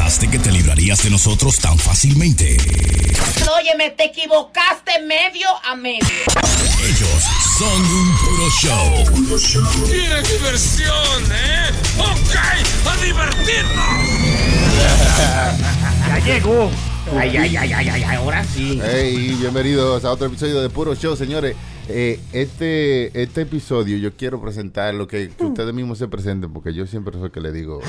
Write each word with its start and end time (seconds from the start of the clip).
pensaste 0.00 0.28
que 0.28 0.38
te 0.38 0.50
librarías 0.50 1.02
de 1.02 1.10
nosotros 1.10 1.58
tan 1.58 1.78
fácilmente? 1.78 2.56
Óyeme, 3.54 3.90
te 3.90 4.04
equivocaste 4.04 4.92
medio 5.06 5.46
a 5.62 5.76
medio. 5.76 6.08
Ellos 6.82 7.22
son 7.58 7.84
un 7.84 8.16
puro 8.16 8.50
show. 8.62 9.04
¿Quieres 9.86 10.32
diversión, 10.32 11.32
eh? 11.32 11.70
¡Ok! 11.98 12.34
¡A 12.86 12.96
divertirnos! 13.04 14.08
Ya 16.08 16.18
llegó. 16.18 16.70
Ay, 17.18 17.36
ay, 17.36 17.56
ay, 17.56 17.72
ay, 17.72 17.88
ay, 17.88 18.02
ahora 18.16 18.44
sí. 18.44 18.80
Hey, 18.84 19.36
bienvenidos 19.40 20.04
a 20.04 20.12
otro 20.12 20.26
episodio 20.26 20.60
de 20.60 20.70
Puro 20.70 20.94
Show, 20.94 21.16
señores. 21.16 21.56
Eh, 21.92 22.20
este, 22.32 23.20
este 23.20 23.40
episodio 23.40 23.96
yo 23.96 24.12
quiero 24.16 24.40
presentar 24.40 24.94
lo 24.94 25.08
que, 25.08 25.30
que 25.30 25.44
ustedes 25.44 25.74
mismos 25.74 25.98
se 25.98 26.06
presenten, 26.06 26.52
porque 26.52 26.72
yo 26.72 26.86
siempre 26.86 27.14
soy 27.14 27.24
el 27.24 27.30
que 27.32 27.40
le 27.40 27.50
digo, 27.50 27.80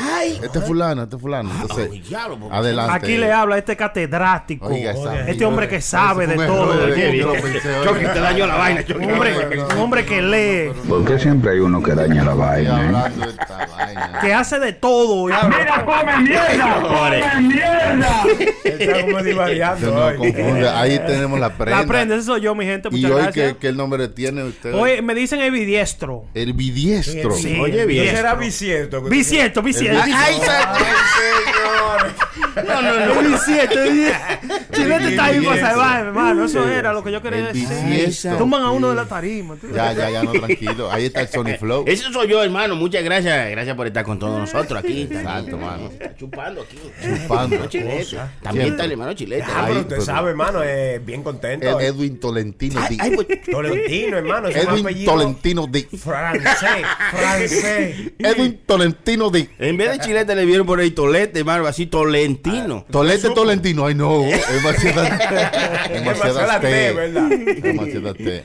este 0.42 0.58
es 0.58 0.66
fulano, 0.66 1.04
este 1.04 1.18
es 1.18 1.22
fulano. 1.22 1.52
Entonces, 1.62 1.90
Ay, 1.92 2.00
diablo, 2.00 2.40
porque- 2.40 2.56
adelante. 2.58 2.94
Aquí 2.96 3.18
le 3.18 3.32
habla 3.32 3.60
este 3.60 3.76
catedrático. 3.78 4.66
Oiga, 4.66 4.92
esa- 4.94 5.30
este 5.30 5.46
hombre 5.46 5.68
que 5.68 5.82
sabe 5.82 6.26
de 6.26 6.34
fue 6.34 6.50
un 6.50 6.56
todo. 6.56 6.74
error, 6.88 6.98
Un 7.10 7.14
yo 7.16 7.28
lo 7.28 7.42
pensé, 7.44 7.76
oiga. 7.78 8.14
Te 8.14 8.20
dañó 8.22 8.48
la 8.48 8.56
vaina, 8.56 8.84
Chucky. 8.84 9.06
hombre, 9.06 9.34
un 9.76 9.78
hombre 9.78 10.04
que 10.06 10.22
lee, 10.24 10.72
¿Por 10.90 11.06
qué 11.06 11.20
siempre 11.20 11.52
hay 11.52 11.60
uno 11.60 11.84
que 11.84 11.94
daña 11.94 12.24
la 12.24 12.32
Estoy 12.32 12.38
vaina? 12.40 12.70
eh? 12.82 12.86
hablando 12.88 13.26
de 13.26 13.32
esta 13.34 13.68
vaina. 13.68 14.20
que 14.20 14.34
hace 14.34 14.60
de 14.60 14.74
todo. 14.74 15.26
¡Mira, 15.28 15.86
come 15.86 16.18
mierda! 16.24 16.82
¡Come 16.82 17.48
mierda! 17.54 18.24
divariando 19.24 19.96
hoy. 20.06 20.18
confunde. 20.18 20.70
Ahí 20.70 21.00
tenemos 21.08 21.40
la 21.40 21.50
prenda. 21.58 21.82
La 21.82 21.88
prende, 21.88 22.16
ese 22.16 22.26
soy 22.26 22.42
yo, 22.42 22.56
mi 22.56 22.66
gente. 22.66 22.90
Y 22.92 22.96
Muchas 22.96 23.12
hoy, 23.12 23.22
gracias. 23.24 23.54
¿qué, 23.54 23.58
qué 23.60 23.72
nombre 23.74 24.08
tiene 24.08 24.44
usted? 24.44 24.74
Hoy 24.74 25.02
me 25.02 25.14
dicen 25.16 25.42
el 25.42 25.52
bidiestro. 25.52 26.26
El 26.34 26.54
bidiestro. 26.54 27.32
Sí, 27.32 27.58
Oye, 27.60 27.86
bien. 27.86 28.06
¿Qué 28.06 28.16
será 28.16 28.36
bisiesto? 28.36 29.02
Bisiesto, 29.02 29.62
bisiesto. 29.62 30.04
El 30.04 30.14
Ay, 30.14 30.36
No, 32.68 32.82
no, 32.82 33.22
no. 33.22 33.30
Bisiesto. 33.30 33.76
Chilete 34.74 35.10
está 35.10 35.26
ahí 35.26 35.42
para 35.46 35.62
salvar, 35.62 36.06
hermano. 36.06 36.46
Eso 36.46 36.68
era 36.68 36.94
lo 36.94 37.04
que 37.04 37.12
yo 37.12 37.22
quería 37.22 37.48
decir. 37.48 37.68
bisiesto. 37.68 38.38
Tumban 38.38 38.62
a 38.62 38.72
uno 38.72 38.90
de 38.90 38.96
la 38.96 39.06
tarima. 39.06 39.56
Ya, 39.74 39.94
ya, 39.94 40.10
ya, 40.10 40.24
no, 40.24 40.32
tranquilo. 40.32 40.92
Ahí 40.92 41.06
está 41.06 41.22
el 41.22 41.28
Sony 41.28 41.58
Flow. 41.60 41.84
Ese 41.88 42.12
soy 42.12 42.28
yo, 42.28 42.44
hermano. 42.44 42.76
Muchas 42.76 43.04
gracias. 43.04 43.50
Gracias 43.52 43.76
por 43.76 43.88
estar 43.88 44.04
con 44.04 44.20
todos 44.20 44.40
nosotros 44.40 44.84
aquí. 44.84 45.04
Exacto, 45.12 45.58
mano. 45.58 45.90
Está 45.92 46.16
chupando 46.16 46.62
aquí. 46.62 46.78
Chupando. 47.22 47.70
También 48.42 48.68
está 48.68 48.88
el 48.92 49.00
hermano 49.00 49.14
Chileta. 49.14 49.46
Ah, 49.50 49.64
pero 49.68 49.80
usted 49.80 49.90
pero- 49.90 50.02
sabe, 50.06 50.30
hermano, 50.32 50.64
es 50.64 51.04
bien 51.06 51.24
contento. 51.24 51.68
El 51.68 51.74
hoy. 51.76 51.86
Edwin 51.86 52.20
Tolentino 52.20 52.82
D. 52.90 52.98
Ay, 53.00 53.12
pues, 53.16 53.28
Tolentino, 53.50 54.18
hermano, 54.18 54.48
es 54.50 54.56
un 54.56 54.62
Edwin 54.72 54.86
apellido 54.86 55.12
Tolentino 55.14 55.68
D. 55.68 55.88
francés, 55.98 56.86
francés. 57.12 57.96
Edwin 58.20 58.60
Tolentino 58.66 59.30
D. 59.30 59.50
en 59.60 59.78
vez 59.78 59.92
de 59.92 60.00
Chileta 60.00 60.36
le 60.36 60.46
vieron 60.46 60.66
por 60.68 60.80
ahí 60.80 60.92
Tolete, 60.92 61.40
hermano. 61.40 61.68
Así 61.68 61.86
Tolentino. 61.86 62.86
Tolete 62.92 63.30
Tolentino. 63.30 63.86
Ay, 63.86 63.96
no. 63.96 64.22
Demasiada. 64.52 65.88
Demasiada 65.90 66.60
T, 66.60 66.94
¿verdad? 66.94 67.30
Demasiada 67.30 68.14
T. 68.14 68.44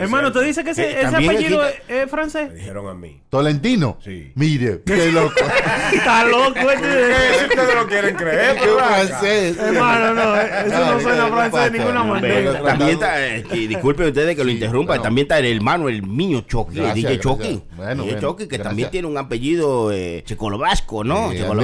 Hermano, 0.00 0.32
¿te 0.32 0.42
dice 0.44 0.64
que 0.64 0.70
ese, 0.70 0.84
Eh, 0.84 1.00
ese 1.02 1.10
también 1.10 1.32
apellido 1.32 1.64
es, 1.66 1.74
es 1.88 2.10
francés? 2.10 2.48
Me 2.50 2.54
dijeron 2.56 2.88
a 2.88 2.94
mí. 2.94 3.20
Tolentino. 3.30 3.98
Sí. 4.04 4.32
Mire, 4.34 4.80
qué 4.84 5.10
loco. 5.12 5.34
Está 5.92 6.24
loco 6.24 6.70
este. 6.70 7.38
Si 7.38 7.44
ustedes 7.46 7.74
lo 7.74 7.86
quieren 7.86 8.16
creer, 8.16 8.54
Qué 8.54 8.60
pero 8.60 8.76
venga. 8.76 8.88
francés. 8.88 9.56
Hermano, 9.78 10.14
no, 10.14 10.36
eso 10.36 10.92
no 10.92 11.00
suena 11.00 11.26
francés 11.28 11.72
de 11.72 11.78
ninguna 11.78 12.04
manera. 12.04 12.62
También 12.62 12.90
está, 12.90 13.26
eh, 13.26 13.42
que 13.44 13.56
disculpen 13.68 14.06
ustedes 14.08 14.36
que 14.36 14.42
lo 14.44 14.48
Sí, 14.48 14.54
interrumpa, 14.54 14.92
bueno. 14.92 15.02
también 15.02 15.24
está 15.26 15.38
el 15.38 15.46
hermano, 15.56 15.88
el 15.88 16.02
niño 16.16 16.40
Chucky, 16.42 16.80
el 16.80 16.94
DJ. 16.94 17.18
Chucky. 17.20 17.62
Bueno, 17.76 18.04
DJ 18.04 18.20
Chucky, 18.20 18.42
que 18.48 18.56
gracias. 18.56 18.68
también 18.68 18.90
tiene 18.90 19.08
un 19.08 19.16
apellido 19.18 19.92
eh, 19.92 20.22
checoslovaco, 20.24 21.04
¿no? 21.04 21.30
Sí. 21.32 21.38
¿Cuál 21.46 21.60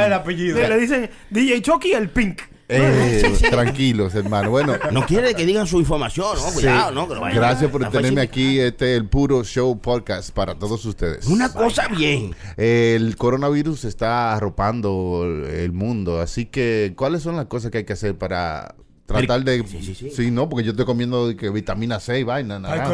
es 0.00 0.06
el 0.06 0.12
apellido? 0.12 0.58
Le, 0.60 0.68
le 0.68 0.78
dicen 0.78 1.10
DJ 1.30 1.62
Chucky 1.62 1.92
el 1.92 2.08
Pink. 2.10 2.40
Eh, 2.68 3.22
tranquilos, 3.50 4.14
hermano. 4.14 4.50
Bueno, 4.50 4.74
No 4.90 5.04
quiere 5.06 5.34
que 5.34 5.44
digan 5.44 5.66
su 5.66 5.78
información, 5.78 6.36
¿no? 6.36 6.52
Cuidado, 6.52 6.92
¿no? 6.92 7.08
Que 7.08 7.14
lo 7.14 7.20
vayan 7.20 7.36
a- 7.38 7.40
gracias 7.40 7.70
por 7.70 7.88
tenerme 7.90 8.20
aquí. 8.22 8.58
Este 8.58 8.92
es 8.94 9.00
el 9.00 9.06
Puro 9.08 9.44
Show 9.44 9.78
Podcast 9.78 10.30
para 10.30 10.54
todos 10.54 10.84
ustedes. 10.84 11.26
Una 11.26 11.52
cosa 11.52 11.88
bien. 11.88 12.34
El 12.56 13.16
coronavirus 13.16 13.84
está 13.84 14.34
arropando 14.34 15.24
el 15.24 15.72
mundo, 15.72 16.20
así 16.20 16.46
que 16.46 16.94
¿cuáles 16.96 17.22
son 17.22 17.36
las 17.36 17.46
cosas 17.46 17.70
que 17.70 17.78
hay 17.78 17.84
que 17.84 17.92
hacer 17.92 18.16
para 18.16 18.74
tratar 19.06 19.44
de... 19.44 19.62
Sí, 19.66 19.94
sí, 19.94 20.10
sí. 20.10 20.30
no, 20.30 20.48
porque 20.48 20.64
yo 20.64 20.70
estoy 20.70 20.86
comiendo 20.86 21.36
que 21.36 21.50
vitamina 21.50 22.00
C 22.00 22.20
y 22.20 22.22
vaina. 22.24 22.58
Naranja. 22.58 22.84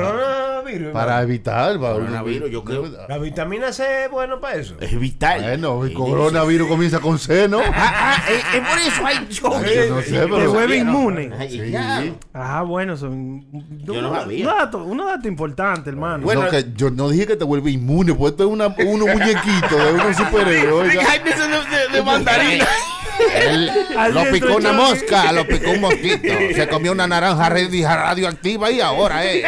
Coronavirus. 0.60 0.92
Para 0.92 1.04
hermano. 1.12 1.22
evitar... 1.28 1.78
Coronavirus, 1.78 2.50
yo 2.50 2.64
creo. 2.64 2.86
La 3.08 3.18
vitamina 3.18 3.72
C 3.72 4.04
es 4.04 4.10
bueno 4.10 4.40
para 4.40 4.56
eso. 4.56 4.76
Es 4.80 4.98
vital. 4.98 5.42
Bueno, 5.42 5.84
el 5.84 5.90
Sí, 5.90 5.94
coronavirus 5.94 6.68
comienza 6.68 7.00
con 7.00 7.18
C, 7.18 7.48
¿no? 7.48 7.60
Ah, 7.60 7.72
ah, 8.16 8.24
eh, 8.30 8.40
es 8.54 8.60
por 8.68 8.78
eso 8.78 9.06
hay. 9.06 9.28
Yo 9.30 9.48
no 9.50 10.02
sé, 10.02 10.10
Te 10.10 10.18
pero... 10.26 10.52
vuelve 10.52 10.76
inmune. 10.78 11.30
Ay, 11.38 11.50
Sí. 11.50 12.14
Ah, 12.34 12.62
bueno, 12.62 12.96
son. 12.96 13.44
Yo 13.84 14.00
no 14.02 14.12
sabía. 14.14 14.46
Un 14.48 14.54
dato, 14.56 14.84
un 14.84 14.98
dato 14.98 15.28
importante, 15.28 15.90
hermano. 15.90 16.24
Bueno, 16.24 16.44
no, 16.44 16.50
que 16.50 16.66
yo 16.74 16.90
no 16.90 17.08
dije 17.08 17.26
que 17.26 17.36
te 17.36 17.44
vuelve 17.44 17.70
inmune, 17.70 18.14
pues 18.14 18.32
esto 18.32 18.44
es 18.44 18.50
una, 18.50 18.68
unos 18.68 19.08
muñequitos 19.08 19.70
de 19.70 19.92
unos 19.92 20.16
superhéroes. 20.16 20.92
de, 20.92 21.96
de- 21.96 22.02
mandarina. 22.02 22.66
Él 23.34 23.70
lo 24.12 24.24
picó 24.30 24.56
una 24.56 24.72
mosca, 24.72 25.30
lo 25.32 25.46
picó 25.46 25.70
un 25.72 25.80
mosquito. 25.80 26.32
Se 26.54 26.66
comió 26.68 26.92
una 26.92 27.06
naranja 27.06 27.50
radi- 27.50 27.82
radioactiva 27.84 28.70
y 28.70 28.80
ahora 28.80 29.24
es. 29.24 29.44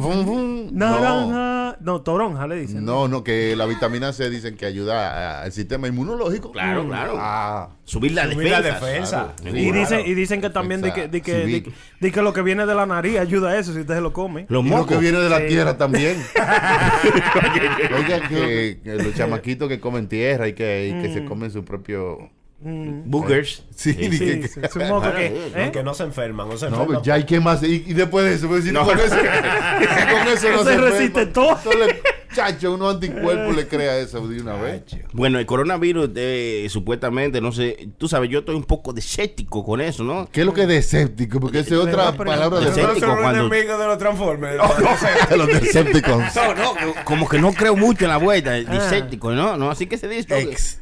Vum. 0.00 0.68
Naranja. 0.72 1.76
No, 1.80 2.02
toronja 2.02 2.46
le 2.46 2.56
dicen. 2.56 2.84
No, 2.84 3.08
no, 3.08 3.24
que 3.24 3.56
la 3.56 3.66
vitamina 3.66 4.12
C 4.12 4.28
dicen 4.30 4.56
que 4.56 4.66
ayuda 4.66 5.40
a- 5.40 5.42
al 5.44 5.52
sistema 5.52 5.88
inmunológico. 5.88 6.52
Claro, 6.52 6.86
claro. 6.86 7.14
Ah, 7.16 7.70
Subir 7.84 8.12
la 8.12 8.30
Subir 8.30 8.50
la 8.50 8.60
defensa. 8.62 8.86
defensa. 8.86 9.34
Claro. 9.40 9.56
Y 9.56 9.72
dicen, 9.72 10.00
y 10.06 10.14
dicen 10.14 10.40
que 10.40 10.50
también 10.50 10.80
de 10.80 10.92
que, 10.92 11.08
de 11.08 11.20
que, 11.22 11.32
de, 11.46 11.62
que- 11.62 11.72
de 12.00 12.12
que 12.12 12.22
lo 12.22 12.32
que 12.32 12.42
viene 12.42 12.66
de 12.66 12.74
la 12.74 12.86
nariz 12.86 13.18
ayuda 13.18 13.50
a 13.50 13.58
eso 13.58 13.72
si 13.72 13.80
usted 13.80 13.94
se 13.94 14.00
lo 14.00 14.12
come. 14.12 14.46
Los 14.48 14.64
y 14.64 14.68
lo 14.68 14.74
que 14.74 14.80
mocos. 14.80 15.00
viene 15.00 15.18
de 15.18 15.28
la 15.30 15.38
Sí. 15.40 15.46
tierra 15.48 15.76
también. 15.76 16.16
Oiga, 17.96 18.28
que, 18.28 18.80
que 18.82 18.94
los 18.94 19.14
chamaquitos 19.14 19.68
que 19.68 19.80
comen 19.80 20.08
tierra 20.08 20.48
y 20.48 20.52
que, 20.54 20.88
y 20.88 21.02
que 21.02 21.12
se 21.12 21.24
comen 21.24 21.50
su 21.50 21.64
propio. 21.64 22.30
Boogers. 22.64 23.64
Sí, 23.74 23.92
Sí, 23.94 24.08
dije 24.08 24.40
que- 24.40 24.48
sí, 24.48 24.60
es 24.62 24.76
un 24.76 24.88
moco 24.88 25.12
que. 25.14 25.26
¿eh? 25.56 25.70
Que 25.72 25.82
no 25.82 25.94
se 25.94 26.04
enferman, 26.04 26.48
no 26.48 26.56
se 26.56 26.66
No, 26.66 26.76
enferman. 26.76 26.94
pues 26.96 27.06
ya 27.06 27.14
hay 27.14 27.24
que 27.24 27.40
más. 27.40 27.62
Y, 27.62 27.84
y 27.86 27.92
después 27.94 28.24
de 28.24 28.34
eso, 28.34 28.46
pues, 28.48 28.64
si 28.64 28.70
No. 28.72 28.84
con 28.84 28.98
eso, 28.98 29.16
con 29.16 30.28
eso 30.28 30.50
no 30.52 30.58
Se 30.64 30.64
se 30.72 30.76
resiste 30.78 31.22
enferma. 31.22 31.32
todo. 31.32 31.58
Entonces, 31.72 31.96
chacho, 32.34 32.74
unos 32.74 32.94
anticuerpos 32.94 33.56
le 33.56 33.66
crea 33.66 33.98
eso 33.98 34.26
de 34.28 34.40
una 34.40 34.54
vez. 34.54 34.82
Bueno, 35.12 35.38
el 35.38 35.46
coronavirus, 35.46 36.10
eh, 36.14 36.66
supuestamente, 36.70 37.40
no 37.40 37.50
sé, 37.52 37.88
tú 37.98 38.06
sabes, 38.08 38.30
yo 38.30 38.38
estoy 38.40 38.54
un 38.54 38.64
poco 38.64 38.94
escéptico 38.96 39.64
con 39.64 39.80
eso, 39.80 40.04
¿no? 40.04 40.28
¿Qué 40.30 40.40
es 40.40 40.46
lo 40.46 40.54
que 40.54 40.62
es 40.62 40.68
deséptico? 40.68 41.40
Porque 41.40 41.58
esa 41.60 41.74
es 41.74 41.80
otra 41.80 42.12
palabra 42.12 42.60
de 42.60 42.66
no 42.66 42.74
son 42.74 42.86
los 43.00 43.20
cuando- 43.20 43.46
enemigos 43.46 43.78
de 43.78 43.86
los 43.86 43.98
Transformers. 43.98 44.62
de 45.30 45.36
los 45.36 45.46
Decepticons. 45.48 46.36
No, 46.36 46.54
no, 46.54 46.74
como 47.04 47.28
que 47.28 47.38
no 47.40 47.52
creo 47.52 47.74
mucho 47.76 48.04
en 48.04 48.10
la 48.10 48.18
vuelta, 48.18 48.56
escéptico, 48.56 49.32
¿no? 49.32 49.56
No, 49.56 49.70
así 49.70 49.86
que 49.86 49.98
se 49.98 50.06
dice. 50.08 50.38
Ex. 50.40 50.78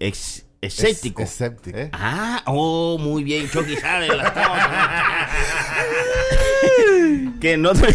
Ex, 0.00 0.44
escéptico. 0.62 1.22
Escéptico. 1.22 1.76
¿eh? 1.76 1.90
Ah, 1.92 2.42
oh, 2.46 2.96
muy 2.98 3.24
bien, 3.24 3.50
Chucky 3.50 3.76
sabe 3.76 4.08
las 4.08 4.30
cosas. 4.30 4.70
que 7.40 7.56
no 7.56 7.72
te... 7.72 7.82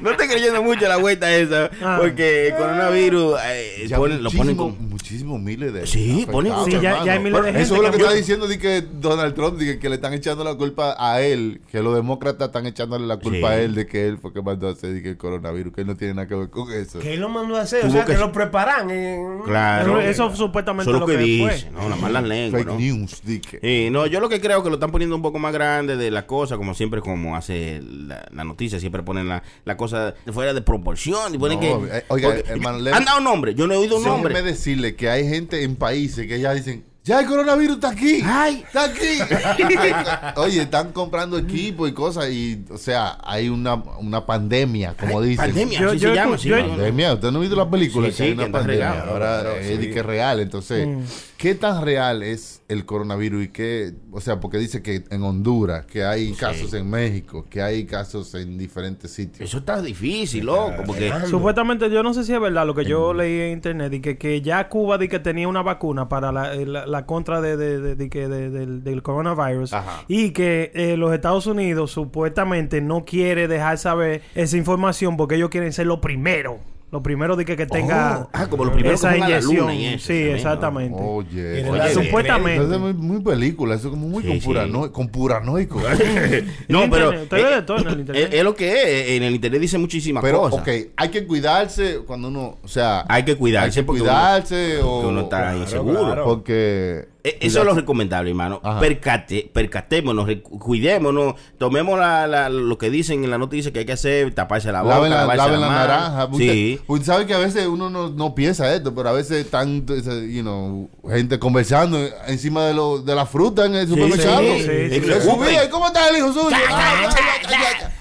no 0.00 0.10
estoy 0.10 0.28
creyendo 0.28 0.62
mucho 0.62 0.86
la 0.88 0.96
vuelta 0.96 1.34
esa, 1.34 1.70
Ah. 1.82 1.96
porque 2.00 2.48
el 2.48 2.54
coronavirus 2.56 3.38
eh, 3.46 3.86
ponen- 3.90 4.20
lo 4.20 4.30
ponen 4.30 4.56
como... 4.56 4.76
muchísimos 4.78 5.40
miles 5.40 5.72
de 5.72 5.86
Sí, 5.86 6.26
ponen. 6.30 6.52
Sí, 6.64 6.72
ya- 6.72 7.04
ya 7.04 7.12
hay 7.14 7.18
miles 7.20 7.42
de 7.42 7.48
Eso 7.50 7.56
gente 7.58 7.62
es 7.62 7.70
lo 7.70 7.90
que 7.90 7.96
que 7.96 8.02
está 8.02 8.14
diciendo 8.14 8.48
de 8.48 8.58
que 8.58 8.82
Donald 9.00 9.34
Trump 9.34 9.58
de 9.58 9.64
que, 9.66 9.78
que 9.78 9.88
le 9.88 9.94
están 9.96 10.12
echando 10.14 10.44
la 10.44 10.54
culpa 10.54 10.94
a 10.98 11.20
él, 11.22 11.60
que 11.70 11.82
los 11.82 11.94
demócratas 11.94 12.48
están 12.48 12.66
echándole 12.66 13.06
la 13.06 13.16
culpa 13.18 13.36
Sí. 13.36 13.44
a 13.54 13.60
él 13.60 13.74
de 13.74 13.86
que 13.86 14.06
él 14.08 14.18
fue 14.18 14.32
que 14.32 14.42
mandó 14.42 14.68
a 14.68 14.72
hacer 14.72 14.92
de 14.92 15.02
que 15.02 15.10
el 15.10 15.16
coronavirus, 15.16 15.72
que 15.72 15.80
él 15.82 15.86
no 15.86 15.96
tiene 15.96 16.14
nada 16.14 16.26
que 16.28 16.34
ver 16.34 16.50
con 16.50 16.72
eso. 16.72 16.98
¿Qué 16.98 17.16
lo 17.16 17.28
mandó 17.28 17.56
a 17.56 17.62
hacer? 17.62 17.80
Tuvo 17.82 17.90
o 17.90 17.92
sea, 17.94 18.04
que, 18.04 18.12
que- 18.12 18.18
lo 18.18 18.32
preparan. 18.32 18.90
En... 18.90 19.40
Claro. 19.44 20.00
Eso 20.00 20.34
supuestamente 20.34 20.90
Eso 20.90 20.98
lo 20.98 21.06
es 21.06 21.12
lo 21.14 21.18
que 21.18 21.24
que 21.26 21.42
fue. 21.42 21.54
dice, 21.54 21.70
no, 21.70 21.88
las 21.88 22.00
malas 22.00 22.24
lenguas, 22.24 22.62
Fake 22.64 22.72
¿no? 22.74 22.78
news, 22.78 23.20
dije. 23.24 23.58
Sí, 23.62 23.88
no, 23.90 24.06
yo 24.06 24.20
lo 24.20 24.28
que 24.28 24.40
creo 24.40 24.62
que 24.62 24.68
lo 24.68 24.74
están 24.76 24.90
poniendo 24.90 25.16
un 25.16 25.22
poco 25.22 25.38
más 25.38 25.52
grande 25.52 25.96
de 25.96 26.10
la 26.10 26.26
cosa, 26.26 26.56
como 26.56 26.65
siempre, 26.74 27.00
como 27.00 27.36
hace 27.36 27.80
la, 27.82 28.26
la 28.32 28.44
noticia, 28.44 28.78
siempre 28.80 29.02
ponen 29.02 29.28
la, 29.28 29.42
la 29.64 29.76
cosa 29.76 30.14
fuera 30.32 30.54
de 30.54 30.62
proporción 30.62 31.34
y 31.34 31.38
ponen 31.38 31.60
No, 31.60 31.82
que... 31.86 31.98
eh, 31.98 32.04
oiga, 32.08 32.34
hermano, 32.46 32.78
han 32.94 33.04
dado 33.04 33.20
nombre, 33.20 33.54
yo 33.54 33.66
no 33.66 33.74
he 33.74 33.76
oído 33.76 33.96
un 33.96 34.04
Déjeme 34.04 34.22
nombre. 34.24 34.42
decirle 34.42 34.94
que 34.96 35.08
hay 35.10 35.28
gente 35.28 35.62
en 35.62 35.76
países 35.76 36.26
que 36.26 36.40
ya 36.40 36.52
dicen, 36.54 36.84
Ya 37.06 37.20
el 37.20 37.26
coronavirus 37.26 37.76
está 37.76 37.90
aquí. 37.90 38.20
Ay. 38.24 38.64
Está 38.66 38.84
aquí. 38.86 40.36
Oye, 40.40 40.62
están 40.62 40.92
comprando 40.92 41.38
equipo 41.38 41.86
y 41.86 41.92
cosas. 41.92 42.28
Y, 42.30 42.64
o 42.68 42.78
sea, 42.78 43.16
hay 43.22 43.48
una, 43.48 43.74
una 43.76 44.26
pandemia, 44.26 44.94
como 44.98 45.20
Ay, 45.20 45.28
dicen. 45.30 45.46
Pandemia, 45.46 45.78
Yo- 45.80 45.88
así 45.90 45.98
yo 46.00 46.08
se 46.10 46.14
llama. 46.16 46.36
sí. 46.38 46.50
Pandemia, 46.50 47.14
usted 47.14 47.30
no 47.30 47.38
ha 47.38 47.40
visto 47.42 47.54
la 47.56 47.70
película, 47.70 48.10
Sí, 48.10 48.16
que 48.16 48.22
hay 48.24 48.28
sí, 48.30 48.34
una 48.34 48.46
que 48.46 48.50
pandemia. 48.50 48.90
regado, 48.92 49.10
Ahora 49.12 49.38
pero 49.42 49.56
es 49.56 49.80
sí. 49.80 49.90
que 49.90 50.00
es 50.00 50.04
real. 50.06 50.40
Entonces, 50.40 50.88
¿qué 51.36 51.54
tan 51.54 51.84
real 51.84 52.24
es 52.24 52.62
el 52.68 52.84
coronavirus? 52.84 53.44
Y 53.44 53.48
qué, 53.50 53.92
o 54.10 54.20
sea, 54.20 54.40
porque 54.40 54.58
dice 54.58 54.82
que 54.82 55.04
en 55.08 55.22
Honduras, 55.22 55.86
que 55.86 56.04
hay 56.04 56.32
casos 56.32 56.74
en 56.74 56.90
México, 56.90 57.46
que 57.48 57.62
hay 57.62 57.84
casos 57.86 58.34
en 58.34 58.58
diferentes 58.58 59.12
sitios. 59.12 59.48
Eso 59.48 59.58
está 59.58 59.80
difícil, 59.80 60.44
loco, 60.46 60.82
porque 60.84 61.12
Supuestamente, 61.30 61.88
yo 61.88 62.02
no 62.02 62.12
sé 62.14 62.24
si 62.24 62.32
es 62.32 62.40
verdad 62.40 62.66
lo 62.66 62.74
que 62.74 62.84
yo 62.84 63.14
leí 63.14 63.42
en 63.42 63.52
internet, 63.52 63.92
y 63.92 64.00
que, 64.00 64.18
que 64.18 64.42
ya 64.42 64.68
Cuba 64.68 64.98
di 64.98 65.06
que 65.06 65.20
tenía 65.20 65.46
una 65.46 65.62
vacuna 65.62 66.08
para 66.08 66.32
la, 66.32 66.52
la- 66.56 66.95
la 66.96 67.06
contra 67.06 67.40
de, 67.40 67.56
de- 67.56 67.80
de- 67.80 67.94
de 67.96 68.08
que 68.10 68.28
de- 68.28 68.50
del, 68.50 68.82
del 68.84 69.02
coronavirus 69.02 69.72
Ajá. 69.72 70.04
y 70.08 70.30
que 70.30 70.70
eh, 70.74 70.96
los 70.96 71.12
Estados 71.14 71.46
Unidos 71.46 71.90
supuestamente 71.90 72.80
no 72.80 73.04
quiere 73.04 73.48
dejar 73.48 73.78
saber 73.78 74.22
esa 74.34 74.56
información 74.56 75.16
porque 75.16 75.34
ellos 75.36 75.50
quieren 75.50 75.72
ser 75.72 75.86
lo 75.86 76.00
primero, 76.00 76.58
lo 76.92 77.02
primero 77.02 77.34
de 77.34 77.44
que, 77.44 77.56
que 77.56 77.66
tenga 77.66 78.20
Oh, 78.26 78.30
ah, 78.32 78.46
como 78.48 78.64
lo 78.64 78.72
primero 78.72 78.90
que 78.90 78.94
esa 78.94 79.16
inyección. 79.16 79.56
luna 79.56 79.74
y 79.74 79.86
eso 79.86 80.06
sí, 80.06 80.12
también, 80.12 80.30
¿no? 80.30 80.36
exactamente. 80.36 80.98
Oye, 81.02 81.92
supuestamente. 81.92 82.62
Entonces, 82.62 82.78
muy, 82.78 82.92
muy 82.94 83.20
película, 83.22 83.74
eso 83.74 83.90
como 83.90 84.06
muy 84.08 84.22
Sí, 84.22 84.28
con, 84.28 84.40
sí. 84.40 84.46
purano- 84.46 84.92
con 84.92 85.08
puranoico. 85.08 85.80
no, 86.68 86.88
pero 86.88 87.12
eh, 87.12 87.26
de 87.56 87.62
todo 87.62 87.78
en 87.78 87.88
el 87.88 88.00
internet. 88.00 88.28
es, 88.32 88.38
es 88.38 88.44
lo 88.44 88.54
que 88.54 88.72
es. 88.72 89.10
En 89.16 89.22
el 89.24 89.34
internet 89.34 89.60
dice 89.60 89.78
muchísimas 89.78 90.22
Pero, 90.22 90.40
cosas. 90.42 90.60
ok, 90.60 90.68
hay 90.96 91.08
que 91.10 91.26
cuidarse 91.26 91.98
cuando 92.06 92.28
uno, 92.28 92.58
o 92.62 92.68
sea, 92.68 93.04
Hay 93.08 93.24
que 93.24 93.36
cuidarse 93.36 93.80
hay 93.80 93.84
que 93.84 93.86
porque 93.86 94.00
cuidarse 94.02 94.78
uno, 94.80 94.88
o 94.88 94.94
porque 94.94 95.08
uno 95.08 95.20
está 95.22 95.56
inseguro. 95.56 96.00
claro. 96.04 96.24
porque 96.24 96.54
Eh, 96.98 97.08
Eso 97.40 97.60
es 97.60 97.64
lo 97.66 97.74
recomendable, 97.74 98.30
hermano. 98.30 98.60
Percate, 98.80 99.50
percatémonos, 99.52 100.28
cuidémonos, 100.42 101.34
tomemos 101.58 101.98
la, 101.98 102.26
la- 102.26 102.48
lo 102.48 102.78
que 102.78 102.90
dicen 102.90 103.24
en 103.24 103.30
la 103.30 103.38
noticia 103.38 103.72
que 103.72 103.80
hay 103.80 103.84
que 103.86 103.92
hacer, 103.92 104.34
taparse 104.34 104.70
la 104.70 104.82
boca, 104.82 104.94
laven 104.96 105.10
la, 105.10 105.16
lavarse 105.18 105.38
laven 105.44 105.60
la 105.60 105.66
mano. 105.68 105.78
naranja. 105.80 106.28
Sí. 106.36 106.74
Usted, 106.78 106.84
usted 106.94 107.06
sabe 107.06 107.26
que 107.26 107.34
a 107.34 107.38
veces 107.38 107.66
uno 107.66 107.90
no, 107.90 108.08
no 108.10 108.34
piensa 108.34 108.72
esto, 108.74 108.94
pero 108.94 109.08
a 109.08 109.12
veces 109.12 109.44
están, 109.44 109.84
you 109.86 110.42
know, 110.42 110.88
gente 111.08 111.38
conversando 111.38 111.98
encima 112.26 112.64
de, 112.66 112.74
lo, 112.74 112.98
de 113.00 113.14
la 113.14 113.26
fruta 113.26 113.66
en 113.66 113.74
el 113.74 113.88
supermercado. 113.88 114.40
sí, 114.40 114.60
sí, 114.62 114.90
sí. 114.90 115.00
le 115.00 115.20
subía, 115.20 115.64
¿y 115.64 115.68
cómo 115.68 115.86
está 115.88 116.08
el 116.08 116.18
hijo 116.18 116.32
suyo? 116.32 116.56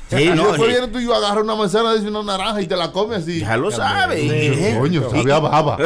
Sí, 0.10 0.22
Y 0.24 0.30
no, 0.30 0.48
después 0.50 0.62
sí. 0.72 0.78
viene 0.78 0.88
tú 0.90 1.00
y 1.00 1.12
agarras 1.12 1.44
una 1.44 1.56
manzana, 1.56 1.94
dice 1.96 2.08
una 2.10 2.22
naranja 2.22 2.62
y 2.62 2.68
te 2.68 2.76
la 2.76 2.92
comes 2.92 3.24
así. 3.24 3.40
Ya 3.40 3.58
lo 3.58 3.72
sabe. 3.72 4.22
Y- 4.22 4.30
y- 4.30 4.78
Coño, 4.78 5.10
sabía 5.10 5.40
baba. 5.40 5.78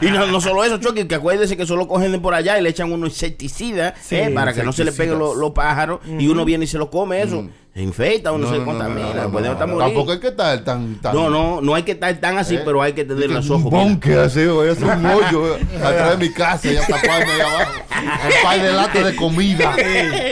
y, 0.00 0.06
y 0.06 0.10
no, 0.10 0.26
no 0.26 0.40
solo 0.40 0.64
eso, 0.64 0.78
Chucky, 0.78 1.06
que 1.06 1.14
acuérdese 1.16 1.56
que 1.56 1.66
solo 1.66 1.88
cogen 1.88 2.12
de 2.12 2.18
por 2.18 2.34
allá 2.34 2.58
y 2.58 2.62
le 2.62 2.70
echan 2.70 2.92
unos 2.92 3.10
insecticidas 3.10 3.94
eh, 4.12 4.30
para 4.34 4.52
que 4.52 4.62
no 4.62 4.72
se 4.72 4.84
le 4.84 4.92
peguen 4.92 5.18
los, 5.18 5.36
los 5.36 5.50
pájaros 5.52 6.00
y 6.18 6.28
uno 6.28 6.44
viene 6.44 6.64
y 6.64 6.68
se 6.68 6.78
lo 6.78 6.90
come 6.90 7.22
eso. 7.22 7.46
Se 7.74 7.82
infecta, 7.82 8.30
uno 8.30 8.48
se 8.48 8.62
contamina, 8.64 9.26
puede 9.32 9.48
hasta 9.48 9.66
morir. 9.66 9.80
Tampoco 9.86 10.12
hay 10.12 10.20
que 10.20 10.28
estar 10.28 10.62
tan, 10.62 10.94
tan 11.00 11.12
No, 11.12 11.28
no, 11.28 11.60
no 11.60 11.74
hay 11.74 11.82
que 11.82 11.90
estar 11.92 12.14
tan 12.20 12.38
así, 12.38 12.54
Eh, 12.54 12.62
pero 12.64 12.80
hay 12.80 12.92
que 12.92 13.04
tener 13.04 13.26
que 13.26 13.34
los 13.34 13.50
un 13.50 13.56
ojos. 13.56 13.72
bien. 13.72 13.84
bonque 13.88 14.14
así, 14.16 14.46
voy 14.46 14.68
a 14.68 14.72
hacer 14.72 14.84
un 14.84 15.06
hoyo 15.06 15.56
atrás 15.82 16.10
de 16.18 16.24
mi 16.28 16.32
casa 16.32 16.68
y 16.70 16.76
a 16.76 16.86
taparme 16.86 17.32
ahí 17.32 17.40
abajo. 17.40 17.72
Un 18.04 18.42
par 18.44 18.62
de 18.62 18.72
latas 18.72 19.04
de 19.06 19.16
comida. 19.16 19.74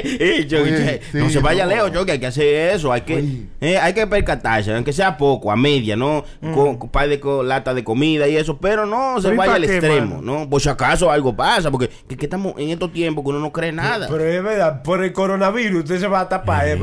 Eh, 0.05 0.47
Oye, 0.63 1.01
no 1.15 1.31
se 1.31 1.39
vaya 1.41 1.65
no. 1.65 1.71
lejos, 1.71 1.93
Chucky, 1.93 2.11
hay 2.13 2.19
que 2.21 2.27
hacer 2.27 2.75
eso, 2.75 2.93
hay 2.93 3.01
que, 3.03 3.45
eh, 3.61 3.79
hay 3.79 3.93
que 3.95 4.07
percatarse, 4.07 4.73
aunque 4.75 4.93
sea 4.93 5.17
poco, 5.17 5.51
a 5.51 5.57
media, 5.57 5.97
¿no? 5.97 6.25
Con 6.41 6.69
un 6.81 6.89
par 6.91 7.09
de 7.09 7.19
co- 7.21 7.43
latas 7.43 7.75
de 7.75 7.83
comida 7.85 8.29
y 8.29 8.37
eso, 8.37 8.59
pero 8.59 8.85
no 8.87 9.17
se 9.17 9.23
Pero 9.29 9.35
¿y 9.35 9.39
vaya 9.39 9.55
al 9.55 9.67
qué, 9.67 9.73
extremo, 9.77 10.17
mano? 10.17 10.41
¿no? 10.41 10.51
Por 10.51 10.61
si 10.61 10.69
acaso 10.69 11.11
algo 11.11 11.35
pasa, 11.35 11.71
porque 11.71 11.91
que, 12.09 12.17
que 12.17 12.27
estamos 12.27 12.55
en 12.59 12.71
estos 12.71 12.93
tiempos 12.93 13.25
que 13.25 13.31
uno 13.31 13.39
no 13.41 13.53
cree 13.53 13.73
nada. 13.73 14.07
Pero 14.09 14.25
es 14.25 14.43
verdad, 14.43 14.83
por 14.83 15.03
el 15.03 15.13
coronavirus 15.13 15.81
usted 15.85 16.01
se 16.01 16.09
va 16.09 16.21
a 16.21 16.29
tapar, 16.29 16.69
eh, 16.69 16.77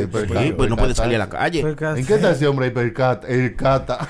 hay 0.00 0.06
que 0.06 0.08
pues. 0.08 0.42
Sí, 0.42 0.52
pues 0.56 0.70
no 0.70 0.76
puede 0.76 0.94
salir 0.94 1.16
a 1.16 1.18
la 1.18 1.28
calle. 1.28 1.60
¿En 1.60 2.06
qué 2.06 2.14
está 2.14 2.30
ese 2.32 2.46
hombre 2.46 2.66
ahí? 2.66 2.72
Percata, 2.72 3.26
el 3.28 3.54
cata. 3.56 4.06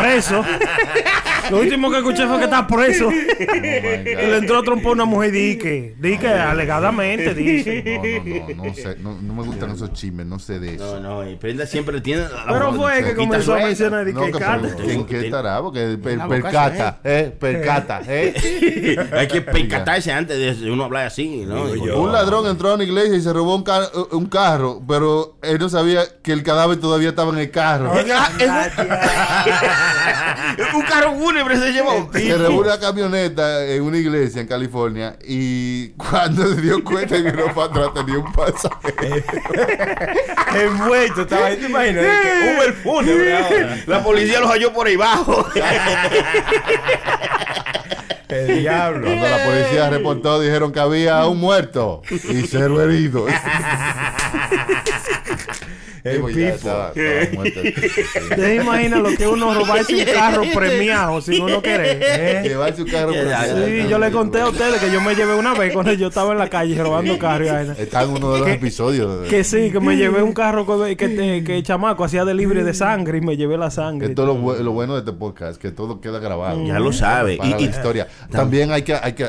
preso. 0.00 0.44
Lo 1.50 1.58
último 1.60 1.90
que 1.90 1.98
escuché 1.98 2.26
fue 2.26 2.38
que 2.38 2.44
está 2.44 2.66
preso. 2.66 3.08
Oh 3.42 3.54
Y 3.54 4.26
le 4.26 4.36
entró 4.38 4.58
a 4.58 4.62
trompar 4.62 4.90
a 4.90 4.92
una 4.92 5.04
mujer 5.04 5.34
y 5.34 5.40
dique. 5.48 5.94
Dique, 5.98 6.28
alegadamente, 6.28 7.34
dice. 7.34 7.82
No, 7.84 8.02
no, 8.02 8.56
no, 8.56 8.64
no 8.68 8.74
sé. 8.74 8.96
No, 9.00 9.18
no 9.20 9.34
me 9.34 9.42
gustan 9.42 9.70
esos 9.70 9.92
chismes, 9.92 10.26
no 10.26 10.38
sé 10.38 10.58
de 10.60 10.76
No, 10.76 10.84
eso. 10.84 11.00
no, 11.00 11.28
y 11.28 11.36
Prenda 11.36 11.66
siempre 11.66 12.00
tiene. 12.00 12.22
la 12.22 12.44
Pero 12.48 12.72
fue 12.74 13.04
que 13.04 13.14
comenzó 13.14 13.54
a 13.54 13.58
mencionar 13.58 14.04
de 14.04 14.12
No, 14.12 14.20
que 14.22 14.92
¿En 14.92 15.04
qué 15.06 15.24
estará? 15.26 15.60
Porque 15.60 15.98
per- 16.02 16.26
percata, 16.28 17.00
eh, 17.04 17.32
percata, 17.38 18.02
eh. 18.06 18.96
Hay 19.12 19.28
que 19.28 19.40
percatarse 19.42 20.12
antes 20.12 20.60
de 20.60 20.70
uno 20.70 20.84
hablar 20.84 21.06
así, 21.06 21.44
¿no? 21.46 21.62
Un 21.96 22.12
ladrón 22.12 22.46
entró 22.46 22.70
a 22.70 22.74
una 22.74 22.84
iglesia 22.84 23.16
y 23.16 23.20
se 23.20 23.32
robó 23.32 23.56
un, 23.56 23.62
ca- 23.64 23.90
un 24.12 24.26
carro, 24.26 24.80
pero 24.86 25.36
él 25.42 25.58
no 25.58 25.68
sabía 25.68 26.02
que 26.22 26.32
el 26.32 26.42
cadáver 26.42 26.78
todavía 26.78 27.10
estaba 27.10 27.32
en 27.32 27.38
el 27.38 27.50
carro. 27.50 27.92
un 30.74 30.82
carro 30.82 31.12
fúnebre 31.32 31.56
se 31.56 31.72
llevó. 31.72 32.10
Se 32.12 32.36
robó 32.36 32.60
una 32.60 32.78
camioneta 32.80 33.66
en 33.66 33.82
una 33.82 33.96
iglesia 33.96 34.42
en 34.42 34.46
California 34.46 35.16
y 35.26 35.88
cuando 35.90 36.54
se 36.54 36.60
dio 36.60 36.84
cuenta 36.84 37.16
y 37.16 37.22
miró 37.22 37.46
para 37.54 37.68
atrás 37.68 37.94
tenía 37.94 38.18
un 38.18 38.30
pasajero. 38.32 39.24
Envuelto, 40.54 41.22
estaba 41.22 41.46
ahí, 41.46 41.56
te 41.56 41.66
imaginas, 41.66 42.04
que 42.04 42.54
hubo 42.54 42.62
el 42.62 42.72
fúnebre 42.74 43.36
ahora. 43.36 43.78
La 43.86 44.04
policía 44.04 44.40
los 44.40 44.50
halló 44.50 44.72
por 44.72 44.86
ahí 44.86 44.94
abajo. 44.94 45.46
El 48.28 48.60
diablo. 48.60 49.06
Cuando 49.08 49.28
la 49.28 49.44
policía 49.44 49.90
reportó 49.90 50.40
dijeron 50.40 50.72
que 50.72 50.80
había 50.80 51.26
un 51.26 51.38
muerto 51.38 52.00
y 52.10 52.46
cero 52.46 52.80
heridos. 52.80 53.30
El 56.04 56.20
ya 56.20 56.26
pipo. 56.26 56.38
estaba- 56.40 56.92
estaba 56.94 57.34
muerto. 57.34 57.60
Te 58.36 58.54
imaginas 58.56 59.00
lo 59.00 59.10
que 59.16 59.26
uno 59.28 59.54
robarse 59.54 59.94
un 59.94 60.04
carro 60.04 60.42
premiado 60.54 61.20
sin 61.20 61.42
uno 61.42 61.62
querer. 61.62 61.98
¿Eh? 62.02 62.42
Llevarse 62.48 62.82
un 62.82 62.88
carro 62.90 63.12
por 63.12 63.66
Sí, 63.66 63.86
yo 63.88 63.98
le 63.98 64.10
conté 64.10 64.40
a 64.40 64.48
ustedes 64.48 64.80
que 64.80 64.90
yo 64.90 65.00
me 65.00 65.14
llevé 65.14 65.34
una 65.34 65.54
vez 65.54 65.72
cuando 65.72 65.92
yo 65.92 66.08
estaba 66.08 66.32
en 66.32 66.38
la 66.38 66.48
calle 66.48 66.80
robando 66.82 67.18
carros. 67.18 67.78
Está 67.78 68.02
en 68.02 68.10
uno 68.10 68.32
de 68.32 68.38
los 68.40 68.48
Que- 68.48 68.54
episodios. 68.54 69.28
Que 69.28 69.44
sí, 69.44 69.70
que 69.70 69.80
me 69.80 69.96
llevé 69.96 70.22
un 70.22 70.32
carro 70.32 70.66
que, 70.84 70.96
que, 70.96 71.08
te- 71.08 71.44
que 71.44 71.56
el 71.58 71.62
chamaco 71.62 72.04
hacía 72.04 72.24
de 72.24 72.34
libre 72.34 72.64
de 72.64 72.74
sangre 72.74 73.18
y 73.18 73.20
me 73.20 73.36
llevé 73.36 73.56
la 73.56 73.70
sangre. 73.70 74.08
Esto 74.08 74.22
es 74.22 74.28
lo, 74.58 74.62
lo 74.62 74.72
bueno 74.72 74.94
de 74.94 75.00
este 75.00 75.12
podcast, 75.12 75.60
que 75.60 75.70
todo 75.70 76.00
queda 76.00 76.18
grabado. 76.18 76.64
Ya 76.66 76.78
lo 76.78 76.92
sabe. 76.92 77.36
Para 77.36 77.48
Y- 77.50 77.52
la 77.52 77.60
y- 77.60 77.64
historia. 77.64 78.08
También 78.30 78.72
hay 78.72 78.82
que, 78.82 78.94
hay 78.94 79.12
que, 79.12 79.26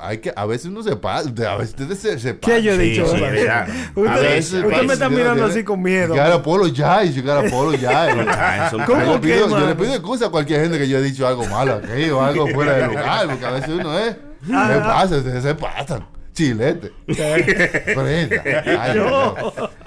hay 0.00 0.18
que, 0.18 0.32
a 0.36 0.44
veces 0.44 0.66
uno 0.66 0.82
se 0.82 0.94
pasa, 0.96 1.30
a 1.50 1.56
veces 1.56 1.70
ustedes 1.78 1.98
se, 1.98 2.18
se 2.18 2.38
¿Qué 2.38 2.62
yo 2.62 2.72
he 2.72 2.78
dicho? 2.78 3.06
sí. 3.06 3.22
A 3.24 3.66
Usted, 3.96 4.20
veces 4.22 4.52
usted 4.54 4.70
pasa. 4.70 4.82
me 4.82 4.92
está 4.92 5.08
mirando 5.08 5.46
así 5.46 5.64
con 5.64 5.80
miedo. 5.82 6.08
You 6.14 6.20
gotta 6.20 6.34
apologize, 6.34 7.14
you 7.14 7.22
gotta 7.22 7.46
apologize. 7.46 7.86
Ah, 7.88 8.66
eso- 8.68 8.78
¿Cómo 8.86 9.00
yo, 9.02 9.14
le 9.14 9.20
que, 9.20 9.28
pido, 9.34 9.48
yo 9.48 9.66
le 9.66 9.74
pido 9.74 9.94
excusa 9.94 10.26
a 10.26 10.30
cualquier 10.30 10.60
gente 10.62 10.78
que 10.78 10.86
yo 10.88 10.98
he 10.98 11.02
dicho 11.02 11.26
algo 11.26 11.46
malo 11.46 11.80
aquí 11.82 12.10
o 12.10 12.22
algo 12.22 12.46
fuera 12.48 12.74
de 12.74 12.86
lugar, 12.88 13.26
porque 13.28 13.46
a 13.46 13.50
veces 13.52 13.68
uno 13.70 13.98
es, 13.98 14.16
Ah, 14.52 14.70
se 14.74 14.78
pasa, 14.80 15.16
ustedes 15.18 15.42
se 15.42 15.54
pasan. 15.54 16.06
Chilete. 16.34 16.92
Prenda. 17.06 18.42
Ay, 18.82 18.94
no. 18.96 19.34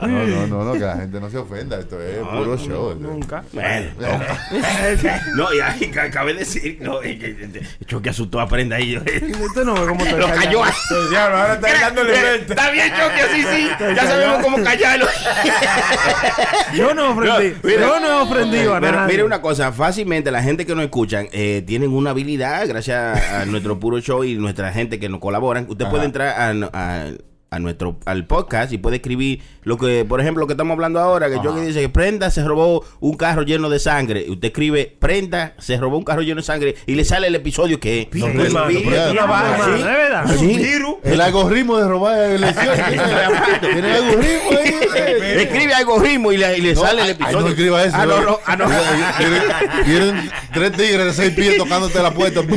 no, 0.01 0.07
no, 0.27 0.47
no, 0.47 0.63
no, 0.65 0.73
que 0.73 0.79
la 0.79 0.97
gente 0.97 1.19
no 1.19 1.29
se 1.29 1.37
ofenda. 1.37 1.79
Esto 1.79 1.99
es 2.01 2.17
puro 2.19 2.55
show. 2.57 2.91
esto. 2.91 3.01
Nunca. 3.03 3.43
Bueno, 3.51 3.87
no, 5.35 5.53
y 5.53 5.59
ahí 5.59 5.87
ca- 5.89 6.09
cabe 6.11 6.33
decir, 6.35 6.77
no, 6.81 7.01
es 7.01 7.17
que- 7.19 8.09
asustó 8.09 8.39
a 8.39 8.47
prenda 8.47 8.75
ahí. 8.75 8.95
Usted 8.97 9.63
no 9.65 9.73
ve 9.73 9.87
cómo 9.87 10.03
te 10.03 10.11
Lo 10.17 10.27
cayó. 10.27 10.61
Diablo, 11.09 11.37
ahora 11.37 11.53
está 11.55 11.67
dándole 11.81 12.11
vuelta. 12.11 12.53
Está 12.53 12.69
bien, 12.71 12.89
Choque, 12.89 13.21
sí, 13.35 13.43
sí. 13.51 13.69
Ya 13.95 14.05
sabemos 14.05 14.43
cómo 14.43 14.63
callarlo. 14.63 15.07
Yo 16.75 16.93
no 16.93 17.11
ofendí. 17.11 17.27
No, 17.49 17.59
mira. 17.63 17.81
yo 17.81 17.99
no 17.99 18.07
he 18.07 18.21
ofendido 18.21 18.75
a 18.75 18.79
Pero 18.81 18.97
nadie. 18.97 19.11
mire 19.13 19.23
una 19.23 19.41
cosa, 19.41 19.71
fácilmente 19.71 20.29
la 20.31 20.43
gente 20.43 20.65
que 20.65 20.75
nos 20.75 20.83
escuchan 20.85 21.27
eh, 21.31 21.63
tienen 21.65 21.91
una 21.91 22.11
habilidad 22.11 22.67
gracias 22.67 23.31
a 23.31 23.45
nuestro 23.45 23.79
puro 23.79 23.99
show 23.99 24.23
y 24.23 24.35
nuestra 24.35 24.71
gente 24.71 24.99
que 24.99 25.09
nos 25.09 25.19
colaboran. 25.19 25.65
Usted 25.67 25.87
puede 25.87 26.05
entrar 26.05 26.34
a, 26.35 26.69
a- 26.73 27.34
a 27.55 27.59
nuestro 27.59 27.97
al 28.05 28.27
podcast 28.27 28.71
y 28.73 28.77
puede 28.77 28.97
escribir 28.97 29.41
lo 29.63 29.77
que, 29.77 30.05
por 30.05 30.19
ejemplo, 30.21 30.41
lo 30.41 30.47
que 30.47 30.53
estamos 30.53 30.73
hablando 30.73 30.99
ahora, 30.99 31.29
que 31.29 31.37
yo 31.43 31.55
que 31.55 31.61
dice 31.61 31.81
que 31.81 31.89
Prenda 31.89 32.29
se 32.29 32.43
robó 32.43 32.83
un 32.99 33.15
carro 33.17 33.41
lleno 33.43 33.69
de 33.69 33.79
sangre. 33.79 34.25
Usted 34.29 34.49
escribe 34.49 34.95
Prenda 34.99 35.53
se 35.57 35.77
robó 35.77 35.97
un 35.97 36.03
carro 36.03 36.21
lleno 36.21 36.41
de 36.41 36.45
sangre 36.45 36.75
y 36.85 36.93
le 36.95 37.05
sale 37.05 37.27
el 37.27 37.35
episodio 37.35 37.79
que 37.79 38.01
es. 38.01 38.07
No, 38.19 38.27
Pues. 38.27 38.53
El 41.03 41.21
algoritmo 41.21 41.77
de 41.77 41.87
robar 41.87 42.19
elecciones. 42.31 42.81
Tiene 43.61 43.79
el 43.79 43.85
algoritmo 44.03 44.49
ahí. 44.51 44.73
eh. 44.95 45.41
Escribe 45.43 45.73
algoritmo 45.73 46.31
y 46.31 46.37
le, 46.37 46.57
y 46.57 46.61
le 46.61 46.73
No, 46.73 46.81
sale 46.81 47.01
el 47.01 47.07
ay, 47.07 47.11
episodio. 47.13 47.39
no 47.41 47.47
escriba 47.47 47.83
eso. 47.83 47.95
Ah, 47.97 48.05
no, 48.05 48.17
eh. 48.17 48.21
no, 48.25 48.39
ah, 48.45 48.55
no. 48.55 48.65
Vienen, 49.17 49.41
vienen 49.85 50.29
tres 50.53 50.71
tigres 50.73 51.05
de 51.05 51.13
seis 51.13 51.33
pies 51.33 51.57
tocándote 51.57 52.01
la 52.01 52.11
puerta. 52.11 52.41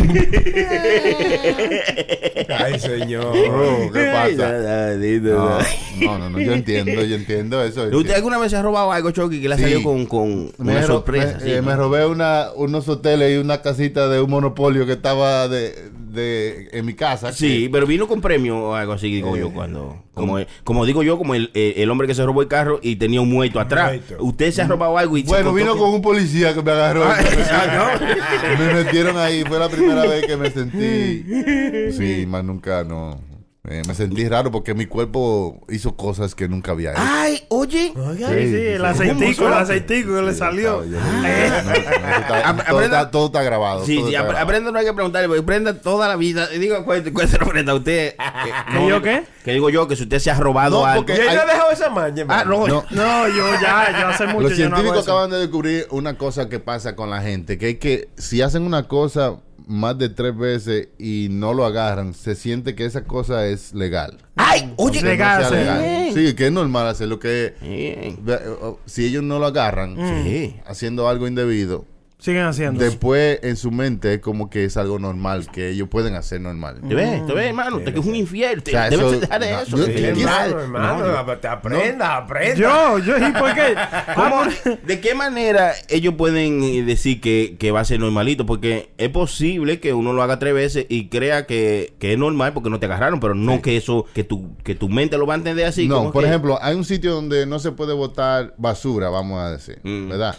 Ay, 2.59 2.79
señor. 2.81 3.33
¿Qué 3.93 4.05
pasa? 4.13 4.88
No, 4.97 5.59
no, 6.01 6.19
no, 6.19 6.31
no, 6.31 6.41
yo 6.41 6.53
entiendo, 6.53 7.03
yo 7.05 7.17
entiendo 7.17 7.63
eso. 7.63 7.85
¿Usted 7.93 8.15
alguna 8.15 8.39
vez 8.39 8.51
se 8.51 8.57
ha 8.57 8.63
robado 8.63 8.93
algo, 8.93 9.11
Chucky, 9.11 9.41
que 9.41 9.49
le 9.49 9.55
ha 9.55 9.59
Sí. 9.59 9.65
salido 9.65 9.83
con, 9.83 10.07
con 10.07 10.47
Me, 10.59 10.73
una 10.73 10.83
sorpresa? 10.85 11.39
me, 11.39 11.45
sí, 11.45 11.51
eh, 11.53 11.57
¿no? 11.57 11.63
me 11.69 11.77
robé 11.77 12.07
una, 12.07 12.49
unos 12.55 12.89
hoteles 12.89 13.35
y 13.35 13.39
una 13.39 13.61
casita 13.63 14.09
de 14.09 14.21
un 14.21 14.31
monopolio 14.31 14.87
que 14.87 14.93
estaba 14.93 15.49
de, 15.49 15.91
de, 16.11 16.69
en 16.73 16.87
mi 16.87 16.95
casa. 16.95 17.33
Sí, 17.33 17.69
pero 17.73 17.87
vino 17.87 18.07
con 18.07 18.21
premio 18.21 18.59
o 18.59 18.75
algo 18.75 18.93
así, 18.93 19.11
digo 19.11 19.37
Eh, 19.37 19.41
yo, 19.41 19.51
cuando... 19.53 20.05
Como, 20.19 20.37
como 20.65 20.85
digo 20.85 21.05
yo, 21.05 21.17
como 21.17 21.37
el, 21.37 21.53
eh, 21.55 21.75
el 21.77 21.89
hombre 21.93 22.09
que 22.09 22.15
se 22.15 22.25
robó 22.27 22.43
el 22.43 22.49
carro 22.49 22.81
y 22.83 22.97
tenía 22.97 23.21
un 23.21 23.31
muerto 23.31 23.61
atrás. 23.61 23.91
Muerto. 23.93 24.17
Usted 24.19 24.51
se 24.51 24.63
ha 24.63 24.67
robado 24.67 24.99
algo 24.99 25.17
y 25.17 25.23
Bueno, 25.23 25.55
vino 25.55 25.75
que- 25.75 25.79
con 25.79 25.91
un 25.95 26.03
policía 26.03 26.53
que 26.55 26.61
me 26.63 26.73
agarró. 26.73 27.05
Ah, 27.05 27.19
me 28.59 28.75
metieron 28.83 29.17
ahí. 29.17 29.45
Fue 29.45 29.61
la 29.61 29.69
primera 29.69 30.03
vez 30.03 30.27
que 30.27 30.37
me 30.37 30.51
sentí. 30.51 31.25
Sí, 31.97 32.27
más 32.27 32.43
nunca 32.45 32.83
no. 32.83 33.21
Eh, 33.71 33.83
me 33.87 33.95
sentí 33.95 34.27
raro 34.27 34.51
porque 34.51 34.73
mi 34.73 34.87
cuerpo 34.87 35.61
hizo 35.69 35.95
cosas 35.95 36.35
que 36.35 36.49
nunca 36.49 36.73
había 36.73 36.93
hecho. 36.93 37.03
Ay, 37.05 37.43
oye. 37.49 37.93
Sí, 38.17 38.25
sí, 38.25 38.67
el 38.67 38.83
aceitico, 38.85 39.47
el 39.47 39.53
aceitico 39.53 40.15
que 40.15 40.23
le 40.23 40.33
salió. 40.35 40.85
Yo- 40.87 40.99
no, 40.99 41.23
no, 41.23 41.75
está- 41.75 42.49
Ap- 42.49 42.57
todo, 42.67 42.79
aprenda- 42.79 42.85
está, 43.01 43.11
todo 43.11 43.27
está 43.27 43.43
grabado. 43.43 43.85
Sí, 43.85 44.03
sí, 44.09 44.15
aprenda 44.15 44.71
no 44.71 44.79
hay 44.79 44.87
que 44.87 44.95
preguntarle, 44.95 45.29
porque 45.29 45.43
prenda 45.43 45.75
toda 45.81 46.09
la 46.09 46.17
vida. 46.17 46.49
Y 46.55 46.59
Digo, 46.59 46.83
cuéntese, 46.85 47.13
cuéntese, 47.13 47.39
prenda 47.45 47.75
usted. 47.75 48.15
¿Que 48.73 48.89
yo 48.89 49.03
qué? 49.03 49.25
Que 49.45 49.53
digo 49.53 49.69
yo, 49.69 49.87
que 49.87 49.97
si 49.97 50.05
usted 50.05 50.19
se 50.19 50.31
ha 50.31 50.35
robado 50.39 50.81
No, 50.81 50.87
algo. 50.87 51.05
porque- 51.05 51.19
Y 51.19 51.21
él 51.21 51.29
Ay- 51.29 51.37
no 51.37 51.43
ha 51.43 51.47
dejado 51.47 51.71
esa 51.71 51.91
maña, 51.91 52.25
Ah, 52.29 52.45
no, 52.47 52.67
No. 52.67 52.85
No, 52.91 53.29
yo 53.29 53.45
ya, 53.61 54.01
yo 54.01 54.07
hace 54.09 54.27
mucho 54.29 54.49
Los 54.49 54.57
yo 54.57 54.69
no 54.71 54.77
hago 54.77 54.85
científicos 54.85 54.99
eso. 55.03 55.13
acaban 55.13 55.31
de 55.31 55.39
descubrir 55.41 55.87
una 55.91 56.17
cosa 56.17 56.49
que 56.49 56.59
pasa 56.59 56.97
con 56.97 57.11
la 57.11 57.21
gente, 57.21 57.59
que 57.59 57.71
es 57.71 57.79
que 57.79 58.09
si 58.17 58.41
hacen 58.41 58.63
una 58.63 58.89
cosa 58.89 59.37
más 59.69 59.97
de 59.99 60.09
tres 60.09 60.37
veces 60.37 60.89
y 60.99 61.29
no 61.31 61.53
lo 61.55 61.65
agarran, 61.65 62.15
se 62.15 62.35
siente 62.35 62.75
que 62.75 62.85
esa 62.87 63.05
cosa 63.05 63.47
es 63.47 63.75
legal. 63.75 64.19
Ay, 64.37 64.73
oye. 64.77 64.99
Aunque 64.99 65.03
no 65.03 65.09
legal, 65.11 65.45
sí. 65.49 65.55
legal. 65.55 66.11
Sí, 66.15 66.35
que 66.35 66.47
es 66.47 66.53
normal 66.53 66.87
hacer 66.89 67.07
lo 67.09 67.21
que... 67.21 67.55
Bien. 67.61 68.19
Si 68.87 69.05
ellos 69.05 69.23
no 69.23 69.39
lo 69.39 69.47
agarran 69.47 69.97
Sí. 70.25 70.57
haciendo 70.67 71.07
algo 71.09 71.29
indebido, 71.29 71.85
Siguen 72.21 72.47
haciendo. 72.47 72.83
después 72.83 73.39
en 73.45 73.57
su 73.57 73.71
mente 73.71 74.15
es 74.15 74.21
como 74.21 74.51
que 74.51 74.65
es 74.65 74.77
algo 74.77 74.99
normal, 74.99 75.47
que 75.53 75.71
ellos 75.71 75.89
pueden 75.89 76.17
hacer 76.17 76.41
normal. 76.41 76.81
¿Te 76.89 76.93
ves? 76.95 77.25
¿Te 77.27 77.33
ves, 77.33 77.47
hermano? 77.47 77.77
Usted 77.77 77.95
que 77.95 78.01
es 78.01 78.07
un 78.07 78.17
infiel. 78.17 78.61
Te, 78.65 78.73
O 78.73 78.73
sea, 78.73 78.91
debe 78.91 79.03
eso- 79.07 79.21
dejar 79.21 79.41
de 79.41 79.53
eso. 79.63 79.77
Hermano, 80.59 81.37
te 81.41 81.47
aprenda, 81.49 82.17
aprenda. 82.17 82.55
Yo, 82.57 82.99
yo, 82.99 83.17
¿y 83.19 83.33
por 83.33 83.55
qué? 83.55 83.75
¿Cómo- 84.17 84.43
¿De 84.85 85.01
qué 85.01 85.15
manera 85.15 85.73
ellos 85.89 86.15
pueden 86.15 86.63
eh, 86.65 86.83
decir 86.83 87.21
que, 87.21 87.57
que 87.59 87.71
va 87.71 87.81
a 87.81 87.85
ser 87.85 88.01
normalito? 88.01 88.47
Porque 88.47 88.91
es 88.99 89.11
posible 89.11 89.79
que 89.81 89.95
uno 89.95 90.13
lo 90.13 90.23
haga 90.23 90.39
tres 90.41 90.55
veces 90.55 90.87
y 90.89 91.09
crea 91.09 91.47
que, 91.47 91.95
que 92.01 92.15
es 92.15 92.19
normal 92.19 92.53
porque 92.53 92.69
no 92.71 92.81
te 92.81 92.87
agarraron, 92.87 93.21
pero 93.21 93.35
no 93.37 93.63
que 93.63 93.77
eso, 93.77 94.07
que 94.13 94.25
tu, 94.25 94.57
que 94.65 94.75
tu 94.75 94.89
mente 94.89 95.19
lo 95.19 95.27
va 95.27 95.35
a 95.35 95.37
entender 95.37 95.67
así. 95.67 95.87
no, 95.87 96.11
por 96.11 96.23
que- 96.25 96.29
ejemplo, 96.29 96.59
hay 96.61 96.75
un 96.75 96.85
sitio 96.85 97.13
donde 97.15 97.47
no 97.47 97.59
se 97.61 97.71
puede 97.73 97.93
botar 97.95 98.55
basura, 98.59 99.09
vamos 99.09 99.41
a 99.41 99.53
decir, 99.53 99.79
Mm. 99.85 100.09
¿verdad? 100.09 100.37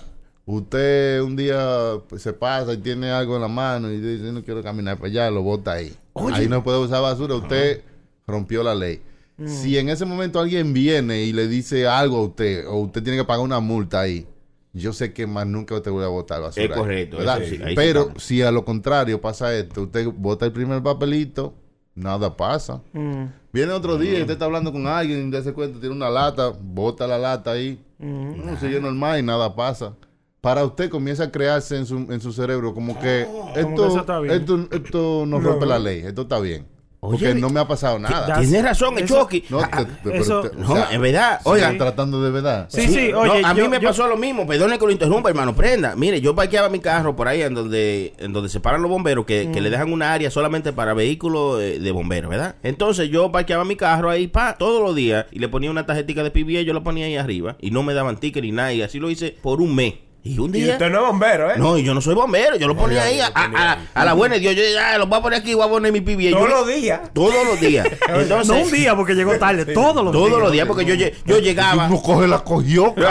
Usted 0.52 1.22
un 1.22 1.36
día 1.36 2.00
pues, 2.10 2.24
se 2.24 2.34
pasa 2.34 2.74
y 2.74 2.78
tiene 2.78 3.12
algo 3.12 3.36
en 3.36 3.42
la 3.44 3.48
mano 3.48 3.92
y 3.92 3.98
dice, 4.00 4.32
no 4.32 4.44
quiero 4.44 4.64
caminar 4.64 4.98
para 4.98 5.08
allá, 5.08 5.30
lo 5.30 5.44
bota 5.44 5.74
ahí. 5.74 5.96
Ahí 6.34 6.48
no 6.48 6.64
puede 6.64 6.80
usar 6.80 7.04
basura, 7.04 7.36
usted 7.36 7.84
rompió 8.26 8.64
la 8.64 8.74
ley. 8.74 9.00
Mm. 9.38 9.48
Si 9.48 9.78
en 9.78 9.90
ese 9.90 10.06
momento 10.06 10.40
alguien 10.40 10.74
viene 10.74 11.22
y 11.22 11.34
le 11.34 11.48
dice 11.48 11.88
algo 11.88 12.18
a 12.18 12.22
usted, 12.24 12.68
o 12.68 12.78
usted 12.78 13.04
tiene 13.04 13.20
que 13.20 13.26
pagar 13.26 13.44
una 13.46 13.60
multa 13.60 14.00
ahí, 14.00 14.26
yo 14.74 14.92
sé 14.92 15.14
que 15.14 15.28
más 15.28 15.46
nunca 15.46 15.80
te 15.84 15.92
voy 15.92 16.04
a 16.04 16.08
botar 16.08 16.42
basura. 16.42 16.66
Es 16.66 16.72
correcto, 16.72 17.18
¿verdad? 17.18 17.42
sí, 17.48 17.60
Pero 17.76 18.14
si 18.18 18.42
a 18.42 18.50
lo 18.50 18.66
contrario 18.66 19.22
pasa 19.22 19.56
esto, 19.56 19.84
usted 19.84 20.08
bota 20.08 20.48
el 20.48 20.52
primer 20.52 20.82
papelito, 20.82 21.54
nada 21.94 22.36
pasa. 22.36 22.82
mm, 22.94 23.26
Viene 23.54 23.72
otro 23.72 24.00
día 24.00 24.18
y 24.18 24.22
usted 24.22 24.34
está 24.34 24.46
hablando 24.46 24.72
con 24.72 24.88
alguien, 24.88 25.30
de 25.30 25.38
ese 25.38 25.54
cuenta, 25.54 25.80
tiene 25.80 25.94
una 25.94 26.10
lata, 26.10 26.50
bota 26.60 27.06
la 27.06 27.20
lata 27.20 27.52
ahí. 27.52 27.80
No, 28.00 28.60
sigue 28.60 28.82
normal 28.82 29.20
y 29.20 29.22
nada 29.22 29.56
pasa. 29.56 29.94
Para 30.42 30.64
usted 30.64 30.90
comienza 30.90 31.26
a 31.26 31.32
crearse 31.32 31.76
en 31.76 31.86
su, 31.86 31.98
en 31.98 32.22
su 32.22 32.32
cerebro 32.32 32.74
como 32.74 32.96
que 33.00 33.28
que 33.54 33.60
esto, 33.62 33.88
eso 33.88 34.00
está 34.00 34.20
bien. 34.20 34.36
esto, 34.36 34.68
esto 34.72 35.24
no 35.28 35.40
rompe 35.40 35.66
la 35.66 35.80
ley, 35.80 36.00
esto 36.06 36.22
está 36.24 36.40
bien. 36.40 36.66
Porque 37.02 37.30
Oye, 37.30 37.36
no 37.36 37.50
me 37.50 37.62
ha 37.62 37.66
pasado 37.68 37.98
nada. 37.98 38.28
da- 38.28 38.40
Tienes 38.42 38.62
razón, 38.62 38.98
el 38.98 39.06
Eso- 39.06 39.22
Chucky. 39.22 39.46
No, 39.50 39.60
Ah, 39.62 39.70
te- 39.78 39.86
te- 39.86 39.92
pero 40.04 40.16
eso- 40.16 40.42
te- 40.42 40.50
o 40.50 40.60
no, 40.60 40.76
sea, 40.76 40.92
es 40.92 41.00
verdad. 41.00 41.38
¿están 41.38 41.54
Oiga, 41.54 41.78
tratando 41.78 42.22
de 42.22 42.30
verdad. 42.30 42.66
Sí, 42.70 42.88
sí, 42.90 43.14
oye, 43.14 43.42
a 43.42 43.54
mí 43.54 43.60
yo- 43.62 43.70
me 43.70 43.80
yo- 43.80 43.88
pasó 43.88 44.06
lo 44.06 44.18
mismo. 44.18 44.46
Perdone 44.46 44.78
que 44.78 44.86
lo 44.86 44.92
interrumpa, 44.92 45.30
hermano. 45.30 45.56
Prenda. 45.56 45.96
Mire, 45.96 46.20
yo 46.20 46.36
parqueaba 46.36 46.68
mi 46.68 46.80
carro 46.80 47.16
por 47.16 47.30
ahí 47.30 47.42
en 47.42 47.54
donde, 47.54 48.14
en 48.18 48.34
donde 48.34 48.50
se 48.50 48.60
paran 48.60 48.82
los 48.82 48.92
bomberos, 48.92 49.26
que, 49.26 49.50
que 49.54 49.62
le 49.62 49.70
dejan 49.70 49.94
una 49.94 50.12
área 50.12 50.30
solamente 50.30 50.74
para 50.74 50.94
vehículos 50.94 51.62
eh, 51.62 51.80
de 51.80 51.92
bomberos, 51.94 52.30
¿verdad? 52.30 52.56
Entonces 52.64 53.10
yo 53.10 53.32
parqueaba 53.32 53.64
mi 53.64 53.78
carro 53.78 54.10
ahí, 54.10 54.28
pa, 54.28 54.58
todos 54.58 54.82
los 54.82 54.94
días, 54.94 55.26
y 55.32 55.40
le 55.40 55.48
ponía 55.48 55.72
una 55.72 55.86
tarjetita 55.86 56.22
de 56.24 56.32
PBA, 56.32 56.64
yo 56.64 56.74
lo 56.74 56.84
ponía 56.84 57.06
ahí 57.06 57.16
arriba, 57.16 57.56
y 57.62 57.72
no 57.72 57.82
me 57.82 57.94
daban 57.94 58.18
ticket 58.18 58.44
ni 58.44 58.52
nada, 58.52 58.74
y 58.74 58.82
así 58.82 59.00
lo 59.00 59.10
hice 59.10 59.38
por 59.42 59.62
un 59.62 59.74
mes. 59.74 59.94
Y 60.22 60.38
un 60.38 60.50
Y 60.54 60.62
día. 60.62 60.74
usted 60.74 60.90
no 60.90 61.00
es 61.00 61.08
bombero, 61.08 61.50
¿eh? 61.50 61.54
No, 61.58 61.78
y 61.78 61.84
yo 61.84 61.94
no 61.94 62.02
soy 62.02 62.14
bombero, 62.14 62.58
yo 62.58 62.68
lo 62.68 62.76
ponía 62.76 63.04
ahí 63.04 63.20
a, 63.22 63.28
a- 63.34 63.72
a- 63.74 63.78
a 63.94 64.06
la 64.06 64.14
buena 64.14 64.36
de 64.36 64.42
Dios. 64.42 64.54
Yo 64.56 64.64
ya 64.74 64.98
lo 64.98 65.08
voy 65.08 65.18
a 65.18 65.22
poner 65.22 65.40
aquí, 65.40 65.54
voy 65.54 65.66
a 65.66 65.70
poner 65.70 65.94
mi 65.94 66.02
PBA. 66.02 66.32
Todos 66.32 66.50
Yo- 66.50 66.56
los 66.58 66.68
días. 66.68 67.00
Todos 67.14 67.46
los 67.46 67.60
días. 67.62 67.88
Entonces, 68.10 68.48
no 68.48 68.62
un 68.64 68.70
día 68.72 68.96
porque 68.98 69.14
llegó 69.16 69.38
tarde, 69.38 69.66
todos 69.74 70.04
los 70.04 70.12
todos 70.12 70.28
días. 70.30 70.40
los 70.42 70.52
días, 70.52 70.68
porque 70.68 70.84
yo, 70.86 70.96
lle- 70.96 71.14
yo 71.26 71.40
llegaba. 71.40 71.88
Uno 71.88 72.02
coge 72.02 72.28
la 72.28 72.40
cogió. 72.44 72.94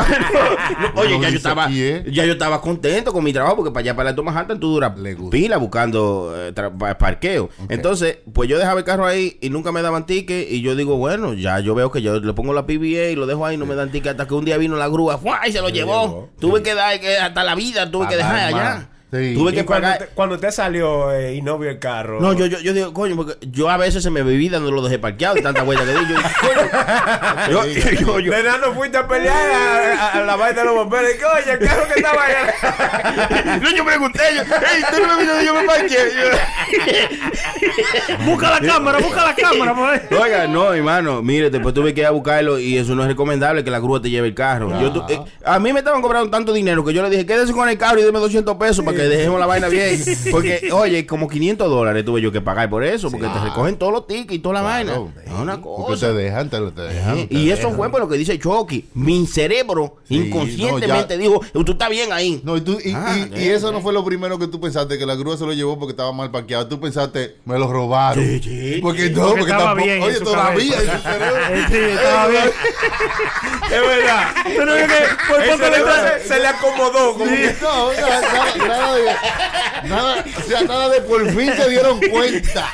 No, 0.94 1.00
Oye, 1.00 1.18
ya 1.20 1.28
yo 1.30 1.36
estaba, 1.36 1.64
aquí, 1.64 1.82
¿eh? 1.82 2.04
ya 2.12 2.24
yo 2.24 2.32
estaba 2.32 2.60
contento 2.60 3.12
con 3.12 3.24
mi 3.24 3.32
trabajo 3.32 3.56
porque 3.56 3.70
para 3.70 3.80
allá 3.82 3.96
para 3.96 4.10
la 4.10 4.16
Thomas 4.16 4.34
Manhattan 4.34 4.60
tú 4.60 4.68
duras 4.72 4.92
pila 5.30 5.56
buscando 5.56 6.32
eh, 6.36 6.52
parqueo. 6.98 7.48
Entonces, 7.68 8.18
pues 8.32 8.48
yo 8.48 8.58
dejaba 8.58 8.80
el 8.80 8.84
carro 8.84 9.06
ahí 9.06 9.38
y 9.40 9.50
nunca 9.50 9.72
me 9.72 9.82
daban 9.82 10.06
ticket 10.06 10.50
y 10.50 10.60
yo 10.60 10.74
digo, 10.76 10.96
bueno, 10.96 11.34
ya 11.34 11.60
yo 11.60 11.74
veo 11.74 11.90
que 11.90 12.02
yo 12.02 12.20
le 12.20 12.32
pongo 12.34 12.52
la 12.52 12.66
PBA 12.66 13.10
y 13.10 13.16
lo 13.16 13.26
dejo 13.26 13.46
ahí 13.46 13.54
y 13.54 13.58
no 13.58 13.66
me 13.66 13.74
dan 13.74 13.90
ticket 13.90 14.12
hasta 14.12 14.26
que 14.26 14.34
un 14.34 14.44
día 14.44 14.56
vino 14.58 14.76
la 14.76 14.88
grúa 14.88 15.18
¡fua! 15.18 15.40
y 15.46 15.52
se 15.52 15.60
lo 15.60 15.68
llevó. 15.68 16.02
llevó. 16.06 16.28
Tuve 16.38 16.62
que 16.62 16.74
dar 16.74 16.98
que 17.08 17.18
hasta 17.18 17.44
la 17.44 17.54
vida 17.54 17.90
tuve 17.90 18.08
que 18.08 18.16
dejar 18.16 18.36
allá. 18.36 18.88
Sí. 19.10 19.32
Tuve 19.34 19.54
que 19.54 19.64
cuando, 19.64 19.88
pagar. 19.88 20.10
cuando 20.14 20.34
usted 20.34 20.50
salió 20.50 21.10
eh, 21.14 21.34
y 21.34 21.40
no 21.40 21.58
vio 21.58 21.70
el 21.70 21.78
carro. 21.78 22.20
No, 22.20 22.34
yo, 22.34 22.44
yo, 22.44 22.60
yo 22.60 22.74
digo, 22.74 22.92
coño, 22.92 23.16
porque 23.16 23.36
yo 23.50 23.70
a 23.70 23.78
veces 23.78 24.02
se 24.02 24.10
me 24.10 24.22
bebí 24.22 24.50
dando 24.50 24.70
lo 24.70 24.82
dejé 24.82 24.98
parqueado 24.98 25.38
y 25.38 25.42
tanta 25.42 25.62
vuelta 25.62 25.86
que 25.86 25.92
di. 25.92 25.96
Yo, 27.50 27.50
yo, 27.50 27.66
yo, 27.66 27.90
yo- 28.00 28.20
yo- 28.20 28.32
De 28.32 28.42
nada 28.42 28.58
no 28.58 28.74
fuiste 28.74 28.98
a 28.98 29.08
pelear 29.08 29.34
a, 29.50 30.08
a- 30.08 30.12
a 30.12 30.20
la 30.24 30.36
vaina 30.36 30.60
de 30.60 30.66
los 30.66 30.74
bomberos. 30.74 31.08
Y 31.10 31.14
oye, 31.24 31.52
el 31.52 31.58
carro 31.66 31.84
que 31.88 31.94
estaba 32.00 32.22
allá. 32.22 33.58
no, 33.62 33.70
yo 33.74 33.82
pregunté, 33.84 34.20
yo, 34.36 34.42
hey, 34.46 34.82
tú 34.90 34.96
no 35.00 35.08
me 35.16 35.22
viste, 35.24 35.46
yo 35.46 35.54
me 35.54 35.62
parqué. 35.64 35.96
Yo- 36.14 36.38
Busca 38.26 38.50
la 38.50 38.60
cámara, 38.60 38.98
busca 38.98 39.24
la 39.24 39.34
cámara, 39.34 39.74
por 39.74 39.90
ahí. 39.90 40.00
Oiga, 40.20 40.46
no, 40.46 40.72
hermano, 40.72 41.22
mire, 41.22 41.50
después 41.50 41.74
tuve 41.74 41.94
que 41.94 42.00
ir 42.02 42.06
a 42.06 42.10
buscarlo 42.10 42.58
y 42.58 42.76
eso 42.76 42.94
no 42.94 43.02
es 43.02 43.08
recomendable 43.08 43.64
que 43.64 43.70
la 43.70 43.78
grúa 43.78 44.00
te 44.02 44.10
lleve 44.10 44.28
el 44.28 44.34
carro. 44.34 44.78
Yo 44.80 44.92
tu- 44.92 45.04
eh, 45.12 45.20
a 45.44 45.58
mí 45.58 45.72
me 45.72 45.80
estaban 45.80 46.02
cobrando 46.02 46.30
tanto 46.30 46.52
dinero 46.52 46.84
que 46.84 46.92
yo 46.92 47.02
le 47.02 47.10
dije, 47.10 47.26
quédese 47.26 47.52
con 47.52 47.68
el 47.68 47.78
carro 47.78 48.00
y 48.00 48.02
deme 48.02 48.18
200 48.18 48.56
pesos 48.56 48.84
para 48.84 48.96
que 48.96 48.97
dejemos 49.02 49.38
la 49.38 49.46
vaina 49.46 49.68
bien. 49.68 50.00
Porque, 50.30 50.70
oye, 50.72 51.06
como 51.06 51.28
500 51.28 51.68
dólares 51.68 52.04
tuve 52.04 52.20
yo 52.20 52.32
que 52.32 52.40
pagar 52.40 52.68
por 52.70 52.82
eso, 52.84 53.10
porque 53.10 53.26
te 53.26 53.38
recogen 53.40 53.76
todos 53.76 53.92
los 53.92 54.06
tickets 54.06 54.32
y 54.34 54.38
toda 54.38 54.54
la 54.56 54.62
vaina. 54.62 54.92
Es 55.24 55.32
una 55.32 55.60
Porque 55.60 55.92
cosa. 55.92 56.06
te 56.08 56.12
dejan, 56.14 56.48
te, 56.50 56.58
te 56.72 56.80
dejan. 56.82 57.18
Eh, 57.18 57.26
te 57.28 57.34
Y 57.34 57.50
eso 57.50 57.70
fue 57.72 57.90
por 57.90 58.00
lo 58.00 58.08
que 58.08 58.16
dice 58.16 58.38
Chucky. 58.38 58.86
Mi 58.94 59.26
cerebro 59.26 59.96
Sí, 60.08 60.16
inconscientemente 60.16 61.16
no, 61.16 61.22
dijo, 61.22 61.40
tú 61.64 61.72
estás 61.72 61.90
bien 61.90 62.12
ahí. 62.12 62.40
No, 62.44 62.56
y, 62.56 62.60
tú, 62.62 62.78
y, 62.82 62.92
Ah, 62.94 63.16
y- 63.16 63.38
y 63.44 63.48
eh, 63.48 63.54
eso 63.54 63.70
no 63.72 63.80
fue 63.80 63.92
lo 63.92 64.04
primero 64.04 64.38
que 64.38 64.46
tú 64.48 64.60
pensaste, 64.60 64.98
que 64.98 65.06
la 65.06 65.14
grúa 65.14 65.36
se 65.36 65.44
lo 65.44 65.52
llevó 65.52 65.78
porque 65.78 65.92
estaba 65.92 66.12
mal 66.12 66.30
parqueado. 66.30 66.66
Tú 66.66 66.80
pensaste, 66.80 67.36
me 67.44 67.58
lo 67.58 67.70
robaron. 67.70 68.24
Sí, 68.24 68.40
sí, 68.42 68.78
Porque 68.82 69.10
no, 69.10 69.20
Porque 69.28 69.38
porque, 69.40 69.52
estaba 69.52 69.64
tampoco. 69.70 69.84
bien 69.84 69.96
en 69.98 70.02
oye, 70.02 70.20
todavía. 70.20 70.74
en 70.76 70.80
su 70.90 70.98
cerebro. 71.02 71.36
Eh, 71.50 71.64
sí, 71.68 71.76
estaba 71.76 72.26
bien. 72.28 72.44
Es 73.64 73.80
verdad. 73.80 74.28
Pero 74.44 74.74
que 74.74 74.86
por 75.28 75.58
poco 75.58 75.90
se, 76.22 76.28
se 76.28 76.40
le 76.40 76.46
acomodó. 76.46 77.12
Como 77.12 77.24
que, 77.26 77.54
No, 77.62 77.84
o 77.86 77.92
sea, 77.92 78.20
nada, 78.20 78.66
nada 78.68 78.87
de. 78.94 79.88
Nada, 79.88 80.24
o 80.36 80.40
sea, 80.42 80.62
nada 80.62 80.88
de 80.88 81.00
por 81.02 81.24
fin 81.30 81.52
se 81.54 81.68
dieron 81.70 82.00
cuenta. 82.10 82.68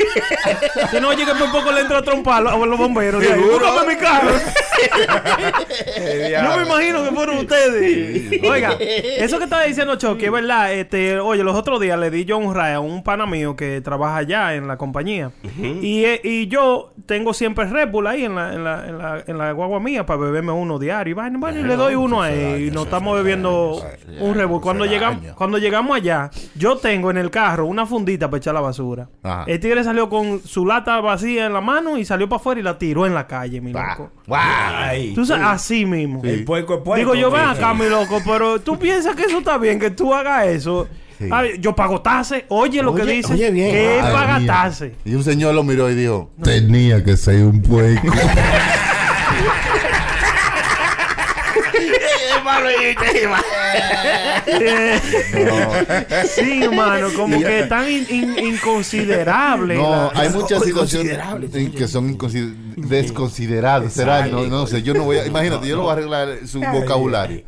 Si 0.91 1.01
no, 1.01 1.09
oye, 1.11 1.25
que 1.25 1.35
por 1.35 1.51
poco 1.53 1.73
le 1.73 1.81
entra 1.81 1.99
a 1.99 2.03
trompar 2.03 2.47
a 2.47 2.57
los 2.57 2.79
bomberos. 2.79 3.21
de 3.21 3.33
ahí. 3.33 3.41
Seguro. 3.41 3.67
Búscame 3.67 3.95
mi 3.95 4.01
carro. 4.01 4.31
Yo 5.97 6.29
diablo. 6.29 6.57
me 6.57 6.63
imagino 6.65 7.05
que 7.05 7.11
fueron 7.15 7.39
ustedes. 7.39 8.43
Oiga, 8.43 8.77
eso 8.81 9.39
que 9.39 9.45
estaba 9.45 9.65
diciendo 9.65 9.97
Chucky, 9.97 10.27
es 10.27 10.33
verdad. 10.33 10.73
Este, 10.73 11.19
oye, 11.19 11.43
los 11.43 11.55
otros 11.55 11.81
días 11.81 11.99
le 11.99 12.11
di 12.11 12.25
yo 12.25 12.39
un 12.39 12.55
ray 12.55 12.75
a 12.75 12.81
un 12.81 13.03
pana 13.03 13.27
mío 13.27 13.57
que 13.57 13.81
trabaja 13.81 14.19
allá 14.19 14.55
en 14.55 14.67
la 14.69 14.77
compañía. 14.77 15.31
y, 15.83 16.05
eh, 16.05 16.21
y 16.23 16.47
yo 16.49 16.93
tengo 17.07 17.35
siempre 17.35 17.67
Red 17.67 17.91
Bull 17.91 18.07
ahí 18.07 18.25
en 18.25 18.35
la, 18.35 18.53
en 18.55 18.65
la, 18.65 18.87
en 18.87 18.99
la, 18.99 19.25
en 19.27 19.39
la 19.39 19.53
guagua 19.53 19.81
mía 19.81 20.07
para 20.07 20.21
beberme 20.21 20.53
uno 20.53 20.79
diario. 20.79 21.13
Y 21.13 21.15
vaina, 21.15 21.39
bueno, 21.39 21.61
y 21.61 21.63
le 21.63 21.77
doy 21.77 21.95
uno 21.95 22.23
a 22.23 22.31
él. 22.33 22.67
Y 22.67 22.71
nos 22.71 22.85
estamos 22.85 23.17
bebiendo 23.17 23.83
un 24.21 24.35
Red 24.35 24.47
Bull. 24.47 24.61
Cuando, 24.61 24.87
llegamos, 24.87 25.33
cuando 25.35 25.59
llegamos 25.59 25.97
allá, 25.97 26.04
yo 26.55 26.77
tengo 26.77 27.11
en 27.11 27.17
el 27.17 27.31
carro 27.31 27.67
una 27.67 27.87
fundita 27.87 28.29
para 28.29 28.39
echar 28.39 28.55
la 28.55 28.61
basura. 28.61 29.09
Ajá. 29.23 29.45
El 29.47 29.59
tigre 29.61 29.83
salió 29.85 30.09
con 30.09 30.41
su 30.43 30.67
lata 30.67 31.01
vacía 31.01 31.47
en 31.47 31.53
la 31.53 31.61
mano 31.61 31.97
y 31.99 32.05
salió 32.05 32.29
para 32.29 32.41
afuera 32.41 32.61
y 32.61 32.63
la 32.63 32.79
tiró 32.79 33.07
en 33.07 33.15
la 33.15 33.27
calle, 33.27 33.61
mi 33.61 33.73
loco. 33.73 34.11
Ay, 34.29 35.13
Tú 35.15 35.25
sabes, 35.25 35.45
así 35.47 35.87
mismo. 35.87 36.21
El 36.25 36.45
puerco 36.45 36.75
es 36.75 36.81
puerco. 36.81 36.97
Digo 37.13 37.15
yo, 37.15 37.31
ven 37.31 37.45
acá, 37.45 37.75
mi 37.75 37.89
loco, 37.89 38.21
pero 38.25 38.61
tú 38.61 38.79
piensas 38.85 39.15
que 39.17 39.23
eso 39.23 39.39
está 39.39 39.59
bien, 39.59 39.79
que 39.79 39.91
tú 39.91 40.13
hagas 40.15 40.47
eso. 40.47 40.89
Sí. 41.19 41.29
Ay, 41.31 41.59
yo 41.61 41.77
pago 41.77 42.01
tase. 42.01 42.45
Oye, 42.49 42.83
lo 42.83 42.93
que 42.95 43.05
dice. 43.05 43.33
oye 43.33 43.51
bien. 43.53 43.71
Que 43.71 44.01
Ay, 44.03 44.13
paga 44.13 44.39
mía. 44.41 44.53
tase. 44.53 44.95
Y 45.05 45.15
un 45.15 45.23
señor 45.23 45.55
lo 45.55 45.63
miró 45.63 45.89
y 45.89 45.95
dijo, 45.95 46.31
tenía 46.43 47.05
que 47.05 47.17
ser 47.17 47.45
un 47.45 47.63
pueco. 52.45 53.05
Sí, 56.35 56.63
hermano, 56.63 57.09
como 57.17 57.39
que 57.39 57.63
tan 57.69 57.91
in- 57.91 58.07
in- 58.09 58.39
inconsiderable. 58.47 59.75
No, 59.75 60.11
la- 60.13 60.21
hay 60.21 60.29
muchas 60.31 60.63
situaciones 60.65 61.19
que 61.77 61.89
son 61.89 62.17
desconsideradas. 62.77 63.93
Será, 63.93 64.27
no, 64.27 64.45
no 64.47 64.67
sé, 64.67 64.83
yo 64.83 64.95
no 64.95 65.05
voy 65.05 65.19
a, 65.19 65.27
imagínate, 65.27 65.67
yo 65.69 65.77
no 65.77 65.83
voy 65.83 65.91
a 65.91 65.93
arreglar 65.95 66.39
su 66.47 66.61
vocabulario. 66.61 67.43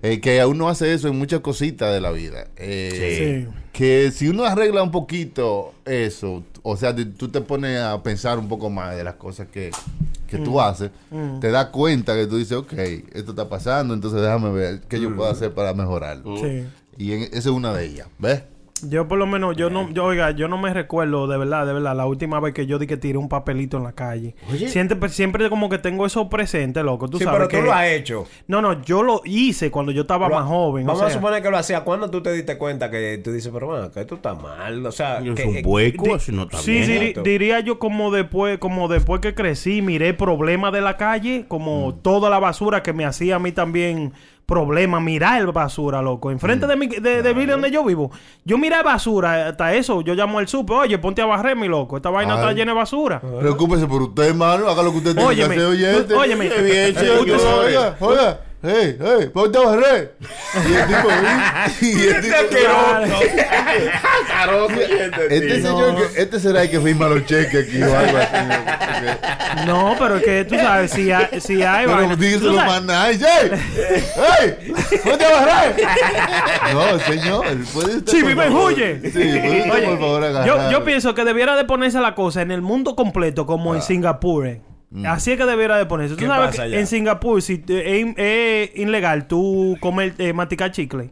Eh, 0.00 0.20
que 0.20 0.44
uno 0.44 0.68
hace 0.68 0.94
eso 0.94 1.08
en 1.08 1.18
muchas 1.18 1.40
cositas 1.40 1.92
de 1.92 2.00
la 2.00 2.12
vida. 2.12 2.46
Eh, 2.56 3.46
Sí. 3.48 3.54
Que 3.72 4.10
si 4.12 4.28
uno 4.28 4.44
arregla 4.44 4.82
un 4.82 4.90
poquito 4.90 5.72
eso, 5.84 6.42
o 6.70 6.76
sea, 6.76 6.94
tú 6.94 7.28
te 7.28 7.40
pones 7.40 7.80
a 7.80 8.02
pensar 8.02 8.38
un 8.38 8.48
poco 8.48 8.70
más 8.70 8.96
de 8.96 9.04
las 9.04 9.14
cosas 9.14 9.48
que, 9.48 9.70
que 10.26 10.38
Mm. 10.38 10.44
tú 10.44 10.60
haces, 10.60 10.90
te 11.40 11.50
das 11.50 11.66
cuenta 11.66 12.14
que 12.14 12.26
tú 12.26 12.36
dices, 12.36 12.52
ok, 12.56 12.72
esto 13.12 13.30
está 13.30 13.48
pasando, 13.48 13.94
entonces 13.94 14.20
déjame 14.20 14.50
ver 14.52 14.80
qué 14.88 15.00
yo 15.00 15.14
puedo 15.16 15.30
hacer 15.30 15.52
para 15.54 15.72
mejorarlo. 15.74 16.36
Sí. 16.36 16.64
Y 16.96 17.12
en- 17.12 17.22
esa 17.22 17.36
es 17.38 17.46
una 17.46 17.72
de 17.72 17.84
ellas, 17.86 18.08
¿ves? 18.18 18.42
Yo 18.88 19.08
por 19.08 19.18
lo 19.18 19.26
menos, 19.26 19.56
yo 19.56 19.70
no, 19.70 19.90
yo, 19.90 20.04
oiga, 20.04 20.30
yo 20.32 20.48
no 20.48 20.58
me 20.58 20.72
recuerdo 20.72 21.26
de 21.26 21.38
verdad, 21.38 21.66
de 21.66 21.72
verdad, 21.72 21.96
la 21.96 22.06
última 22.06 22.40
vez 22.40 22.54
que 22.54 22.66
yo 22.66 22.78
di 22.78 22.86
que 22.86 22.96
tiré 22.96 23.18
un 23.18 23.28
papelito 23.28 23.76
en 23.76 23.84
la 23.84 23.92
calle. 23.92 24.34
Siempre, 24.66 25.08
siempre 25.08 25.48
como 25.50 25.68
que 25.68 25.78
tengo 25.78 26.06
eso 26.06 26.28
presente, 26.28 26.82
loco. 26.82 27.08
Tú 27.08 27.18
Sí, 27.18 27.24
sabes 27.24 27.38
pero 27.38 27.48
que... 27.48 27.58
tú 27.58 27.62
lo 27.64 27.72
has 27.72 27.86
hecho. 27.88 28.26
No, 28.46 28.60
no, 28.62 28.82
yo 28.82 29.02
lo 29.02 29.22
hice 29.24 29.70
cuando 29.70 29.92
yo 29.92 30.02
estaba 30.02 30.28
Lo- 30.28 30.34
más 30.36 30.46
joven. 30.46 30.86
Vamos 30.86 31.02
o 31.02 31.06
a 31.06 31.10
suponer 31.10 31.42
que 31.42 31.50
lo 31.50 31.56
hacía. 31.58 31.80
¿Cuándo 31.84 32.10
tú 32.10 32.22
te 32.22 32.32
diste 32.32 32.58
cuenta 32.58 32.90
que 32.90 33.18
tú 33.22 33.32
dices, 33.32 33.50
pero 33.52 33.66
bueno, 33.66 33.90
que 33.90 34.00
esto 34.00 34.16
está 34.16 34.34
mal? 34.34 34.84
O 34.86 34.92
sea, 34.92 35.18
Es 35.18 35.34
que, 35.34 35.44
un 35.44 35.56
eh, 35.56 35.62
hueco, 35.64 36.04
di- 36.04 36.10
eso 36.12 36.32
no 36.32 36.42
está 36.42 36.58
sí, 36.58 36.72
bien. 36.72 36.90
Exacto. 37.02 37.22
diría 37.22 37.60
yo 37.60 37.78
como 37.78 38.10
después, 38.10 38.58
como 38.58 38.88
después 38.88 39.20
que 39.20 39.34
crecí, 39.34 39.82
miré 39.82 40.14
problemas 40.14 40.72
de 40.72 40.80
la 40.80 40.96
calle, 40.96 41.44
como 41.48 41.90
Mm. 41.90 42.02
toda 42.02 42.30
la 42.30 42.38
basura 42.38 42.82
que 42.82 42.92
me 42.92 43.04
hacía 43.04 43.36
a 43.36 43.38
mí 43.38 43.52
también 43.52 44.12
problema, 44.58 44.98
mirar 44.98 45.52
basura, 45.52 46.00
loco. 46.00 46.30
Enfrente 46.30 46.64
Mm. 46.64 46.68
de 46.70 46.76
mi, 46.76 46.86
de, 46.86 47.22
de 47.22 47.32
Villa 47.34 47.52
donde 47.52 47.70
yo 47.70 47.84
vivo. 47.84 48.10
Yo 48.46 48.56
miré 48.56 48.82
basura, 48.82 49.48
hasta 49.48 49.74
eso, 49.74 50.00
yo 50.00 50.14
llamo 50.14 50.38
al 50.38 50.48
super, 50.48 50.74
oye, 50.78 50.96
ponte 50.98 51.20
a 51.20 51.26
barrer, 51.26 51.54
mi 51.54 51.68
loco. 51.68 51.98
Esta 51.98 52.08
vaina 52.08 52.32
Ay. 52.32 52.40
está 52.40 52.52
llena 52.54 52.72
de 52.72 52.78
basura. 52.78 53.20
Preocúpese 53.20 53.86
por 53.86 54.00
usted, 54.00 54.22
hermano. 54.28 54.66
Haga 54.66 54.82
lo 54.82 54.90
que 54.92 54.96
usted 54.98 55.12
tiene 55.14 55.28
Óyeme, 55.28 55.54
que 55.54 55.62
hacer, 55.62 56.08
tú- 56.08 56.18
óyeme. 56.18 56.50
Oiga, 56.50 57.96
oiga. 58.00 58.40
Hey, 58.60 58.98
hey, 59.00 59.30
ponte 59.32 59.56
a 59.56 59.60
barrer. 59.60 60.14
Y 60.68 60.74
el 60.74 60.86
tipo, 60.88 61.08
y 61.80 62.06
el 62.08 62.20
tipo, 62.22 62.34
este 65.30 65.62
señor, 65.62 65.96
que, 65.96 66.22
este 66.22 66.40
será 66.40 66.62
el 66.62 66.70
que 66.70 66.80
firma 66.80 67.06
los 67.08 67.24
cheques 67.24 67.68
aquí 67.68 67.80
o 67.80 67.96
algo 67.96 68.18
así. 68.18 69.64
No, 69.64 69.94
pero 69.96 70.16
es 70.16 70.24
que 70.24 70.44
tú 70.44 70.56
sabes, 70.56 70.90
si 70.90 71.12
hay, 71.12 71.40
si 71.40 71.62
hay 71.62 71.86
Pero 71.86 71.98
sabes- 72.56 72.66
más 72.66 72.82
nice. 73.12 73.26
¡Hey! 73.28 73.50
¡Hey! 74.16 74.72
¡Ponte 75.04 75.24
a 75.24 75.30
barrer! 75.30 75.76
No, 76.74 76.98
señor. 76.98 77.46
¿puede 77.72 77.96
usted, 77.98 78.10
Sí, 78.12 78.22
favor? 78.50 78.72
huye. 78.72 79.00
Sí, 79.04 79.10
¿puede 79.10 79.58
usted, 79.60 79.70
Oye, 79.70 79.86
por 79.86 79.98
favor, 80.00 80.24
agarrar? 80.24 80.46
yo, 80.48 80.70
yo 80.72 80.84
pienso 80.84 81.14
que 81.14 81.24
debiera 81.24 81.54
de 81.54 81.64
ponerse 81.64 82.00
la 82.00 82.16
cosa 82.16 82.42
en 82.42 82.50
el 82.50 82.62
mundo 82.62 82.96
completo 82.96 83.46
como 83.46 83.72
Ah. 83.72 83.76
en 83.76 83.82
Singapur. 83.82 84.58
Eh. 84.90 84.98
Mm. 85.00 85.06
Así 85.06 85.32
es 85.32 85.36
que 85.38 85.44
debiera 85.46 85.76
de 85.76 85.86
ponerse. 85.86 86.14
Tú 86.14 86.20
¿Qué 86.20 86.26
sabes 86.26 86.46
pasa 86.48 86.62
que 86.62 86.68
allá? 86.68 86.80
en 86.80 86.86
Singapur 86.86 87.42
si 87.42 87.58
te- 87.58 88.00
es, 88.00 88.06
es 88.16 88.70
ilegal 88.76 89.26
tú 89.28 89.76
comer, 89.80 90.14
eh, 90.18 90.32
masticar 90.32 90.70
chicle. 90.72 91.10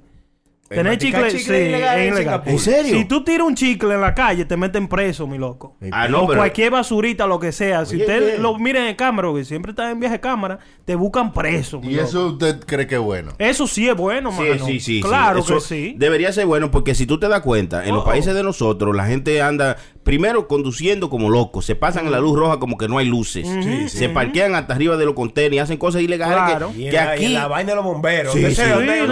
Tener 0.68 0.84
masticar 0.94 1.26
chicle, 1.26 1.38
chicle 1.38 1.56
sí, 1.58 1.62
es 1.62 1.68
ilegal 1.68 1.98
es 2.00 2.00
en 2.08 2.14
ilegal. 2.14 2.22
Singapur. 2.24 2.52
¿En 2.52 2.58
serio? 2.58 2.96
Si 2.98 3.04
tú 3.04 3.22
tiras 3.22 3.46
un 3.46 3.54
chicle 3.54 3.94
en 3.94 4.00
la 4.00 4.14
calle, 4.16 4.44
te 4.46 4.56
meten 4.56 4.88
preso, 4.88 5.24
mi 5.28 5.38
loco. 5.38 5.76
Ah, 5.92 6.08
no, 6.08 6.22
o 6.22 6.26
pero... 6.26 6.40
cualquier 6.40 6.72
basurita, 6.72 7.24
lo 7.28 7.38
que 7.38 7.52
sea. 7.52 7.84
Si 7.86 7.94
Oye, 7.94 8.02
usted 8.04 8.38
lo 8.40 8.58
mira 8.58 8.88
en 8.90 8.96
cámara, 8.96 9.28
que 9.32 9.44
siempre 9.44 9.70
está 9.70 9.88
en 9.92 10.00
viaje 10.00 10.14
de 10.16 10.20
cámara, 10.20 10.58
te 10.84 10.96
buscan 10.96 11.32
preso. 11.32 11.80
mi 11.80 11.92
¿Y 11.92 11.94
loco. 11.94 12.08
eso 12.08 12.26
usted 12.28 12.58
cree 12.66 12.88
que 12.88 12.96
es 12.96 13.00
bueno? 13.00 13.30
Eso 13.38 13.68
sí 13.68 13.88
es 13.88 13.94
bueno, 13.94 14.32
Sí, 14.32 14.42
mano. 14.42 14.66
sí, 14.66 14.80
sí. 14.80 15.00
Claro 15.02 15.38
Eso 15.38 15.54
que 15.54 15.60
sí. 15.60 15.94
Debería 15.98 16.32
ser 16.32 16.46
bueno 16.46 16.72
porque 16.72 16.96
si 16.96 17.06
tú 17.06 17.20
te 17.20 17.28
das 17.28 17.42
cuenta, 17.42 17.84
en 17.86 17.94
los 17.94 18.02
Oh. 18.02 18.06
países 18.06 18.34
de 18.34 18.42
nosotros, 18.42 18.96
la 18.96 19.06
gente 19.06 19.40
anda 19.42 19.76
primero 20.06 20.46
conduciendo 20.46 21.10
como 21.10 21.28
locos. 21.28 21.66
Se 21.66 21.74
pasan 21.74 22.06
en 22.06 22.12
la 22.12 22.20
luz 22.20 22.38
roja 22.38 22.60
como 22.60 22.78
que 22.78 22.86
no 22.86 22.96
hay 22.98 23.06
luces. 23.06 23.44
Se 23.92 24.08
parquean 24.08 24.54
hasta 24.54 24.72
arriba 24.72 24.96
de 24.96 25.04
los 25.04 25.14
contenedores 25.14 25.56
y 25.56 25.58
hacen 25.58 25.78
cosas 25.78 26.00
ilegales 26.00 26.36
Claro. 26.36 26.70
que, 26.72 26.78
Y 26.78 26.84
en, 26.84 26.90
que 26.92 26.96
la, 26.96 27.10
aquí. 27.10 27.24
en 27.24 27.34
la 27.34 27.46
vaina 27.48 27.70
de 27.70 27.76
los 27.76 27.84
bomberos. 27.84 28.32
Sí, 28.32 28.40
donde 28.40 28.54
sí. 28.54 28.62
sea, 28.62 28.66
Sí, 28.66 28.70
donde 28.72 28.92
sea, 28.94 29.06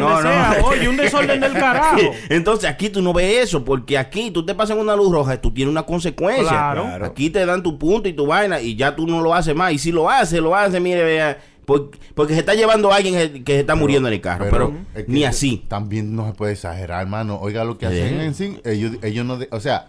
donde 0.00 0.06
No, 0.08 0.22
sea. 0.22 0.56
no. 0.60 0.66
Oye, 0.68 0.88
un 0.88 0.96
desorden 0.96 1.38
del 1.38 1.52
carajo. 1.52 1.98
Entonces 2.30 2.70
aquí 2.70 2.88
tú 2.88 3.02
no 3.02 3.12
ves 3.12 3.44
eso, 3.44 3.62
porque 3.62 3.98
aquí 3.98 4.30
tú 4.30 4.44
te 4.46 4.54
pasas 4.54 4.74
en 4.74 4.82
una 4.82 4.96
luz 4.96 5.12
roja, 5.12 5.38
tú 5.38 5.52
tienes 5.52 5.70
una 5.70 5.82
consecuencia. 5.82 6.48
Claro. 6.48 6.84
Claro. 6.84 7.04
Aquí 7.04 7.28
te 7.28 7.44
dan 7.44 7.62
tu 7.62 7.78
punto 7.78 8.08
y 8.08 8.14
tu 8.14 8.26
vaina 8.26 8.58
y 8.58 8.74
ya 8.74 8.96
tú 8.96 9.06
no 9.06 9.20
lo 9.20 9.34
haces 9.34 9.54
más. 9.54 9.72
Y 9.74 9.78
si 9.78 9.92
lo 9.92 10.08
haces, 10.08 10.40
lo 10.40 10.56
haces, 10.56 10.80
mire, 10.80 11.04
vea. 11.04 11.38
por- 11.66 11.90
Porque 12.14 12.32
se 12.32 12.40
está 12.40 12.54
llevando 12.54 12.90
a 12.90 12.96
alguien 12.96 13.44
que- 13.44 13.52
se 13.54 13.60
está 13.60 13.74
muriendo 13.74 14.08
en 14.08 14.14
el 14.14 14.20
carro. 14.22 14.46
Pero, 14.50 14.72
es 14.94 15.04
que 15.04 15.12
ni 15.12 15.24
así. 15.24 15.62
También 15.68 16.16
no 16.16 16.26
se 16.26 16.32
puede 16.32 16.52
exagerar, 16.54 17.02
hermano. 17.02 17.38
Oiga 17.40 17.64
lo 17.64 17.76
que 17.78 17.86
Sí. 17.88 17.92
hacen 18.00 18.20
en 18.20 18.34
sí. 18.34 18.56
Ellos, 18.64 18.92
ellos 19.02 19.26
no. 19.26 19.36
de- 19.36 19.48
o 19.50 19.60
sea. 19.60 19.88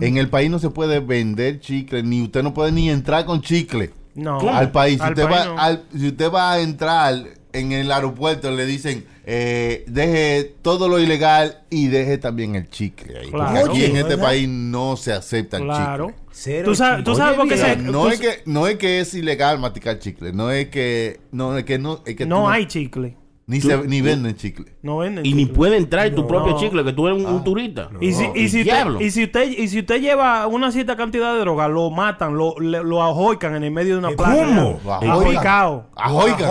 En 0.00 0.16
el 0.16 0.28
país 0.28 0.50
no 0.50 0.58
se 0.58 0.70
puede 0.70 1.00
vender 1.00 1.60
chicle, 1.60 2.02
ni 2.02 2.22
usted 2.22 2.42
no 2.42 2.54
puede 2.54 2.72
ni 2.72 2.90
entrar 2.90 3.24
con 3.24 3.40
chicle 3.42 3.90
No. 4.14 4.38
al 4.50 4.70
país. 4.72 4.96
Si, 4.98 5.02
Al 5.02 5.10
usted 5.12 5.24
país 5.24 5.36
va, 5.40 5.44
no. 5.46 5.58
al- 5.60 5.84
si 5.96 6.08
usted 6.08 6.30
va 6.32 6.52
a 6.52 6.60
entrar 6.60 7.14
en 7.52 7.72
el 7.72 7.90
aeropuerto, 7.92 8.50
le 8.50 8.66
dicen. 8.66 9.04
eh, 9.30 9.84
deje 9.86 10.54
todo 10.62 10.88
lo 10.88 10.98
ilegal 10.98 11.58
y 11.68 11.88
deje 11.88 12.16
también 12.16 12.54
el 12.54 12.70
chicle 12.70 13.18
ahí. 13.18 13.30
Claro. 13.30 13.60
Porque 13.66 13.70
aquí 13.82 13.84
en 13.84 13.96
este 13.98 14.08
¿verdad? 14.16 14.24
país 14.24 14.48
no 14.48 14.96
se 14.96 15.12
acepta 15.12 15.58
el 15.58 15.64
Claro. 15.64 16.06
chicle. 16.08 16.22
Cero 16.32 16.64
Tú 16.64 16.74
sabes, 16.74 17.04
tú 17.04 17.10
chicle. 17.10 17.24
sabes 17.24 17.36
por 17.36 17.48
qué 17.50 17.56
se- 17.58 17.76
no, 17.76 18.02
tú- 18.04 18.08
es 18.08 18.20
que, 18.20 18.28
no 18.46 18.66
es 18.66 18.76
que 18.78 19.00
es 19.00 19.12
ilegal 19.12 19.58
masticar 19.58 19.98
chicle, 19.98 20.32
no 20.32 20.50
es 20.50 20.68
que 20.70 21.20
no 21.30 21.58
es 21.58 21.64
que 21.66 21.78
no, 21.78 22.00
es 22.06 22.16
que 22.16 22.24
tú 22.24 22.28
no 22.30 22.48
hay 22.48 22.66
chicle. 22.68 23.16
Ni 23.48 23.60
Tú- 23.60 23.68
se, 23.68 23.78
ni 23.88 24.02
venden 24.02 24.36
chicle. 24.36 24.76
No 24.82 24.98
venden 24.98 25.24
Y 25.24 25.32
ni 25.32 25.42
chicle. 25.44 25.56
puede 25.56 25.76
entrar 25.78 26.08
tu 26.10 26.26
propio 26.26 26.52
No. 26.52 26.58
chicle, 26.60 26.84
que 26.84 26.92
tú 26.92 27.08
eres 27.08 27.18
un, 27.20 27.26
Ah. 27.26 27.30
un 27.30 27.42
turista. 27.44 27.88
Y 28.00 28.12
si, 28.12 28.28
y, 28.34 28.48
si 28.50 28.62
Diablo. 28.62 28.92
usted, 28.98 29.06
y, 29.06 29.10
si 29.10 29.24
usted, 29.24 29.48
y 29.50 29.68
si 29.68 29.78
usted 29.80 30.00
lleva 30.02 30.46
una 30.46 30.70
cierta 30.70 30.96
cantidad 30.96 31.32
de 31.32 31.40
droga, 31.40 31.66
lo 31.66 31.90
matan, 31.90 32.36
lo, 32.36 32.54
le- 32.60 32.84
lo 32.84 33.02
ahoican 33.02 33.56
en 33.56 33.64
el 33.64 33.70
medio 33.70 33.94
de 33.94 33.98
una 34.00 34.10
plaza. 34.10 34.34
¿Cómo? 34.34 34.78
Lo 34.84 34.98
Es 35.00 35.08
ahoican. 35.08 35.30
picado. 35.32 35.86
Ahoican. 35.96 36.48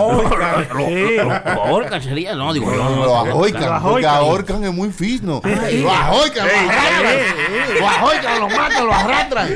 Sí. 0.76 1.16
Lo 1.16 1.62
ahorcan 1.64 2.02
sería, 2.02 2.34
no, 2.34 2.52
digo, 2.52 2.70
No, 2.70 2.96
lo 2.96 3.14
ahoican, 3.16 3.62
Lo 3.62 3.80
porque 3.80 4.06
ahoican. 4.06 4.14
ahorcan 4.14 4.64
es 4.64 4.74
muy 4.74 4.90
fino. 4.90 5.40
Lo 5.44 5.90
ahoican, 5.90 6.46
lo 6.48 6.70
arrastran. 6.70 7.78
Lo 7.78 7.88
ahoican, 7.88 8.40
lo 8.40 8.48
matan, 8.48 8.86
lo 8.86 8.92
arrastran. 8.92 9.48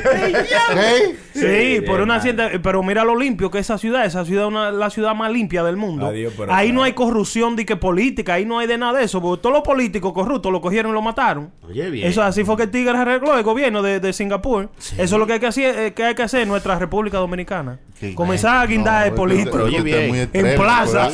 ¿Eh? 0.77 1.15
Sí, 1.33 1.81
por 1.85 1.99
una 2.01 2.19
cierta. 2.21 2.49
Pero 2.61 2.83
mira 2.83 3.03
lo 3.03 3.17
limpio 3.17 3.49
que 3.51 3.59
es 3.59 3.65
esa 3.65 3.77
ciudad. 3.77 4.05
Esa 4.05 4.23
ciudad 4.25 4.43
es 4.45 4.47
una- 4.49 4.71
la 4.71 4.89
ciudad 4.89 5.15
más 5.15 5.31
limpia 5.31 5.63
del 5.63 5.77
mundo. 5.77 6.05
Adiós, 6.07 6.33
pero 6.37 6.53
ahí 6.53 6.67
claro. 6.67 6.75
no 6.79 6.83
hay 6.83 6.93
corrupción 7.33 7.55
de 7.55 7.65
que 7.65 7.75
política, 7.75 8.35
ahí 8.35 8.45
no 8.45 8.59
hay 8.59 8.67
de 8.67 8.77
nada 8.77 8.99
de 8.99 9.05
eso. 9.05 9.19
Porque 9.21 9.41
todos 9.41 9.53
los 9.53 9.63
políticos 9.63 10.13
corruptos 10.13 10.51
lo 10.51 10.61
cogieron 10.61 10.91
y 10.91 10.93
lo 10.93 11.01
mataron. 11.01 11.51
Oye, 11.67 11.89
bien. 11.89 12.07
Eso 12.07 12.21
así 12.21 12.43
fue 12.43 12.55
que 12.57 12.63
el 12.63 12.71
Tigre 12.71 12.95
arregló 12.97 13.35
el 13.37 13.43
gobierno 13.43 13.81
de, 13.81 13.99
de 13.99 14.13
Singapur. 14.13 14.69
Eso 14.77 15.01
es 15.01 15.11
lo 15.11 15.25
que 15.25 15.33
hay 15.33 15.39
que 15.39 15.47
hacer, 15.47 15.77
eh, 15.79 15.93
que 15.93 16.03
hay 16.03 16.15
que 16.15 16.23
hacer 16.23 16.41
en 16.41 16.49
nuestra 16.49 16.77
República 16.77 17.17
Dominicana. 17.17 17.79
Sí. 17.99 18.13
Comenzar 18.13 18.57
a 18.57 18.65
guindar 18.65 19.05
el 19.05 19.11
No, 19.11 19.15
político. 19.15 19.57
oye, 19.63 19.81
bien. 19.81 20.07
muy 20.09 20.19
En 20.33 20.55
plaza. 20.59 21.09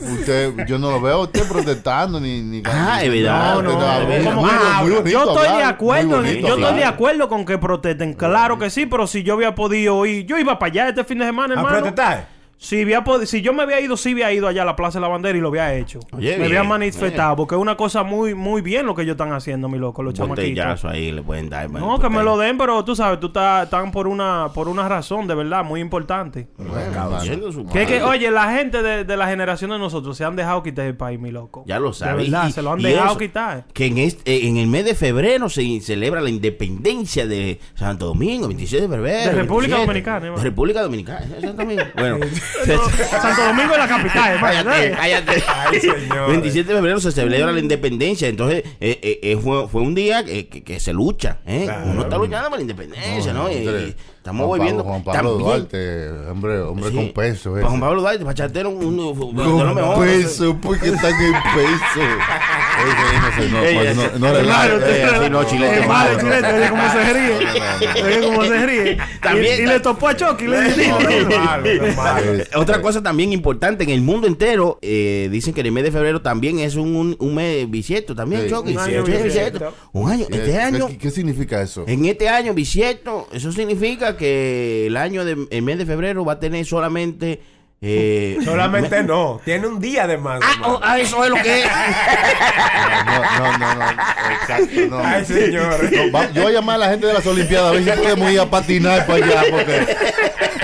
Usted, 0.00 0.66
yo 0.66 0.78
no 0.78 0.90
lo 0.90 1.00
veo 1.00 1.14
a 1.16 1.22
usted 1.22 1.46
protestando 1.48 2.18
ni. 2.20 2.40
ni 2.42 2.62
Ah, 2.64 3.00
es 3.02 3.10
verdad. 3.10 3.54
No, 3.54 3.62
no, 3.62 4.88
yo 5.06 5.24
estoy 5.34 5.56
de 5.58 5.64
acuerdo, 5.64 6.24
yo 6.24 6.56
estoy 6.56 6.74
de 6.74 6.84
acuerdo 6.84 7.28
con 7.28 7.44
que 7.44 7.58
protesten, 7.58 8.14
claro 8.14 8.58
que 8.58 8.70
sí, 8.70 8.86
pero 8.86 9.06
si 9.06 9.22
yo 9.22 9.34
había 9.34 9.54
podido 9.54 10.04
ir, 10.06 10.26
yo 10.26 10.38
iba 10.38 10.58
para 10.58 10.70
allá 10.72 10.88
este 10.88 11.04
fin 11.04 11.18
de 11.18 11.26
semana, 11.26 11.54
¿A 11.54 11.58
hermano. 11.58 11.76
protestar? 11.78 12.37
Si, 12.60 12.82
había 12.82 13.04
si 13.24 13.40
yo 13.40 13.52
me 13.52 13.62
había 13.62 13.80
ido, 13.80 13.96
sí 13.96 14.10
había 14.12 14.32
ido 14.32 14.48
allá 14.48 14.62
a 14.62 14.64
la 14.64 14.74
Plaza 14.74 14.98
de 14.98 15.02
la 15.02 15.08
Bandera 15.08 15.38
y 15.38 15.40
lo 15.40 15.48
había 15.48 15.74
hecho. 15.74 16.00
Oye, 16.12 16.30
me 16.32 16.36
bien, 16.38 16.58
había 16.58 16.64
manifestado, 16.64 17.36
porque 17.36 17.54
es 17.54 17.60
una 17.60 17.76
cosa 17.76 18.02
muy 18.02 18.34
muy 18.34 18.62
bien 18.62 18.84
lo 18.84 18.96
que 18.96 19.02
ellos 19.02 19.12
están 19.14 19.32
haciendo, 19.32 19.68
mi 19.68 19.78
loco, 19.78 20.02
los 20.02 20.12
chamaquitos. 20.14 20.44
Botellazo 20.44 20.88
ahí 20.88 21.12
le 21.12 21.22
pueden 21.22 21.48
dar. 21.48 21.68
man, 21.68 21.80
No, 21.80 22.00
que 22.00 22.08
me 22.08 22.22
lo 22.24 22.36
den, 22.36 22.58
pero 22.58 22.84
tú 22.84 22.96
sabes, 22.96 23.20
tú 23.20 23.28
estás 23.28 23.64
están 23.64 23.92
por 23.92 24.08
una 24.08 24.48
por 24.52 24.68
una 24.68 24.88
razón 24.88 25.28
de 25.28 25.36
verdad 25.36 25.64
muy 25.64 25.80
importante. 25.80 26.48
Bueno, 26.56 27.68
Que, 27.72 27.86
que, 27.86 28.02
oye, 28.02 28.28
la 28.32 28.52
gente 28.56 28.82
de, 28.82 29.04
de 29.04 29.16
la 29.16 29.28
generación 29.28 29.70
de 29.70 29.78
nosotros 29.78 30.16
se 30.16 30.24
han 30.24 30.34
dejado 30.34 30.62
quitar 30.64 30.86
el 30.86 30.96
país, 30.96 31.20
mi 31.20 31.30
loco. 31.30 31.62
Ya 31.66 31.78
lo 31.78 31.92
sabes. 31.92 32.24
De 32.26 32.30
verdad, 32.30 32.48
Y- 32.48 32.52
se 32.52 32.62
lo 32.62 32.72
han 32.72 32.82
dejado 32.82 33.10
eso, 33.10 33.18
quitar. 33.18 33.66
Que 33.72 33.86
en, 33.86 33.98
este, 33.98 34.32
eh, 34.34 34.48
en 34.48 34.56
el 34.56 34.66
mes 34.66 34.84
de 34.84 34.96
febrero 34.96 35.48
se 35.48 35.80
celebra 35.80 36.20
la 36.20 36.30
independencia 36.30 37.24
de 37.26 37.60
Santo 37.74 38.06
Domingo, 38.06 38.48
26 38.48 38.82
de 38.82 38.88
febrero. 38.88 39.30
De 39.30 39.32
República 39.36 39.76
27. 39.76 39.86
Dominicana. 39.86 40.36
De 40.36 40.42
República 40.42 40.82
Dominicana. 40.82 41.20
¿eh, 41.24 41.40
Santo 41.40 41.62
Domingo? 41.62 41.82
Bueno. 41.96 42.18
Santo 42.64 43.42
Domingo 43.44 43.72
es 43.72 43.78
la 43.78 43.88
capital, 43.88 44.32
hermano. 44.34 44.70
Cállate, 44.70 44.96
cállate. 44.96 45.44
Ay, 45.48 45.80
señores. 45.80 46.28
27 46.28 46.68
de 46.68 46.74
febrero 46.76 47.00
se 47.00 47.12
celebra 47.12 47.52
la 47.52 47.60
independencia. 47.60 48.28
Entonces, 48.28 48.64
eh, 48.80 48.98
eh, 49.02 49.20
eh, 49.22 49.36
fue, 49.42 49.68
fue 49.68 49.82
un 49.82 49.94
día 49.94 50.24
que, 50.24 50.48
que- 50.48 50.62
que 50.64 50.80
se 50.80 50.92
lucha. 50.92 51.38
¿eh? 51.46 51.62
Claro. 51.64 51.86
Uno 51.90 52.02
está 52.02 52.16
luchando 52.18 52.48
por 52.48 52.58
la 52.58 52.62
independencia, 52.62 53.32
¿no? 53.32 53.50
Y- 53.50 53.58
Andrés, 53.58 53.90
y 53.90 53.96
estamos 54.28 54.46
Juan 54.46 54.58
volviendo. 54.58 54.84
Pablo, 54.84 55.02
Juan 55.02 55.04
Pablo 55.04 55.30
también- 55.30 55.48
Duarte, 55.48 56.30
hombre, 56.30 56.60
hombre 56.60 56.90
Sí. 56.90 56.94
con 56.96 57.08
peso. 57.12 57.50
Para 57.50 57.60
ese. 57.60 57.68
Juan 57.68 57.80
Pablo 57.80 58.00
Duarte, 58.02 58.18
para 58.20 58.32
echarle 58.32 58.64
un, 58.66 58.84
un, 58.84 58.98
un- 59.00 59.36
de 59.36 59.44
lo 59.44 59.50
Con 59.56 59.74
mejor. 59.74 60.06
peso, 60.06 60.56
porque 60.62 60.88
están 60.90 61.12
en 61.12 61.32
peso. 61.32 62.02
No, 62.78 63.58
no, 63.58 64.18
no, 64.18 64.18
no 64.18 64.34
eh, 64.38 65.04
así 65.04 65.30
no, 65.30 65.44
chilete, 65.44 65.86
malo, 65.86 66.18
chilete. 66.20 66.46
Oye, 66.52 66.68
cómo 66.70 66.90
se 66.92 67.12
ríe. 67.12 68.04
Oye, 68.04 68.20
cómo 68.26 68.44
se 68.44 68.66
ríe. 68.66 68.98
También- 69.22 69.62
Y, 69.62 69.66
le 69.66 69.80
topó 69.80 70.08
a 70.08 70.16
Chucky. 70.16 70.46
Le 70.46 70.58
No, 70.88 70.98
no 71.00 71.10
no. 71.10 72.18
Eh, 72.18 72.46
Otra 72.54 72.80
cosa 72.80 73.02
también 73.02 73.32
importante, 73.32 73.84
en 73.84 73.90
el 73.90 74.00
mundo 74.00 74.26
entero, 74.26 74.78
eh, 74.82 75.28
dicen 75.30 75.54
que 75.54 75.60
el 75.62 75.72
mes 75.72 75.84
de 75.84 75.92
febrero 75.92 76.22
también 76.22 76.58
es 76.58 76.76
un, 76.76 77.16
mes 77.34 77.68
bisiesto 77.70 78.14
también. 78.14 78.48
Chucky. 78.48 78.72
Un 78.72 80.10
año 80.10 80.24
eh, 80.24 80.26
Este 80.30 80.44
¿qué- 80.52 80.58
año, 80.58 80.86
¿Qué, 80.88 80.98
qué 80.98 81.10
significa 81.10 81.60
eso? 81.62 81.84
en 81.86 82.04
este 82.04 82.28
año 82.28 82.54
bisiesto, 82.54 83.26
eso 83.32 83.52
significa 83.52 84.16
que 84.18 84.86
el 84.88 84.96
año 84.98 85.24
de, 85.24 85.46
el 85.50 85.62
mes 85.62 85.78
de 85.78 85.86
febrero 85.86 86.24
va 86.26 86.34
a 86.34 86.40
tener 86.40 86.66
solamente... 86.66 87.40
Eh, 87.80 88.38
Solamente 88.44 89.04
no. 89.04 89.40
Tiene 89.44 89.68
un 89.68 89.78
día 89.78 90.08
de 90.08 90.18
más. 90.18 90.40
Ah, 90.42 90.62
oh, 90.64 90.80
ah, 90.82 90.98
eso 90.98 91.22
es 91.22 91.30
lo 91.30 91.36
que 91.36 91.60
es. 91.62 91.66
No, 93.06 93.38
no, 93.38 93.58
no, 93.58 93.74
no, 93.76 93.90
exacto, 94.32 94.80
no. 94.90 94.98
Ay, 94.98 95.24
señor. 95.24 95.92
No, 95.92 96.12
va- 96.12 96.28
yo 96.32 96.42
voy 96.42 96.52
a 96.52 96.54
llamar 96.56 96.74
a 96.74 96.78
la 96.78 96.88
gente 96.90 97.06
de 97.06 97.12
las 97.12 97.24
Olimpiadas 97.24 97.70
a 97.70 97.74
ver 97.74 97.84
si 97.84 97.90
podemos 98.02 98.32
ir 98.32 98.40
a 98.40 98.46
patinar 98.50 99.06
para 99.06 99.24
allá 99.24 99.42
porque 99.48 99.96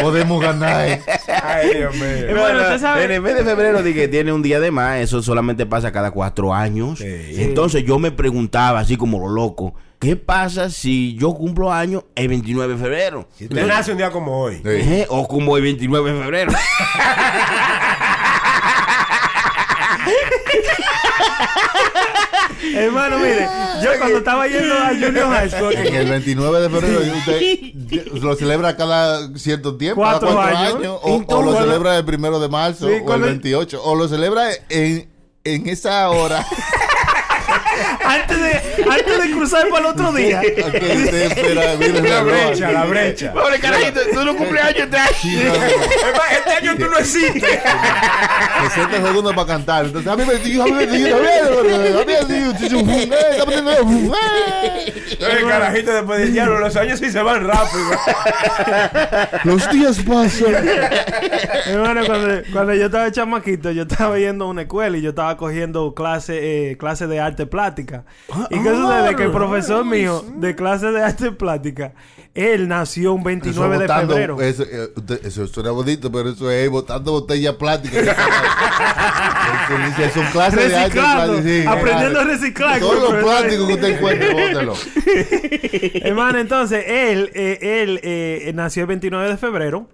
podemos 0.02 0.42
ganar. 0.42 0.88
eh. 0.88 1.02
Ay, 1.42 1.74
Dios 1.76 1.94
mío. 1.94 2.04
Eh, 2.04 2.34
bueno, 2.36 2.98
En 3.00 3.10
el 3.12 3.20
mes 3.20 3.34
de 3.36 3.44
febrero 3.44 3.82
dije 3.84 4.00
que 4.00 4.08
tiene 4.08 4.32
un 4.32 4.42
día 4.42 4.58
de 4.58 4.72
más, 4.72 4.98
eso 4.98 5.22
solamente 5.22 5.66
pasa 5.66 5.92
cada 5.92 6.10
cuatro 6.10 6.52
años. 6.52 6.98
Sí. 6.98 7.36
Entonces 7.42 7.84
yo 7.84 8.00
me 8.00 8.10
preguntaba, 8.10 8.80
así 8.80 8.96
como 8.96 9.20
lo 9.20 9.28
loco, 9.28 9.74
¿qué 10.04 10.16
pasa 10.16 10.70
si 10.70 11.16
yo 11.16 11.32
cumplo 11.34 11.72
años 11.72 12.04
el 12.14 12.28
29 12.28 12.74
de 12.74 12.78
febrero? 12.78 13.28
Si 13.36 13.44
usted 13.44 13.66
nace 13.66 13.92
un 13.92 13.98
día 13.98 14.10
como 14.10 14.38
hoy. 14.40 14.62
Sí. 14.64 15.04
O 15.08 15.26
como 15.26 15.56
el 15.56 15.62
29 15.62 16.12
de 16.12 16.22
febrero. 16.22 16.52
Hermano, 22.74 23.18
mire, 23.18 23.46
yo 23.82 23.90
cuando 23.98 24.18
estaba 24.18 24.46
yendo 24.46 24.74
a 24.74 24.88
Junior 24.88 25.28
High 25.28 25.50
School, 25.50 25.74
En 25.74 25.94
el 25.94 26.08
29 26.08 26.60
de 26.60 26.70
febrero 26.70 27.00
usted 27.18 28.22
lo 28.22 28.34
celebra 28.36 28.76
cada 28.76 29.28
cierto 29.36 29.76
tiempo, 29.76 30.00
Cuatro 30.00 30.28
cada 30.28 30.40
cuatro 30.40 30.58
años. 30.58 30.74
años, 30.76 30.98
o, 31.28 31.42
lo 31.42 31.56
celebra 31.56 31.96
el 31.98 32.04
primero 32.04 32.40
de 32.40 32.48
marzo 32.48 32.86
Sí, 32.86 32.92
o 32.92 32.96
el 32.96 33.02
cuando- 33.02 33.26
28, 33.26 33.82
o 33.84 33.94
lo 33.94 34.08
celebra 34.08 34.44
en, 34.70 35.08
en 35.44 35.68
esa 35.68 36.08
hora 36.10 36.44
antes 38.14 38.38
de, 38.38 38.85
antes 38.90 39.22
de 39.22 39.31
cruzar 39.33 39.68
para 39.68 39.81
el 39.81 39.87
otro 39.87 40.12
día. 40.12 40.40
que 40.40 40.62
usted 40.62 41.33
espera. 41.33 41.77
mire, 41.79 42.00
La 42.03 42.22
brecha, 42.22 42.70
la 42.70 42.85
brecha. 42.85 43.33
Pobre 43.33 43.59
carajito, 43.59 44.00
tú 44.12 44.24
no 44.24 44.37
cumples 44.37 44.62
años 44.62 44.85
este 44.85 44.96
año. 44.96 45.53
este 46.33 46.50
año 46.53 46.77
tú 46.77 46.87
no 46.87 46.98
existes. 46.98 47.61
60 48.74 49.07
segundos 49.07 49.35
para 49.35 49.46
cantar. 49.46 49.85
Entonces, 49.87 50.11
a 50.11 50.16
mí 50.16 50.24
me 50.27 50.35
dijo, 50.37 50.62
a 50.62 50.66
mí 50.66 50.72
me 50.72 50.87
dijo, 50.87 51.16
a 51.16 51.20
mí 51.20 51.24
me 53.62 53.70
dijo, 53.70 54.14
El 55.20 55.48
carajito 55.48 55.92
después 55.92 56.18
del 56.20 56.33
diablo, 56.33 56.59
los 56.59 56.77
años 56.77 56.98
sí 56.98 57.11
se 57.11 57.22
van 57.22 57.46
rápido. 57.46 57.90
los 59.44 59.70
días 59.70 59.98
pasan. 60.00 60.55
Hermano, 61.66 62.07
cuando, 62.07 62.42
cuando 62.53 62.74
yo 62.74 62.87
estaba 62.87 63.11
chamaquito, 63.11 63.70
yo 63.70 63.83
estaba 63.83 64.18
yendo 64.18 64.44
a 64.46 64.48
una 64.48 64.62
escuela 64.62 64.96
y 64.96 65.03
yo 65.03 65.11
estaba 65.11 65.37
cogiendo 65.37 65.94
clase, 65.94 66.70
eh, 66.70 66.77
clase 66.77 67.07
de 67.07 67.20
arte 67.20 67.46
plástica. 67.46 68.03
¿Y 68.50 68.62
qué 68.62 68.70
sucede? 68.70 69.16
Que 69.16 69.24
el 69.24 69.32
profesor 69.32 69.84
mío 69.84 70.24
de 70.36 70.54
clase 70.54 70.86
de 70.92 71.02
arte 71.02 71.32
plástica, 71.32 71.92
él 72.34 72.66
nació 72.68 73.12
un 73.12 73.22
29 73.22 73.78
de 73.78 73.84
Botando- 73.86 74.12
febrero. 74.14 74.40
Eso, 74.40 74.62
eh, 74.64 74.88
usted- 74.96 75.24
eso 75.26 75.46
suena 75.46 75.70
bonito, 75.70 76.10
pero 76.10 76.30
eso 76.30 76.50
es 76.50 76.68
botando 76.70 77.12
botella 77.12 77.56
plástica. 77.56 78.00
Eso 79.64 79.78
dice, 79.86 80.10
Son 80.10 80.26
clases 80.32 80.68
de 80.68 80.76
arte 80.76 80.94
Reciclando, 81.00 81.32
plástica. 81.34 81.62
sí, 81.62 81.66
aprendiendo 81.66 82.10
claro. 82.18 82.20
a 82.20 82.32
reciclar. 82.34 82.80
Todos 82.80 83.12
los 83.12 83.22
plásticos 83.24 83.66
que 83.68 83.74
usted 83.74 83.88
encuentre, 83.96 84.32
bótelo. 84.32 84.74
Hermano, 86.06 86.38
entonces, 86.38 86.84
él, 86.86 87.30
eh, 87.34 87.58
él 87.82 88.00
eh, 88.02 88.52
nació 88.54 88.82
el 88.82 88.86
29 88.88 89.28
de 89.28 89.36
febrero. 89.36 89.88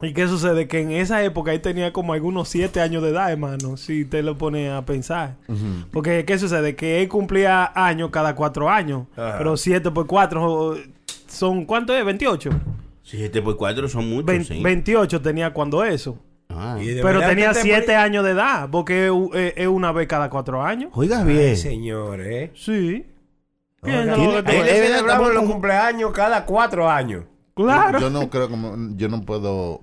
¿Y 0.00 0.12
qué 0.12 0.28
sucede? 0.28 0.68
Que 0.68 0.80
en 0.80 0.92
esa 0.92 1.22
época 1.24 1.52
él 1.52 1.60
tenía 1.60 1.92
como 1.92 2.12
algunos 2.12 2.48
7 2.48 2.80
años 2.80 3.02
de 3.02 3.08
edad, 3.10 3.32
hermano. 3.32 3.76
Si 3.76 4.04
te 4.04 4.22
lo 4.22 4.38
pone 4.38 4.70
a 4.70 4.82
pensar. 4.86 5.34
Porque, 5.90 6.24
¿qué 6.24 6.38
sucede? 6.38 6.76
Que 6.76 7.02
él 7.02 7.08
cumplía 7.08 7.72
años 7.74 8.10
cada 8.10 8.34
4 8.36 8.70
años. 8.70 9.06
Pero 9.16 9.56
7 9.56 9.90
por 9.90 10.06
4 10.06 10.76
son... 11.26 11.64
¿Cuánto 11.64 11.96
es? 11.96 12.04
28. 12.04 12.50
7 13.02 13.42
por 13.42 13.56
4 13.56 13.88
son 13.88 14.08
muchos, 14.08 14.46
sí. 14.46 14.62
28 14.62 15.20
tenía 15.20 15.52
cuando 15.52 15.82
eso. 15.82 16.18
Ah. 16.48 16.76
Pero 16.78 17.20
tenía 17.20 17.48
que 17.48 17.54
te 17.54 17.62
7 17.62 17.82
pone- 17.86 17.96
años 17.96 18.24
de 18.24 18.30
edad. 18.30 18.68
Porque 18.70 19.10
es, 19.56 19.66
una 19.66 19.90
vez 19.92 20.06
cada 20.06 20.30
4 20.30 20.62
años. 20.62 20.90
Oiga 20.94 21.22
Ay, 21.22 21.26
bien. 21.26 21.56
señor, 21.56 22.20
eh. 22.20 22.52
Sí. 22.54 23.04
Verdad, 23.82 24.16
celebramos 24.16 25.00
estamos 25.00 25.34
los 25.34 25.44
cumpleaños 25.44 26.10
cada 26.12 26.44
cuatro 26.44 26.88
años. 26.90 27.24
Claro. 27.54 27.98
Yo 28.00 28.10
no 28.10 28.28
creo 28.28 28.48
como 28.50 28.76
yo 28.96 29.08
no 29.08 29.22
puedo 29.22 29.82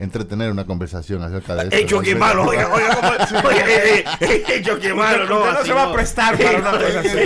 entretener 0.00 0.50
una 0.50 0.64
conversación 0.64 1.22
acerca 1.22 1.54
de 1.54 1.68
eso. 1.68 1.76
Hecho 1.76 2.00
que 2.00 2.14
malo, 2.14 2.46
oiga, 2.46 2.72
oiga, 2.72 2.98
oiga, 3.44 4.18
hecho 4.48 4.80
que 4.80 4.94
malo, 4.94 5.26
no, 5.26 5.52
no 5.52 5.62
se 5.62 5.72
va 5.74 5.84
a 5.84 5.92
prestar 5.92 6.38
para 6.38 6.58
una 6.58 6.70
así. 6.70 7.18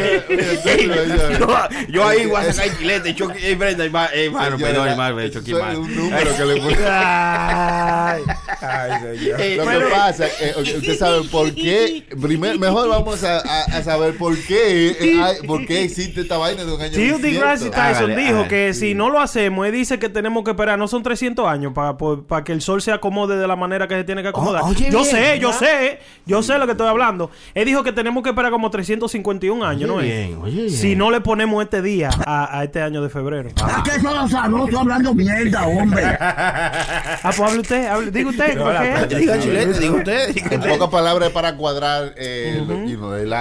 yo, 1.89 2.05
ahí 2.07 2.27
voy 2.27 2.45
a 2.45 2.53
sacar 2.53 2.77
chilete, 2.77 3.15
choque, 3.15 3.53
eh, 3.53 3.55
Brenda, 3.55 3.85
hermano, 3.85 4.59
perdón, 4.59 4.89
hermano, 4.89 5.21
hecho 5.21 5.45
que 5.45 5.55
malo. 5.55 5.83
un 5.83 5.97
número 5.97 6.37
que 6.37 6.45
le 6.45 6.61
puse. 6.61 6.85
Ay. 6.85 8.23
Ay, 8.61 8.91
señor. 9.19 9.41
Eh, 9.41 9.57
Lo 9.57 9.65
que 9.65 9.95
pasa, 9.95 10.27
eh, 10.41 10.55
usted 10.57 10.99
sabe 10.99 11.23
por 11.31 11.55
qué. 11.55 12.05
Primero, 12.21 12.59
mejor 12.59 12.89
vamos 12.89 13.23
a, 13.23 13.83
saber 13.85 14.17
por 14.17 14.37
qué, 14.37 15.23
por 15.47 15.65
qué 15.65 15.85
existe 15.85 16.23
esta 16.23 16.39
vaina 16.39 16.65
de 16.65 16.73
un 16.73 16.81
año 16.81 16.93
Tío 16.93 17.19
bisiesto. 17.19 17.27
deGrasse 17.27 17.71
Tyson 17.71 18.17
dijo 18.17 18.49
que 18.49 18.75
si 18.75 18.95
no 18.95 19.11
lo 19.11 19.21
hacemos, 19.21 19.65
él 19.67 19.73
dice 19.73 20.01
que 20.01 20.09
tenemos 20.09 20.43
que 20.43 20.51
esperar, 20.51 20.77
no 20.77 20.89
son 20.89 21.05
300 21.05 21.47
años 21.47 21.73
para 21.73 22.45
que 22.45 22.53
el 22.53 22.64
sol 22.65 22.83
se 22.83 22.91
acomode 22.91 23.37
de 23.39 23.47
la 23.47 23.55
manera 23.57 23.87
que 23.87 23.95
se 23.95 24.05
tiene 24.05 24.23
que 24.23 24.29
acomodar. 24.29 24.63
Oh, 24.65 24.69
oye 24.71 24.91
yo 24.91 25.01
bien, 25.03 25.11
sé, 25.11 25.39
yo 25.39 25.53
sé, 25.53 26.01
yo 26.27 26.43
sé 26.43 26.59
lo 26.59 26.67
que 26.67 26.73
estoy 26.73 26.89
hablando. 26.89 27.31
Él 27.55 27.67
dijo 27.67 27.83
que 27.85 27.93
tenemos 27.93 28.23
que 28.25 28.31
esperar 28.31 28.51
como 28.51 28.71
351 28.71 29.65
años, 29.65 29.89
¿no 29.89 29.97
Oye 29.97 30.23
es? 30.23 30.29
bien, 30.29 30.41
oye 30.43 30.57
bien. 30.63 30.71
Si 30.71 30.97
no 30.97 31.11
le 31.11 31.21
ponemos 31.21 31.63
este 31.63 31.81
día 31.83 32.11
a, 32.27 32.59
a 32.59 32.65
este 32.65 32.83
año 32.83 33.03
de 33.03 33.09
febrero. 33.11 33.51
¿A 33.63 33.83
qué 33.83 34.01
son 34.01 34.29
sabrosos 34.29 34.81
hablando 34.81 35.15
mierda, 35.15 35.67
hombre? 35.67 36.03
Ah, 36.19 37.21
pues 37.37 37.41
hable 37.41 37.61
usted, 37.61 37.87
hable, 37.87 38.11
diga 38.11 38.31
usted, 38.31 38.57
No, 38.57 38.65
¿por 38.65 38.75
la 38.75 39.07
qué? 39.09 39.17
Diga 39.17 39.39
chilete, 39.39 39.79
diga 39.81 39.93
usted, 39.95 40.35
diga 40.35 40.49
En 40.51 40.61
usted. 40.61 40.71
pocas 40.73 40.89
palabras, 40.89 41.29
es 41.29 41.35
para 41.35 41.57
cuadrar 41.57 42.15
eh, 42.17 42.63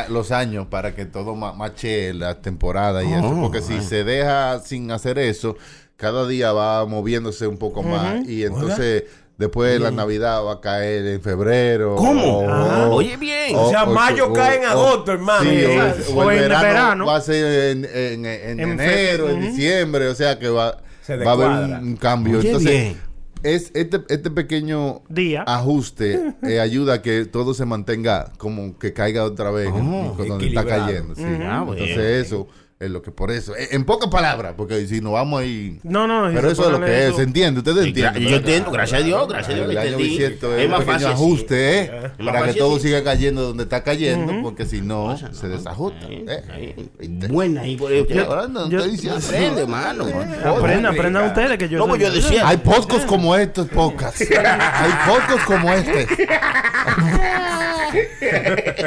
los 0.10 0.32
años 0.32 0.68
para 0.68 0.94
que 0.96 1.06
todo 1.06 1.36
ma- 1.36 1.54
mache 1.54 2.14
la 2.14 2.42
temporada 2.42 3.04
y 3.04 3.12
eso. 3.14 3.28
Oh, 3.30 3.42
Porque 3.42 3.62
si 3.62 3.82
se 3.82 4.04
deja 4.04 4.60
sin 4.60 4.92
hacer 4.92 5.18
eso, 5.20 5.56
cada 5.98 6.28
día 6.28 6.52
va 6.52 6.86
moviéndose 6.86 7.48
un 7.48 7.58
poco 7.58 7.84
más. 7.84 8.28
Y 8.28 8.44
entonces, 8.44 9.04
después 9.38 9.80
la 9.80 9.92
Navidad 9.92 10.44
va 10.44 10.54
a 10.54 10.62
caer 10.62 11.06
en 11.08 11.22
febrero. 11.22 11.96
¿Cómo? 11.96 12.40
o- 12.40 12.50
Ah, 12.50 12.88
o- 12.90 12.96
oye 12.96 13.16
bien. 13.18 13.56
O 13.56 13.70
sea, 13.70 13.86
mayo 13.86 14.32
cae 14.34 14.58
en 14.58 14.66
agosto, 14.66 15.12
hermano. 15.14 15.50
Sí, 15.50 15.64
o, 15.66 16.14
o 16.14 16.18
O 16.26 16.32
el 16.32 16.38
en 16.38 16.42
verano, 16.44 16.64
verano. 16.64 17.06
va 17.06 17.16
a 17.18 17.22
ser 17.22 17.72
en, 17.72 17.86
en- 17.86 18.26
en 18.26 18.60
En 18.60 18.78
fe- 18.78 19.10
enero, 19.12 19.30
en 19.30 19.42
diciembre. 19.42 20.08
O 20.08 20.16
sea 20.16 20.38
que 20.40 20.50
va, 20.50 20.78
Se 21.02 21.18
va 21.18 21.32
a 21.32 21.34
haber 21.34 21.50
un, 21.50 21.88
un 21.90 21.96
cambio. 21.98 22.40
Oye, 22.40 22.48
entonces, 22.50 22.72
bien. 22.72 23.02
es 23.44 23.72
este, 23.74 24.02
este 24.10 24.30
pequeño 24.32 25.02
Día. 25.10 25.44
ajuste 25.46 26.34
eh, 26.44 26.60
ayuda 26.60 26.96
a 26.96 27.02
que 27.02 27.26
todo 27.26 27.54
se 27.54 27.66
mantenga 27.66 28.32
como 28.38 28.78
que 28.80 28.94
caiga 28.94 29.24
otra 29.26 29.52
vez 29.52 29.70
Oh, 29.74 30.16
en- 30.20 30.28
donde 30.28 30.48
está 30.48 30.66
cayendo. 30.66 31.16
sí. 31.16 31.24
Ah, 31.44 31.64
bueno. 31.66 31.82
Entonces 31.82 32.26
eso 32.28 32.48
es 32.86 32.92
lo 32.92 33.02
que 33.02 33.12
por 33.12 33.32
eso. 33.32 33.56
eh, 33.56 33.70
En 33.72 33.86
pocas 33.86 34.10
palabras, 34.10 34.54
porque 34.58 34.86
si 34.88 35.02
nos 35.02 35.14
vamos 35.14 35.42
ahí... 35.42 35.80
No, 35.84 36.08
no, 36.08 36.30
Pero 36.34 36.50
eso 36.52 36.66
es 36.66 36.72
lo 36.72 36.80
que 36.86 37.00
es, 37.00 37.06
eso- 37.08 37.18
¿se 37.18 37.24
entiende? 37.24 37.60
¿Ustedes 37.60 37.86
entienden? 37.86 38.24
Yo 38.24 38.36
entiendo, 38.38 38.72
gracias 38.72 39.02
a 39.02 39.04
Dios, 39.06 39.28
gracias 39.28 39.50
a 39.52 39.56
Dios 39.56 39.70
El 39.70 39.78
año 39.78 39.90
entendí. 39.90 40.10
bisiesto 40.10 40.56
Es 40.56 40.64
es 40.64 40.70
más 40.70 40.80
un 40.80 40.86
pequeño 40.86 41.00
fácil, 41.08 41.14
ajuste, 41.24 41.80
¿eh? 41.80 41.92
más 42.20 42.34
Para 42.34 42.54
que 42.54 42.60
todo 42.60 42.76
sí. 42.78 42.84
siga 42.88 43.04
cayendo 43.04 43.42
donde 43.44 43.64
está 43.64 43.84
cayendo, 43.84 44.34
porque 44.42 44.66
si 44.66 44.82
no, 44.82 45.18
se 45.32 45.48
desajusta. 45.48 46.06
Ahí, 46.08 46.26
¿eh? 46.28 46.44
ahí. 46.52 46.90
Buena 47.30 47.62
ahí 47.62 47.76
por 47.78 47.92
Y 47.92 48.06
ahora 48.20 48.48
no 48.48 48.66
estoy 48.66 48.92
diciendo. 48.92 49.20
Aprende, 49.26 49.62
hermano. 49.62 50.06
Aprendan, 50.46 50.94
aprendan 50.94 51.26
ustedes 51.28 51.58
que 51.58 51.70
yo 51.70 51.80
No, 51.80 51.88
pues 51.88 52.02
yo 52.02 52.12
decía. 52.12 52.48
Hay 52.48 52.58
podcasts 52.58 53.06
como 53.06 53.36
estos 53.36 53.68
podcasts. 53.70 54.22
Hay 54.22 54.92
podcasts 55.08 55.46
como 55.46 55.74
este. 55.74 56.08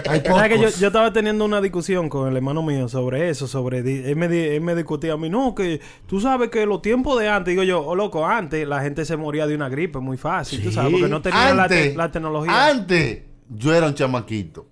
Hay 0.09 0.21
¿Sabes 0.25 0.49
que 0.49 0.59
yo, 0.59 0.69
yo 0.69 0.87
estaba 0.89 1.13
teniendo 1.13 1.45
una 1.45 1.61
discusión 1.61 2.09
con 2.09 2.29
el 2.29 2.37
hermano 2.37 2.63
mío 2.63 2.89
sobre 2.89 3.31
eso, 3.31 3.47
sobre... 3.47 3.83
Él 3.87 4.17
me, 4.17 4.27
él 4.57 4.61
me 4.61 4.75
discutía 4.75 5.15
a 5.15 5.17
mí, 5.17 5.29
no, 5.29 5.55
que 5.55 5.81
tú 6.07 6.21
sabes 6.21 6.51
que 6.51 6.67
los 6.67 6.83
tiempos 6.83 7.19
de 7.21 7.29
antes, 7.29 7.53
digo 7.53 7.63
yo, 7.63 7.85
oh, 7.85 7.95
loco, 7.95 8.27
antes 8.27 8.67
la 8.67 8.81
gente 8.83 9.05
se 9.05 9.17
moría 9.17 9.47
de 9.47 9.55
una 9.55 9.69
gripe 9.69 9.99
muy 9.99 10.17
fácil, 10.17 10.63
tú 10.63 10.69
Sí. 10.71 10.75
sabes, 10.75 10.93
porque 10.93 11.09
no 11.09 11.23
tenían 11.23 11.57
la, 11.57 11.69
te- 11.69 11.79
Antes, 11.79 11.97
la 11.97 12.11
tecnología. 12.13 12.67
antes, 12.69 13.23
yo 13.49 13.75
era 13.75 13.87
un 13.87 13.95
chamaquito. 13.95 14.67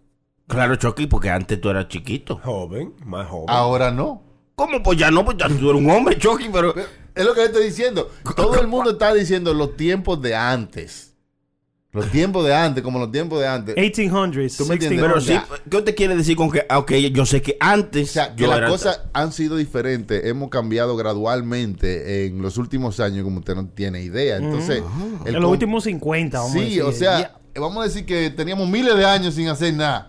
Claro, 0.46 0.76
Chucky, 0.76 1.06
porque 1.06 1.30
antes 1.30 1.60
tú 1.60 1.70
eras 1.70 1.88
chiquito. 1.88 2.38
Joven, 2.42 2.92
más 3.06 3.28
joven. 3.28 3.46
Ahora 3.48 3.90
no. 3.90 4.22
¿Cómo? 4.54 4.82
Pues 4.82 4.98
ya 4.98 5.10
no, 5.10 5.24
pues 5.24 5.36
ya 5.38 5.48
tú 5.48 5.70
eres 5.70 5.82
un 5.82 5.90
hombre, 5.90 6.18
Chucky, 6.18 6.48
pero. 6.52 6.74
Es 7.14 7.24
lo 7.24 7.32
que 7.32 7.40
le 7.40 7.46
estoy 7.46 7.64
diciendo. 7.66 8.10
Todo 8.36 8.60
el 8.60 8.66
mundo 8.66 8.90
está 8.90 9.14
diciendo 9.14 9.54
los 9.54 9.76
tiempos 9.76 10.20
de 10.20 10.34
antes. 10.34 11.13
Los 11.94 12.10
tiempos 12.10 12.44
de 12.44 12.54
antes, 12.54 12.82
como 12.82 12.98
los 12.98 13.10
tiempos 13.12 13.38
de 13.40 13.46
antes. 13.46 13.74
1800s, 13.76 14.56
¿Tú 14.58 14.66
me 14.66 14.74
entiendes? 14.74 15.00
1600s. 15.00 15.00
Pero 15.00 15.20
sí, 15.20 15.34
¿qué 15.70 15.76
usted 15.76 15.94
quiere 15.94 16.16
decir 16.16 16.36
con 16.36 16.50
que, 16.50 16.66
ah, 16.68 16.78
ok, 16.80 16.92
yo 17.12 17.24
sé 17.24 17.40
que 17.40 17.56
antes 17.60 18.10
O 18.10 18.12
sea, 18.12 18.34
que 18.34 18.42
yo 18.42 18.48
las 18.54 18.68
cosas 18.68 19.00
han 19.12 19.32
sido 19.32 19.56
diferentes, 19.56 20.24
hemos 20.26 20.50
cambiado 20.50 20.96
gradualmente 20.96 22.26
en 22.26 22.42
los 22.42 22.58
últimos 22.58 23.00
años, 23.00 23.24
como 23.24 23.38
usted 23.38 23.54
no 23.54 23.66
tiene 23.68 24.02
idea. 24.02 24.36
Entonces, 24.36 24.82
el 25.24 25.36
En 25.36 25.40
los 25.42 25.50
últimos 25.50 25.84
50, 25.84 26.38
vamos 26.38 26.54
a 26.54 26.58
Sí, 26.58 26.64
decir. 26.64 26.82
o 26.82 26.92
sea, 26.92 27.20
Ya. 27.54 27.60
vamos 27.60 27.78
a 27.82 27.84
decir 27.86 28.04
que 28.04 28.30
teníamos 28.30 28.68
miles 28.68 28.96
de 28.96 29.04
años 29.04 29.34
sin 29.34 29.48
hacer 29.48 29.72
nada. 29.74 30.06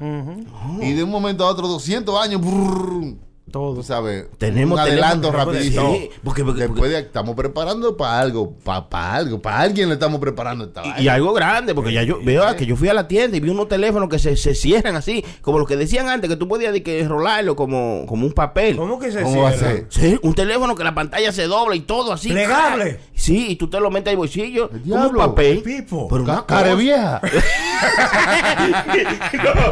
Y 0.81 0.93
de 0.93 1.03
un 1.03 1.11
momento 1.11 1.45
a 1.45 1.49
otro, 1.51 1.67
200 1.67 2.19
años, 2.19 2.41
brrr, 2.41 3.15
Todo. 3.55 3.73
tú 3.75 3.83
sabes, 3.83 4.25
Tenemos 4.37 4.77
un 4.77 4.85
adelanto 4.85 5.31
rapidísimo. 5.31 5.93
Sí, 5.93 6.09
porque- 6.25 6.43
porque- 6.43 6.63
Después 6.63 6.91
de- 6.91 6.99
estamos 6.99 7.35
preparando 7.37 7.95
para 7.95 8.19
algo, 8.19 8.51
para 8.65 9.13
algo, 9.13 9.41
para 9.41 9.61
alguien 9.61 9.87
le 9.87 9.93
estamos 9.93 10.19
preparando 10.19 10.65
esta 10.65 10.83
Y, 10.99 11.07
algo 11.07 11.31
grande, 11.31 11.73
porque 11.73 11.93
ya 11.93 12.03
yo 12.03 12.19
veo 12.21 12.43
que 12.57 12.65
yo 12.65 12.75
fui 12.75 12.89
a 12.89 12.93
la 12.93 13.07
tienda 13.07 13.37
y 13.37 13.39
vi 13.39 13.49
unos 13.49 13.69
teléfonos 13.69 14.09
que 14.09 14.19
se, 14.19 14.35
se 14.35 14.55
cierran 14.55 14.97
así, 14.97 15.23
como 15.41 15.57
lo 15.57 15.65
que 15.65 15.77
decían 15.77 16.09
antes, 16.09 16.29
que 16.29 16.35
tú 16.35 16.49
podías 16.49 16.73
de 16.73 16.83
que 16.83 16.99
enrolarlo 16.99 17.55
como, 17.55 18.05
como 18.07 18.25
un 18.25 18.33
papel. 18.33 18.75
¿Cómo 18.75 18.99
que 18.99 19.09
se 19.13 19.21
¿Cómo 19.21 19.43
va 19.43 19.49
a 19.49 19.53
cierra? 19.53 19.71
ser? 19.73 19.85
Sí, 19.89 20.19
un 20.21 20.33
teléfono 20.35 20.75
que 20.75 20.83
la 20.83 20.93
pantalla 20.93 21.31
se 21.31 21.43
dobla 21.43 21.77
y 21.77 21.81
todo 21.81 22.11
así. 22.11 22.31
¿Plegable? 22.31 22.99
Sí, 23.13 23.51
y 23.51 23.55
tú 23.55 23.69
te 23.69 23.79
lo 23.79 23.89
metes 23.89 24.11
al 24.11 24.17
bolsillo 24.17 24.69
como 24.69 25.07
un 25.07 25.15
papel. 25.15 25.61
Pipo. 25.61 26.09
Pero 26.09 26.23
una 26.23 26.45
Ca- 26.45 26.47
Care 26.47 26.71
cosa- 26.71 26.81
vieja. 26.81 27.21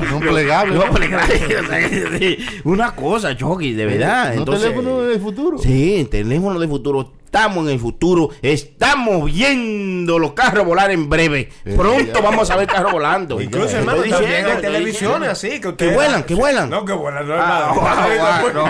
no 0.09 0.19
plegable. 0.19 0.75
No, 0.75 0.91
plegable, 0.91 1.35
o 1.59 1.67
sea, 1.67 1.89
sí, 2.19 2.37
una 2.63 2.95
cosa, 2.95 3.35
Chucky, 3.35 3.72
de 3.73 3.86
verdad. 3.86 4.33
No 4.33 4.39
Entonces, 4.41 4.63
teléfono 4.69 5.01
del 5.01 5.19
futuro. 5.21 5.57
Sí, 5.57 6.07
teléfono 6.09 6.59
de 6.59 6.67
futuro. 6.67 7.12
Estamos 7.33 7.65
en 7.65 7.73
el 7.73 7.79
futuro. 7.79 8.29
Estamos 8.43 9.25
viendo 9.25 10.19
los 10.19 10.33
carros 10.33 10.65
volar 10.67 10.91
en 10.91 11.09
breve. 11.09 11.49
Eh, 11.65 11.73
Pronto 11.75 12.21
vamos 12.21 12.47
a 12.51 12.55
ver 12.57 12.67
carros 12.67 12.91
volando. 12.91 13.41
Incluso, 13.41 13.65
Estoy 13.65 13.79
hermano, 13.79 14.03
también 14.03 14.45
hay 14.45 14.62
televisiones 14.62 15.29
así 15.29 15.59
que 15.59 15.93
vuelan, 15.93 16.23
que 16.25 16.36
vuelan. 16.36 16.69
No, 16.69 16.86
que 16.86 16.93
vuelan, 16.93 17.27
no, 17.27 17.33
Ah, 17.36 18.43
no. 18.53 18.67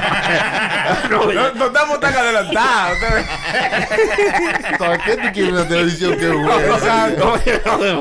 No, 1.10 1.54
no 1.56 1.66
estamos 1.66 2.00
tan 2.00 2.14
adelantados. 2.14 2.98
¿Para 4.80 4.98
qué 4.98 5.18
tú 5.18 5.28
quieres 5.34 5.52
una 5.52 5.68
televisión 5.68 6.18
que 6.18 6.30
buena? 6.30 6.80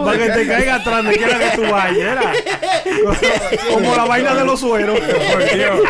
Para 0.05 0.19
que 0.19 0.31
te 0.31 0.47
caiga 0.47 0.75
atrás, 0.77 1.03
me 1.05 1.13
quiera 1.17 1.39
que 1.39 1.57
tú 1.57 1.63
vayas. 1.71 2.25
Como 3.73 3.97
la 3.97 4.05
vaina 4.05 4.35
de 4.35 4.45
los 4.45 4.61
sueros. 4.61 4.99
Por 5.33 5.45
Dios. 5.55 5.81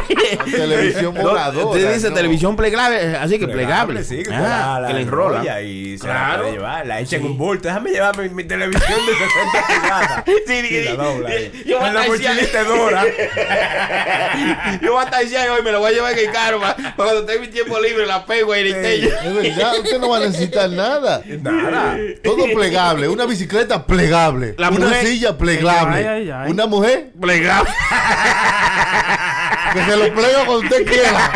televisión 0.51 1.15
voladora. 1.15 1.67
Usted 1.67 1.95
dice 1.95 2.09
no. 2.11 2.15
televisión 2.15 2.57
plegable, 2.57 3.17
así 3.17 3.39
que 3.39 3.49
plegable. 3.49 4.05
Sí, 4.05 4.23
que, 4.23 4.33
Ah, 4.33 4.81
le 4.93 5.01
enrola. 5.03 5.39
enrolla 5.39 5.61
Y 5.63 5.99
se 5.99 6.05
Claro. 6.05 6.33
la 6.33 6.39
puede 6.41 6.53
llevar. 6.53 6.87
La 6.87 7.01
echa 7.01 7.17
en 7.17 7.25
un 7.27 7.39
bulto. 7.39 7.69
Déjame 7.69 7.91
llevar 7.91 8.17
mi, 8.19 8.29
mi 8.29 8.45
televisión 8.45 8.99
de 9.07 9.13
60 9.13 9.67
pulgadas. 9.81 10.25
Sí, 10.47 10.85
la 10.85 10.95
dobla. 10.95 11.31
yo 11.67 11.79
Con 11.79 11.95
la 11.95 12.03
mochilita 12.07 12.65
Dora. 12.65 13.05
Yo 14.83 14.99
hasta 14.99 15.19
decía 15.19 15.53
hoy 15.53 15.63
me 15.63 15.71
lo 15.73 15.81
voy 15.81 15.91
a 15.91 15.95
llevar 15.95 16.13
en 16.13 16.19
el 16.27 16.33
carro 16.33 16.61
para, 16.61 16.77
cuando 16.97 17.25
tenga 17.25 17.41
mi 17.41 17.49
tiempo 17.49 17.79
libre 17.81 18.07
la 18.07 18.25
pego 18.27 18.53
ahí 18.53 18.71
en. 18.71 18.85
Es 18.85 19.35
verdad, 19.35 19.79
usted 19.79 19.99
no 19.99 20.09
va 20.11 20.17
a 20.19 20.21
necesitar 20.21 20.71
nada. 20.71 21.23
Nada. 21.41 21.97
Todo 22.23 22.45
plegable. 22.55 23.09
Una 23.09 23.27
bicicleta 23.27 23.85
plegable. 23.87 24.55
La 24.59 24.71
una 24.71 24.87
mujer- 24.87 25.07
silla 25.07 25.37
plegable. 25.37 25.97
Ay, 25.97 26.05
ay, 26.05 26.31
ay. 26.31 26.51
Una 26.51 26.67
mujer 26.67 26.82
Plegable. 27.21 27.71
que 29.73 29.85
se 29.85 29.97
lo 29.97 30.15
plega 30.15 30.45
cuando 30.47 30.59
usted 30.59 30.87
quiera. 30.87 31.33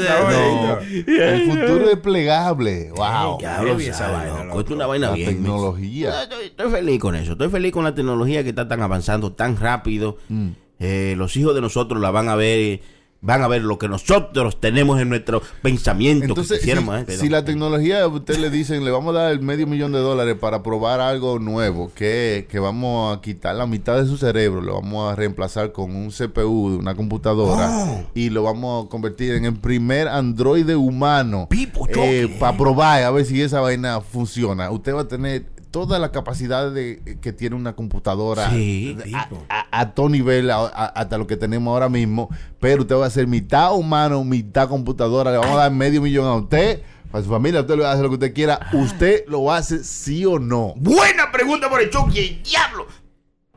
No, 0.00 0.78
el 0.80 1.50
futuro 1.50 1.90
es 1.90 1.98
plegable. 1.98 2.90
Wow. 2.94 3.38
Esa 3.78 3.92
sabe, 3.98 4.30
vaina, 4.30 4.54
una 4.70 5.08
La 5.08 5.14
bien. 5.14 5.28
tecnología. 5.28 6.22
Estoy, 6.22 6.46
estoy 6.46 6.70
feliz 6.70 7.00
con 7.00 7.14
eso. 7.14 7.32
Estoy 7.32 7.48
feliz 7.48 7.72
con 7.72 7.84
la 7.84 7.94
tecnología 7.94 8.42
que 8.42 8.50
está 8.50 8.68
tan 8.68 8.82
avanzando 8.82 9.32
tan 9.32 9.56
rápido. 9.56 10.18
Mm. 10.28 10.48
Eh, 10.80 11.14
los 11.16 11.36
hijos 11.36 11.54
de 11.54 11.60
nosotros 11.60 12.00
la 12.00 12.10
van 12.10 12.28
a 12.28 12.34
ver. 12.34 12.80
Van 13.20 13.42
a 13.42 13.48
ver 13.48 13.62
lo 13.62 13.78
que 13.78 13.88
nosotros 13.88 14.60
tenemos 14.60 15.00
en 15.00 15.08
nuestro 15.08 15.42
pensamiento. 15.60 16.26
Entonces, 16.26 16.60
si, 16.62 16.70
eh, 16.70 17.04
si 17.08 17.28
la 17.28 17.44
tecnología, 17.44 18.06
usted 18.06 18.38
le 18.38 18.48
dicen, 18.48 18.84
le 18.84 18.92
vamos 18.92 19.14
a 19.16 19.18
dar 19.18 19.32
el 19.32 19.40
medio 19.40 19.66
millón 19.66 19.90
de 19.90 19.98
dólares 19.98 20.36
para 20.40 20.62
probar 20.62 21.00
algo 21.00 21.40
nuevo, 21.40 21.90
que, 21.94 22.46
que 22.48 22.58
vamos 22.60 23.16
a 23.16 23.20
quitar 23.20 23.56
la 23.56 23.66
mitad 23.66 23.96
de 24.00 24.06
su 24.06 24.16
cerebro, 24.18 24.60
lo 24.60 24.74
vamos 24.74 25.12
a 25.12 25.16
reemplazar 25.16 25.72
con 25.72 25.96
un 25.96 26.10
CPU 26.10 26.70
de 26.70 26.76
una 26.76 26.94
computadora 26.94 27.68
Oh. 27.70 28.04
y 28.14 28.30
lo 28.30 28.44
vamos 28.44 28.86
a 28.86 28.88
convertir 28.88 29.34
en 29.34 29.44
el 29.44 29.54
primer 29.54 30.08
androide 30.08 30.76
humano 30.76 31.48
choque. 31.50 32.36
para 32.38 32.56
probar 32.56 33.02
a 33.02 33.10
ver 33.10 33.24
si 33.24 33.42
esa 33.42 33.60
vaina 33.60 34.00
funciona. 34.00 34.70
Usted 34.70 34.94
va 34.94 35.02
a 35.02 35.08
tener 35.08 35.44
toda 35.70 35.98
la 35.98 36.10
capacidad 36.12 36.70
de, 36.70 37.18
que 37.20 37.32
tiene 37.32 37.56
una 37.56 37.74
computadora 37.74 38.50
Sí, 38.50 38.96
a, 39.14 39.28
a- 39.48 39.80
a 39.80 39.90
todo 39.94 40.08
nivel, 40.08 40.50
a- 40.50 40.58
a- 40.66 40.86
hasta 40.86 41.18
lo 41.18 41.26
que 41.26 41.36
tenemos 41.36 41.70
ahora 41.72 41.88
mismo, 41.88 42.28
pero 42.60 42.82
usted 42.82 42.96
va 42.96 43.06
a 43.06 43.10
ser 43.10 43.26
mitad 43.26 43.74
humano, 43.74 44.24
mitad 44.24 44.68
computadora, 44.68 45.30
le 45.30 45.38
vamos 45.38 45.54
a 45.56 45.60
dar 45.62 45.72
medio 45.72 46.00
millón 46.02 46.26
a 46.26 46.34
usted, 46.36 46.82
a 47.12 47.22
su 47.22 47.28
familia, 47.28 47.60
usted 47.60 47.76
le 47.76 47.82
va 47.82 47.90
a 47.90 47.92
hacer 47.92 48.04
lo 48.04 48.10
que 48.10 48.14
usted 48.14 48.34
quiera, 48.34 48.60
usted 48.72 49.24
lo 49.28 49.52
hace 49.52 49.82
sí 49.84 50.24
o 50.26 50.38
no. 50.38 50.74
Buena 50.76 51.30
pregunta 51.32 51.68
por 51.70 51.80
el 51.80 51.90
Chucky, 51.90 52.18
el 52.18 52.42
diablo. 52.42 52.86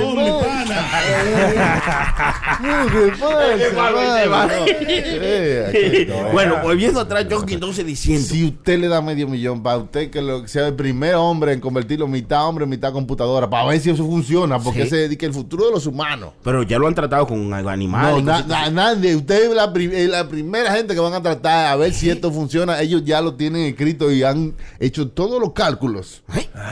Eh, 5.24 6.08
Bueno, 6.34 6.56
volviendo 6.64 7.00
atrás, 7.00 7.26
Jockey 7.30 7.56
entonces 7.56 7.86
diciendo. 7.86 8.26
Si 8.28 8.46
usted 8.46 8.80
le 8.80 8.88
da 8.88 9.02
medio 9.02 9.28
millón 9.28 9.62
para 9.64 9.78
usted 9.78 10.10
que 10.10 10.22
lo, 10.22 10.48
sea 10.48 10.68
el 10.68 10.74
primer 10.76 11.16
hombre 11.16 11.54
en 11.54 11.60
convertirlo 11.60 12.08
mitad 12.08 12.48
hombre, 12.48 12.66
mitad 12.66 12.92
computadora, 12.94 13.50
para 13.50 13.68
ver 13.68 13.80
si 13.80 13.90
eso 13.90 14.01
eso 14.02 14.10
funciona, 14.10 14.60
porque 14.60 14.86
Sí. 14.88 14.96
es 14.96 15.18
que 15.18 15.26
el 15.26 15.34
futuro 15.34 15.66
de 15.66 15.72
los 15.72 15.86
humanos. 15.86 16.32
Pero 16.44 16.64
ya 16.64 16.78
lo 16.80 16.88
han 16.88 16.96
tratado 16.96 17.28
con 17.28 17.54
animales. 17.54 18.24
No, 18.24 18.32
na- 18.32 18.44
na- 18.46 18.70
nadie. 18.70 19.16
Usted 19.16 19.50
es 19.50 19.56
la, 19.56 19.72
es 19.76 20.10
la 20.10 20.28
primera 20.28 20.74
gente 20.74 20.94
que 20.94 21.00
van 21.00 21.14
a 21.14 21.22
tratar 21.22 21.68
a 21.68 21.76
ver 21.76 21.94
si 21.94 22.10
esto 22.10 22.32
funciona. 22.32 22.82
Ellos 22.82 23.04
ya 23.06 23.22
lo 23.22 23.36
tienen 23.36 23.64
escrito 23.66 24.12
y 24.12 24.24
han 24.24 24.56
hecho 24.80 25.10
todos 25.10 25.40
los 25.40 25.54
cálculos 25.54 26.24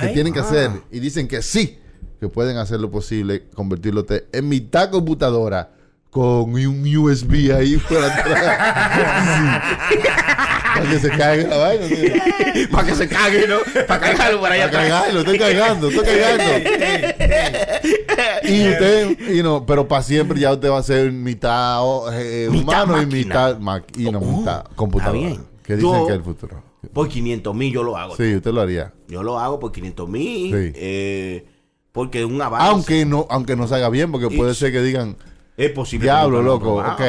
que 0.02 0.08
tienen 0.10 0.34
que 0.34 0.40
hacer. 0.40 0.72
Y 0.92 1.00
dicen 1.00 1.28
que 1.28 1.42
sí, 1.42 1.78
que 2.20 2.28
pueden 2.30 2.58
hacer 2.58 2.80
lo 2.80 2.92
posible, 2.92 3.46
convertirlo 3.54 4.06
en 4.32 4.50
mitad 4.50 4.90
computadora 4.90 5.72
con 6.10 6.54
un 6.56 6.98
USB 6.98 7.52
ahí 7.56 7.78
por 7.78 8.04
atrás. 8.04 9.64
Para 10.76 10.90
que 10.90 11.00
se 11.00 11.10
caiga 11.10 11.48
la 11.50 11.58
vaina. 11.58 11.86
Para 12.72 12.88
que 12.88 12.96
se 12.96 13.08
cague, 13.08 13.48
¿no? 13.48 13.58
Para 13.88 14.00
cargarlo 14.00 14.40
por 14.40 14.52
allá 14.52 14.72
Para 14.72 14.84
atrás. 14.84 15.00
cargarlo, 15.02 15.20
estoy 15.20 15.40
cargando, 15.40 15.90
estoy 15.90 16.06
cargando. 16.06 16.44
y 18.44 18.70
usted, 18.70 19.18
y 19.34 19.44
no, 19.44 19.66
pero 19.66 19.88
para 19.88 20.04
siempre 20.04 20.40
ya 20.40 20.52
usted 20.54 20.70
va 20.70 20.80
a 20.80 20.84
ser 20.84 21.12
mitad 21.12 21.82
eh, 22.14 22.48
Mitad 22.52 22.84
humano 22.86 23.02
y 23.02 23.06
mitad 23.06 23.58
máquina, 23.60 24.18
Oh, 24.20 24.40
mitad 24.40 24.64
computadora. 24.76 25.18
está 25.20 25.30
bien. 25.30 25.46
Que 25.64 25.76
dicen 25.76 25.92
Yo- 25.92 26.06
que 26.08 26.14
es 26.14 26.18
el 26.18 26.24
futuro. 26.24 26.64
Por 26.94 27.10
500 27.10 27.54
mil 27.56 27.74
yo 27.74 27.84
lo 27.84 27.98
hago. 27.98 28.16
Sí, 28.16 28.36
usted 28.36 28.52
lo 28.52 28.62
haría. 28.62 28.94
Yo 29.10 29.22
lo 29.22 29.38
hago 29.38 29.60
por 29.60 29.72
500 29.72 30.08
mil. 30.10 30.56
Sí. 30.56 30.72
eh, 30.76 31.46
porque 31.92 32.24
un 32.24 32.42
avance. 32.42 32.68
Aunque 32.70 33.06
no, 33.06 33.28
aunque 33.30 33.56
no 33.56 33.68
salga 33.68 33.90
bien, 33.90 34.12
porque 34.12 34.34
Y- 34.34 34.38
puede 34.38 34.54
ser 34.56 34.72
que 34.72 34.82
digan, 34.82 35.18
es 35.58 35.72
posible. 35.72 36.06
diablo, 36.06 36.42
loco, 36.42 36.76
ok. 36.76 37.02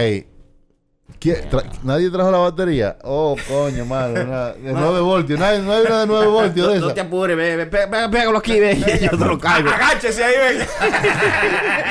Probado. 1.10 1.18
¿Quién- 1.20 1.50
tra- 1.50 1.64
¿Nadie 1.82 2.10
trajo 2.10 2.30
la 2.30 2.38
batería? 2.38 2.96
Oh, 3.02 3.36
coño, 3.48 3.84
mano. 3.84 4.20
Una, 4.22 4.46
de 4.52 4.72
9 4.72 5.00
voltios. 5.00 5.38
Nadie, 5.38 5.58
no 5.60 5.72
hay 5.72 5.84
una 5.86 6.00
de 6.00 6.06
9 6.06 6.26
voltios 6.26 6.68
de 6.68 6.74
No, 6.74 6.80
no 6.80 6.86
esa. 6.86 6.94
te 6.94 7.00
apures, 7.00 7.36
ve, 7.36 7.56
ve, 7.56 7.66
pégalo 7.66 8.38
aquí, 8.38 8.58
ve. 8.60 8.76
Yo 9.02 9.10
te 9.18 9.24
lo 9.24 9.38
caigo. 9.38 9.70
Agáchese 9.70 10.22
ahí, 10.24 10.34
ven. 10.56 10.66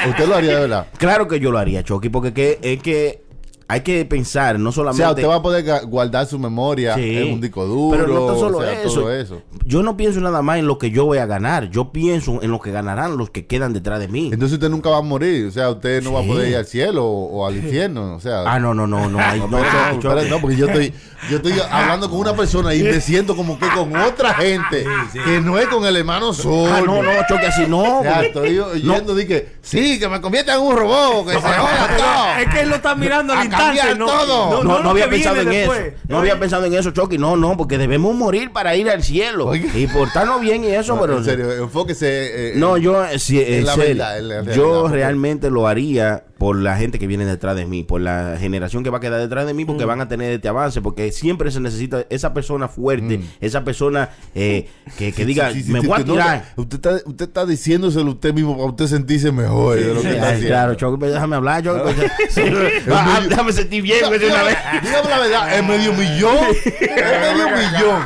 Usted 0.09 0.25
lo 0.27 0.35
haría 0.35 0.55
de 0.55 0.59
verdad. 0.61 0.87
Claro 0.97 1.27
que 1.27 1.39
yo 1.39 1.51
lo 1.51 1.57
haría, 1.57 1.83
Chucky, 1.83 2.09
porque 2.09 2.33
que, 2.33 2.59
es 2.61 2.81
que 2.81 3.23
hay 3.71 3.81
que 3.81 4.03
pensar, 4.03 4.59
no 4.59 4.69
O 4.69 4.71
solamente. 4.71 5.03
sea, 5.03 5.11
usted 5.11 5.27
va 5.27 5.35
a 5.35 5.41
poder 5.43 5.85
guardar 5.85 6.25
su 6.25 6.37
memoria 6.39 6.95
Sí. 6.95 7.17
en 7.17 7.33
un 7.33 7.39
disco 7.41 7.65
duro. 7.65 7.97
Pero 7.97 8.13
no 8.13 8.25
tan 8.25 8.39
solo 8.39 8.57
o 8.57 8.61
sea, 8.63 8.81
eso. 8.81 8.93
todo 8.95 9.13
eso. 9.13 9.41
Yo 9.63 9.83
no 9.83 9.95
pienso 9.95 10.19
nada 10.19 10.41
más 10.41 10.57
en 10.57 10.65
lo 10.65 10.77
que 10.79 10.89
yo 10.89 11.05
voy 11.05 11.19
a 11.19 11.27
ganar. 11.27 11.69
Yo 11.69 11.91
pienso 11.91 12.41
en 12.41 12.49
lo 12.49 12.59
que 12.59 12.71
ganarán 12.71 13.15
los 13.15 13.29
que 13.29 13.45
quedan 13.45 13.71
detrás 13.71 13.99
de 13.99 14.07
mí. 14.07 14.31
Entonces 14.33 14.53
usted 14.55 14.69
nunca 14.69 14.89
va 14.89 14.97
a 14.97 15.01
morir. 15.01 15.45
O 15.45 15.51
sea, 15.51 15.69
usted 15.69 16.03
no 16.03 16.13
va 16.13 16.21
a 16.21 16.23
poder 16.23 16.49
ir 16.49 16.55
al 16.57 16.65
cielo 16.65 17.05
o, 17.05 17.41
o 17.41 17.47
al 17.47 17.55
infierno. 17.57 18.15
O 18.15 18.19
sea, 18.19 18.41
Ah, 18.45 18.59
no, 18.59 18.73
no, 18.73 18.87
no, 18.87 19.07
no. 19.07 19.19
ahí 19.19 19.39
No, 19.39 19.47
no, 19.47 19.57
pero 20.01 20.17
Chucky. 20.17 20.29
no, 20.31 20.41
porque 20.41 20.55
yo 20.57 20.65
estoy, 20.65 20.91
yo 21.29 21.37
estoy 21.37 21.53
hablando 21.71 22.09
con 22.09 22.19
una 22.19 22.33
persona 22.33 22.73
y 22.73 22.81
me 22.81 22.99
siento 22.99 23.35
como 23.35 23.59
que 23.59 23.67
con 23.69 23.95
otra 23.95 24.33
gente 24.33 24.83
que 25.25 25.41
no 25.41 25.59
es 25.59 25.67
con 25.67 25.85
el 25.85 25.95
hermano 25.95 26.33
Sol. 26.33 26.71
Ah, 26.73 26.81
no, 26.83 27.03
no, 27.03 27.11
Chucky, 27.27 27.45
así 27.45 27.65
no. 27.67 28.03
Ya 28.03 28.15
porque- 28.15 28.27
estoy 28.27 28.59
oyendo 28.59 29.13
de 29.13 29.27
que 29.27 29.47
sí, 29.61 29.99
que 29.99 30.09
me 30.09 30.19
convierta 30.21 30.55
en 30.55 30.61
un 30.61 30.75
robot, 30.75 31.27
que 31.27 31.33
se 31.33 31.39
joda 31.39 31.87
todo. 31.97 32.41
Es 32.41 32.47
que 32.51 32.61
él 32.61 32.69
lo 32.69 32.75
está 32.75 32.95
mirando 32.95 33.33
al. 33.33 33.58
Cambiar 33.65 33.97
No, 33.97 34.05
todo. 34.05 34.63
No, 34.63 34.63
no, 34.63 34.83
lo 34.83 34.89
había 34.91 35.09
pensado 35.09 35.41
en 35.41 35.51
eso. 35.51 35.73
No 36.07 36.19
había 36.19 36.39
pensado 36.39 36.65
en 36.65 36.73
eso, 36.73 36.91
Chucky. 36.91 37.17
No, 37.17 37.35
no, 37.35 37.55
porque 37.57 37.77
debemos 37.77 38.15
morir 38.15 38.51
para 38.51 38.75
ir 38.75 38.89
al 38.89 39.03
cielo. 39.03 39.47
Oiga. 39.47 39.69
Y 39.77 39.87
portarnos 39.87 40.41
bien 40.41 40.63
y 40.63 40.67
eso, 40.67 40.95
No, 40.95 41.01
pero. 41.01 41.17
en 41.17 41.25
serio, 41.25 41.51
enfóquese. 41.51 42.49
eh, 42.49 42.53
No, 42.55 42.77
yo, 42.77 43.03
eh, 43.05 43.19
sí, 43.19 43.39
es 43.39 43.49
en 43.59 43.65
la 43.65 43.73
serio, 43.75 43.87
verdad, 43.89 44.17
es 44.17 44.23
la 44.23 44.33
realidad, 44.35 44.55
yo 44.55 44.87
realmente 44.87 45.49
lo 45.49 45.67
haría 45.67 46.23
por 46.39 46.55
la 46.55 46.75
gente 46.77 46.97
que 46.97 47.05
viene 47.05 47.25
detrás 47.25 47.55
de 47.55 47.65
mí, 47.67 47.83
por 47.83 48.01
la 48.01 48.37
generación 48.39 48.83
que 48.83 48.89
va 48.89 48.97
a 48.97 49.01
quedar 49.01 49.19
detrás 49.19 49.45
de 49.45 49.53
mí, 49.53 49.65
Mm. 49.65 49.67
porque 49.67 49.85
van 49.85 50.01
a 50.01 50.07
tener 50.07 50.31
este 50.33 50.47
avance, 50.47 50.81
porque 50.81 51.11
siempre 51.11 51.51
se 51.51 51.59
necesita 51.59 52.05
esa 52.09 52.33
persona 52.33 52.67
fuerte, 52.67 53.19
esa 53.41 53.63
persona 53.63 54.09
eh, 54.33 54.67
que, 54.97 55.11
que 55.11 55.25
diga, 55.25 55.49
Mm. 55.49 55.53
Sí, 55.53 55.63
sí, 55.63 55.71
me 55.71 55.81
voy 55.81 55.91
a 55.95 55.99
no- 56.05 56.13
tirar. 56.13 56.53
usted, 56.55 56.75
está, 56.77 57.09
usted 57.09 57.25
está 57.25 57.45
diciéndoselo 57.45 58.09
usted 58.11 58.33
mismo 58.33 58.55
para 58.57 58.69
usted 58.69 58.87
sentirse 58.87 59.31
mejor 59.31 59.75
de 59.77 59.93
lo 59.93 60.01
que 60.01 60.09
está 60.11 60.23
haciendo. 60.29 60.47
claro, 60.47 60.73
Choco, 60.75 61.05
déjame 61.05 61.35
hablar, 61.35 61.61
Choco. 61.63 61.83
pues, 61.83 61.97
Ah, 62.89 63.19
déjame 63.27 63.51
sentir 63.53 63.83
bien. 63.83 63.97
Dígame, 63.97 64.17
dígame 64.19 65.09
la 65.09 65.19
verdad, 65.19 65.57
es 65.59 65.63
medio 65.67 65.93
millón. 65.93 66.37
Es 66.65 66.89
medio 66.89 67.47
millón. 67.49 68.01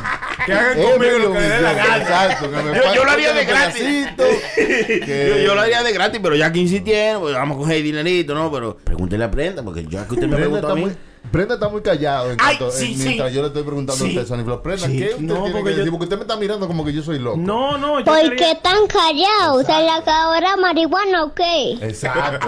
Que 0.46 0.52
hagan 0.52 0.78
Es 0.78 0.84
conmigo 0.86 1.18
lo 1.18 1.32
que 1.32 1.40
les 1.40 1.48
dé 1.50 1.60
la 1.60 1.72
gana. 1.74 1.96
Exacto. 1.98 2.50
que 2.50 2.56
me 2.56 2.74
Yo- 2.76 2.94
yo 2.94 3.04
lo 3.04 3.10
haría 3.10 3.32
de 3.32 3.44
gratis. 3.44 3.82
pedacito, 3.82 4.24
que- 5.06 5.28
Yo, 5.30 5.36
yo 5.38 5.54
lo 5.54 5.60
haría 5.60 5.82
de 5.82 5.92
gratis, 5.92 6.20
pero 6.22 6.36
ya 6.36 6.52
que 6.52 6.58
insistieron, 6.60 7.22
pues 7.22 7.34
vamos 7.34 7.56
a 7.56 7.58
coger 7.60 7.82
dinerito, 7.82 8.34
¿no? 8.34 8.50
Pero 8.52 8.76
pregúntele 8.76 9.24
a 9.24 9.30
Prenda, 9.30 9.62
porque 9.62 9.84
ya 9.88 10.06
que 10.06 10.14
usted 10.14 10.26
me 10.26 10.36
preguntó 10.36 10.68
a 10.68 10.74
mí. 10.74 10.82
muy, 10.82 10.96
Brenda 11.34 11.54
está 11.54 11.68
muy 11.68 11.82
callado 11.82 12.30
en 12.30 12.36
Ay, 12.40 12.56
sí, 12.70 12.92
en- 12.92 12.98
sí. 12.98 13.04
mientras 13.06 13.32
yo 13.32 13.40
le 13.42 13.48
estoy 13.48 13.62
preguntando 13.64 14.04
Sí. 14.04 14.16
a 14.16 14.20
usted. 14.22 14.34
Brenda, 14.62 14.86
Sí. 14.86 14.96
¿qué 14.98 15.04
usted 15.14 15.20
No, 15.20 15.34
tiene 15.34 15.50
porque 15.50 15.64
que 15.64 15.70
yo- 15.72 15.76
decir? 15.78 15.90
Porque 15.90 16.04
usted 16.04 16.16
me 16.16 16.22
está 16.22 16.36
mirando 16.36 16.66
como 16.68 16.84
que 16.84 16.92
yo 16.92 17.02
soy 17.02 17.18
loco. 17.18 17.36
No, 17.36 17.76
no, 17.76 17.98
yo 17.98 18.04
¿Por 18.04 18.20
quería, 18.20 18.36
qué 18.36 18.58
tan 18.62 18.86
callados? 18.86 19.66
¿Se 19.66 19.72
le 19.72 19.90
acabó 19.90 20.34
marihuana 20.60 21.24
o 21.24 21.34
qué? 21.34 21.72
Exacto. 21.82 22.46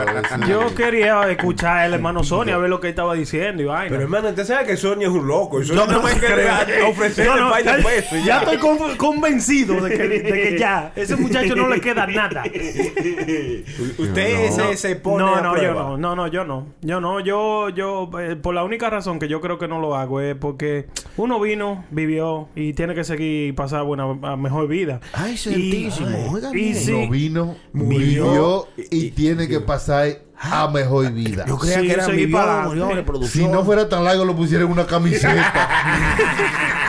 yo 0.49 0.73
quería 0.75 1.29
escuchar 1.31 1.79
al 1.79 1.95
hermano 1.95 2.23
Sony 2.23 2.51
a 2.53 2.59
ver 2.59 2.71
lo 2.71 2.81
que 2.81 2.87
él 2.87 2.91
estaba 2.91 3.15
diciendo 3.15 3.63
y 3.63 3.67
vaina. 3.67 3.91
Pero 3.91 4.03
hermano, 4.03 4.29
usted 4.29 4.45
sabe 4.45 4.67
que 4.67 4.77
Sonia 4.77 5.09
es 5.09 5.13
un 5.13 5.27
loco. 5.27 5.59
Y 5.61 5.63
No, 5.63 5.75
Sonia 5.75 5.87
no, 5.87 5.93
no 5.93 6.03
me 6.03 6.11
Yo 6.11 6.89
ofrecerle 6.89 7.41
no, 7.41 7.55
de 7.57 7.65
ya, 7.65 7.77
pesos. 7.77 8.19
ya 8.21 8.25
Ya, 8.25 8.39
estoy 8.43 8.59
con- 8.59 8.97
convencido 8.97 9.81
de 9.81 9.91
que, 9.97 10.09
de 10.09 10.23
que 10.23 10.59
ya, 10.59 10.93
ese 10.95 11.17
muchacho 11.17 11.57
no 11.57 11.69
le 11.69 11.81
queda 11.81 12.07
nada. 12.07 12.45
Usted 13.99 14.51
se, 14.51 14.77
se 14.77 14.97
pone 14.97 15.25
No, 15.25 15.35
a 15.37 15.41
no, 15.41 15.57
yo 15.61 15.73
no, 15.75 15.97
no, 15.97 16.17
no, 16.17 16.27
yo 16.29 16.45
no. 16.45 16.67
Yo 16.83 17.01
no, 17.01 17.21
yo, 17.21 17.69
yo, 17.71 18.09
eh, 18.21 18.37
por 18.37 18.55
la 18.55 18.63
única 18.65 18.76
razón 18.79 19.19
que 19.19 19.29
yo 19.29 19.41
creo 19.41 19.59
que 19.59 19.67
no 19.69 19.81
lo 19.81 19.97
hago 19.97 20.21
es 20.21 20.37
porque 20.37 20.87
uno 21.17 21.41
vino, 21.41 21.85
vivió 21.91 22.49
y 22.55 22.73
tiene 22.75 22.95
que 22.95 23.05
seguir 23.05 23.49
y 23.49 23.53
pasar 23.53 23.85
buena, 23.85 24.05
a 24.23 24.37
mejor 24.37 24.69
vida. 24.69 25.01
Ay, 25.13 25.35
Y- 25.35 25.37
santísimo, 25.37 26.33
oiga 26.33 26.51
Y 26.51 26.55
bien. 26.55 26.75
sí, 26.77 26.93
No 27.07 27.11
vino, 27.11 27.57
vivió 27.73 28.69
y 28.91 29.11
tiene 29.11 29.49
que 29.49 29.61
pasar 29.61 30.09
a 30.39 30.69
mejor 30.69 31.11
vida. 31.13 31.45
Yo 31.49 31.57
creía 31.59 31.81
Sí, 31.81 31.87
que 31.87 31.93
era 31.93 32.09
mi 32.09 32.27
para. 32.27 32.69
Si 33.27 33.47
no 33.49 33.65
fuera 33.65 33.89
tan 33.89 34.05
largo, 34.05 34.25
lo 34.25 34.37
pusiera 34.37 34.65
en 34.65 34.71
una 34.71 34.87
camiseta. 34.87 35.69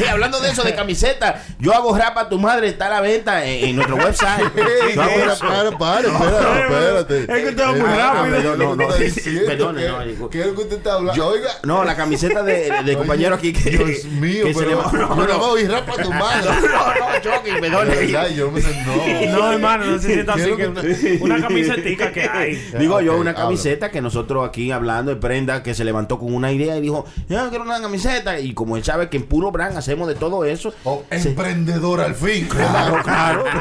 Hey, 0.00 0.06
hablando 0.10 0.40
de 0.40 0.50
eso, 0.50 0.62
de 0.62 0.74
camiseta, 0.74 1.44
yo 1.58 1.72
hago 1.74 1.96
rap 1.96 2.16
a 2.18 2.28
tu 2.28 2.38
madre, 2.38 2.68
está 2.68 2.86
a 2.86 2.90
la 2.90 3.00
venta 3.00 3.44
en, 3.44 3.64
en 3.68 3.76
nuestro 3.76 3.96
website. 3.96 4.44
Yo 4.94 5.02
hago 5.02 5.10
eso. 5.32 5.46
para, 5.46 5.70
para, 5.78 6.08
espérate, 6.08 7.18
espérate. 7.20 7.20
Es 7.20 7.42
que 7.44 7.48
usted 7.50 7.62
va 7.64 7.72
muy 7.72 7.80
Eh, 7.80 7.96
rápido. 7.96 8.36
perdón, 8.36 8.58
no, 8.58 8.76
no, 8.76 8.88
No, 8.88 8.94
diciendo 8.96 9.42
perdone, 9.46 9.82
que- 9.82 9.88
no, 10.18 10.30
¿Qué 10.30 10.40
es 10.40 10.46
lo 10.46 10.54
que 10.54 10.60
usted 10.62 10.76
está 10.78 10.94
hablando? 10.94 11.26
Oiga. 11.28 11.50
No, 11.64 11.84
la 11.84 11.96
camiseta 11.96 12.42
de, 12.42 12.70
de 12.84 12.96
compañero 12.96 13.34
aquí 13.34 13.52
que. 13.52 13.70
Dios 13.70 14.04
mío, 14.04 14.44
que 14.46 14.54
pero 14.54 14.70
no, 14.70 14.92
yo 14.92 15.06
no 15.08 15.26
no, 15.26 15.38
voy 15.38 15.64
rapa 15.66 15.92
a 15.92 16.02
tu 16.02 16.10
madre. 16.12 16.50
no, 16.50 16.60
no, 16.60 17.20
Chucky, 17.22 17.60
verdad, 17.60 18.28
yo 18.30 18.46
no 18.46 18.52
me 18.52 18.60
no. 18.60 19.38
no, 19.38 19.52
hermano, 19.52 19.84
no 19.86 19.98
se 19.98 20.14
sienta 20.14 20.34
¿Qué 20.34 20.40
es 20.42 20.46
así 20.48 20.56
que 20.56 21.18
una, 21.22 21.40
camisetica 21.40 22.12
que 22.12 22.22
hay. 22.22 22.54
Digo 22.78 23.00
yo, 23.00 23.16
una 23.16 23.34
camiseta 23.34 23.90
que 23.90 24.00
nosotros 24.00 24.48
aquí 24.48 24.70
hablando 24.72 25.10
de 25.14 25.20
prenda 25.20 25.62
que 25.62 25.74
se 25.74 25.84
levantó 25.84 26.18
con 26.18 26.34
una 26.34 26.52
idea 26.52 26.76
y 26.76 26.80
dijo, 26.80 27.04
yo 27.28 27.48
quiero 27.50 27.64
una 27.64 27.80
camiseta. 27.80 28.38
Y 28.40 28.54
como 28.54 28.76
él 28.76 28.84
sabe 28.84 29.08
que 29.08 29.16
en 29.16 29.24
puro 29.24 29.50
brand 29.50 29.76
hacemos 29.90 30.06
de 30.08 30.14
todo 30.14 30.44
eso. 30.44 30.72
Oh, 30.84 31.02
se- 31.10 31.30
emprendedor 31.30 32.00
al 32.00 32.14
fin. 32.14 32.46
Claro, 32.46 33.02
claro. 33.02 33.44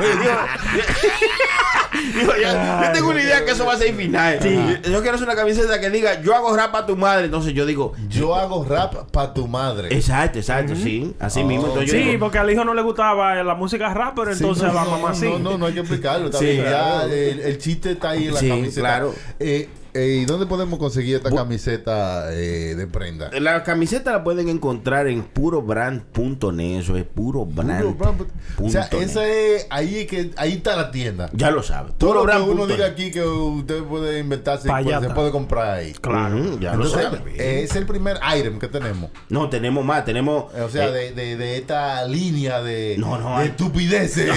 Digo, 2.14 2.32
yo, 2.36 2.48
yo 2.86 2.92
tengo 2.94 3.10
una 3.10 3.22
idea 3.22 3.44
que 3.44 3.52
eso 3.52 3.66
va 3.66 3.74
a 3.74 3.78
ser 3.78 3.94
final. 3.96 4.40
Yo 4.84 5.02
quiero 5.02 5.16
hacer 5.16 5.28
una 5.28 5.36
camiseta 5.36 5.80
que 5.80 5.90
diga, 5.90 6.22
yo 6.22 6.36
hago 6.36 6.56
rap 6.56 6.76
a 6.76 6.86
tu 6.86 6.96
madre. 6.96 7.26
Entonces 7.26 7.54
yo 7.54 7.66
digo, 7.66 7.94
Yo 8.08 8.36
hago 8.36 8.64
rap 8.64 9.10
para 9.12 9.34
tu 9.34 9.48
madre. 9.48 9.88
exacto, 9.94 10.38
exacto, 10.38 10.76
sí. 10.76 11.14
Así 11.20 11.44
mismo. 11.44 11.68
Entonces 11.68 11.92
yo 11.92 11.98
Sí, 11.98 12.04
digo, 12.06 12.20
porque 12.20 12.38
al 12.38 12.50
hijo 12.52 12.64
no 12.64 12.74
le 12.76 12.82
gustaba 12.84 13.42
la 13.44 13.56
música 13.56 13.92
rap, 13.94 14.14
pero 14.16 14.34
Sí, 14.36 14.44
entonces 14.44 14.68
no, 14.68 14.74
la 14.74 14.84
no, 14.84 14.92
mamá 14.92 15.10
no, 15.10 15.16
sí. 15.16 15.26
No, 15.28 15.40
no, 15.40 15.58
no 15.58 15.66
hay 15.66 15.74
que 15.74 15.80
explicarlo. 15.80 16.28
Está 16.28 16.38
Sí, 16.40 16.46
bien, 16.46 16.64
ya, 16.64 16.70
claro. 16.70 17.08
el, 17.12 17.40
el 17.40 17.58
chiste 17.58 17.92
está 17.92 18.12
ahí 18.12 18.28
en 18.28 18.34
la 18.36 18.40
Sí, 18.40 18.50
camiseta. 18.50 18.80
claro. 18.82 19.16
Eh, 19.40 19.70
¿Y 19.94 20.26
dónde 20.26 20.46
podemos 20.46 20.80
conseguir 20.80 21.16
esta 21.18 21.32
camiseta 21.32 22.32
eh, 22.34 22.76
de 22.76 22.88
prenda? 22.88 23.30
La 23.40 23.64
camiseta 23.64 24.12
la 24.12 24.24
pueden 24.24 24.50
encontrar 24.50 25.08
en 25.08 25.24
purobrand.net. 25.24 26.80
Eso 26.80 26.98
es 26.98 27.04
purobrand. 27.06 27.82
Puro 27.82 27.94
brand. 27.96 28.22
O 28.62 28.70
sea, 28.70 28.84
esa 28.92 29.28
es 29.28 29.68
ahí 29.70 30.06
que 30.06 30.32
ahí 30.38 30.54
está 30.54 30.76
la 30.76 30.92
tienda. 30.92 31.30
Ya 31.34 31.52
lo 31.52 31.64
sabe. 31.64 31.92
Todo 31.98 32.26
lo 32.26 32.32
que 32.32 32.38
uno 32.42 32.68
diga 32.68 32.86
aquí 32.88 33.12
que 33.12 33.24
usted 33.24 33.84
puede 33.84 34.20
inventarse, 34.20 34.68
pues, 34.68 34.86
allá 34.86 35.02
se 35.02 35.10
puede 35.10 35.32
comprar 35.32 35.78
ahí. 35.80 35.94
Claro. 35.94 36.60
Ya 36.60 36.76
lo 36.76 36.86
Entonces, 36.86 37.04
sabe. 37.04 37.22
eh, 37.38 37.64
es 37.64 37.76
el 37.76 37.86
primer 37.86 38.18
item 38.38 38.60
que 38.60 38.68
tenemos. 38.68 39.10
No, 39.30 39.50
tenemos 39.50 39.84
más. 39.84 40.06
Tenemos. 40.06 40.54
O 40.54 40.70
sea, 40.70 40.90
eh, 40.90 40.92
de, 40.92 41.12
de, 41.14 41.38
de 41.38 41.58
esta 41.58 42.06
línea 42.06 42.62
de, 42.62 42.96
No, 42.98 43.18
no, 43.18 43.40
de 43.40 43.46
estupideces. 43.48 44.28
No, 44.28 44.32
¿eh? 44.32 44.36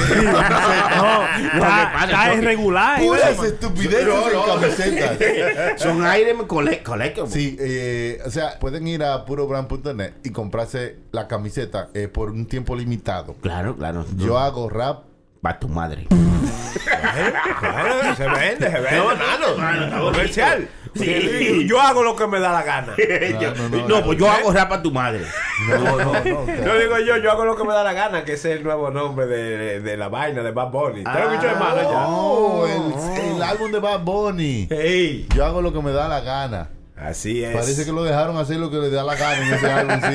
estupideces 3.46 4.06
No, 4.06 4.26
en 4.28 4.32
no. 4.34 4.44
camisetas. 4.46 5.18
Son 5.76 6.04
aire 6.04 6.34
cole 6.46 6.82
collectible. 6.82 7.30
Sí, 7.30 7.56
eh, 7.60 8.20
o 8.24 8.30
sea, 8.30 8.58
pueden 8.58 8.86
ir 8.86 9.02
a 9.02 9.24
purobrand.net 9.24 10.12
y 10.24 10.30
comprarse 10.30 10.96
la 11.12 11.28
camiseta 11.28 11.88
eh, 11.94 12.08
por 12.08 12.30
un 12.30 12.46
tiempo 12.46 12.76
limitado. 12.76 13.34
Claro, 13.40 13.76
claro. 13.76 14.04
Yo 14.16 14.38
hago 14.38 14.68
rap 14.68 15.04
Para 15.40 15.58
tu 15.58 15.68
madre. 15.68 16.06
Bueno, 16.10 18.16
se 18.16 18.28
vende, 18.28 18.70
se 18.70 18.80
vende, 18.80 18.96
No, 18.96 19.12
está. 19.12 20.00
Comercial. 20.00 20.68
Sí. 20.94 21.66
Yo 21.68 21.80
hago 21.80 22.02
lo 22.02 22.14
que 22.16 22.26
me 22.26 22.38
da 22.40 22.52
la 22.52 22.62
gana. 22.62 22.94
Yo- 23.40 23.54
no, 23.54 23.68
no, 23.68 23.88
no, 23.88 24.04
pues 24.04 24.18
yo 24.18 24.30
hago 24.30 24.52
rap 24.52 24.72
a 24.72 24.82
tu 24.82 24.90
madre. 24.90 25.24
No, 25.68 25.78
no, 25.78 25.96
no. 25.96 26.12
No 26.22 26.74
digo 26.78 26.98
yo, 27.06 27.16
yo 27.16 27.30
hago 27.32 27.44
lo 27.44 27.56
que 27.56 27.64
me 27.64 27.72
da 27.72 27.82
la 27.82 27.92
gana, 27.92 28.24
que 28.24 28.34
es 28.34 28.44
el 28.44 28.62
nuevo 28.62 28.90
nombre 28.90 29.26
de, 29.26 29.80
de 29.80 29.96
la 29.96 30.08
vaina 30.08 30.42
de 30.42 30.50
Bad 30.50 30.70
Bunny. 30.70 31.04
¿Te 31.04 31.10
lo 31.18 31.30
escuchó, 31.32 31.48
hermano? 31.50 31.76
Ya. 31.82 32.06
Oh, 32.08 32.66
el, 32.66 33.36
el 33.36 33.42
álbum 33.42 33.72
de 33.72 33.78
Bad 33.80 34.00
Bunny. 34.00 34.68
Hey, 34.70 35.26
Yo 35.34 35.44
hago 35.46 35.62
lo 35.62 35.72
que 35.72 35.80
me 35.80 35.92
da 35.92 36.08
la 36.08 36.20
gana. 36.20 36.68
así 36.96 37.42
es. 37.42 37.54
Parece 37.54 37.84
que 37.86 37.92
lo 37.92 38.04
dejaron 38.04 38.36
hacer 38.36 38.58
lo 38.58 38.70
que 38.70 38.76
le 38.76 38.90
da 38.90 39.02
la 39.02 39.14
gana 39.16 39.46
en 39.46 39.54
ese 39.54 39.70
álbum, 39.70 40.00
sí. 40.00 40.14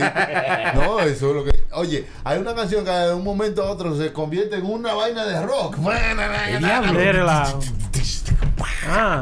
No, 0.75 0.99
eso 0.99 1.29
es 1.29 1.35
lo 1.35 1.43
que. 1.43 1.57
Oye, 1.71 2.05
hay 2.23 2.39
una 2.39 2.53
canción 2.55 2.85
que 2.85 2.91
de 2.91 3.13
un 3.13 3.23
momento 3.23 3.63
a 3.63 3.71
otro 3.71 3.95
se 3.97 4.13
convierte 4.13 4.55
en 4.57 4.65
una 4.65 4.93
vaina 4.93 5.25
de 5.25 5.41
rock. 5.45 5.75
Ah, 8.89 9.21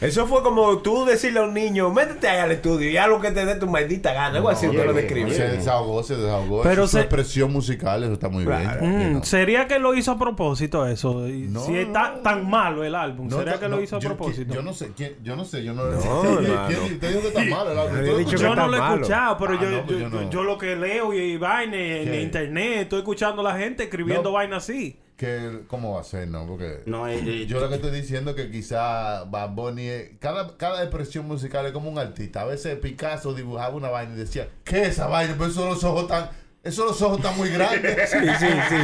Eso 0.00 0.26
fue 0.28 0.44
como 0.44 0.78
tú 0.78 1.04
decirle 1.04 1.40
a 1.40 1.42
un 1.42 1.54
niño, 1.54 1.90
métete 1.92 2.28
ahí 2.28 2.38
al 2.38 2.52
estudio 2.52 2.88
y 2.88 2.96
haz 2.96 3.08
lo 3.08 3.20
que 3.20 3.32
te 3.32 3.44
dé 3.44 3.56
tu 3.56 3.66
maldita 3.66 4.12
gana. 4.12 4.36
Algo 4.36 4.48
así 4.48 4.68
te 4.68 4.84
lo 4.84 4.92
describe. 4.92 5.30
Se 5.32 5.48
desahogó, 5.48 6.02
se 6.04 6.14
desahogó. 6.16 6.62
Pero 6.62 6.86
se- 6.86 7.00
expresión 7.00 7.52
musical, 7.52 8.04
eso 8.04 8.12
está 8.12 8.28
muy 8.28 8.44
Claro. 8.44 8.80
bien. 8.80 9.16
mm, 9.16 9.22
¿sería 9.24 9.66
que 9.66 9.80
lo 9.80 9.94
hizo 9.94 10.12
a 10.12 10.18
propósito 10.18 10.86
eso? 10.86 11.26
Y 11.26 11.48
No, 11.48 11.60
si 11.64 11.76
está 11.76 12.22
tan 12.22 12.48
malo 12.48 12.84
el 12.84 12.94
álbum, 12.94 13.26
No, 13.28 13.38
¿sería 13.38 13.54
no, 13.54 13.60
que 13.60 13.68
lo 13.68 13.76
no, 13.76 13.82
hizo 13.82 13.96
a 13.96 13.98
yo- 13.98 14.08
propósito? 14.10 14.54
Yo 14.54 14.62
no 14.62 14.72
sé, 14.72 14.92
¿quién- 14.96 15.16
yo 15.24 15.34
no 15.34 15.44
sé, 15.44 15.64
yo 15.64 15.72
no. 15.74 15.84
No, 15.84 15.98
¿Quién- 16.68 17.00
te 17.00 17.08
dijo 17.08 17.20
que 17.20 17.28
está 17.28 17.40
malo 17.56 17.72
el 17.72 17.78
álbum? 17.78 17.96
Yo 18.24 18.54
no 18.54 18.68
lo 18.68 18.76
he 18.76 18.92
escuchado, 18.94 19.36
pero 19.38 19.54
Ah, 19.54 19.58
yo, 19.60 19.70
no, 19.70 19.84
pues 19.84 19.98
yo, 19.98 20.08
yo 20.08 20.20
no. 20.20 20.30
yo 20.30 20.42
lo 20.44 20.58
que 20.58 20.76
leo 20.76 21.12
y, 21.12 21.18
y 21.18 21.36
vaina 21.38 21.76
en 21.76 22.08
¿Qué? 22.10 22.22
internet, 22.22 22.78
estoy 22.82 22.98
escuchando 23.00 23.40
a 23.40 23.52
la 23.52 23.58
gente 23.58 23.82
escribiendo 23.82 24.22
No. 24.30 24.32
vaina 24.32 24.58
así. 24.58 24.96
Que, 25.18 25.62
¿Cómo 25.66 25.94
va 25.94 26.02
a 26.02 26.04
ser, 26.04 26.28
no? 26.28 26.46
Porque. 26.46 26.84
No, 26.86 27.08
eh, 27.08 27.20
eh, 27.26 27.46
Yo 27.46 27.58
lo 27.58 27.68
que 27.68 27.74
estoy 27.74 27.90
diciendo 27.90 28.30
es 28.30 28.36
que 28.36 28.52
quizá 28.52 29.24
Bad 29.24 29.50
Bunny, 29.50 30.16
cada, 30.20 30.56
cada 30.56 30.80
expresión 30.80 31.26
musical 31.26 31.66
es 31.66 31.72
como 31.72 31.90
un 31.90 31.98
artista. 31.98 32.42
A 32.42 32.44
veces 32.44 32.78
Picasso 32.78 33.34
dibujaba 33.34 33.74
una 33.74 33.88
vaina 33.88 34.14
y 34.14 34.18
decía, 34.18 34.48
¿qué 34.62 34.82
es 34.82 34.88
esa 34.90 35.08
vaina? 35.08 35.34
Pero 35.36 35.50
esos 35.50 35.64
los 35.68 35.82
ojos 35.82 36.06
tan, 36.06 36.30
esos 36.64 36.86
los 36.86 37.00
ojos 37.02 37.22
tan 37.22 37.36
muy 37.36 37.50
grandes. 37.50 38.10
Sí, 38.18 38.18
sí, 38.38 38.46
sí. 38.68 38.76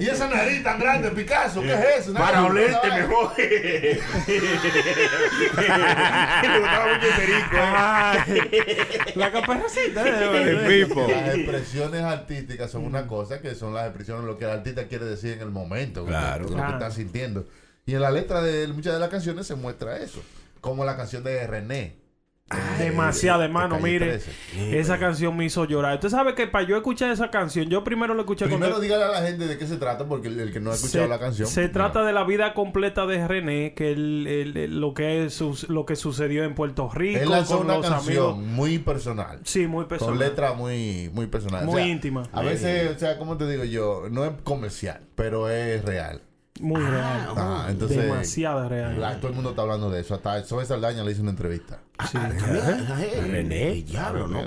y 0.00 0.06
esa 0.08 0.28
nariz 0.28 0.62
tan 0.62 0.78
grande, 0.78 1.10
Picasso, 1.10 1.62
¿qué 1.62 1.72
es 1.72 2.00
eso? 2.06 2.12
para 2.14 2.44
olerte 2.44 2.88
vaina. 2.88 3.06
mejor. 3.06 3.32
Le 3.38 3.98
gustaba 6.60 6.94
mucho 6.94 7.06
el 7.06 7.14
perico, 7.16 7.56
la 9.18 9.32
caperucita. 9.32 10.08
El 10.42 10.70
eh. 10.70 10.84
pipo. 10.86 11.06
Las 11.08 11.34
expresiones 11.34 12.02
artísticas 12.02 12.70
son 12.70 12.84
una 12.84 13.06
cosa 13.06 13.40
que 13.40 13.54
son 13.54 13.74
las 13.74 13.86
expresiones 13.86 14.24
lo 14.24 14.38
que 14.38 14.44
el 14.44 14.50
artista 14.50 14.86
quiere 14.86 15.04
decir 15.06 15.32
en 15.34 15.40
el 15.40 15.50
momento, 15.50 16.04
Claro. 16.04 16.44
lo 16.44 16.48
que 16.50 16.54
Claro. 16.54 16.72
está 16.74 16.90
sintiendo. 16.90 17.46
Y 17.86 17.94
en 17.94 18.02
la 18.02 18.10
letra 18.10 18.42
de 18.42 18.66
muchas 18.68 18.92
de 18.94 19.00
las 19.00 19.08
canciones 19.08 19.46
se 19.46 19.54
muestra 19.54 19.96
eso, 19.98 20.22
como 20.60 20.84
la 20.84 20.96
canción 20.96 21.24
de 21.24 21.46
René. 21.46 21.96
Demasiado, 22.78 23.40
de 23.40 23.46
hermano. 23.46 23.76
Calle 23.76 23.82
Mire, 23.92 24.06
13. 24.18 24.78
esa 24.80 24.98
canción 24.98 25.36
me 25.36 25.44
hizo 25.44 25.64
llorar. 25.66 25.94
Usted 25.96 26.08
sabe 26.08 26.34
que 26.34 26.46
para 26.46 26.66
yo 26.66 26.76
escuchar 26.76 27.10
esa 27.10 27.30
canción, 27.30 27.66
yo 27.68 27.84
primero 27.84 28.14
lo 28.14 28.20
escuché 28.22 28.46
Primero 28.46 28.66
cuando- 28.72 28.80
dígale 28.80 29.04
a 29.04 29.08
la 29.20 29.26
gente 29.26 29.46
de 29.46 29.58
qué 29.58 29.66
se 29.66 29.76
trata, 29.76 30.06
porque 30.06 30.28
el, 30.28 30.40
el 30.40 30.52
que 30.52 30.60
no 30.60 30.70
ha 30.70 30.74
escuchado 30.74 31.04
se, 31.04 31.08
la 31.10 31.18
canción. 31.18 31.48
se 31.48 31.68
trata 31.68 32.04
de 32.04 32.12
la 32.12 32.24
vida 32.24 32.54
completa 32.54 33.06
de 33.06 33.26
René, 33.28 33.74
que 33.74 33.92
el- 33.92 34.26
el- 34.26 34.56
el- 34.56 34.80
lo 34.80 34.94
que 34.94 35.24
es 35.26 35.40
lo 35.68 35.84
que 35.84 35.96
sucedió 35.96 36.44
en 36.44 36.54
Puerto 36.54 36.88
Rico 36.90 37.20
Él 37.20 37.28
lanzó 37.30 37.58
con 37.58 37.66
una 37.66 37.76
los 37.76 37.86
canción 37.88 38.16
amigos. 38.34 38.38
muy 38.38 38.78
personal. 38.78 39.40
Sí, 39.44 39.66
muy 39.66 39.84
personal. 39.84 40.14
Con 40.16 40.24
letra 40.26 40.52
muy, 40.54 41.10
muy 41.12 41.26
personal. 41.26 41.66
Muy 41.66 41.82
íntima. 41.82 42.22
A 42.32 42.42
veces, 42.42 42.96
o 42.96 42.98
sea, 42.98 43.18
como 43.18 43.36
te 43.36 43.48
digo 43.50 43.64
yo, 43.64 44.04
no 44.10 44.24
es 44.24 44.32
comercial, 44.44 45.00
pero 45.14 45.50
es 45.50 45.84
real. 45.84 46.22
Muy 46.60 46.80
real. 46.80 47.28
Ah, 47.36 47.66
entonces, 47.68 47.98
Demasiado 48.02 48.68
real. 48.68 49.00
la- 49.00 49.16
todo 49.20 49.28
el 49.28 49.34
mundo 49.34 49.50
está 49.50 49.62
hablando 49.62 49.90
de 49.90 50.00
eso. 50.00 50.14
Hasta 50.14 50.42
Zoe 50.42 50.64
Saldaña 50.64 51.04
le 51.04 51.12
hizo 51.12 51.22
una 51.22 51.30
entrevista. 51.30 51.80
Sí. 52.10 52.18
René. 53.30 53.82
Diablo, 53.82 54.28
no, 54.28 54.42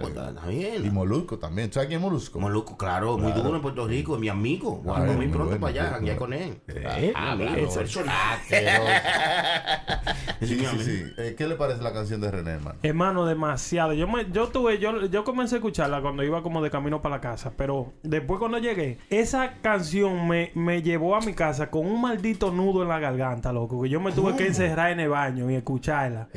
Y. 0.51 0.89
Molusco 0.89 1.37
también. 1.37 1.71
¿Sabes 1.71 1.87
quién 1.89 1.99
es 1.99 2.03
Molusco? 2.03 2.39
Moluco, 2.39 2.77
claro, 2.77 3.17
muy 3.17 3.31
duro 3.33 3.55
en 3.55 3.61
Puerto 3.61 3.87
Rico, 3.87 4.17
mi 4.17 4.29
amigo. 4.29 4.81
Vamos 4.83 5.09
Ay, 5.09 5.15
muy 5.15 5.27
pronto 5.27 5.45
bueno, 5.57 5.61
para 5.61 5.71
allá, 5.87 5.99
claro. 5.99 6.19
con 6.19 6.33
él. 6.33 6.57
¿Eh? 6.67 7.11
Ah, 7.15 7.31
amigo, 7.33 7.51
Claro. 7.51 7.73
personaje. 7.73 8.67
Sí, 10.41 10.57
sí, 10.57 10.83
sí. 10.83 11.03
Eh, 11.19 11.35
¿Qué 11.37 11.47
le 11.47 11.53
parece 11.55 11.83
la 11.83 11.93
canción 11.93 12.19
de 12.19 12.31
René, 12.31 12.51
hermano? 12.53 12.79
Hermano, 12.81 13.25
demasiado. 13.27 13.93
Yo 13.93 14.07
me, 14.07 14.25
yo 14.31 14.47
tuve, 14.47 14.79
yo, 14.79 15.05
yo 15.05 15.23
comencé 15.23 15.53
a 15.55 15.57
escucharla 15.59 16.01
cuando 16.01 16.23
iba 16.23 16.41
como 16.41 16.63
de 16.63 16.71
camino 16.71 16.99
para 16.99 17.17
la 17.17 17.21
casa, 17.21 17.51
pero 17.55 17.93
después 18.01 18.39
cuando 18.39 18.57
llegué, 18.57 18.97
esa 19.11 19.53
canción 19.61 20.27
me, 20.27 20.51
me 20.55 20.81
llevó 20.81 21.15
a 21.15 21.19
mi 21.21 21.35
casa 21.35 21.69
con 21.69 21.85
un 21.85 22.01
maldito 22.01 22.49
nudo 22.51 22.81
en 22.81 22.89
la 22.89 22.97
garganta, 22.97 23.53
loco, 23.53 23.83
que 23.83 23.89
yo 23.89 23.99
me 24.01 24.11
tuve 24.13 24.35
que 24.35 24.47
encerrar 24.47 24.91
en 24.91 25.01
el 25.01 25.09
baño 25.09 25.49
y 25.51 25.53
escucharla. 25.55 26.27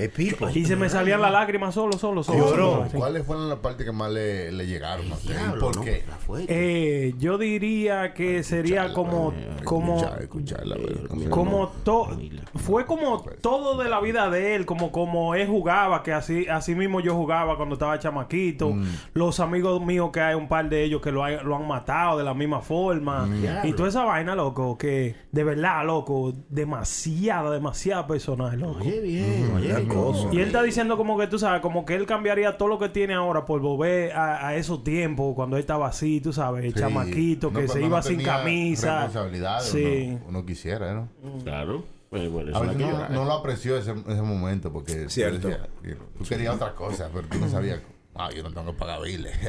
Y 0.54 0.66
se 0.66 0.76
me 0.76 0.90
salían 1.05 1.20
las 1.22 1.32
lágrimas 1.32 1.74
solo, 1.74 1.92
solo, 1.98 2.22
solo. 2.22 2.38
Lloró. 2.38 2.86
¿Cuáles 2.94 3.24
fueron 3.26 3.48
las 3.48 3.59
partes 3.59 3.86
que 3.86 3.92
más 3.92 4.11
le, 4.11 4.50
le 4.52 4.66
llegaron 4.66 5.11
a 5.12 5.14
usted? 5.14 5.30
¿Y 5.34 5.36
Diablo, 5.38 5.61
por 5.70 5.84
qué? 5.84 6.05
Eh, 6.48 7.14
yo 7.18 7.38
diría 7.38 8.12
que 8.14 8.42
sería 8.42 8.92
como, 8.92 9.32
como, 9.64 9.96
escucharla, 10.20 10.76
pero- 10.76 11.30
como 11.30 11.68
todo 11.84 12.16
fue 12.57 12.86
como 12.86 13.22
todo 13.40 13.82
de 13.82 13.88
la 13.88 14.00
vida 14.00 14.30
de 14.30 14.55
él 14.55 14.66
como 14.66 14.90
como 14.92 15.34
él 15.34 15.46
jugaba 15.48 16.02
que 16.02 16.12
así 16.12 16.46
así 16.48 16.74
mismo 16.74 17.00
yo 17.00 17.14
jugaba 17.14 17.57
cuando 17.57 17.74
estaba 17.74 17.98
chamaquito. 17.98 18.74
Los 19.12 19.40
amigos 19.40 19.80
míos 19.84 20.11
que 20.12 20.20
hay 20.20 20.34
un 20.34 20.48
par 20.48 20.68
de 20.68 20.84
ellos 20.84 21.00
que 21.00 21.11
lo, 21.12 21.24
hay- 21.24 21.38
lo 21.44 21.57
han 21.57 21.66
matado 21.66 22.18
de 22.18 22.24
la 22.24 22.34
misma 22.34 22.61
forma. 22.61 23.28
Y 23.64 23.72
toda 23.72 23.88
esa 23.88 24.05
vaina 24.05 24.34
loco 24.34 24.76
que 24.78 25.14
de 25.32 25.44
verdad 25.44 25.84
loco 25.84 26.32
demasiada 26.48 27.50
demasiada 27.50 28.07
personal 28.07 28.59
loco. 28.59 28.78
Oye, 28.80 29.00
bien, 29.00 29.52
oye, 29.57 29.74
qué 29.74 29.86
cosa. 29.88 30.28
y 30.32 30.36
él 30.36 30.46
está 30.46 30.62
diciendo 30.62 30.93
como 30.97 31.18
que 31.18 31.26
tú 31.26 31.38
sabes, 31.38 31.61
como 31.61 31.84
que 31.84 31.95
él 31.95 32.07
cambiaría 32.07 32.57
todo 32.57 32.68
lo 32.68 32.78
que 32.78 32.88
tiene 32.88 33.14
ahora 33.14 33.45
por 33.45 33.61
volver 33.61 34.12
a, 34.12 34.49
a 34.49 34.55
esos 34.57 34.82
tiempos 34.84 35.34
cuando 35.34 35.57
él 35.57 35.61
estaba 35.61 35.88
así, 35.88 36.20
tú 36.20 36.32
sabes, 36.32 36.64
el 36.64 36.72
Sí. 36.74 36.80
chamaquito 36.80 37.51
No, 37.51 37.61
que 37.61 37.68
se 37.68 37.80
iba 37.80 37.97
no 37.99 38.03
sin 38.03 38.22
camisa. 38.22 39.05
responsabilidades, 39.05 39.64
Sí. 39.68 40.09
uno, 40.16 40.20
uno 40.28 40.47
quisiera, 40.47 40.92
¿no? 40.95 41.09
Claro. 41.42 41.84
Pues, 42.11 42.30
bueno, 42.30 42.57
A 42.57 42.61
no 42.62 42.72
veces 42.72 43.11
lo 43.11 43.32
apreció 43.32 43.76
ese, 43.76 43.92
ese 43.92 44.22
momento 44.22 44.72
porque 44.72 45.09
Cierto. 45.09 45.40
tú 45.40 45.49
decías, 45.49 45.68
tú 46.16 46.24
querías 46.24 46.55
otra 46.55 46.72
cosa, 46.72 47.11
pero 47.12 47.26
tú 47.26 47.38
no 47.38 47.49
sabías. 47.49 47.80
Ah, 48.16 48.30
yo 48.34 48.42
no 48.44 48.50
tengo 48.52 48.72
que 48.72 48.78
pagar 48.78 49.02
biles. 49.02 49.36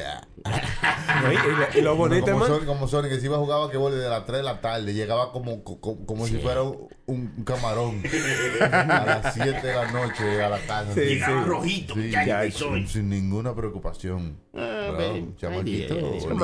No, 1.22 1.32
y- 1.32 1.34
y 1.34 1.38
lo- 1.38 1.78
y 1.80 1.82
lo 1.82 1.96
bonito, 1.96 2.26
como, 2.26 2.44
hermano. 2.44 2.56
Sony, 2.60 2.66
como 2.66 2.88
Sony, 2.88 3.02
que 3.08 3.18
si 3.20 3.26
iba 3.26 3.36
a 3.36 3.38
jugar 3.38 3.70
que 3.70 3.78
de 3.78 4.08
las 4.08 4.26
3 4.26 4.38
de 4.38 4.42
la 4.44 4.60
tarde, 4.60 4.92
llegaba 4.92 5.32
como, 5.32 5.64
como, 5.64 6.04
como 6.06 6.26
si 6.26 6.36
fuera 6.38 6.62
un, 6.62 6.88
un 7.06 7.44
camarón 7.44 8.02
a 8.60 9.04
las 9.06 9.34
7 9.34 9.66
de 9.66 9.74
la 9.74 9.90
noche 9.90 10.42
a 10.42 10.48
la 10.48 10.58
casa. 10.58 10.92
Sí, 10.94 11.00
Llegaba 11.00 11.42
sí. 11.42 11.48
rojito, 11.48 11.94
ya, 11.98 12.50
sin, 12.50 12.86
sin 12.86 13.08
ninguna 13.08 13.54
preocupación. 13.54 14.36
Ah, 14.54 14.90
chamaquito, 15.36 15.94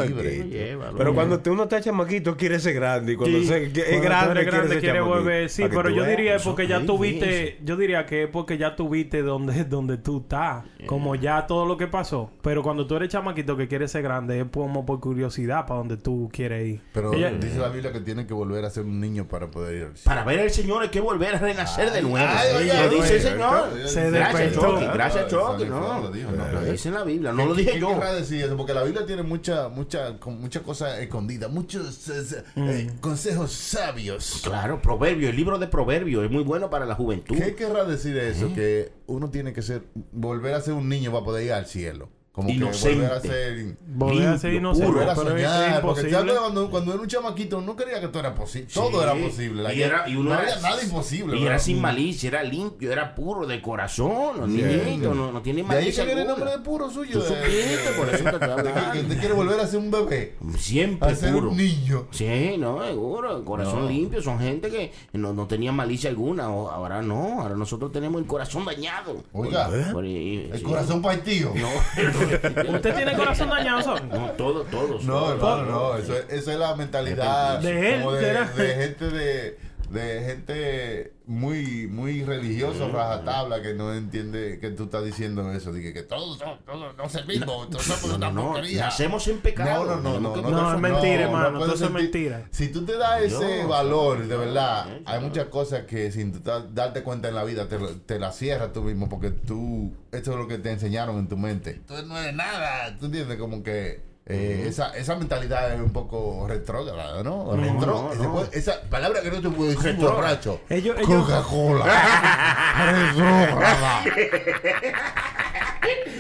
libre. 0.05 0.77
Pero 0.97 1.15
cuando 1.15 1.41
tú 1.41 1.53
uno 1.53 1.65
está 1.65 1.81
chamaquito, 1.81 2.37
quiere 2.37 2.59
ser 2.61 2.75
grande. 2.75 3.13
Y 3.13 3.17
cuando 3.17 3.39
Sí. 3.39 3.47
se, 3.47 3.65
es 3.67 3.73
Cuando 3.73 4.03
grande, 4.03 4.81
quiere 4.81 5.01
volver. 5.01 5.49
Sí, 5.51 5.65
pero 5.71 5.91
yo 5.91 6.05
diría 6.05 6.37
es 6.37 6.43
porque 6.43 6.67
ya 6.67 6.85
tuviste, 6.85 7.59
yo 7.63 7.77
diría 7.77 8.07
que 8.07 8.25
es 8.25 8.29
porque 8.29 8.59
ya 8.59 8.75
tuviste 8.77 9.23
donde, 9.23 9.65
donde 9.65 9.99
tú 9.99 10.21
estás, 10.23 10.65
como 10.87 11.15
ya 11.15 11.47
todo 11.47 11.67
lo 11.67 11.77
que 11.77 11.87
pasó. 11.87 12.12
Pero 12.43 12.63
cuando 12.63 12.87
tú 12.87 12.97
eres 12.97 13.09
chamaquito 13.09 13.57
que 13.57 13.69
quieres 13.69 13.91
ser 13.91 14.03
grande, 14.03 14.41
es 14.41 14.47
como 14.53 14.85
por 14.87 15.01
curiosidad 15.01 15.67
para 15.67 15.79
donde 15.79 15.97
tú 15.97 16.29
quieres 16.33 16.67
ir. 16.67 16.81
Pero 16.93 17.13
Ella- 17.13 17.31
dice 17.31 17.59
la 17.59 17.69
Biblia 17.69 17.93
que 17.93 18.01
tiene 18.01 18.27
que 18.27 18.35
volver 18.35 18.65
a 18.65 18.71
ser 18.71 18.85
un 18.85 19.01
niño 19.01 19.27
para 19.29 19.51
poder 19.51 19.75
ir 19.77 19.83
al 19.85 19.97
cielo. 19.97 20.05
Para 20.05 20.25
ver 20.25 20.41
al 20.41 20.51
Señor 20.51 20.83
hay 20.83 20.89
que 20.91 21.01
volver 21.01 21.35
a 21.35 21.39
renacer 21.39 21.91
de 21.93 22.03
nuevo. 22.03 22.27
ay, 22.29 22.67
Lo 22.69 22.89
dice 22.91 23.17
el 23.17 23.23
Señor. 23.23 23.71
se 23.87 24.11
Gracias. 24.11 24.55
Chucky. 24.55 24.85
Gracias, 24.93 25.29
Chucky. 25.29 25.65
No, 25.65 26.01
lo 26.01 26.11
dijo, 26.11 26.31
no. 26.31 26.53
lo 26.53 26.61
dice 26.65 26.89
en 26.89 26.95
la 26.95 27.05
Biblia. 27.05 27.33
No 27.33 27.39
¿Qué- 27.43 27.49
lo 27.49 27.55
dije 27.55 27.73
¿Qué 27.73 27.81
yo. 27.81 27.89
querrá 27.95 28.13
decir 28.13 28.45
eso? 28.45 28.57
Porque 28.57 28.75
la 28.75 28.83
Biblia 28.83 29.07
tiene 29.07 29.23
mucha, 29.23 29.69
mucha, 29.69 30.19
con 30.19 30.41
muchas 30.41 30.63
cosas 30.63 30.99
escondidas, 31.01 31.51
muchos 31.51 32.09
eh, 32.09 32.43
eh, 32.57 32.91
consejos 33.01 33.53
sabios. 33.53 34.41
Claro, 34.45 34.81
proverbio, 34.83 35.29
el 35.29 35.37
libro 35.37 35.59
de 35.59 35.67
proverbios 35.67 36.25
es 36.25 36.31
muy 36.31 36.43
bueno 36.43 36.71
para 36.71 36.87
la 36.87 36.95
juventud. 36.95 37.37
¿Qué 37.37 37.55
querrá 37.55 37.85
decir 37.85 38.17
eso? 38.19 38.53
Que 38.55 38.93
uno 39.07 39.31
tiene 39.31 39.53
que 39.53 39.63
ser, 39.63 39.83
volver 40.13 40.55
a 40.55 40.61
ser 40.61 40.75
un 40.75 40.89
niño 40.89 41.13
para 41.13 41.25
poder 41.25 41.45
ir 41.47 41.53
al 41.53 41.67
cielo. 41.67 42.02
Como 42.33 42.49
Inocente. 42.49 42.97
que 42.97 43.03
volver 43.03 43.13
a 43.13 43.21
ser... 43.21 43.77
Volver 43.87 44.29
a 44.29 44.39
ser 44.39 44.55
inocente, 44.55 45.01
a 45.05 45.15
soñar, 45.15 45.83
porque 45.83 46.09
cuando, 46.11 46.71
cuando 46.71 46.93
era 46.95 47.03
un 47.03 47.07
chamaquito 47.07 47.61
no 47.61 47.77
quería 47.77 48.01
que 48.01 48.09
todo 48.09 48.21
era 48.21 48.35
posible. 48.35 48.69
Todo 48.73 49.03
era 49.03 49.15
posible. 49.15 49.63
La 49.63 49.75
y, 49.75 49.83
era, 49.83 50.09
y 50.09 50.17
uno 50.17 50.31
no 50.31 50.41
era- 50.41 50.55
había 50.55 50.63
nada 50.71 50.83
imposible. 50.83 51.37
Y 51.37 51.41
¿verdad? 51.41 51.47
era 51.57 51.59
sin 51.59 51.79
malicia, 51.83 52.29
era 52.29 52.43
limpio, 52.43 52.91
era 52.91 53.15
puro 53.15 53.47
de 53.47 53.61
corazón. 53.61 54.41
No, 54.41 54.47
niñito, 54.47 55.13
no, 55.13 55.31
no 55.31 55.43
tiene 55.43 55.63
De 55.63 55.69
ahí 55.69 55.75
malicia. 55.81 56.05
que 56.05 56.07
viene 56.07 56.23
el 56.23 56.29
alguna. 56.29 56.45
nombre 56.47 56.59
de 56.59 56.65
puro 56.65 56.91
suyo. 56.91 57.13
Tú 57.13 57.21
de- 57.21 57.27
supiste, 57.43 57.93
por 57.99 58.09
eso 58.09 58.25
te 58.25 58.39
que- 58.93 59.01
usted 59.03 59.19
quiere 59.21 59.35
volver 59.35 59.61
a 59.61 59.67
ser 59.67 59.79
un 59.81 59.91
bebé. 59.91 60.37
Siempre 60.59 61.11
A 61.11 61.15
ser 61.15 61.35
puro. 61.35 61.51
un 61.51 61.57
niño. 61.59 62.09
Sí, 62.13 62.57
no, 62.59 62.83
seguro. 62.83 63.45
Corazón 63.45 63.81
No. 63.83 63.89
limpio. 63.91 64.23
Son 64.23 64.39
gente 64.39 64.71
que 64.71 64.91
no, 65.13 65.35
no 65.35 65.47
tenía 65.47 65.71
malicia 65.71 66.09
alguna. 66.09 66.49
O- 66.49 66.71
Ahora 66.71 67.03
no. 67.03 67.43
Ahora 67.43 67.57
nosotros 67.57 67.93
tenemos 67.93 68.23
el 68.23 68.27
corazón 68.27 68.65
dañado. 68.65 69.23
Oiga, 69.35 69.69
Por- 69.93 70.07
y- 70.07 70.49
el 70.51 70.59
sí. 70.59 70.65
corazón 70.65 71.03
partido. 71.03 71.53
No, 71.55 71.69
¿Usted 72.69 72.95
tiene 72.95 73.15
corazón 73.15 73.49
dañado, 73.49 73.83
Son? 73.83 74.09
no, 74.09 74.31
todos, 74.33 74.69
todos. 74.71 75.05
No, 75.05 75.33
hermano, 75.33 75.65
no. 75.65 75.97
Eso 75.97 76.17
es, 76.17 76.25
esa 76.31 76.53
es 76.53 76.59
la 76.59 76.75
mentalidad 76.75 77.59
De 77.61 77.95
él, 77.95 78.01
como 78.03 78.13
de 78.13 78.75
gente 78.75 79.11
de, 79.11 79.59
de 79.93 80.25
gente 80.25 81.13
muy 81.27 81.87
muy 81.87 82.25
religiosa, 82.25 82.89
rajatabla, 82.89 83.63
que 83.63 83.75
no 83.75 83.95
entiende 83.95 84.59
que 84.61 84.71
tú 84.71 84.85
estás 84.85 85.05
diciendo 85.05 85.51
eso. 85.53 85.73
Dije 85.73 85.93
que 85.93 86.03
todos, 86.03 86.39
son- 86.39 86.59
todos 86.65 86.97
no 86.97 87.09
servimos, 87.09 87.71
todos 87.71 87.83
somos 87.85 88.09
No, 88.11 88.17
una 88.17 88.31
no, 88.31 88.43
no, 88.43 88.53
porquería. 88.53 88.87
nacemos 88.87 89.27
en 89.29 89.39
pecado. 89.39 89.85
No, 89.85 90.01
no, 90.01 90.21
no, 90.21 90.37
no. 90.43 90.51
No, 90.51 90.75
es 90.75 90.81
mentira, 90.81 91.23
hermano, 91.23 91.65
eso 91.73 91.85
es 91.87 91.91
mentira. 91.91 92.47
Si 92.51 92.69
tú 92.69 92.85
te 92.85 92.97
das 92.97 93.23
ese 93.23 93.57
Dios. 93.57 93.69
valor, 93.69 94.27
de 94.27 94.37
verdad, 94.37 94.87
hay 95.05 95.21
muchas 95.21 95.47
cosas 95.47 95.85
que 95.85 96.11
sin 96.11 96.43
darte 96.75 97.03
cuenta 97.03 97.29
en 97.29 97.35
la 97.35 97.45
vida 97.45 97.69
te, 97.69 97.79
lo- 97.79 97.95
te 97.97 98.19
la 98.19 98.33
cierras 98.33 98.73
tú 98.73 98.83
mismo 98.83 99.09
porque 99.09 99.31
tú, 99.31 99.93
esto 100.11 100.33
es 100.33 100.37
lo 100.37 100.49
que 100.49 100.59
te 100.59 100.71
enseñaron 100.73 101.19
en 101.19 101.29
tu 101.29 101.37
mente. 101.37 101.81
Tú 101.87 101.95
no 102.07 102.19
eres 102.19 102.35
nada, 102.35 102.97
tú 102.99 103.07
entiendes 103.07 103.39
como 103.39 103.63
que 103.63 104.12
eh, 104.27 104.67
esa, 104.69 104.97
esa 104.97 105.17
mentalidad 105.17 105.73
es 105.75 105.81
un 105.81 105.93
poco 105.93 106.47
retrógrada, 106.49 107.23
¿no? 107.23 107.55
Retro- 107.57 107.87
no, 107.87 108.15
no. 108.15 108.33
puede- 108.33 108.57
esa 108.59 108.81
palabra 108.83 109.21
que 109.23 109.31
no 109.31 109.41
te 109.41 109.49
puedo 109.49 109.71
decir 109.71 109.85
Retrógrada. 109.93 110.15
borracho. 110.15 110.61
Coca-Cola. 111.05 111.85
retrógrada. 112.93 114.05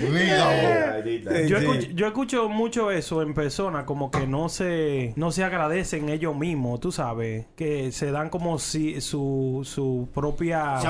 Dígalo. 0.01 1.47
Yo, 1.47 1.57
escucho, 1.59 1.89
yo 1.95 2.07
escucho 2.07 2.49
mucho 2.49 2.91
eso 2.91 3.23
en 3.23 3.35
persona, 3.35 3.87
como 3.87 4.11
que 4.11 4.27
no 4.27 4.49
se, 4.49 5.13
no 5.17 5.31
se 5.31 5.45
agradecen 5.45 6.09
ellos 6.09 6.35
mismos, 6.37 6.81
tú 6.81 6.91
sabes, 6.93 7.47
que 7.57 7.93
se 7.93 8.11
dan 8.11 8.29
como 8.29 8.59
si 8.59 9.01
su, 9.01 9.61
su 9.65 10.09
propia... 10.13 10.81
Se 10.81 10.89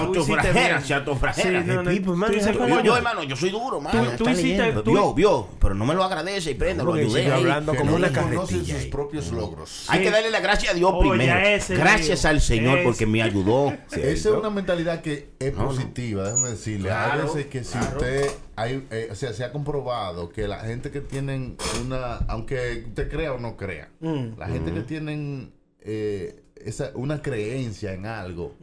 bien. 2.31 2.43
se 2.43 2.55
coño, 2.55 2.83
Yo, 2.83 2.97
hermano, 2.97 3.23
yo 3.25 3.37
soy 3.37 3.51
duro, 3.51 3.81
mano. 3.81 4.03
tú 4.17 4.25
hiciste- 4.29 4.73
tú- 4.83 4.93
Vio, 4.93 5.15
vio, 5.15 5.49
pero 5.61 5.75
no 5.75 5.85
me 5.85 5.95
lo 5.95 6.05
agradece 6.05 6.53
y 6.53 6.55
prenda, 6.55 6.83
lo 6.85 6.95
ayudé 6.95 7.31
hablando 7.33 7.75
como 7.75 7.95
una 7.97 8.11
carretilla 8.13 8.47
sus 8.75 8.85
ahí. 8.85 8.91
propios 8.91 9.31
logros. 9.33 9.87
Hay 9.89 10.03
que 10.03 10.11
darle 10.11 10.31
la 10.31 10.41
gracia 10.41 10.71
a 10.71 10.75
Dios 10.75 10.91
Oye, 10.95 11.11
primero. 11.11 11.39
ese 11.41 11.75
Gracias 11.77 12.25
al 12.25 12.41
Señor 12.41 12.79
Ese. 12.79 12.85
porque 12.87 13.07
me 13.07 13.23
ayudó. 13.23 13.73
Esa 13.91 14.01
es 14.01 14.27
una 14.27 14.51
mentalidad 14.51 15.01
que 15.03 15.31
es 15.39 15.53
positiva, 15.53 16.25
déjame 16.25 16.51
decirle. 16.51 16.91
Hay 16.91 17.21
veces 17.23 17.47
que 17.47 17.65
si 17.65 17.79
usted, 17.79 18.31
hay, 18.57 18.87
eh, 18.91 19.09
o 19.11 19.15
sea, 19.15 19.33
se 19.33 19.45
ha 19.45 19.53
comprobado 19.53 20.29
que 20.31 20.47
la 20.49 20.61
gente 20.61 20.91
que 20.91 21.01
tienen 21.01 21.57
una, 21.85 22.17
aunque 22.29 22.85
usted 22.89 23.11
crea 23.11 23.33
o 23.35 23.39
no 23.39 23.57
crea, 23.57 23.89
Mm. 24.01 24.39
la 24.39 24.49
gente 24.49 24.73
que 24.73 24.81
tienen 24.83 25.53
eh, 25.81 26.43
esa, 26.57 26.93
una 26.95 27.23
creencia 27.23 27.93
en 27.93 28.07
algo, 28.07 28.55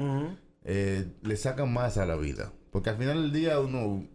eh, 0.64 1.06
le 1.22 1.36
sacan 1.38 1.74
más 1.74 1.98
a 1.98 2.06
la 2.06 2.16
vida. 2.16 2.52
Porque 2.72 2.90
al 2.92 2.98
final 2.98 3.22
del 3.22 3.32
día 3.34 3.60
uno 3.60 4.06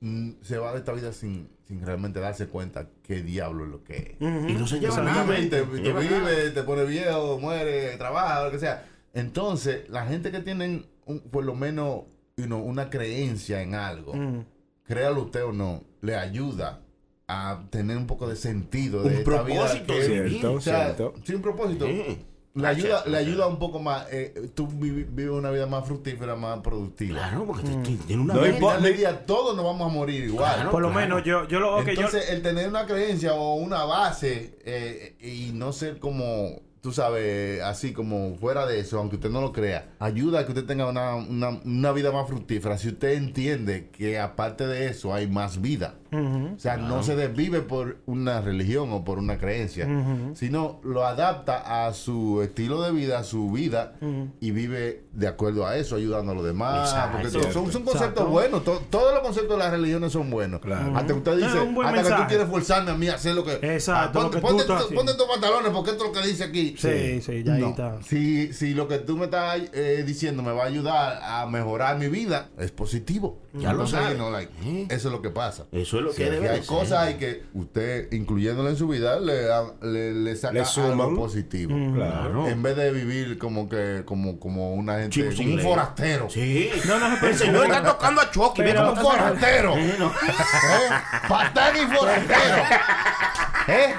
mm, 0.00 0.30
se 0.42 0.58
va 0.58 0.72
de 0.72 0.78
esta 0.80 0.92
vida 0.92 1.12
sin, 1.12 1.48
sin 1.66 1.80
realmente 1.86 2.20
darse 2.20 2.48
cuenta 2.48 2.88
qué 3.02 3.22
diablo 3.22 3.64
es 3.64 3.70
lo 3.70 3.84
que 3.84 4.16
es. 4.20 4.20
Y 4.50 4.52
no 4.54 4.66
se 4.66 4.80
lleva 4.80 5.00
nada. 5.00 5.24
te, 5.34 5.46
te 5.46 5.64
lleva 5.80 6.02
nada. 6.02 6.18
vive, 6.18 6.50
te 6.50 6.62
pone 6.62 6.84
viejo, 6.84 7.38
muere, 7.38 7.96
trabaja, 7.96 8.44
lo 8.44 8.50
que 8.50 8.58
sea. 8.58 8.86
Entonces, 9.14 9.88
la 9.88 10.04
gente 10.06 10.30
que 10.30 10.40
tienen 10.40 10.86
un- 11.06 11.20
por 11.20 11.44
lo 11.44 11.54
menos 11.54 12.02
you 12.36 12.46
know, 12.46 12.60
una 12.60 12.88
creencia 12.90 13.62
en 13.62 13.74
algo, 13.74 14.14
Mm. 14.14 14.44
Créalo 14.92 15.22
usted 15.22 15.44
o 15.44 15.52
no, 15.52 15.82
le 16.02 16.16
ayuda 16.16 16.80
a 17.28 17.62
tener 17.70 17.96
un 17.96 18.06
poco 18.06 18.28
de 18.28 18.36
sentido 18.36 19.02
de 19.02 19.08
Un 19.08 19.14
esta 19.14 19.42
vida. 19.42 19.56
propósito 19.60 19.94
que- 19.94 20.02
Cierto, 20.04 20.24
vivir. 20.24 20.46
o 20.46 20.60
sea, 20.60 20.84
cierto. 20.94 21.14
sí, 21.24 21.34
un 21.34 21.42
propósito. 21.42 21.86
Sí. 21.86 22.18
Le 22.54 22.66
ayuda, 22.68 22.88
Gracias. 22.88 23.06
le 23.06 23.16
ayuda 23.16 23.46
un 23.46 23.58
poco 23.58 23.78
más. 23.78 24.06
eh, 24.10 24.50
tú 24.54 24.66
vives 24.66 25.30
una 25.30 25.50
vida 25.50 25.66
más 25.66 25.86
fructífera, 25.86 26.36
más 26.36 26.58
productiva. 26.60 27.18
Claro, 27.20 27.46
porque 27.46 27.62
te- 27.62 27.74
te- 27.76 27.96
tiene 28.06 28.20
una 28.22 28.34
No 28.34 28.40
del 28.42 28.96
día, 28.98 29.24
todos 29.24 29.56
nos 29.56 29.64
vamos 29.64 29.90
a 29.90 29.94
morir 29.94 30.24
igual. 30.24 30.52
Claro. 30.56 30.70
Por 30.70 30.82
lo 30.82 30.90
menos 30.90 31.24
yo, 31.24 31.48
yo 31.48 31.58
lo... 31.60 31.82
yo- 31.82 31.88
Entonces, 31.88 32.28
el 32.28 32.42
tener 32.42 32.68
una 32.68 32.84
creencia 32.84 33.32
o 33.32 33.54
una 33.54 33.84
base 33.84 34.58
eh, 34.66 35.16
y 35.22 35.52
no 35.54 35.72
ser 35.72 35.98
como, 35.98 36.60
tú 36.82 36.92
sabes, 36.92 37.62
así 37.62 37.92
como 37.92 38.36
fuera 38.36 38.66
de 38.66 38.80
eso, 38.80 38.98
aunque 38.98 39.16
usted 39.16 39.30
no 39.30 39.40
lo 39.40 39.52
crea, 39.52 39.94
ayuda 40.00 40.40
a 40.40 40.44
que 40.44 40.52
usted 40.52 40.66
tenga 40.66 40.88
una, 40.88 41.14
una, 41.14 41.60
una 41.64 41.92
vida 41.92 42.12
más 42.12 42.28
fructífera. 42.28 42.76
Si 42.76 42.88
usted 42.88 43.12
entiende 43.12 43.88
que 43.90 44.18
aparte 44.18 44.66
de 44.66 44.88
eso 44.88 45.14
hay 45.14 45.28
más 45.28 45.62
vida. 45.62 45.94
O 46.12 46.58
sea, 46.58 46.76
no 46.76 47.02
se 47.02 47.16
desvive 47.16 47.60
por 47.62 47.98
una 48.06 48.40
religión 48.40 48.92
o 48.92 49.04
por 49.04 49.18
una 49.18 49.38
creencia, 49.38 49.88
sino 50.34 50.80
lo 50.84 51.06
adapta 51.06 51.86
a 51.86 51.92
su 51.94 52.42
estilo 52.42 52.82
de 52.82 52.92
vida, 52.92 53.18
a 53.18 53.24
su 53.24 53.50
vida, 53.50 53.94
y 54.40 54.50
vive 54.50 55.04
de 55.12 55.28
acuerdo 55.28 55.66
a 55.66 55.76
eso, 55.76 55.96
ayudando 55.96 56.32
a 56.32 56.34
los 56.34 56.44
demás. 56.44 56.90
Exacto. 56.90 57.18
porque 57.20 57.30
son, 57.30 57.42
son 57.52 57.82
conceptos 57.82 57.94
Exacto. 57.94 58.26
buenos, 58.26 58.64
to- 58.64 58.82
todos 58.90 59.12
los 59.12 59.22
conceptos 59.22 59.56
de 59.56 59.62
las 59.64 59.70
religiones 59.70 60.12
son 60.12 60.30
buenos. 60.30 60.60
Claro. 60.60 60.96
Hasta 60.96 61.06
que 61.06 61.12
usted 61.14 61.36
dice, 61.36 61.58
hasta 61.84 62.02
que 62.02 62.22
tú 62.22 62.28
quieres 62.28 62.48
forzarme 62.48 62.90
a 62.90 62.94
mí 62.94 63.08
a 63.08 63.14
hacer 63.14 63.34
lo 63.34 63.44
que... 63.44 63.52
Exacto, 63.74 64.20
Ah, 64.20 64.22
lo 64.24 64.30
que 64.30 64.38
ponte, 64.38 64.64
ponte, 64.64 65.12
estos 65.12 65.28
pantalones 65.28 65.70
porque 65.72 65.90
esto 65.92 66.04
es 66.06 66.12
lo 66.14 66.20
que 66.20 66.26
dice 66.26 66.44
aquí. 66.44 66.74
Sí, 66.78 67.20
sí, 67.20 67.42
ya 67.44 67.54
ahí 67.54 67.62
está. 67.64 68.02
Si, 68.02 68.52
si 68.52 68.74
lo 68.74 68.88
que 68.88 68.98
tú 68.98 69.16
me 69.16 69.24
estás 69.26 69.60
eh, 69.72 70.02
diciendo 70.06 70.42
me 70.42 70.52
va 70.52 70.64
a 70.64 70.66
ayudar 70.66 71.20
a 71.22 71.46
mejorar 71.46 71.98
mi 71.98 72.08
vida, 72.08 72.48
es 72.58 72.70
positivo. 72.70 73.38
Ya 73.54 73.72
lo 73.74 73.84
know, 73.86 74.30
like, 74.30 74.50
Sí. 74.62 74.86
Eso 74.88 75.08
es 75.08 75.12
lo 75.12 75.20
que 75.20 75.28
pasa. 75.30 75.66
Eso 75.72 75.98
es 75.98 76.01
lo 76.02 76.10
que 76.10 76.16
Sí, 76.16 76.22
debe 76.24 76.48
hay 76.48 76.60
de 76.60 76.66
cosas 76.66 76.88
ser. 76.88 76.98
hay 76.98 77.14
que 77.14 77.42
usted, 77.54 78.12
incluyéndola 78.12 78.70
en 78.70 78.76
su 78.76 78.86
vida, 78.88 79.18
le, 79.20 79.46
le, 79.82 80.12
le 80.14 80.36
saca 80.36 80.52
Le 80.54 80.60
algo 80.60 81.14
positivo. 81.16 81.74
Claro. 81.94 82.48
En 82.48 82.62
vez 82.62 82.76
de 82.76 82.92
vivir 82.92 83.38
como 83.38 83.68
que 83.68 84.02
como, 84.04 84.38
como 84.38 84.74
una 84.74 84.94
gente, 84.98 85.10
Chico 85.10 85.30
como 85.36 85.48
un 85.50 85.56
ley. 85.56 85.64
forastero. 85.64 86.28
Sí. 86.30 86.70
No, 86.86 86.98
no, 86.98 87.16
pero- 87.20 87.32
El 87.32 87.38
señor 87.38 87.64
está 87.66 87.82
tocando 87.84 88.20
a 88.20 88.30
Chucky. 88.30 88.62
Pero- 88.62 88.80
cómo 88.88 88.92
Un 88.92 88.98
forastero. 88.98 89.74
Sí, 89.76 89.92
no. 89.98 90.06
¿Eh? 90.08 90.90
Patán 91.28 91.76
y 91.76 91.94
forastero. 91.96 92.62
¿Eh? 93.68 93.94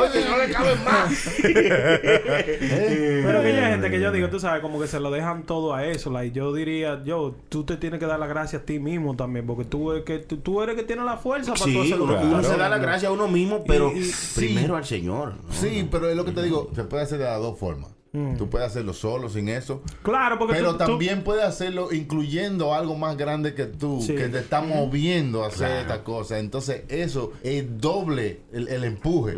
Oye, 0.00 0.24
no 0.28 0.38
le 0.38 0.50
caben 0.52 0.84
más. 0.84 1.28
Pero 1.42 3.42
que 3.42 3.48
hay 3.48 3.70
gente 3.72 3.90
que 3.90 4.00
yo 4.00 4.12
digo, 4.12 4.28
tú 4.28 4.40
sabes, 4.40 4.60
como 4.62 4.80
que 4.80 4.86
se 4.86 5.00
lo 5.00 5.10
dejan 5.10 5.44
todo 5.44 5.74
a 5.74 5.86
eso. 5.86 6.10
like, 6.10 6.34
yo 6.36 6.52
diría, 6.52 7.02
yo, 7.04 7.34
tú 7.48 7.64
te 7.64 7.76
tienes 7.76 8.00
que 8.00 8.06
dar 8.06 8.18
la 8.18 8.26
gracia 8.26 8.60
a 8.60 8.62
ti 8.62 8.78
mismo 8.78 9.16
también, 9.16 9.46
porque 9.46 9.64
tú, 9.64 9.92
es 9.92 10.04
que, 10.04 10.18
tú, 10.18 10.38
tú 10.38 10.62
eres 10.62 10.76
que 10.76 10.82
tienes 10.82 11.04
la 11.04 11.16
fuerza 11.16 11.52
para 11.54 11.64
Sí, 11.64 11.80
hacerlo. 11.80 12.04
uno, 12.04 12.20
uno 12.20 12.42
se 12.42 12.56
da 12.56 12.68
la 12.68 12.78
gracia 12.78 13.08
a 13.08 13.12
uno 13.12 13.28
mismo, 13.28 13.64
pero 13.66 13.92
Y- 13.94 14.00
y- 14.00 14.12
primero 14.36 14.76
al 14.76 14.84
Señor. 14.84 15.34
¿no? 15.46 15.52
Sí, 15.52 15.88
pero 15.90 16.08
es 16.08 16.16
lo 16.16 16.24
que 16.24 16.32
te 16.32 16.42
digo, 16.42 16.70
se 16.74 16.84
puede 16.84 17.02
hacer 17.04 17.18
de 17.18 17.24
las 17.24 17.40
dos 17.40 17.58
formas. 17.58 17.90
Tú 18.36 18.50
puedes 18.50 18.66
hacerlo 18.66 18.92
solo, 18.92 19.28
sin 19.28 19.48
eso. 19.48 19.82
Claro, 20.02 20.36
porque 20.38 20.54
Pero 20.54 20.72
tú- 20.72 20.78
tú- 20.78 20.84
también 20.84 21.22
puedes 21.22 21.44
hacerlo 21.44 21.92
incluyendo 21.92 22.74
algo 22.74 22.96
más 22.96 23.16
grande 23.16 23.54
que 23.54 23.66
tú, 23.66 24.02
Sí. 24.02 24.16
que 24.16 24.28
te 24.28 24.38
está 24.40 24.60
moviendo 24.62 25.44
a 25.44 25.46
hacer 25.46 25.70
esta 25.82 26.02
cosa. 26.02 26.38
Entonces, 26.40 26.82
eso 26.88 27.32
es 27.44 27.64
doble 27.80 28.40
el, 28.52 28.66
el 28.68 28.82
empuje. 28.84 29.34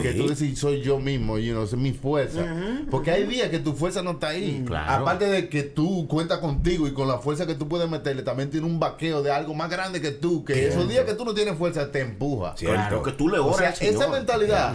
Que 0.00 0.12
Sí. 0.12 0.18
tú 0.18 0.28
decís, 0.28 0.58
soy 0.58 0.80
yo 0.80 0.98
mismo, 0.98 1.36
you 1.38 1.52
know, 1.52 1.64
es 1.64 1.74
mi 1.76 1.92
fuerza. 1.92 2.44
Porque 2.90 3.10
hay 3.10 3.24
días 3.26 3.50
que 3.50 3.58
tu 3.58 3.74
fuerza 3.74 4.02
no 4.02 4.12
está 4.12 4.28
ahí. 4.28 4.62
Claro. 4.66 5.02
Aparte 5.02 5.26
de 5.26 5.48
que 5.50 5.62
tú 5.62 6.06
cuentas 6.08 6.38
contigo 6.38 6.86
y 6.88 6.92
con 6.94 7.08
la 7.08 7.18
fuerza 7.18 7.46
que 7.46 7.54
tú 7.54 7.68
puedes 7.68 7.90
meterle, 7.90 8.22
también 8.22 8.48
tiene 8.48 8.66
un 8.66 8.80
vaqueo 8.80 9.22
de 9.22 9.32
algo 9.32 9.52
más 9.54 9.68
grande 9.68 10.00
que 10.00 10.12
tú. 10.12 10.44
Que 10.46 10.68
esos 10.68 10.88
días 10.88 11.04
que 11.04 11.12
tú 11.14 11.26
no 11.26 11.34
tienes 11.34 11.56
fuerza 11.58 11.92
te 11.92 12.00
empuja. 12.00 12.56
Cierto. 12.56 12.74
Claro, 12.76 13.02
que 13.02 13.12
tú 13.12 13.28
le 13.28 13.38
O 13.38 13.46
oras 13.48 13.58
sea, 13.58 13.68
al 13.68 13.74
Señor. 13.74 13.94
esa 14.02 14.08
mentalidad-. 14.08 14.74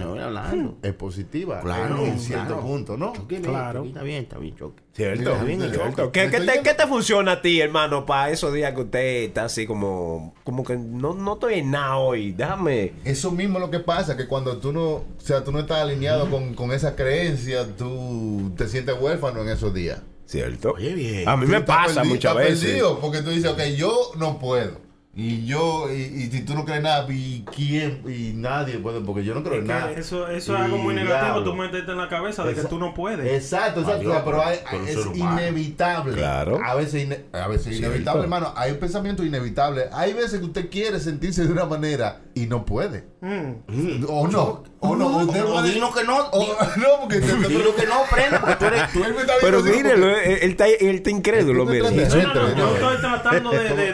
Es 0.84 0.94
positiva. 0.94 1.62
Claro, 1.62 2.06
En 2.06 2.20
cierto 2.20 2.46
claro. 2.54 2.62
punto, 2.62 2.96
¿no? 2.98 3.14
Bien, 3.40 3.52
Claro. 3.54 3.84
Está 3.86 4.04
bien, 4.04 4.24
está 4.24 4.38
bien, 4.38 4.56
choque. 4.56 4.84
Cierto, 4.94 5.32
Está 5.32 5.44
bien, 5.44 5.60
cierto. 5.62 5.86
loco. 5.86 6.12
¿Qué, 6.12 6.28
te, 6.28 6.38
yendo- 6.40 6.64
qué 6.64 6.74
te 6.74 6.88
funciona 6.88 7.32
a 7.34 7.42
ti, 7.42 7.60
hermano, 7.62 8.06
para 8.06 8.30
esos 8.32 8.54
días 8.54 8.74
que 8.74 8.82
usted 8.82 9.24
está 9.24 9.46
así 9.46 9.66
como, 9.66 10.34
como 10.44 10.64
que 10.64 10.78
no, 10.78 11.14
no 11.14 11.34
estoy 11.34 11.56
en 11.56 11.72
nada 11.72 11.98
hoy? 11.98 12.32
Déjame. 12.34 12.94
Eso 13.06 13.32
mismo 13.32 13.58
es 13.60 13.62
lo 13.66 13.72
que 13.72 13.80
pasa, 13.80 14.16
que 14.18 14.28
cuando 14.28 14.58
tú 14.58 14.72
no, 14.74 14.82
o 14.88 15.06
sea, 15.18 15.44
tú 15.44 15.52
no 15.52 15.60
estás 15.60 15.80
alineado 15.80 16.30
con, 16.30 16.54
con 16.54 16.72
esa 16.72 16.96
creencia, 16.96 17.66
tú 17.78 18.52
te 18.58 18.68
sientes 18.68 18.96
huérfano 19.00 19.42
en 19.42 19.50
esos 19.50 19.74
días. 19.74 20.02
Cierto. 20.26 20.74
Oye, 20.74 20.94
bien. 20.94 21.28
A 21.28 21.36
mí 21.38 21.46
Tú 21.46 21.52
me 21.52 21.62
pasa 21.62 22.04
muchas 22.04 22.36
veces. 22.36 22.60
perdido, 22.66 23.00
porque 23.00 23.22
tú 23.24 23.32
dices, 23.32 23.50
ok, 23.52 23.62
yo 23.76 24.12
no 24.18 24.38
puedo. 24.38 24.89
Y 25.16 25.46
yo, 25.48 25.92
y, 25.92 25.96
y 26.02 26.30
si 26.32 26.42
tú 26.46 26.54
no 26.54 26.64
crees 26.66 26.84
nada, 26.84 27.06
¿y 27.10 27.44
quién? 27.54 28.04
Y 28.08 28.32
nadie 28.36 28.78
puede, 28.78 29.02
porque 29.02 29.24
yo 29.26 29.34
no 29.34 29.42
creo 29.44 29.56
es 29.56 29.62
en 29.62 29.68
nada. 29.68 29.92
eso, 29.92 30.28
eso 30.30 30.54
es 30.56 30.62
algo 30.62 30.78
muy 30.78 30.94
negativo, 30.94 31.44
tú 31.44 31.54
meterte 31.56 31.92
en 31.92 31.98
la 31.98 32.08
cabeza 32.08 32.44
de 32.46 32.54
que 32.54 32.62
tú 32.62 32.78
no 32.78 32.94
puedes. 32.94 33.26
Exacto, 33.26 33.82
exacto. 33.82 34.02
Adiós, 34.02 34.12
o 34.12 34.16
sea, 34.16 34.24
pero 34.26 34.44
hay- 34.46 34.60
es 34.88 34.98
inevitable. 35.16 36.14
Claro. 36.16 36.60
A 36.64 36.76
veces, 36.76 37.06
ine- 37.08 37.26
a 37.34 37.48
veces 37.48 37.78
inevitable, 37.80 38.24
hermano. 38.24 38.54
Hay 38.56 38.72
un 38.72 38.78
pensamiento 38.78 39.24
inevitable. 39.26 39.86
Hay 39.94 40.14
veces 40.14 40.40
que 40.40 40.46
usted 40.46 40.70
quiere 40.70 41.00
sentirse 41.00 41.46
de 41.46 41.52
una 41.52 41.66
manera 41.66 42.22
y 42.36 42.46
no 42.46 42.64
puede. 42.64 43.06
Mm. 43.22 44.06
O 44.08 44.28
no. 44.28 44.64
O 44.80 44.96
no. 44.96 45.08
O, 45.18 45.24
Usted 45.26 45.44
o 45.44 45.62
dilo 45.64 45.92
que 45.94 46.04
no. 46.06 46.18
o- 46.32 46.58
no, 46.78 46.88
porque 47.02 47.20
te- 47.20 47.36
Dilo 47.50 47.76
que 47.76 47.86
no, 47.88 48.04
prenda, 48.10 48.40
porque 48.40 48.56
tú 48.56 48.66
eres... 48.66 48.94
tú 48.94 49.04
él 49.04 49.14
me 49.14 49.22
está 49.22 49.34
Pero 49.42 49.62
mírelo, 49.64 50.08
porque- 50.08 50.34
él, 50.46 50.52
está, 50.52 50.68
él 50.68 50.96
está 50.96 51.10
incrédulo, 51.10 51.66
mire. 51.66 51.80
No, 51.82 51.90
no, 51.90 52.34
no, 52.34 52.50
yo 52.50 52.56
no. 52.56 52.74
estoy 52.76 52.98
tratando 52.98 53.52
de... 53.52 53.70
de- 53.74 53.94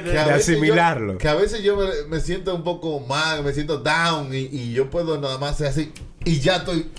que 1.17 1.27
a 1.27 1.35
veces 1.35 1.61
yo- 1.63 1.75
me, 1.77 1.85
me 2.09 2.19
siento 2.19 2.53
un 2.55 2.63
poco 2.63 2.99
mal, 3.01 3.43
me 3.43 3.53
siento 3.53 3.77
down 3.77 4.33
y, 4.33 4.49
y 4.51 4.73
yo 4.73 4.89
puedo 4.89 5.19
nada 5.19 5.37
más 5.37 5.57
ser 5.57 5.67
así 5.67 5.91
y 6.23 6.39
ya 6.39 6.57
estoy 6.57 6.89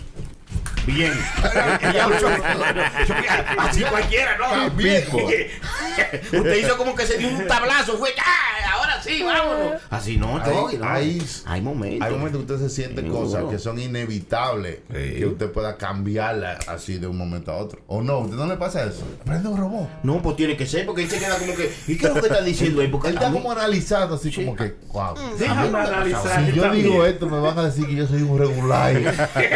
Bien. 0.86 1.12
Así 3.58 3.82
cualquiera, 3.82 4.36
¿no? 4.38 4.70
Bien. 4.70 5.04
Usted 5.12 6.54
hizo 6.56 6.76
como 6.76 6.94
que 6.94 7.06
se 7.06 7.18
dio 7.18 7.28
un 7.28 7.46
tablazo. 7.46 7.98
Fue, 7.98 8.14
¡ah! 8.18 8.72
Ahora 8.72 8.95
sí, 9.06 9.22
vámonos. 9.22 9.82
Así 9.90 10.16
no, 10.16 10.42
todo. 10.42 10.68
Hay, 10.68 10.76
no. 10.78 10.88
hay, 10.88 11.22
Hay 11.46 11.60
momentos. 11.60 12.06
hay 12.06 12.12
momentos 12.14 12.44
que 12.44 12.52
usted 12.52 12.68
se 12.68 12.74
siente 12.74 13.02
Sí, 13.02 13.08
cosas 13.08 13.44
que 13.50 13.58
son 13.58 13.78
inevitables 13.78 14.78
que 14.90 15.26
usted 15.26 15.50
pueda 15.50 15.76
cambiarla 15.76 16.58
así 16.68 16.98
de 16.98 17.06
un 17.06 17.16
momento 17.16 17.52
a 17.52 17.56
otro. 17.56 17.80
¿O 17.86 18.02
no? 18.02 18.18
¿Usted 18.20 18.36
no 18.36 18.46
le 18.46 18.56
pasa 18.56 18.84
eso? 18.84 19.04
Prende 19.24 19.48
un 19.48 19.56
robot. 19.56 19.88
No, 20.02 20.20
pues 20.22 20.36
tiene 20.36 20.56
que 20.56 20.66
ser, 20.66 20.86
porque 20.86 21.02
él 21.02 21.10
se 21.10 21.18
queda 21.18 21.36
como 21.38 21.54
que. 21.54 21.72
¿Y 21.86 21.96
qué 21.96 22.06
es 22.06 22.14
lo 22.14 22.20
que 22.20 22.28
está 22.28 22.42
diciendo 22.44 22.80
ahí? 22.82 22.88
Porque 22.88 23.08
Él 23.08 23.14
está 23.14 23.30
como 23.30 23.50
analizando 23.52 24.14
así 24.16 24.32
como 24.32 24.54
que, 24.56 24.74
wow. 24.92 25.14
Déjame 25.38 25.78
analizar. 25.78 26.46
Si 26.46 26.52
yo 26.52 26.62
también. 26.62 26.84
digo 26.86 27.04
esto, 27.06 27.26
me 27.28 27.38
van 27.40 27.58
a 27.58 27.64
decir 27.64 27.86
que 27.86 27.94
yo 27.94 28.06
soy 28.06 28.22
un 28.22 28.38
regular. 28.38 28.94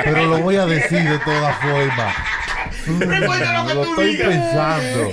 pero 0.05 0.27
lo 0.27 0.39
voy 0.41 0.57
a 0.57 0.67
decir 0.67 1.03
de 1.09 1.19
todas 1.19 1.57
formas. 1.61 2.15
Recuerda 2.99 3.63
lo 3.63 3.69
que 3.69 3.75
lo 3.75 3.83
tú 3.83 3.89
estoy 3.91 4.07
digas. 4.17 4.29
pensando. 4.29 5.11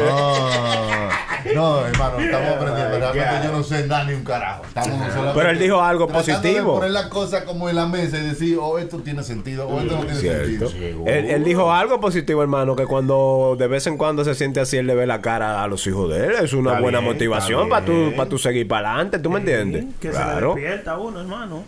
Ah, 0.10 1.10
no, 1.54 1.86
hermano, 1.86 2.18
estamos 2.18 2.48
aprendiendo. 2.50 3.12
Realmente 3.12 3.46
yo 3.46 3.52
no 3.52 3.62
sé 3.62 3.86
nada 3.86 4.04
ni 4.04 4.14
un 4.14 4.24
carajo. 4.24 4.64
Estamos 4.64 5.34
Pero 5.34 5.50
él 5.50 5.58
dijo 5.58 5.80
algo 5.82 6.08
positivo. 6.08 6.74
De 6.74 6.78
poner 6.78 6.90
la 6.90 7.08
cosa 7.08 7.44
como 7.44 7.68
en 7.68 7.76
la 7.76 7.86
mesa 7.86 8.18
y 8.18 8.22
decir, 8.22 8.58
oh, 8.60 8.78
esto 8.78 8.98
tiene 8.98 9.22
sentido, 9.22 9.68
o 9.68 9.80
esto 9.80 9.96
no 9.96 10.04
tiene 10.04 10.20
Cierto. 10.20 10.68
sentido. 10.68 11.06
Él, 11.06 11.26
él 11.26 11.44
dijo 11.44 11.72
algo 11.72 12.00
positivo, 12.00 12.42
hermano, 12.42 12.76
que 12.76 12.86
cuando 12.86 13.56
de 13.58 13.66
vez 13.68 13.86
en 13.86 13.96
cuando 13.96 14.24
se 14.24 14.34
siente 14.34 14.60
así, 14.60 14.76
él 14.76 14.86
le 14.86 14.94
ve 14.94 15.06
la 15.06 15.20
cara 15.20 15.62
a 15.62 15.68
los 15.68 15.86
hijos 15.86 16.10
de 16.10 16.26
él. 16.26 16.32
Es 16.42 16.52
una 16.52 16.70
Está 16.70 16.82
buena 16.82 17.00
bien, 17.00 17.12
motivación 17.12 17.68
para 17.68 17.84
tú, 17.84 18.12
para 18.16 18.28
tú 18.28 18.38
seguir 18.38 18.66
para 18.66 18.90
adelante. 18.92 19.18
¿Tú 19.18 19.30
me 19.30 19.40
entiendes? 19.40 19.84
Que 20.00 20.08
se 20.08 20.14
claro. 20.14 20.54
le 20.54 20.62
despierta 20.62 20.98
uno, 20.98 21.20
hermano. 21.20 21.64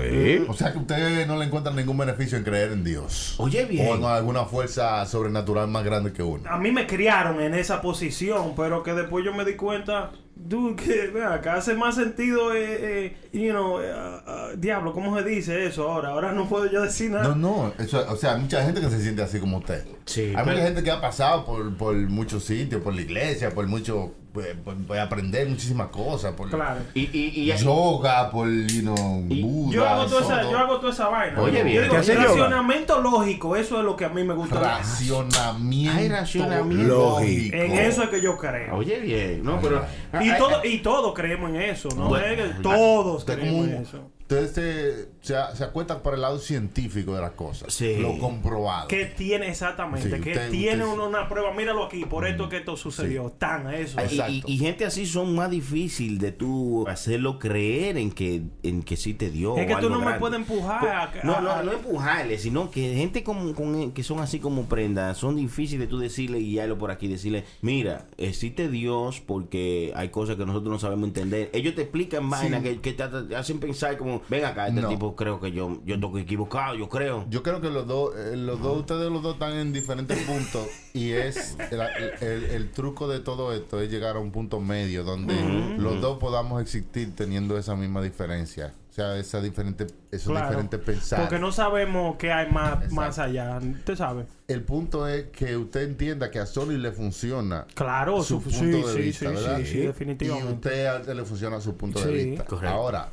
Sí. 0.00 0.44
O 0.48 0.54
sea 0.54 0.72
que 0.72 0.78
usted 0.78 1.26
no 1.26 1.36
le 1.36 1.44
encuentra 1.46 1.72
ningún 1.72 1.96
beneficio 1.98 2.36
en 2.38 2.44
creer 2.44 2.72
en 2.72 2.84
Dios. 2.84 3.34
Oye, 3.38 3.64
bien. 3.64 3.88
O 3.88 3.94
en 3.94 4.04
alguna 4.04 4.44
fuerza 4.44 5.04
sobrenatural 5.06 5.68
más 5.68 5.84
grande 5.84 6.12
que 6.12 6.22
uno. 6.22 6.42
A 6.48 6.58
mí 6.58 6.72
me 6.72 6.86
criaron 6.86 7.40
en 7.40 7.54
esa 7.54 7.80
posición, 7.80 8.54
pero 8.56 8.82
que 8.82 8.92
después 8.92 9.13
yo 9.20 9.32
me 9.34 9.44
di 9.44 9.54
cuenta, 9.56 10.12
dude, 10.36 10.76
que 10.76 11.08
ven 11.08 11.24
acá 11.24 11.54
hace 11.54 11.74
más 11.74 11.94
sentido, 11.94 12.54
eh, 12.54 13.06
eh, 13.06 13.16
you 13.32 13.50
know, 13.50 13.80
eh, 13.80 13.90
ah, 13.94 14.22
ah, 14.26 14.48
diablo, 14.56 14.92
¿cómo 14.92 15.16
se 15.18 15.24
dice 15.24 15.66
eso 15.66 15.90
ahora? 15.90 16.10
Ahora 16.10 16.32
no 16.32 16.48
puedo 16.48 16.66
yo 16.70 16.82
decir 16.82 17.10
nada. 17.10 17.28
No, 17.28 17.34
no, 17.34 17.72
eso, 17.78 18.04
o 18.10 18.16
sea, 18.16 18.34
hay 18.34 18.40
mucha 18.40 18.62
gente 18.64 18.80
que 18.80 18.90
se 18.90 19.00
siente 19.00 19.22
así 19.22 19.38
como 19.40 19.58
usted. 19.58 19.84
Sí, 20.06 20.22
hay 20.22 20.34
pero- 20.44 20.46
mucha 20.52 20.62
gente 20.62 20.82
que 20.82 20.90
ha 20.90 21.00
pasado 21.00 21.44
por, 21.44 21.76
por 21.76 21.94
muchos 21.96 22.44
sitios, 22.44 22.82
por 22.82 22.94
la 22.94 23.02
iglesia, 23.02 23.50
por 23.50 23.66
mucho, 23.66 24.12
pues, 24.34 24.48
por, 24.64 24.74
por 24.84 24.98
aprender 24.98 25.48
muchísimas 25.48 25.88
cosas, 25.88 26.34
por 26.34 26.50
Claro. 26.50 26.80
Y, 26.92 27.02
y, 27.16 27.50
y, 27.52 27.56
yoga, 27.56 28.30
por, 28.32 28.48
you 28.48 28.82
know, 28.82 29.24
Y- 29.30 29.42
Buda, 29.42 29.72
Yo 29.74 29.88
hago, 29.88 30.06
toda 30.06 30.20
esa, 30.22 30.42
yo 30.50 30.58
hago 30.58 30.80
toda 30.80 30.92
esa 30.92 31.08
vaina. 31.08 31.40
Oye, 31.40 31.58
Yo 31.60 31.64
bien. 31.64 31.82
digo, 31.82 31.94
¿Qué 31.94 32.00
hace 32.00 32.14
yoga? 32.14 32.26
racionamiento 32.26 33.00
lógico, 33.00 33.54
eso 33.56 33.78
es 33.78 33.84
lo 33.84 33.94
que 33.96 34.04
a 34.06 34.08
mí 34.08 34.24
me 34.24 34.34
gusta. 34.34 34.58
Racionamiento, 34.58 35.96
Ay, 35.96 36.08
racionamiento. 36.08 36.94
lógico. 36.94 37.56
En 37.56 37.72
eso 37.72 38.02
es 38.02 38.08
que 38.08 38.20
yo 38.20 38.36
creo. 38.36 38.74
Oye, 38.76 38.98
bien. 39.00 39.44
No, 39.44 39.60
pero. 39.60 39.84
Y, 40.20 40.36
todo, 40.36 40.64
y 40.64 40.78
todos 40.78 41.14
creemos 41.14 41.50
en 41.50 41.56
eso, 41.62 41.88
¿no? 41.96 42.08
Bueno, 42.08 42.26
Es 42.26 42.36
que 42.56 42.62
todos 42.62 43.24
como 43.24 43.36
creemos 43.38 43.60
un- 43.64 43.68
en 43.70 43.82
eso. 43.82 44.10
Usted 44.26 44.50
se, 44.52 45.08
se, 45.20 45.56
se 45.56 45.64
acuesta 45.64 46.02
por 46.02 46.14
el 46.14 46.22
lado 46.22 46.38
científico 46.38 47.14
de 47.14 47.20
las 47.20 47.32
cosas. 47.32 47.72
Sí. 47.74 47.96
Lo 47.98 48.18
comprobado. 48.18 48.88
Que 48.88 49.04
tiene 49.04 49.48
exactamente, 49.48 50.08
Sí, 50.16 50.20
que 50.22 50.30
usted- 50.32 50.50
tiene 50.50 50.84
usted- 50.84 50.94
una, 50.98 51.04
una 51.20 51.28
prueba, 51.28 51.52
míralo 51.52 51.84
aquí, 51.84 52.04
por 52.06 52.26
esto 52.26 52.48
que 52.48 52.56
esto 52.58 52.76
sucedió, 52.76 53.30
tan 53.38 53.72
eso. 53.72 54.00
y- 54.00 54.04
Exacto. 54.04 54.32
Y, 54.32 54.42
y 54.54 54.58
gente 54.58 54.86
así 54.86 55.04
son 55.06 55.34
más 55.34 55.50
difícil 55.50 56.18
de 56.18 56.32
tú 56.32 56.86
hacerlo 56.88 57.38
creer 57.38 57.98
en 57.98 58.10
que 58.10 58.42
en 58.62 58.82
que 58.82 58.96
sí 58.96 59.12
te 59.14 59.30
dio. 59.30 59.56
Es 59.58 59.66
que 59.66 59.76
tú 59.76 59.90
no 59.90 60.00
me 60.00 60.14
puedes 60.14 60.36
empujar 60.38 60.80
Pues, 60.80 60.92
a- 60.92 61.10
no, 61.22 61.36
a- 61.36 61.40
no, 61.40 61.62
no 61.62 61.72
empujarle, 61.72 62.38
sino 62.38 62.70
que 62.70 62.94
gente 62.94 63.22
con, 63.22 63.52
con- 63.52 63.92
que 63.92 64.02
son 64.02 64.20
así 64.20 64.38
como 64.40 64.64
prendas, 64.64 65.18
son 65.18 65.36
difíciles 65.36 65.80
de 65.80 65.86
tú 65.86 65.98
decirle 65.98 66.38
y 66.40 66.50
guiarlo 66.52 66.78
por 66.78 66.90
aquí, 66.90 67.08
decirle, 67.08 67.44
mira, 67.60 68.06
existe 68.16 68.68
Dios 68.70 69.20
porque 69.20 69.92
hay 69.94 70.08
cosas 70.08 70.36
que 70.36 70.46
nosotros 70.46 70.72
no 70.72 70.78
sabemos 70.78 71.08
entender. 71.08 71.50
Ellos 71.52 71.74
te 71.74 71.82
explican 71.82 72.30
vainas 72.30 72.62
que, 72.62 72.80
que 72.80 72.92
te, 72.94 73.04
te 73.06 73.36
hacen 73.36 73.60
pensar 73.60 73.96
como, 73.98 74.13
ven 74.28 74.44
acá, 74.44 74.68
este 74.68 74.80
No. 74.80 74.88
tipo 74.88 75.16
creo 75.16 75.40
que 75.40 75.52
yo, 75.52 75.78
yo 75.84 75.94
estoy 75.96 76.22
equivocado, 76.22 76.74
yo 76.74 76.88
creo. 76.88 77.24
Yo 77.28 77.42
creo 77.42 77.60
que 77.60 77.70
los 77.70 77.86
dos, 77.86 78.14
eh, 78.16 78.36
los 78.36 78.60
dos, 78.60 78.78
ustedes 78.80 79.10
los 79.10 79.22
dos 79.22 79.34
están 79.34 79.52
en 79.54 79.72
diferentes 79.72 80.18
puntos 80.26 80.66
y 80.92 81.10
es 81.12 81.56
el, 81.70 81.80
el- 82.20 82.44
el 82.44 82.70
truco 82.70 83.08
de 83.08 83.20
todo 83.20 83.52
esto 83.52 83.80
es 83.80 83.90
llegar 83.90 84.16
a 84.16 84.18
un 84.20 84.30
punto 84.32 84.60
medio 84.60 85.04
donde 85.04 85.34
los 85.78 86.00
dos 86.00 86.18
podamos 86.18 86.60
existir 86.62 87.14
teniendo 87.16 87.58
esa 87.58 87.74
misma 87.76 88.00
diferencia, 88.02 88.72
o 88.90 88.92
sea, 88.94 89.16
esa 89.18 89.40
diferente, 89.40 89.86
esos 90.12 90.30
Claro. 90.30 90.48
diferentes 90.48 90.80
pensar. 90.80 91.20
Porque 91.20 91.38
no 91.38 91.50
sabemos 91.52 92.16
qué 92.16 92.32
hay 92.32 92.50
más, 92.50 92.74
Exacto. 92.74 92.94
más 92.94 93.18
allá. 93.18 93.58
Usted 93.58 93.96
sabe. 93.96 94.26
El 94.46 94.62
punto 94.62 95.08
es 95.08 95.24
que 95.30 95.56
usted 95.56 95.82
entienda 95.82 96.30
que 96.30 96.38
a 96.38 96.46
Sony 96.46 96.72
le 96.78 96.92
funciona 96.92 97.66
Claro, 97.74 98.18
su 98.22 98.40
su- 98.40 98.42
punto 98.42 98.58
sí, 98.58 98.66
de 98.66 98.92
sí, 98.92 98.98
vista, 99.00 99.28
sí, 99.30 99.34
¿verdad? 99.34 99.56
sí, 99.58 99.66
sí, 99.66 99.78
Y 99.78 99.86
definitivamente. 99.86 100.52
usted 100.52 100.86
a 100.86 100.96
usted 101.00 101.14
le 101.14 101.24
funciona 101.24 101.60
su 101.60 101.76
punto 101.76 102.00
de 102.00 102.12
vista. 102.12 102.44
Correcto. 102.44 102.68
Ahora, 102.76 103.08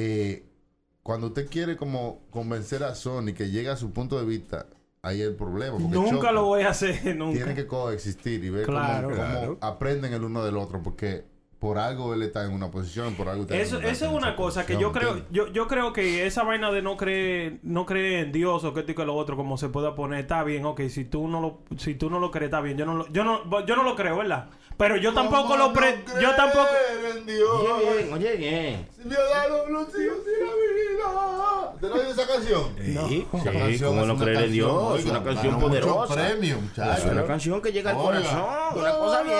eh, 0.00 0.44
cuando 1.02 1.28
usted 1.28 1.48
quiere 1.48 1.76
como 1.76 2.20
convencer 2.30 2.84
a 2.84 2.94
Sony 2.94 3.32
que 3.34 3.50
llegue 3.50 3.68
a 3.70 3.76
su 3.76 3.92
punto 3.92 4.18
de 4.18 4.24
vista, 4.26 4.66
ahí 5.02 5.20
es 5.22 5.28
el 5.28 5.34
problema. 5.34 5.78
Nunca 5.78 6.30
lo 6.32 6.44
voy 6.44 6.62
a 6.62 6.70
hacer, 6.70 7.16
nunca. 7.16 7.36
Tienen 7.36 7.56
que 7.56 7.66
coexistir 7.66 8.44
y 8.44 8.50
ver 8.50 8.66
Claro. 8.66 9.08
cómo, 9.08 9.20
cómo 9.20 9.30
Claro. 9.32 9.58
aprenden 9.60 10.12
el 10.12 10.22
uno 10.24 10.44
del 10.44 10.56
otro, 10.56 10.82
porque 10.82 11.24
por 11.58 11.78
algo 11.78 12.14
él 12.14 12.22
está 12.22 12.44
en 12.44 12.52
una 12.52 12.70
posición, 12.70 13.14
por 13.14 13.28
algo 13.28 13.42
usted 13.42 13.56
Eso, 13.56 13.74
no 13.74 13.80
está 13.80 13.90
eso 13.92 14.04
es 14.04 14.10
en 14.12 14.16
una 14.16 14.36
cosa 14.36 14.64
que 14.64 14.78
yo 14.78 14.92
creo, 14.92 15.22
yo, 15.30 15.48
yo 15.48 15.66
creo 15.66 15.92
que 15.92 16.24
esa 16.26 16.44
vaina 16.44 16.70
de 16.70 16.82
no 16.82 16.96
creer, 16.96 17.58
no 17.62 17.84
creer 17.84 18.26
en 18.26 18.32
Dios 18.32 18.62
o 18.64 18.72
que 18.72 18.80
esto 18.80 18.92
y 18.92 18.94
que 18.94 19.04
lo 19.04 19.16
otro, 19.16 19.36
como 19.36 19.58
se 19.58 19.68
pueda 19.68 19.94
poner, 19.96 20.20
está 20.20 20.44
bien, 20.44 20.64
ok, 20.64 20.82
si 20.88 21.04
tú 21.04 21.26
no 21.26 21.40
lo, 21.40 21.58
si 21.76 21.94
tú 21.94 22.10
no 22.10 22.20
lo 22.20 22.30
crees, 22.30 22.46
está 22.48 22.60
bien, 22.60 22.78
yo 22.78 22.86
no 22.86 22.94
lo, 22.94 23.08
yo 23.08 23.24
no, 23.24 23.66
yo 23.66 23.74
no 23.74 23.82
lo 23.82 23.96
creo, 23.96 24.18
¿verdad? 24.18 24.48
Pero 24.76 24.96
yo 24.96 25.12
tampoco 25.12 25.42
¿Cómo 25.48 25.56
lo 25.56 25.72
pre, 25.72 26.04
no 26.06 26.20
yo 26.20 26.36
tampoco, 26.36 26.66
creer 26.68 27.16
en 27.16 27.26
Dios? 27.26 27.50
Oye 27.50 27.96
bien, 27.96 28.12
oye 28.12 28.36
bien. 28.36 28.88
Si 28.96 29.08
me 29.08 29.16
ha 29.16 29.24
dado 29.24 29.68
los 29.68 29.88
hijos 29.88 29.98
y 29.98 30.44
la 30.44 30.54
vida. 30.54 31.72
¿Te 31.80 31.88
lo 31.88 31.96
esa 32.02 32.26
canción? 32.28 32.62
Sí, 32.78 33.26
Esa 33.32 33.50
sí, 33.52 33.58
canción 33.58 33.88
como 33.90 34.02
es 34.02 34.06
no 34.06 34.14
una 34.14 34.24
creer 34.24 34.44
en 34.44 34.52
Dios, 34.52 34.98
es 35.00 35.04
oiga, 35.04 35.10
una 35.18 35.24
canción 35.24 35.58
poderosa. 35.60 36.14
muchacho. 36.60 36.92
Es 36.92 37.04
una 37.12 37.24
canción 37.26 37.60
que 37.60 37.72
llega 37.72 37.90
al 37.90 37.96
Oiga. 37.96 38.06
corazón, 38.06 38.78
una 38.78 38.92
cosa 38.98 39.18
¿Cómo 39.18 39.30
no 39.32 39.36
bien. 39.36 39.38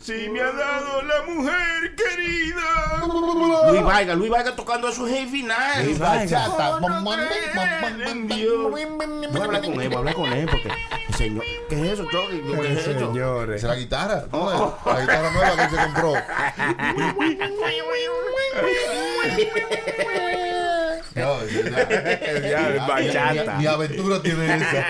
Si 0.00 0.28
me 0.28 0.40
ha 0.40 0.52
dado 0.52 1.02
la 1.02 1.22
mujer 1.22 1.96
querida. 1.96 3.02
Luis 3.70 3.82
Vargas, 3.82 4.16
Luis 4.16 4.30
Vargas 4.30 4.54
tocando 4.54 4.88
eso 4.88 5.06
es 5.06 5.16
el 5.16 5.28
final. 5.28 5.94
Bachata. 5.98 6.78
Voy 6.78 6.92
a 9.40 9.44
hablar 9.44 9.62
con 9.62 9.80
él, 9.80 9.88
voy 9.88 9.94
a 9.94 9.98
hablar 9.98 10.14
con 10.14 10.32
él 10.32 10.48
porque, 10.50 10.70
señor, 11.16 11.44
¿qué 11.68 11.74
es 11.74 11.82
eso, 11.94 12.04
Chucky? 12.04 12.40
¿Qué 12.40 12.72
es 12.72 12.78
eso? 12.86 12.98
Señores. 12.98 13.56
Esa 13.56 13.66
es 13.66 13.70
la 13.72 13.76
guitarra. 13.76 14.24
¿no? 14.30 14.78
La 14.84 15.00
guitarra 15.00 15.30
nueva 15.30 15.56
que 15.56 15.68
se 15.76 15.82
compró. 15.82 16.12
No, 21.16 21.38
Ya, 22.48 22.86
bachata. 22.86 23.58
Mi, 23.58 23.66
aventura 23.66 24.22
tiene 24.22 24.56
esa. 24.56 24.86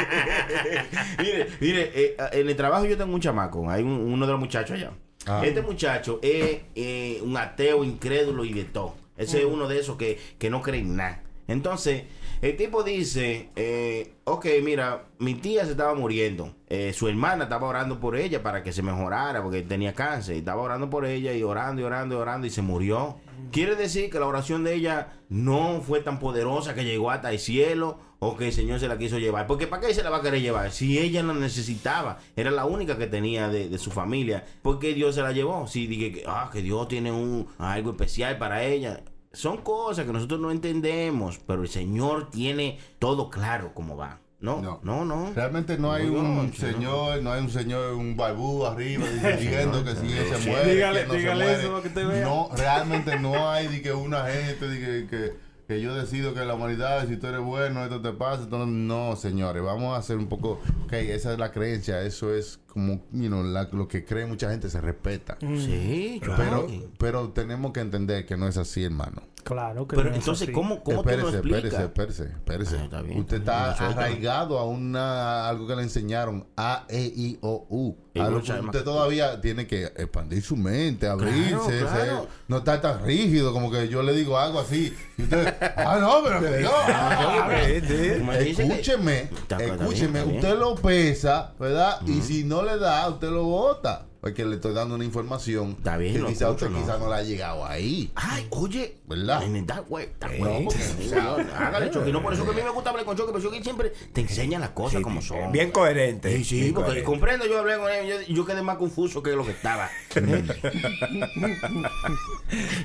mire, 1.22 1.46
mire, 1.60 1.90
eh, 1.94 2.16
en 2.32 2.48
el 2.48 2.56
trabajo 2.56 2.84
yo 2.84 2.96
tengo 2.96 3.14
un 3.14 3.20
chamaco, 3.20 3.68
hay 3.70 3.82
un- 3.82 4.12
uno 4.12 4.26
de 4.26 4.32
los 4.32 4.40
muchachos 4.40 4.76
allá. 4.76 4.90
Ah. 5.26 5.42
Este 5.44 5.62
muchacho 5.62 6.20
es 6.22 6.60
eh, 6.74 7.20
un 7.22 7.36
ateo 7.36 7.84
incrédulo 7.84 8.44
y 8.44 8.52
de 8.52 8.64
todo. 8.64 8.94
Ese 9.16 9.38
es 9.40 9.44
uno 9.44 9.66
de 9.66 9.78
esos 9.80 9.96
que, 9.96 10.18
que 10.38 10.50
no 10.50 10.62
cree 10.62 10.80
en 10.80 10.96
nada. 10.96 11.22
Entonces, 11.48 12.02
el 12.42 12.56
tipo 12.56 12.82
dice, 12.82 13.48
eh, 13.56 14.12
ok, 14.24 14.46
mira, 14.62 15.04
mi 15.18 15.34
tía 15.34 15.64
se 15.64 15.70
estaba 15.72 15.94
muriendo. 15.94 16.54
Eh, 16.68 16.92
su 16.92 17.08
hermana 17.08 17.44
estaba 17.44 17.66
orando 17.66 17.98
por 17.98 18.16
ella 18.16 18.42
para 18.42 18.62
que 18.62 18.72
se 18.72 18.82
mejorara 18.82 19.42
porque 19.42 19.62
tenía 19.62 19.94
cáncer. 19.94 20.36
Y 20.36 20.40
estaba 20.40 20.60
orando 20.60 20.90
por 20.90 21.06
ella 21.06 21.32
y 21.32 21.42
orando 21.42 21.80
y 21.80 21.84
orando 21.84 22.16
y 22.16 22.18
orando 22.18 22.46
y 22.46 22.50
se 22.50 22.62
murió. 22.62 23.16
Quiere 23.52 23.76
decir 23.76 24.10
que 24.10 24.18
la 24.18 24.26
oración 24.26 24.64
de 24.64 24.74
ella 24.74 25.12
no 25.28 25.80
fue 25.80 26.00
tan 26.00 26.18
poderosa 26.18 26.74
que 26.74 26.84
llegó 26.84 27.10
hasta 27.10 27.32
el 27.32 27.38
cielo 27.38 27.98
o 28.18 28.36
que 28.36 28.48
el 28.48 28.52
Señor 28.52 28.80
se 28.80 28.88
la 28.88 28.98
quiso 28.98 29.18
llevar. 29.18 29.46
Porque 29.46 29.66
¿para 29.66 29.86
qué 29.86 29.94
se 29.94 30.02
la 30.02 30.10
va 30.10 30.18
a 30.18 30.22
querer 30.22 30.40
llevar? 30.40 30.70
Si 30.72 30.98
ella 30.98 31.22
la 31.22 31.34
necesitaba, 31.34 32.18
era 32.34 32.50
la 32.50 32.64
única 32.64 32.98
que 32.98 33.06
tenía 33.06 33.48
de, 33.48 33.76
su 33.78 33.90
familia. 33.90 34.44
¿Por 34.62 34.78
qué 34.78 34.94
Dios 34.94 35.14
se 35.14 35.22
la 35.22 35.32
llevó? 35.32 35.66
Si 35.66 35.86
dije 35.86 36.12
que, 36.12 36.24
ah, 36.26 36.50
que 36.52 36.62
Dios 36.62 36.88
tiene 36.88 37.12
un, 37.12 37.48
algo 37.58 37.90
especial 37.90 38.38
para 38.38 38.64
ella. 38.64 39.02
Son 39.32 39.58
cosas 39.58 40.06
que 40.06 40.12
nosotros 40.12 40.40
no 40.40 40.50
entendemos, 40.50 41.38
pero 41.38 41.62
el 41.62 41.68
Señor 41.68 42.30
tiene 42.30 42.78
todo 42.98 43.28
claro 43.28 43.72
cómo 43.74 43.96
va. 43.96 44.20
No, 44.40 44.60
No. 44.60 44.80
no, 44.82 45.04
no. 45.04 45.32
Realmente 45.34 45.78
no 45.78 45.92
hay 45.92 46.06
No, 46.10 46.18
un 46.20 46.46
no, 46.48 46.52
señor, 46.52 47.22
no 47.22 47.32
hay 47.32 47.40
un 47.42 47.50
señor, 47.50 47.94
un 47.94 48.16
barbú 48.16 48.66
arriba 48.66 49.06
diciendo 49.38 49.82
que 49.82 49.94
si 49.96 50.12
él 50.12 50.26
se 50.34 50.50
muere, 50.50 50.74
Dígale- 50.76 51.00
que 51.02 51.06
no 51.06 51.12
se 51.14 51.18
dígale 51.20 51.44
muere. 51.44 51.60
eso 51.62 51.72
para 51.72 51.94
que 51.94 52.04
vea. 52.04 52.24
No, 52.24 52.50
realmente 52.54 53.18
no 53.18 53.50
hay 53.50 53.68
de 53.68 53.80
que 53.82 53.92
una 53.92 54.26
gente 54.26 54.68
de 54.68 54.78
que, 54.78 55.06
que, 55.08 55.32
que 55.66 55.80
yo 55.80 55.94
decido 55.94 56.34
que 56.34 56.44
la 56.44 56.54
humanidad, 56.54 57.08
si 57.08 57.16
tú 57.16 57.28
eres 57.28 57.40
bueno, 57.40 57.82
esto 57.82 58.02
te 58.02 58.12
pasa. 58.12 58.42
esto 58.42 58.58
no, 58.58 58.66
no, 58.66 59.16
señores, 59.16 59.62
vamos 59.62 59.94
a 59.96 59.98
hacer 59.98 60.18
un 60.18 60.28
poco, 60.28 60.60
ok, 60.84 60.92
esa 60.92 61.32
es 61.32 61.38
la 61.38 61.50
creencia, 61.50 62.02
eso 62.02 62.34
es 62.34 62.60
como 62.76 63.00
you 63.12 63.28
know, 63.28 63.42
la- 63.42 63.70
lo 63.72 63.88
que 63.88 64.04
cree 64.04 64.26
mucha 64.26 64.50
gente 64.50 64.68
se 64.68 64.82
respeta. 64.82 65.38
Sí, 65.40 66.18
Pero, 66.20 66.34
claro. 66.36 66.66
pero 66.98 67.30
tenemos 67.30 67.72
que 67.72 67.80
entender 67.80 68.26
que 68.26 68.36
no 68.36 68.46
es 68.46 68.58
así, 68.58 68.84
hermano. 68.84 69.22
Claro 69.44 69.86
que 69.86 69.94
Pero 69.94 70.08
no 70.10 70.16
es 70.16 70.22
entonces, 70.22 70.48
así. 70.48 70.52
¿cómo, 70.52 70.82
cómo 70.82 71.02
tú 71.04 71.08
lo 71.08 71.12
espérese, 71.28 71.36
explicas? 71.38 71.80
espérese, 71.80 72.22
espérese, 72.24 72.34
espérese. 72.34 72.76
Ah, 72.80 72.84
está 72.84 73.02
bien. 73.02 73.20
Usted 73.20 73.36
está 73.38 73.72
arraigado 73.74 74.58
a 74.58 74.64
una 74.66 75.48
algo 75.48 75.68
que 75.68 75.76
le 75.76 75.82
enseñaron 75.84 76.46
A, 76.56 76.84
E, 76.88 77.12
I, 77.14 77.38
O, 77.42 77.64
U. 77.70 77.96
Algo 78.20 78.42
que 78.42 78.52
más- 78.54 78.64
usted 78.64 78.82
todavía 78.82 79.40
tiene 79.40 79.66
que 79.68 79.84
expandir 79.84 80.42
su 80.42 80.56
mente, 80.56 81.06
abrirse, 81.06 81.50
Claro, 81.50 81.86
claro. 81.86 82.20
ser- 82.22 82.28
no 82.48 82.56
estar 82.58 82.80
tan 82.80 83.04
rígido 83.04 83.52
como 83.52 83.70
que 83.70 83.88
yo 83.88 84.02
le 84.02 84.14
digo 84.14 84.36
algo 84.38 84.58
así 84.58 84.92
y 85.18 85.22
usted, 85.22 85.54
ah 85.76 85.98
no, 86.00 86.22
pero 86.24 86.40
que 86.40 86.62
yo, 86.62 86.70
Ah, 86.88 87.50
sí, 87.66 87.80
sí. 87.86 88.62
Escúcheme, 88.62 89.20
Está- 89.24 89.58
está 89.58 89.74
escúcheme, 89.76 90.18
está 90.20 90.32
usted 90.34 90.58
lo 90.58 90.74
pesa, 90.76 91.52
¿verdad? 91.60 92.00
Y 92.06 92.20
si 92.22 92.42
no 92.44 92.62
le 92.66 92.78
da, 92.78 93.08
usted 93.08 93.30
lo 93.30 93.44
bota. 93.44 94.06
Porque 94.20 94.44
le 94.44 94.56
estoy 94.56 94.74
dando 94.74 94.96
una 94.96 95.04
información 95.04 95.76
Está 95.78 95.96
bien, 95.96 96.14
que 96.14 96.18
lo 96.18 96.26
quizá 96.26 96.46
escucho, 96.48 96.66
usted 96.66 96.76
¿no? 96.76 96.84
quizá 96.84 96.98
no 96.98 97.08
le 97.08 97.14
ha 97.14 97.22
llegado 97.22 97.64
ahí. 97.64 98.10
Ay, 98.16 98.48
oye, 98.50 98.96
¿Verdad? 99.06 99.40
En 99.44 99.64
way, 99.88 100.06
está 100.06 100.34
Eh, 100.34 100.38
bueno. 100.40 100.68
hágale 101.56 101.90
Chucky. 101.92 102.10
No, 102.10 102.20
por 102.22 102.32
eso 102.32 102.44
que 102.44 102.50
a 102.50 102.54
mí 102.54 102.60
me 102.60 102.70
gusta 102.70 102.90
hablar 102.90 103.04
con 103.04 103.16
Chucky, 103.16 103.30
pero 103.32 103.44
Chucky 103.44 103.62
siempre 103.62 103.92
te 104.12 104.22
enseña 104.22 104.58
las 104.58 104.70
cosas 104.70 105.00
como 105.00 105.22
son. 105.22 105.52
Bien 105.52 105.70
coherente. 105.70 106.36
Sí, 106.38 106.44
sí, 106.44 106.60
Bien 106.60 106.74
porque 106.74 106.86
coherente. 106.88 107.06
comprendo, 107.06 107.46
yo 107.46 107.60
hablé 107.60 107.78
con 107.78 107.88
él, 107.88 108.24
yo, 108.26 108.34
yo 108.34 108.44
quedé 108.44 108.62
más 108.62 108.78
confuso 108.78 109.22
que 109.22 109.30
lo 109.30 109.44
que 109.44 109.52
estaba. 109.52 109.88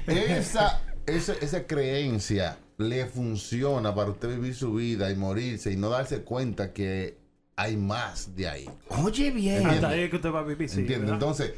esa, 0.07 0.81
esa, 1.05 1.33
esa 1.33 1.65
creencia 1.65 2.57
le 2.77 3.05
funciona 3.05 3.93
para 3.93 4.11
usted 4.11 4.29
vivir 4.29 4.55
su 4.55 4.73
vida 4.73 5.11
y 5.11 5.15
morirse 5.15 5.71
y 5.71 5.75
no 5.77 5.89
darse 5.89 6.21
cuenta 6.21 6.73
que 6.73 7.17
hay 7.55 7.77
más 7.77 8.35
de 8.35 8.47
ahí. 8.47 8.69
Oye, 8.89 9.31
bien. 9.31 9.65
Hasta 9.65 9.89
ahí 9.89 10.01
es 10.01 10.09
que 10.09 10.15
usted 10.15 10.31
va 10.31 10.39
a 10.39 10.43
vivir, 10.43 10.69
sí. 10.69 10.85
Entonces, 10.89 11.53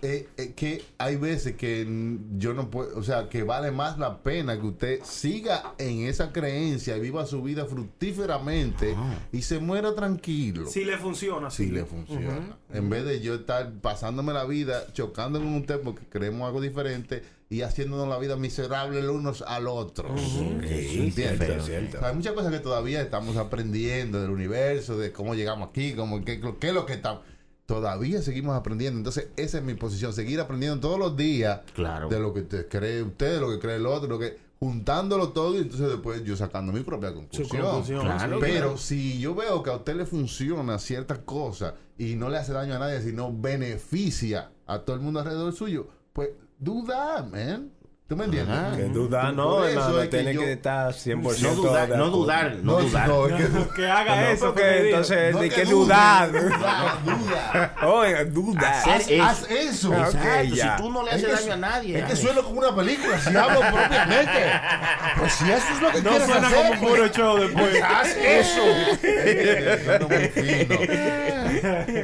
eh, 0.00 0.28
eh, 0.36 0.52
que 0.54 0.84
hay 0.96 1.16
veces 1.16 1.56
que 1.56 1.84
yo 2.36 2.54
no 2.54 2.70
puedo, 2.70 2.96
o 2.96 3.02
sea, 3.02 3.28
que 3.28 3.42
vale 3.42 3.72
más 3.72 3.98
la 3.98 4.22
pena 4.22 4.56
que 4.60 4.64
usted 4.64 5.00
siga 5.02 5.74
en 5.76 6.06
esa 6.06 6.32
creencia 6.32 6.96
y 6.96 7.00
viva 7.00 7.26
su 7.26 7.42
vida 7.42 7.66
fructíferamente 7.66 8.94
y 9.32 9.42
se 9.42 9.58
muera 9.58 9.96
tranquilo. 9.96 10.68
Si 10.68 10.84
le 10.84 10.96
funciona, 10.98 11.50
sí. 11.50 11.64
Si 11.64 11.72
le 11.72 11.84
funciona. 11.84 12.56
En 12.72 12.88
vez 12.88 13.04
de 13.06 13.20
yo 13.20 13.34
estar 13.34 13.72
pasándome 13.80 14.32
la 14.32 14.44
vida 14.44 14.86
chocando 14.92 15.40
con 15.40 15.52
usted 15.56 15.80
porque 15.80 16.06
creemos 16.08 16.46
algo 16.46 16.60
diferente 16.60 17.24
y 17.50 17.62
haciéndonos 17.62 18.08
la 18.08 18.18
vida 18.18 18.36
miserable 18.36 19.00
los 19.02 19.16
unos 19.16 19.42
al 19.46 19.68
otro. 19.68 20.14
Sí, 20.18 21.10
sea, 21.12 21.32
hay 22.02 22.14
muchas 22.14 22.32
cosas 22.34 22.52
que 22.52 22.58
todavía 22.60 23.00
estamos 23.00 23.36
aprendiendo 23.36 24.20
del 24.20 24.30
universo, 24.30 24.98
de 24.98 25.12
cómo 25.12 25.34
llegamos 25.34 25.70
aquí, 25.70 25.94
cómo, 25.94 26.24
qué, 26.24 26.40
qué 26.60 26.68
es 26.68 26.74
lo 26.74 26.84
que 26.86 26.94
estamos. 26.94 27.22
Todavía 27.66 28.22
seguimos 28.22 28.56
aprendiendo. 28.56 28.98
Entonces, 28.98 29.28
esa 29.36 29.58
es 29.58 29.64
mi 29.64 29.74
posición. 29.74 30.12
Seguir 30.14 30.40
aprendiendo 30.40 30.80
todos 30.80 30.98
los 30.98 31.16
días 31.16 31.60
Claro. 31.74 32.08
de 32.08 32.18
lo 32.18 32.32
que 32.32 32.40
usted 32.40 32.68
cree 32.68 33.02
usted, 33.02 33.34
de 33.34 33.40
lo 33.40 33.50
que 33.50 33.58
cree 33.58 33.76
el 33.76 33.86
otro, 33.86 34.08
lo 34.08 34.18
que 34.18 34.38
juntándolo 34.58 35.28
todo 35.28 35.54
y 35.54 35.58
entonces 35.58 35.88
después 35.88 36.24
yo 36.24 36.34
sacando 36.36 36.72
mi 36.72 36.80
propia 36.80 37.12
conclusión. 37.14 37.62
conclusión, 37.62 38.00
Claro. 38.00 38.36
sí, 38.36 38.40
Pero 38.40 38.60
claro. 38.60 38.78
si 38.78 39.20
yo 39.20 39.34
veo 39.34 39.62
que 39.62 39.70
a 39.70 39.76
usted 39.76 39.94
le 39.96 40.04
funciona 40.06 40.78
ciertas 40.78 41.18
cosas 41.20 41.74
y 41.96 42.14
no 42.16 42.28
le 42.28 42.38
hace 42.38 42.52
daño 42.52 42.74
a 42.74 42.78
nadie, 42.78 43.00
sino 43.02 43.32
beneficia 43.32 44.50
a 44.66 44.80
todo 44.80 44.96
el 44.96 45.02
mundo 45.02 45.20
alrededor 45.20 45.52
suyo, 45.52 45.88
pues 46.12 46.30
duda, 46.62 47.22
man. 47.30 47.70
¿Tú 48.08 48.16
me 48.16 48.24
entiendes? 48.24 48.56
Que 48.74 48.84
duda, 48.84 49.32
no, 49.32 49.66
hermano. 49.66 50.00
es 50.00 50.08
que 50.08 50.16
Tiene 50.16 50.32
yo- 50.32 50.40
que 50.40 50.52
estar 50.52 50.94
100% 50.94 51.42
No 51.42 51.54
dudar, 51.54 51.88
de 51.90 51.96
no 51.98 52.08
dudar, 52.08 52.56
no 52.62 52.72
No, 52.72 52.80
dudar. 52.80 53.06
no, 53.08 53.26
es 53.26 53.34
que, 53.34 53.74
Que 53.76 53.90
haga 53.90 54.16
No, 54.16 54.28
eso. 54.28 54.54
que 54.54 54.88
entonces, 54.88 55.34
no 55.34 55.40
de 55.42 55.50
que 55.50 55.64
dudar. 55.66 56.32
duda, 56.32 56.98
duda. 57.04 57.74
Oiga, 57.86 58.24
duda. 58.24 58.82
Haz, 58.86 59.08
eso. 59.10 59.22
haz 59.22 59.50
eso. 59.50 59.92
Ah, 59.94 60.06
Exacto, 60.10 60.54
si 60.56 60.82
tú 60.82 60.90
no 60.90 61.02
le 61.02 61.10
Es 61.10 61.16
haces 61.16 61.28
que 61.28 61.34
daño 61.50 61.52
a 61.52 61.56
nadie. 61.70 61.98
Es 61.98 62.04
que 62.06 62.16
suena 62.16 62.40
como 62.40 62.58
una 62.60 62.74
película, 62.74 63.18
si 63.20 63.36
hablo 63.36 63.60
propiamente. 63.60 64.52
Pues 65.18 65.32
si 65.34 65.50
eso 65.50 65.66
es 65.74 65.82
lo 65.82 65.90
que 65.90 66.00
No 66.00 66.08
quieres 66.10 66.28
suena 66.28 66.46
hacer, 66.48 66.66
como 66.66 66.80
un 66.80 66.88
puro 66.88 67.08
show 67.08 67.36
después. 67.38 67.68
pues 67.68 67.82
haz 67.82 68.16
eso. 68.16 68.62
Suena 69.84 70.06
muy 70.06 70.28
fino. 70.28 70.76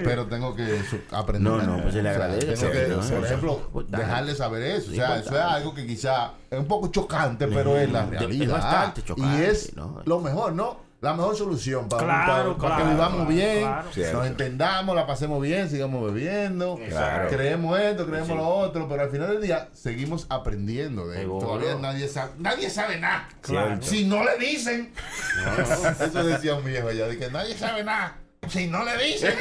Pero 0.05 0.26
tengo 0.26 0.55
que 0.55 0.82
aprender. 1.12 1.50
No, 1.50 1.62
no, 1.62 1.80
pues 1.82 1.94
se 1.94 2.02
le 2.02 2.11
agradece, 2.11 2.46
tengo 2.52 2.72
que, 2.72 2.88
¿no? 2.88 3.00
por 3.00 3.24
ejemplo, 3.24 3.70
Pues, 3.72 3.90
dejarle 3.90 4.34
saber 4.34 4.62
eso. 4.64 4.90
O 4.90 4.94
sea, 4.94 5.07
pues, 5.09 5.20
eso 5.26 5.34
es 5.36 5.40
algo 5.42 5.74
que 5.74 5.93
quizá 5.95 6.32
es 6.51 6.59
un 6.59 6.66
poco 6.66 6.88
chocante, 6.88 7.47
pero 7.49 7.76
es 7.78 7.90
la 7.90 8.05
Es 8.05 8.11
realidad. 8.11 8.53
bastante 8.55 9.03
chocante, 9.03 9.38
Y 9.38 9.42
es 9.45 9.74
¿no? 9.76 10.03
lo 10.05 10.20
mejor, 10.20 10.53
¿no? 10.53 10.82
La 11.01 11.12
mejor 11.12 11.36
solución 11.36 11.86
para, 11.86 12.03
Claro, 12.24 12.57
para- 12.57 12.57
para 12.57 12.76
que 12.76 12.82
claro, 12.82 12.90
vivamos 12.97 13.26
claro, 13.26 13.30
bien, 13.30 13.61
claro. 13.92 14.18
Nos 14.18 14.26
entendamos, 14.26 14.97
la 14.97 15.07
pasemos 15.07 15.42
bien, 15.42 15.68
sigamos 15.68 16.03
bebiendo, 16.11 16.78
Claro. 16.88 17.28
creemos 17.28 17.78
esto, 17.78 18.07
creemos 18.07 18.30
lo 18.30 18.49
otro, 18.49 18.88
pero 18.88 19.03
al 19.03 19.11
final 19.11 19.28
del 19.28 19.42
día 19.42 19.68
seguimos 19.74 20.24
aprendiendo 20.30 21.07
de 21.07 21.16
él. 21.16 21.22
Seguro. 21.24 21.47
Todavía 21.47 21.74
nadie 21.74 22.09
sabe, 22.09 22.30
nadie 22.38 22.70
sabe 22.70 22.99
nada. 23.01 23.28
Claro. 23.42 23.82
Si 23.82 24.07
no 24.07 24.24
le 24.24 24.38
dicen. 24.38 24.92
Eso 26.01 26.24
decía 26.24 26.55
un 26.55 26.64
viejo 26.64 26.88
allá, 26.88 27.07
de 27.07 27.18
que 27.18 27.30
nadie 27.30 27.55
sabe 27.55 27.84
nada. 27.84 28.16
Si 28.51 28.66
no 28.66 28.84
le 28.84 28.97
dicen. 29.05 29.34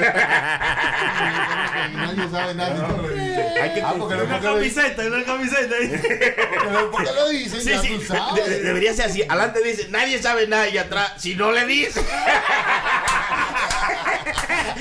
nadie 1.94 2.30
sabe 2.32 2.54
nada 2.56 2.74
no 2.88 3.02
le 3.08 3.14
dicen. 3.14 3.46
Hay 3.62 3.74
que 3.74 3.82
Ah, 3.82 3.94
porque 3.98 4.16
Una 4.16 4.40
camiseta, 4.40 5.02
una 5.04 5.24
camiseta. 5.24 5.76
lo- 6.72 6.92
porque 6.92 7.12
lo 7.12 7.30
dicen, 7.30 7.62
Sí, 7.62 7.70
ya 7.70 7.82
sí, 7.82 7.90
tú 8.00 8.02
sabes. 8.14 8.46
de- 8.50 8.62
debería 8.62 8.94
ser 8.94 9.06
así. 9.10 9.22
Adelante 9.24 9.62
dice, 9.64 9.88
nadie 9.90 10.22
sabe 10.22 10.48
nada 10.48 10.68
y 10.70 10.78
atrás, 10.78 11.14
si 11.18 11.36
no 11.36 11.52
le 11.52 11.66
dice. 11.66 12.02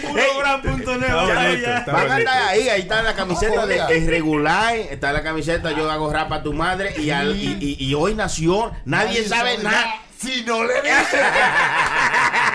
Purobran.net. 0.03 0.79
Está 0.79 1.15
vaya 1.15 1.35
bonito, 1.35 1.67
ya. 1.67 1.79
está 1.79 1.93
Van 1.93 2.11
a 2.11 2.15
andar 2.17 2.43
ahí, 2.49 2.69
ahí 2.69 2.81
está 2.83 3.03
la 3.03 3.15
camiseta 3.15 3.67
de 3.67 3.77
es 3.91 4.07
regular, 4.07 4.75
está 4.77 5.13
la 5.13 5.23
camiseta 5.23 5.73
yo 5.73 5.91
hago 5.91 6.13
rap 6.13 6.33
a 6.33 6.43
tu 6.43 6.53
madre 6.53 6.95
y, 6.99 7.11
al- 7.11 7.37
y, 7.37 7.57
y- 7.61 7.77
y 7.85 7.95
hoy 7.95 8.15
nació, 8.15 8.73
nadie, 8.85 9.27
sabe, 9.27 9.59
nada. 9.59 9.97
Si 10.19 10.45
no 10.45 10.63
le 10.65 10.75
dicen. 10.83 11.21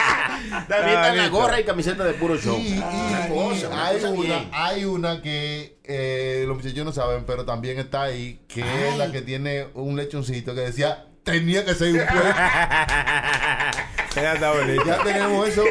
También 0.49 0.89
está 0.97 1.13
la 1.15 1.27
gorra 1.29 1.59
y 1.59 1.63
camiseta 1.63 2.03
de 2.03 2.13
puro 2.13 2.37
show. 2.37 2.57
Y, 2.57 2.73
y- 2.73 2.77
una 2.77 3.87
hay, 3.87 4.03
una, 4.05 4.45
hay 4.51 4.85
una 4.85 5.21
que 5.21 5.77
eh, 5.83 6.43
los 6.47 6.57
muchachos 6.57 6.85
no 6.85 6.91
saben, 6.91 7.23
pero 7.25 7.45
también 7.45 7.77
está 7.79 8.03
ahí, 8.03 8.39
que 8.47 8.61
es 8.89 8.97
la 8.97 9.11
que 9.11 9.21
tiene 9.21 9.67
un 9.73 9.95
lechoncito 9.95 10.53
que 10.55 10.61
decía, 10.61 11.05
tenía 11.23 11.63
que 11.65 11.73
ser 11.73 11.93
un 11.93 11.97
pueblo. 12.07 12.33
Ya 14.15 14.33
está 14.33 14.51
bonito. 14.51 14.83
ya 14.85 15.03
tenemos 15.03 15.47
eso, 15.47 15.63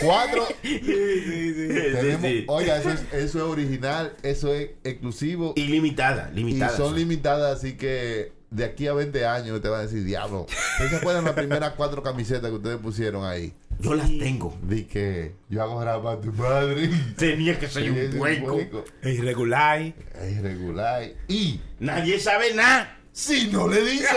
cuatro. 0.00 0.46
Sí, 0.62 0.80
Tenemos, 0.84 2.22
sí. 2.22 2.44
Oiga, 2.46 2.78
eso 2.78 2.90
es, 2.90 3.00
eso 3.12 3.38
es 3.38 3.44
original, 3.44 4.12
eso 4.22 4.54
es 4.54 4.70
exclusivo 4.84 5.52
y, 5.56 5.62
Ilimitada, 5.62 6.30
limitada. 6.32 6.76
son 6.76 6.94
limitadas, 6.94 7.58
así 7.58 7.76
que 7.76 8.32
de 8.50 8.64
aquí 8.64 8.86
a 8.86 8.92
20 8.94 9.26
años 9.26 9.60
te 9.60 9.68
van 9.68 9.80
a 9.80 9.82
decir, 9.82 10.04
diablo. 10.04 10.46
¿Ustedes 10.72 10.90
se 10.92 10.96
acuerdan 10.98 11.24
las 11.24 11.34
primeras 11.34 11.72
cuatro 11.76 12.02
camisetas 12.04 12.50
que 12.50 12.56
ustedes 12.56 12.78
pusieron 12.78 13.24
ahí? 13.26 13.52
Yo 13.80 13.94
las 13.94 14.08
tengo. 14.08 14.56
Di 14.62 14.84
que 14.84 15.34
yo 15.48 15.62
hago 15.62 15.82
rap 15.84 16.04
a 16.06 16.20
tu 16.20 16.32
madre. 16.32 16.90
Tenía 17.16 17.58
que 17.58 17.68
ser 17.68 17.90
un 17.90 18.20
hueco. 18.20 18.84
Es 19.02 19.18
irregular. 19.18 19.80
Es 19.80 20.32
irregular. 20.36 21.02
Y 21.28 21.60
Nadie 21.78 22.18
sabe 22.18 22.54
nada. 22.54 22.96
si 23.12 23.48
no 23.48 23.68
le 23.68 23.80
dicen. 23.82 24.16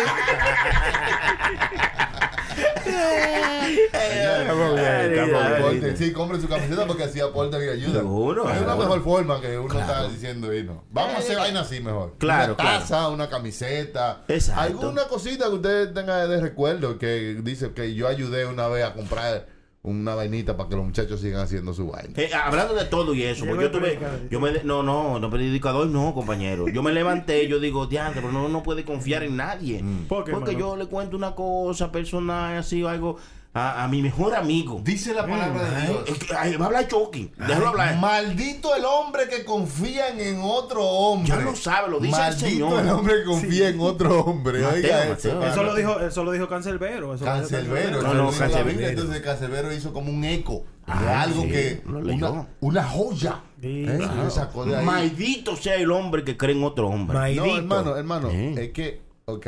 Sí, 5.98 6.12
compren 6.12 6.42
su 6.42 6.48
camiseta 6.48 6.86
porque 6.88 7.04
así 7.04 7.20
aportan 7.20 7.62
y 7.64 7.68
ayudan. 7.70 8.02
Seguro, 8.02 8.50
es 8.52 8.62
una 8.62 8.76
mejor 8.76 9.04
forma 9.04 9.40
que 9.42 9.58
uno 9.58 9.68
Claro. 9.70 9.92
está 10.06 10.08
diciendo 10.10 10.54
y 10.54 10.64
no. 10.64 10.84
Vamos 10.92 11.16
a 11.16 11.20
hacer 11.20 11.38
vaina 11.38 11.62
así 11.62 11.80
mejor. 11.80 12.16
Claro, 12.18 12.56
Una 12.60 12.64
taza, 12.80 13.10
una 13.10 13.30
camiseta. 13.30 14.24
Exacto. 14.28 14.62
Alguna 14.62 15.04
cosita 15.08 15.46
que 15.46 15.56
usted 15.56 15.94
tenga 15.94 16.28
de 16.28 16.42
recuerdo 16.42 16.98
que 16.98 17.38
dice 17.44 17.72
que 17.74 17.94
yo 17.94 18.08
ayudé 18.08 18.46
una 18.46 18.68
vez 18.68 18.84
a 18.86 18.94
comprar 18.94 19.48
una 19.84 20.14
vainita 20.14 20.56
para 20.56 20.70
que 20.70 20.76
los 20.76 20.86
muchachos 20.86 21.20
sigan 21.22 21.42
haciendo 21.42 21.74
su 21.74 21.88
vaina. 21.88 22.14
Eh, 22.16 22.30
hablando 22.34 22.76
de 22.76 22.86
todo 22.86 23.16
y 23.16 23.24
eso, 23.24 23.46
pues 23.46 23.56
yo 23.58 23.66
el 23.66 23.72
tuve, 23.72 24.00
yo 24.30 24.40
me, 24.40 24.52
de- 24.52 24.64
no, 24.64 24.84
no, 24.84 25.20
no 25.20 25.30
predicador, 25.32 25.88
no, 25.88 26.14
compañero. 26.14 26.68
Yo 26.70 26.84
me 26.84 26.92
levanté, 26.92 27.48
yo 27.48 27.60
digo, 27.60 27.88
diantre, 27.88 28.22
pero 28.22 28.32
no, 28.32 28.48
no 28.48 28.62
puede 28.62 28.84
confiar 28.86 29.24
en 29.24 29.38
nadie. 29.38 29.84
¿Por 30.08 30.24
qué, 30.24 30.32
Porque 30.34 30.52
mano? 30.52 30.60
yo 30.60 30.76
le 30.78 30.86
cuento 30.86 31.18
una 31.18 31.34
cosa 31.34 31.92
personal, 31.92 32.58
así 32.58 32.84
o 32.84 32.90
algo, 32.90 33.18
a, 33.54 33.84
a 33.84 33.88
mi 33.90 34.02
mejor 34.02 34.34
amigo. 34.36 34.80
Dice 34.84 35.14
la 35.14 35.26
palabra 35.28 35.70
de 35.70 35.88
Dios. 35.88 36.04
Es 36.08 36.20
que, 36.20 36.34
ay, 36.36 36.56
va 36.56 36.66
a 36.66 36.68
hablar 36.68 36.88
Chucky, 36.88 37.32
déjalo 37.38 37.68
hablar. 37.70 37.98
Maldito 37.98 38.74
el 38.76 38.86
hombre 38.86 39.28
que 39.28 39.44
confía 39.44 40.08
en 40.18 40.40
otro 40.42 40.84
hombre. 40.86 41.30
Ya 41.30 41.36
lo 41.42 41.56
sabe, 41.56 41.90
lo 41.90 42.00
dice 42.00 42.16
el 42.16 42.22
Maldito 42.22 42.48
Señor. 42.50 42.80
el 42.80 42.90
hombre 42.90 43.14
que 43.20 43.24
confía 43.26 43.70
en 43.70 43.80
otro 43.82 44.22
hombre. 44.22 44.62
Mateo, 44.62 44.76
Oiga 44.76 45.06
Mateo. 45.10 45.44
eso. 45.44 45.64
Lo 45.64 45.76
dijo, 45.76 46.00
eso 46.00 46.24
lo 46.24 46.32
dijo 46.32 46.48
Cancelbero. 46.48 47.14
eso 47.14 47.26
lo 47.26 47.32
dijo 47.36 47.50
Cancelbero, 47.50 48.02
No, 48.02 48.08
no, 48.08 48.14
lo 48.14 48.28
dice 48.32 48.40
la 48.40 48.46
Cancelbero. 48.48 48.70
Biblia, 48.70 48.90
entonces 48.90 49.22
Cancelbero 49.22 49.74
hizo 49.74 49.92
como 49.94 50.12
un 50.12 50.24
eco 50.24 50.64
de 50.88 50.94
Ah, 50.94 51.22
algo 51.22 51.44
sí, 51.44 51.50
que 51.50 51.84
una, 51.88 52.48
una 52.62 52.84
joya. 52.84 53.42
Sí, 53.62 53.86
¿eh? 53.88 53.96
claro. 53.98 54.24
Le 54.24 54.30
sacó 54.32 54.66
de 54.66 54.76
ahí. 54.78 54.86
Maldito 54.86 55.56
sea 55.56 55.76
el 55.76 55.92
hombre 55.92 56.24
que 56.24 56.36
cree 56.38 56.56
en 56.56 56.64
otro 56.64 56.88
hombre. 56.88 57.18
Maidito. 57.18 57.46
No, 57.46 57.58
hermano, 57.58 57.96
hermano, 57.98 58.30
es 58.32 58.72
que, 58.72 59.02
ok, 59.26 59.48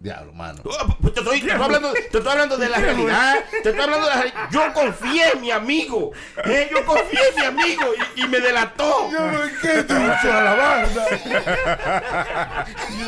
Diablo, 0.00 0.32
mano. 0.32 0.62
Oh, 0.64 0.96
pues 1.00 1.14
Te 1.14 1.20
estoy, 1.20 1.40
te 1.40 1.48
estoy 1.48 1.64
hablando, 1.64 1.92
te 1.92 1.98
estoy 2.18 2.28
hablando 2.30 2.56
de 2.56 2.68
la 2.68 2.78
realidad. 2.78 3.44
Te 3.50 3.70
estoy 3.70 3.82
hablando 3.82 4.06
de 4.06 4.14
la 4.14 4.22
realidad. 4.22 4.48
Yo 4.50 4.72
confié 4.72 5.32
en 5.32 5.40
mi 5.40 5.50
amigo. 5.50 6.12
¿eh? 6.44 6.68
Yo 6.70 6.84
confié 6.86 7.18
en 7.30 7.34
mi 7.34 7.44
amigo 7.44 7.84
y, 8.16 8.20
y 8.22 8.28
me 8.28 8.38
delató. 8.38 9.10
Yo 9.10 9.20
no 9.20 9.42
es 9.42 9.52
que 9.58 9.82
te 9.82 9.94
mucho 9.94 10.32
a 10.32 10.42
la 10.42 10.54
banda. 10.54 11.04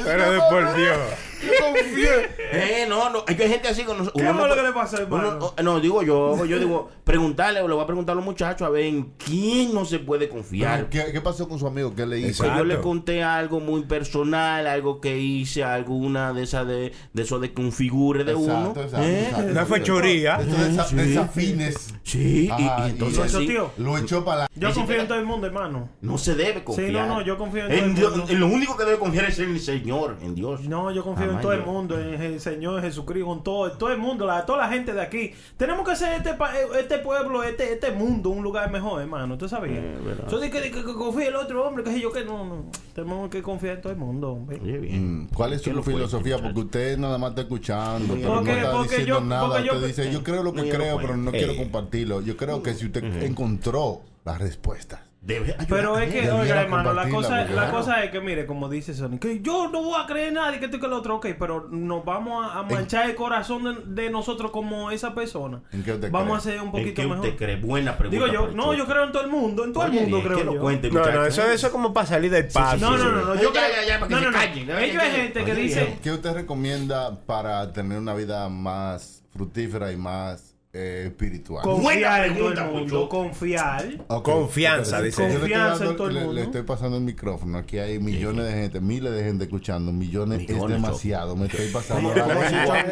Pero 0.05 0.31
de 0.33 0.39
por 0.51 0.75
Dios. 0.75 0.99
Yo 1.43 1.53
confié. 1.65 2.31
Eh, 2.53 2.87
no, 2.89 3.11
no. 3.11 3.25
Hay 3.27 3.37
que 3.37 3.45
hay 3.45 3.51
gente 3.51 3.69
así 3.69 3.85
con 3.85 3.99
nosotros. 3.99 4.23
¿Qué 4.23 4.33
no 4.33 4.47
lo 4.47 4.55
que 4.55 4.63
le 4.63 4.71
uno- 4.71 4.97
hermano? 4.99 5.55
no, 5.63 5.81
digo 5.81 6.03
yo, 6.03 6.45
yo 6.45 6.59
digo, 6.59 6.91
preguntarle, 7.05 7.61
o 7.61 7.69
le 7.69 7.75
voy 7.75 7.83
a 7.85 7.87
preguntar 7.87 8.13
a 8.15 8.17
los 8.17 8.25
muchachos 8.25 8.67
a 8.67 8.71
ver 8.71 8.85
en 8.85 9.13
quién 9.25 9.73
no 9.75 9.85
se 9.85 9.99
puede 9.99 10.29
confiar. 10.29 10.89
¿Qué, 10.89 11.13
¿Qué 11.13 11.21
pasó 11.21 11.49
con 11.49 11.59
su 11.59 11.67
amigo? 11.67 11.95
¿Qué 11.95 12.07
le 12.07 12.19
hizo? 12.21 12.43
Que 12.45 12.51
yo 12.51 12.65
le 12.65 12.81
conté 12.81 13.23
algo 13.23 13.61
muy 13.61 13.83
personal, 13.83 14.67
algo 14.67 15.01
que 15.01 15.19
hice, 15.19 15.63
alguna 15.65 16.33
de 16.33 16.43
esas 16.43 16.67
de, 16.67 16.93
de 17.13 17.23
eso 17.23 17.39
de 17.39 17.53
configure 17.53 18.25
de 18.25 18.35
uno. 18.35 18.73
Exacto, 18.77 19.03
¿eh? 19.03 19.23
exacto. 19.29 19.51
Una 19.53 19.67
fechoría. 19.67 20.39
De 20.39 20.51
esa- 20.73 20.89
de 20.97 21.13
esas 21.13 21.31
fines. 21.33 21.95
Sí, 22.03 22.47
y- 22.47 22.51
Ajá, 22.51 22.87
y, 22.89 22.91
entonces 22.91 23.25
Eso, 23.27 23.39
tío. 23.41 23.71
Lo 23.79 23.97
echó 23.99 24.25
para 24.25 24.41
la. 24.43 24.47
Yo 24.55 24.73
confío 24.75 25.01
en 25.01 25.09
todo 25.09 25.19
el 25.19 25.27
mundo, 25.27 25.47
hermano. 25.47 25.89
no 26.01 26.19
se 26.19 26.35
debe 26.35 26.65
confiar. 26.65 26.89
Sí, 26.89 26.93
no, 26.93 27.07
no, 27.07 27.23
yo 27.23 27.39
confío 27.39 27.63
en 27.67 27.69
todo 27.69 27.79
en 27.79 27.85
el 27.85 27.95
Dios. 27.95 28.17
mundo. 28.17 28.33
En 28.33 28.41
lo 28.41 28.47
único 28.47 28.77
que 28.77 28.85
debe 28.85 28.99
confiar 28.99 29.25
es 29.27 29.39
en 29.39 29.51
el 29.51 29.61
Señor, 29.61 30.17
en 30.23 30.35
Dios. 30.35 30.63
No, 30.63 30.91
yo 30.91 31.05
confío 31.05 31.30
en 31.31 31.41
todo 31.41 31.53
el 31.53 31.63
mundo, 31.65 31.99
en 32.01 32.21
el 32.21 32.41
Señor 32.41 32.81
Jesucristo, 32.83 33.33
en 33.33 33.43
todo, 33.43 33.71
en 33.73 33.79
todo 33.79 33.91
el 33.91 33.99
mundo, 33.99 34.27
la, 34.27 34.45
toda 34.47 34.59
la 34.59 34.69
gente 34.69 34.93
de 34.93 35.01
aquí. 35.01 35.33
Tenemos 35.57 35.85
que 35.87 35.93
hacer 35.93 36.15
este, 36.15 36.35
este 36.79 36.99
pueblo, 36.99 37.43
este, 37.43 37.73
este 37.73 37.91
mundo, 37.93 38.31
un 38.31 38.43
lugar 38.43 38.71
mejor, 38.71 39.01
hermano. 39.03 39.37
¿Tú 39.39 39.49
sabías? 39.49 39.79
Eh. 39.83 39.99
Yo 40.31 40.41
dije 40.41 40.51
que, 40.63 40.71
que, 40.71 40.85
que 40.85 40.95
confíe 40.95 41.23
en 41.23 41.29
el 41.29 41.37
otro 41.37 41.67
hombre, 41.67 41.85
que 41.85 42.01
yo 42.01 42.13
que 42.13 42.25
no, 42.25 42.45
no. 42.45 42.65
Tenemos 42.95 43.31
que 43.31 43.43
confiar 43.43 43.77
en 43.77 43.81
todo 43.83 43.93
el 43.93 43.99
mundo, 43.99 44.33
hombre. 44.33 44.59
Oye, 44.63 44.79
bien. 44.79 45.23
Mm, 45.23 45.29
¿Cuál 45.35 45.53
es 45.53 45.63
¿Qué 45.63 45.73
su 45.73 45.83
filosofía? 45.83 46.39
Porque 46.39 46.61
usted 46.61 46.99
nada 46.99 47.19
más 47.19 47.31
está 47.31 47.43
escuchando, 47.43 48.15
pero 48.15 48.35
Porque- 48.35 48.51
no 48.53 48.57
está 48.59 48.73
porque 48.73 48.89
diciendo 48.91 49.15
yo- 49.21 49.25
nada. 49.27 49.47
porque 49.49 49.65
yo- 49.67 49.75
usted 49.75 49.87
dice, 49.87 50.13
yo 50.13 50.23
creo 50.23 50.43
lo 50.43 50.53
que 50.53 50.69
creo, 50.69 50.99
pero 50.99 51.17
no 51.17 51.31
quiero 51.31 51.53
Eh. 51.53 51.57
compartirlo. 51.57 52.21
Yo 52.21 52.37
creo 52.37 52.63
que 52.63 52.75
si 52.75 52.87
usted 52.87 53.05
encontró 53.23 54.03
las 54.25 54.39
respuestas. 54.39 55.01
Debe 55.23 55.49
ayudar 55.51 55.67
Pero 55.69 55.99
es 55.99 56.11
que, 56.11 56.31
oiga, 56.31 56.63
hermano, 56.63 56.95
la 56.95 57.07
cosa, 57.11 57.43
la 57.43 57.47
claro. 57.47 57.73
cosa 57.73 58.03
es 58.03 58.11
que, 58.11 58.21
mire, 58.23 58.47
como 58.47 58.71
dice 58.71 58.95
Sony, 58.95 59.19
que 59.21 59.41
yo 59.41 59.69
no 59.69 59.83
voy 59.83 60.01
a 60.03 60.07
creer 60.07 60.29
en 60.29 60.35
nadie, 60.35 60.59
que 60.59 60.65
esto 60.65 60.79
y 60.79 60.81
que 60.81 60.89
lo 60.89 60.97
otro, 60.97 61.17
ok, 61.17 61.27
pero 61.39 61.69
nos 61.71 62.07
vamos 62.07 62.43
a, 62.43 62.61
a 62.61 62.63
manchar 62.63 63.05
el 63.11 63.15
corazón 63.17 63.65
de, 63.95 64.03
de 64.05 64.11
nosotros 64.11 64.51
como 64.51 64.91
esa 64.91 65.15
persona. 65.15 65.61
¿En 65.73 65.83
qué 65.83 65.93
usted 65.93 66.11
Vamos 66.11 66.43
cree? 66.43 66.55
a 66.55 66.57
ser 66.57 66.61
un 66.63 66.69
¿En 66.69 66.73
poquito 66.73 66.95
qué 67.03 67.03
mejor. 67.07 67.19
usted 67.27 67.37
cree? 67.37 67.57
Buena 67.57 67.99
pregunta. 67.99 68.25
Digo 68.25 68.33
yo, 68.33 68.51
no, 68.53 68.73
yo 68.73 68.87
creo 68.87 69.05
en 69.05 69.13
todo 69.13 69.23
el 69.23 69.29
mundo, 69.31 69.65
en 69.67 69.73
todo 69.75 69.85
el 69.85 69.93
mundo 69.93 70.17
bien, 70.17 70.27
creo 70.27 70.39
que 70.39 70.45
yo. 70.47 70.55
lo 70.55 70.61
cuente, 70.63 70.91
No, 70.91 71.05
no, 71.05 71.27
eso, 71.27 71.43
eso 71.51 71.67
es 71.67 71.73
como 71.73 71.93
para 71.93 72.07
salir 72.07 72.31
del 72.31 72.49
paso. 72.49 72.79
No, 72.79 72.97
no, 72.97 73.11
no, 73.13 73.21
no, 73.27 73.35
yo 73.35 73.53
Ya, 73.53 73.67
creo- 73.67 73.83
ya, 73.83 73.89
ya, 73.89 73.95
para 74.01 74.09
que 74.09 74.15
no, 74.15 74.21
se 74.21 74.25
no, 74.25 74.31
no. 74.31 74.39
callen, 74.39 74.71
Ellos 74.71 75.03
hay 75.03 75.11
gente 75.13 75.45
que 75.45 75.55
dice. 75.55 75.99
¿Qué 76.03 76.13
usted 76.13 76.33
recomienda 76.33 77.21
para 77.27 77.71
tener 77.75 77.99
una 77.99 78.15
vida 78.15 78.49
más 78.49 79.23
fructífera 79.35 79.93
y 79.93 79.97
más 79.99 80.50
eh, 80.73 81.05
espiritual? 81.09 81.65
Confiar 81.65 82.27
en 82.27 82.37
todo 82.39 82.53
el 82.53 82.65
mundo, 82.73 83.09
confiar. 83.09 83.85
Ok, 84.09 84.25
Confianza, 84.25 85.03
dice. 85.03 85.23
Yo 85.23 85.29
le 85.29 85.35
estoy 85.35 85.41
Confianza 85.41 85.69
dando- 85.79 85.91
en 85.91 85.97
todo 85.97 86.09
el 86.09 86.15
le- 86.15 86.21
mundo. 86.21 86.33
Le 86.35 86.43
estoy 86.43 86.63
pasando 86.63 86.97
el 86.97 87.03
micrófono. 87.03 87.59
Aquí 87.59 87.79
hay 87.79 87.99
millones 87.99 88.45
de 88.47 88.53
gente, 88.53 88.81
miles 88.81 89.13
de 89.13 89.25
gente 89.25 89.45
escuchando. 89.45 89.93
Millones, 89.93 90.41
Millones, 90.41 90.63
es 90.77 90.83
demasiado. 90.83 91.35
Me 91.37 91.47
estoy 91.47 91.67
pasando 91.73 92.15
la 92.15 92.23
¿Cómo 92.25 92.41
así, 92.41 92.55
lengua. 92.55 92.85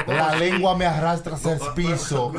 Choco? 0.00 0.12
La 0.12 0.36
lengua 0.36 0.76
me 0.78 0.86
arrastra 0.86 1.34
hacia 1.34 1.52
el 1.54 1.60
piso. 1.74 2.32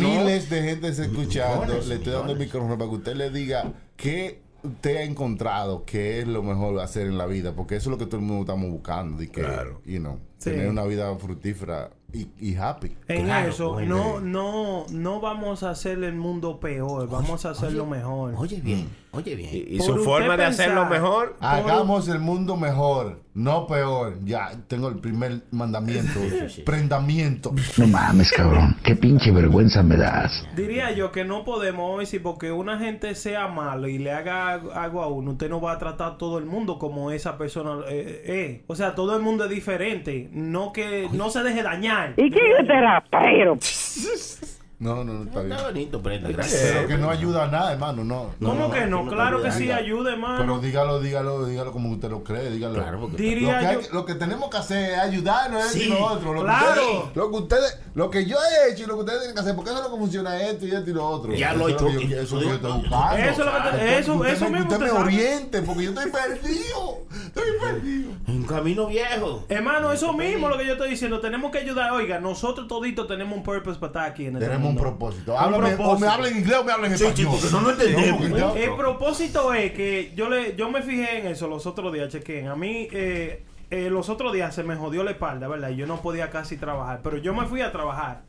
Miles 0.00 0.50
de 0.50 0.62
gente 0.62 0.88
escuchando. 0.88 1.62
Millones, 1.66 1.86
Le 1.88 1.94
estoy 1.96 2.12
dando 2.12 2.32
el 2.32 2.38
micrófono 2.38 2.78
para 2.78 2.90
que 2.90 2.96
usted 2.96 3.14
le 3.16 3.30
diga 3.30 3.72
qué 3.96 4.40
usted 4.62 4.96
ha 4.96 5.02
encontrado 5.02 5.84
que 5.84 6.20
es 6.20 6.26
lo 6.26 6.42
mejor 6.42 6.80
hacer 6.80 7.06
en 7.06 7.18
la 7.18 7.26
vida. 7.26 7.54
Porque 7.54 7.76
eso 7.76 7.88
es 7.90 7.92
lo 7.92 7.98
que 7.98 8.06
todo 8.06 8.18
el 8.20 8.26
mundo 8.26 8.42
estamos 8.42 8.70
buscando. 8.70 9.22
Y 9.22 9.28
que, 9.28 9.42
Claro. 9.42 9.80
you 9.84 9.98
know, 9.98 10.18
Sí. 10.38 10.50
tener 10.50 10.68
una 10.68 10.84
vida 10.84 11.14
fructífera 11.16 11.90
y, 12.16 12.30
y 12.40 12.56
happy. 12.56 12.96
En 13.08 13.24
Claro, 13.24 13.50
eso, 13.50 13.80
no, 13.82 14.20
no, 14.20 14.86
no 14.90 15.20
vamos 15.20 15.62
a 15.62 15.70
hacer 15.70 16.02
el 16.02 16.14
mundo 16.14 16.58
peor, 16.58 17.08
vamos 17.08 17.44
a 17.44 17.50
hacerlo 17.50 17.86
mejor. 17.86 18.34
Oye, 18.36 18.60
bien, 18.60 18.88
oye, 19.16 19.34
bien. 19.34 19.50
Y, 19.52 19.80
su 19.80 19.96
forma 19.98 20.36
de 20.36 20.44
pensar- 20.44 20.66
hacerlo 20.66 20.86
mejor. 20.86 21.36
Hagamos 21.40 22.08
el 22.08 22.18
mundo 22.18 22.56
mejor, 22.56 23.20
no 23.34 23.66
peor. 23.66 24.18
Ya 24.24 24.50
tengo 24.68 24.88
el 24.88 24.98
primer 24.98 25.42
mandamiento. 25.50 26.20
Prendamiento. 26.64 27.52
No 27.76 27.86
mames, 27.86 28.32
cabrón. 28.32 28.76
Qué 28.82 28.96
pinche 28.96 29.30
vergüenza 29.30 29.82
me 29.82 29.96
das. 29.96 30.46
Diría 30.54 30.92
yo 30.92 31.12
que 31.12 31.24
no 31.24 31.44
podemos 31.44 31.98
decir 31.98 32.22
porque 32.22 32.52
una 32.52 32.78
gente 32.78 33.14
sea 33.14 33.48
malo 33.48 33.88
y 33.88 33.98
le 33.98 34.12
haga 34.12 34.52
algo 34.52 35.02
a 35.02 35.08
uno, 35.08 35.32
usted 35.32 35.48
no 35.48 35.60
va 35.60 35.72
a 35.72 35.78
tratar 35.78 36.12
a 36.12 36.18
todo 36.18 36.38
el 36.38 36.46
mundo 36.46 36.78
como 36.78 37.10
esa 37.10 37.36
persona 37.38 37.84
eh, 37.88 38.58
es. 38.60 38.64
O 38.66 38.76
sea, 38.76 38.94
todo 38.94 39.16
el 39.16 39.22
mundo 39.22 39.44
es 39.44 39.50
diferente. 39.50 40.28
No 40.32 40.72
que 40.72 41.08
no 41.12 41.30
se 41.30 41.42
deje 41.42 41.62
dañar. 41.62 42.14
¿Y 42.16 42.30
quién 42.30 42.44
es 42.60 42.66
terapero? 42.66 43.58
No, 44.78 45.02
no, 45.04 45.14
no 45.14 45.22
está 45.24 45.40
bien. 45.40 45.52
Está 45.52 45.66
bonito, 45.68 46.02
prenda, 46.02 46.28
gracias. 46.28 46.72
Pero 46.74 46.86
que 46.88 46.96
no 46.98 47.08
ayuda 47.08 47.44
a 47.44 47.46
nada, 47.46 47.72
hermano, 47.72 48.04
no. 48.04 48.30
¿Cómo 48.38 48.54
no, 48.68 48.70
que 48.70 48.84
no, 48.84 49.06
claro 49.06 49.42
que 49.42 49.50
sí 49.50 49.70
ayuda, 49.70 50.12
hermano. 50.12 50.38
Pero 50.38 50.58
dígalo, 50.58 51.00
dígalo, 51.00 51.46
dígalo 51.46 51.72
como 51.72 51.90
usted 51.92 52.10
lo 52.10 52.22
cree, 52.22 52.50
dígalo. 52.50 52.74
Claro, 52.74 53.00
porque- 53.00 53.16
Diría 53.16 53.54
lo, 53.54 53.58
que 53.60 53.66
hay 53.66 53.74
yo- 53.76 53.80
que- 53.80 53.94
lo 53.94 54.04
que 54.04 54.14
tenemos 54.16 54.50
que 54.50 54.56
hacer 54.58 54.90
es 54.92 54.98
ayudarnos 54.98 55.62
a 55.62 55.66
esto 55.66 55.78
y 55.78 55.80
Sí, 55.80 55.88
lo 55.88 56.04
otro. 56.04 56.34
Lo 56.34 56.42
claro. 56.42 56.74
Que 56.76 56.80
ustedes, 56.82 57.14
lo 57.14 57.30
que 57.30 57.36
ustedes, 57.38 57.78
lo 57.94 58.10
que 58.10 58.26
yo 58.26 58.36
he 58.36 58.70
hecho 58.72 58.82
y 58.84 58.86
lo 58.86 58.94
que 58.96 59.00
ustedes 59.00 59.18
tienen 59.20 59.34
que 59.34 59.40
hacer, 59.40 59.54
porque 59.56 59.70
eso 59.70 59.78
es 59.78 59.84
lo 59.86 59.92
que 59.94 59.98
funciona 59.98 60.40
esto 60.42 60.66
y 60.66 60.70
esto 60.72 60.90
y 60.90 60.92
lo 60.92 61.06
otro. 61.08 61.32
Ya 61.34 61.48
Eso 61.52 61.58
lo 61.58 61.68
he 61.68 61.70
es 61.70 61.76
hecho. 61.76 61.88
yo- 61.88 61.98
Eso 62.00 62.20
es 62.20 62.30
lo 62.32 62.38
que 62.40 62.44
yo 62.46 62.54
estoy 62.56 62.72
buscando. 62.72 63.16
Eso 63.16 63.30
es 63.30 63.38
lo 63.38 63.70
que 63.78 63.98
eso- 63.98 64.14
usted 64.14 64.32
eso 64.34 64.44
me, 64.44 64.50
mismo 64.50 64.72
usted 64.72 64.82
usted 64.86 64.92
me 64.92 65.00
oriente, 65.00 65.62
porque 65.62 65.84
yo 65.84 65.90
estoy 65.92 66.10
perdido. 66.12 66.98
Estoy 67.26 67.50
perdido. 67.60 68.10
Un 68.28 68.42
camino 68.44 68.86
viejo. 68.88 69.44
Hermano, 69.48 69.90
eso 69.92 70.12
mismo 70.12 70.48
lo 70.50 70.58
que 70.58 70.66
yo 70.66 70.72
estoy 70.72 70.90
diciendo. 70.90 71.20
Tenemos 71.20 71.50
que 71.50 71.58
ayudar. 71.58 71.92
Oiga, 71.92 72.20
nosotros 72.20 72.68
toditos 72.68 73.06
tenemos 73.08 73.38
un 73.38 73.42
purpose 73.42 73.78
para 73.80 73.86
estar 73.88 74.10
aquí 74.10 74.26
en 74.26 74.36
este 74.36 74.46
Tenemos 74.66 74.82
un 74.84 74.90
propósito. 74.98 75.32
Un 75.34 75.38
Háblame, 75.38 75.74
o 75.78 75.98
me 75.98 76.06
hablen 76.06 76.36
inglés 76.38 76.56
o 76.58 76.64
me 76.64 76.72
hablen 76.72 76.96
Sí, 76.98 77.04
español. 77.06 77.36
sí, 77.38 77.46
porque 77.48 77.54
no 77.56 77.60
lo 77.62 77.70
entendemos. 77.70 78.28
Yo- 78.38 78.56
El 78.56 78.76
propósito 78.76 79.54
es 79.54 79.72
que 79.72 80.12
yo 80.14 80.28
le 80.28 80.54
yo 80.56 80.70
me 80.70 80.82
fijé 80.82 81.18
en 81.20 81.26
eso 81.28 81.48
los 81.48 81.66
otros 81.66 81.92
días, 81.92 82.08
chequen. 82.10 82.48
A 82.48 82.56
mí 82.56 82.88
eh, 82.92 83.44
eh, 83.70 83.90
los 83.90 84.08
otros 84.08 84.32
días 84.32 84.54
se 84.54 84.62
me 84.62 84.76
jodió 84.76 85.02
la 85.04 85.10
espalda, 85.12 85.48
¿verdad? 85.48 85.70
Y 85.70 85.76
yo 85.76 85.86
no 85.86 86.00
podía 86.02 86.30
casi 86.30 86.56
trabajar, 86.56 87.00
pero 87.02 87.16
yo 87.18 87.34
me 87.34 87.46
fui 87.46 87.60
a 87.62 87.72
trabajar. 87.72 88.22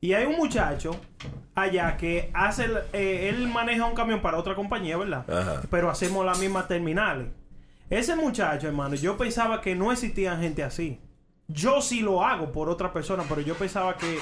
Y 0.00 0.14
hay 0.14 0.26
un 0.26 0.36
muchacho 0.36 0.96
allá 1.54 1.96
que 1.96 2.30
hace, 2.34 2.64
el- 2.64 2.78
eh, 2.92 3.28
él 3.28 3.46
maneja 3.48 3.84
un 3.84 3.94
camión 3.94 4.20
para 4.20 4.36
otra 4.38 4.54
compañía, 4.56 4.96
¿verdad? 4.96 5.24
Ajá. 5.30 5.62
Pero 5.70 5.90
hacemos 5.90 6.26
las 6.26 6.38
mismas 6.40 6.66
terminales. 6.66 7.28
Ese 7.90 8.16
muchacho, 8.16 8.66
hermano, 8.66 8.94
yo 8.96 9.16
pensaba 9.16 9.60
que 9.60 9.76
no 9.76 9.92
existía 9.92 10.36
gente 10.38 10.64
así. 10.64 10.98
Yo 11.46 11.82
sí 11.82 12.00
lo 12.00 12.24
hago 12.24 12.50
por 12.50 12.68
otra 12.70 12.92
persona, 12.92 13.24
pero 13.28 13.42
yo 13.42 13.54
pensaba 13.54 13.96
que, 13.96 14.18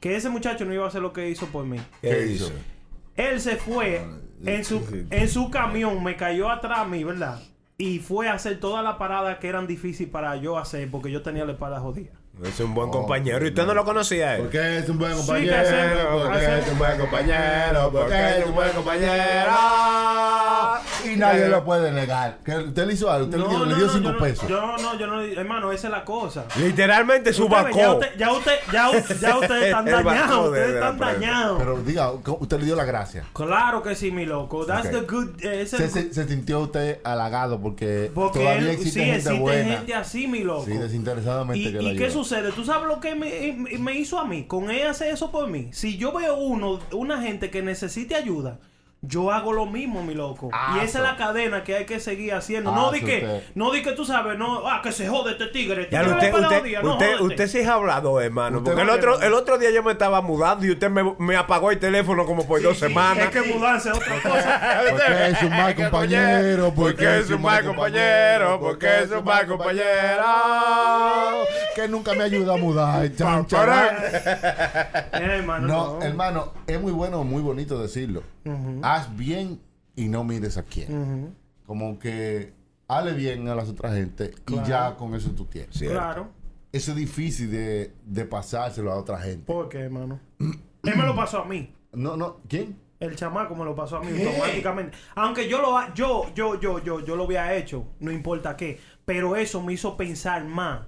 que 0.00 0.16
ese 0.16 0.28
muchacho 0.30 0.64
no 0.64 0.72
iba 0.72 0.84
a 0.84 0.88
hacer 0.88 1.02
lo 1.02 1.12
que 1.12 1.28
hizo 1.28 1.46
por 1.46 1.64
mí. 1.64 1.78
¿Qué 2.00 2.26
hizo? 2.26 2.50
Él 3.16 3.40
se 3.40 3.56
fue 3.56 4.04
en 4.44 4.64
su, 4.64 5.06
en 5.10 5.28
su 5.28 5.50
camión, 5.50 6.02
me 6.04 6.16
cayó 6.16 6.50
atrás 6.50 6.78
a 6.80 6.84
mí, 6.84 7.02
¿verdad? 7.02 7.40
Y 7.76 7.98
fue 7.98 8.28
a 8.28 8.34
hacer 8.34 8.60
todas 8.60 8.84
las 8.84 8.96
paradas 8.96 9.38
que 9.38 9.48
eran 9.48 9.66
difíciles 9.66 10.10
para 10.10 10.36
yo 10.36 10.58
hacer 10.58 10.90
porque 10.90 11.10
yo 11.10 11.22
tenía 11.22 11.44
la 11.44 11.52
espalda 11.52 11.80
jodida. 11.80 12.12
Es 12.44 12.60
un 12.60 12.72
buen 12.74 12.90
compañero. 12.90 13.44
¿Y 13.44 13.48
usted 13.48 13.66
no 13.66 13.74
lo 13.74 13.84
conocía 13.84 14.28
a 14.30 14.34
él? 14.36 14.42
Porque 14.42 14.78
es 14.78 14.88
un 14.88 14.98
buen 14.98 15.12
Sí, 15.12 15.18
compañero. 15.18 15.56
hacemos- 15.56 16.22
porque 16.22 16.58
es 16.58 16.68
un 16.68 16.78
buen 16.78 16.98
compañero. 16.98 17.90
Porque 17.92 18.38
es 18.38 18.46
un 18.46 18.54
buen 18.54 18.70
compañero. 18.70 19.52
Y 21.04 21.16
nadie 21.16 21.48
lo 21.48 21.64
puede 21.64 21.90
negar. 21.92 22.38
Que 22.44 22.56
usted 22.56 22.86
le 22.86 22.92
hizo 22.92 23.10
algo. 23.10 23.26
Usted 23.26 23.38
le 23.38 23.48
dio- 23.48 23.64
le 23.64 23.74
dio 23.74 23.86
yo 23.86 23.92
cinco 23.92 24.12
no- 24.12 24.18
pesos. 24.18 24.48
Yo 24.48 24.76
no, 24.78 24.98
yo 24.98 25.06
no, 25.06 25.20
hermano, 25.22 25.72
esa 25.72 25.86
es 25.88 25.92
la 25.92 26.04
cosa. 26.04 26.44
Literalmente 26.56 27.32
su 27.32 27.44
Usted 27.46 27.56
ve, 27.64 27.70
ya, 27.74 27.86
bacó. 27.88 27.98
usted, 27.98 28.16
ya, 28.18 28.32
usted, 28.32 28.52
ya, 28.72 28.90
ya 29.20 29.38
ustedes 29.38 29.64
están 29.66 29.84
bacó 29.84 30.08
dañados, 30.08 30.44
de- 30.44 30.48
ustedes 30.60 30.74
están 30.74 30.98
dañados. 30.98 31.58
Pero 31.58 31.78
diga, 31.80 32.10
usted 32.12 32.58
le 32.58 32.64
dio 32.66 32.76
la 32.76 32.84
gracia. 32.84 33.24
Claro 33.32 33.82
que 33.82 33.94
sí, 33.94 34.10
mi 34.10 34.26
loco. 34.26 34.66
That's 34.66 34.86
Ok. 34.86 34.92
the 34.92 35.00
good. 35.00 35.28
eh, 35.44 35.62
ese 35.62 35.88
Se, 36.12 36.28
sintió 36.28 36.60
usted 36.60 37.00
halagado 37.04 37.60
porque, 37.60 38.10
porque 38.14 38.40
todavía 38.40 38.60
él- 38.62 38.68
existe 38.70 38.90
sí, 39.00 39.06
gente 39.06 39.16
existe 39.18 39.38
buena. 39.40 39.76
gente 39.76 39.94
así, 39.94 40.26
mi 40.26 40.42
loco. 40.44 40.64
Sí, 40.66 40.72
desinteresadamente 40.72 41.58
¿Y, 41.68 41.72
que 41.72 41.82
la 41.82 41.90
y 41.92 41.96
qué 41.96 42.04
ayuda. 42.04 42.14
Sucede? 42.28 42.52
¿Tú 42.52 42.64
sabes 42.64 42.88
lo 42.88 43.00
que 43.00 43.14
me, 43.14 43.94
hizo 43.98 44.18
a 44.18 44.24
mí? 44.24 44.44
Con 44.44 44.70
él 44.70 44.86
hacer 44.86 45.12
eso 45.12 45.30
por 45.30 45.48
mí. 45.48 45.68
Si 45.72 45.96
yo 45.96 46.12
veo 46.12 46.36
uno, 46.36 46.78
una 46.92 47.22
gente 47.22 47.50
que 47.50 47.62
necesite 47.62 48.14
ayuda, 48.14 48.60
yo 49.00 49.30
hago 49.30 49.52
lo 49.52 49.64
mismo, 49.64 50.02
mi 50.02 50.12
loco. 50.12 50.50
Ah, 50.52 50.78
y 50.80 50.84
esa 50.84 50.98
so- 50.98 51.04
es 51.04 51.10
la 51.10 51.16
cadena 51.16 51.62
que 51.62 51.76
hay 51.76 51.86
que 51.86 52.00
seguir 52.00 52.34
haciendo. 52.34 52.72
Ah, 52.72 52.74
no 52.74 52.90
di 52.90 53.00
que, 53.00 53.16
usted- 53.18 53.42
no 53.54 53.70
di 53.70 53.80
que 53.82 53.92
tú 53.92 54.04
sabes, 54.04 54.36
no, 54.36 54.68
ah, 54.68 54.80
que 54.82 54.90
se 54.90 55.06
jode 55.06 55.32
este 55.32 55.46
tigre. 55.46 55.82
Este 55.82 55.94
Ya 55.94 56.02
tigre 56.02 56.14
usted, 56.16 56.34
usted, 56.42 56.62
días, 56.64 56.82
no, 56.82 56.98
usted, 57.20 57.46
sí 57.46 57.58
es 57.60 57.68
hablado, 57.68 58.20
hermano. 58.20 58.62
Porque 58.64 58.82
el 58.82 58.90
otro, 58.90 59.20
el 59.20 59.32
otro 59.34 59.56
día 59.56 59.70
yo 59.70 59.84
me 59.84 59.92
estaba 59.92 60.20
mudando 60.20 60.66
y 60.66 60.72
usted 60.72 60.90
me, 60.90 61.14
me 61.18 61.36
apagó 61.36 61.70
el 61.70 61.78
teléfono 61.78 62.26
como 62.26 62.44
por 62.46 62.60
dos 62.60 62.76
semanas. 62.78 63.26
Es 63.26 63.30
que 63.42 63.52
mudarse 63.54 63.90
es 63.90 63.96
otra 63.96 64.16
cosa. 64.22 64.80
Porque 64.90 65.28
es 65.28 65.42
un 65.44 65.50
mal 65.50 65.74
compañero. 65.76 66.72
Porque 66.74 67.18
es 67.20 67.30
un 67.30 67.40
mal 67.42 67.64
compañero. 67.64 68.58
Porque 68.60 69.02
es 69.04 69.10
un 69.12 69.24
mal 69.24 69.46
compañero. 69.46 70.24
Que 71.76 71.86
nunca 71.88 72.14
me 72.14 72.24
ayuda 72.24 72.54
a 72.54 72.56
mudar. 72.56 73.14
Chan. 73.14 73.46
Eh, 73.52 75.08
hermano, 75.12 75.66
No, 75.68 75.94
no. 75.98 76.02
hermano, 76.02 76.52
es 76.66 76.80
muy 76.80 76.92
bueno, 76.92 77.22
muy 77.24 77.42
bonito 77.42 77.80
decirlo. 77.80 78.22
Haz 78.82 79.16
bien 79.16 79.60
y 79.96 80.08
no 80.08 80.24
mires 80.24 80.56
a 80.56 80.62
quién. 80.62 81.34
Como 81.66 81.98
que 81.98 82.52
hable 82.86 83.12
bien 83.14 83.48
a 83.48 83.54
las 83.54 83.68
otras 83.68 83.94
gente 83.94 84.34
y 84.46 84.54
ya 84.66 84.96
con 84.96 85.14
eso 85.14 85.30
tú 85.32 85.44
tienes. 85.44 85.74
Cierto. 85.76 85.98
Claro. 85.98 86.28
eso 86.72 86.90
es 86.92 86.96
difícil 86.96 87.50
de, 87.50 87.92
de 88.04 88.24
pasárselo 88.24 88.92
a 88.92 88.96
otra 88.96 89.18
gente. 89.18 89.44
¿Por 89.44 89.68
qué, 89.68 89.78
hermano? 89.80 90.20
Él 90.38 90.96
me 90.96 91.04
lo 91.04 91.14
pasó 91.14 91.42
a 91.42 91.44
mí. 91.44 91.72
No, 91.92 92.16
no, 92.16 92.38
¿quién? 92.48 92.76
El 93.00 93.14
chamaco 93.16 93.54
me 93.54 93.64
lo 93.64 93.74
pasó 93.76 93.98
a 93.98 94.00
mí 94.00 94.10
automáticamente. 94.24 94.96
Aunque 95.14 95.48
yo 95.48 95.60
lo 95.62 95.76
ha- 95.78 95.94
yo, 95.94 96.32
yo, 96.34 96.58
yo, 96.60 96.82
yo, 96.82 97.00
yo 97.04 97.16
lo 97.16 97.24
había 97.24 97.54
hecho, 97.54 97.86
no 98.00 98.10
importa 98.10 98.56
qué. 98.56 98.78
Pero 99.04 99.36
eso 99.36 99.62
me 99.62 99.72
hizo 99.72 99.96
pensar 99.96 100.44
más. 100.44 100.86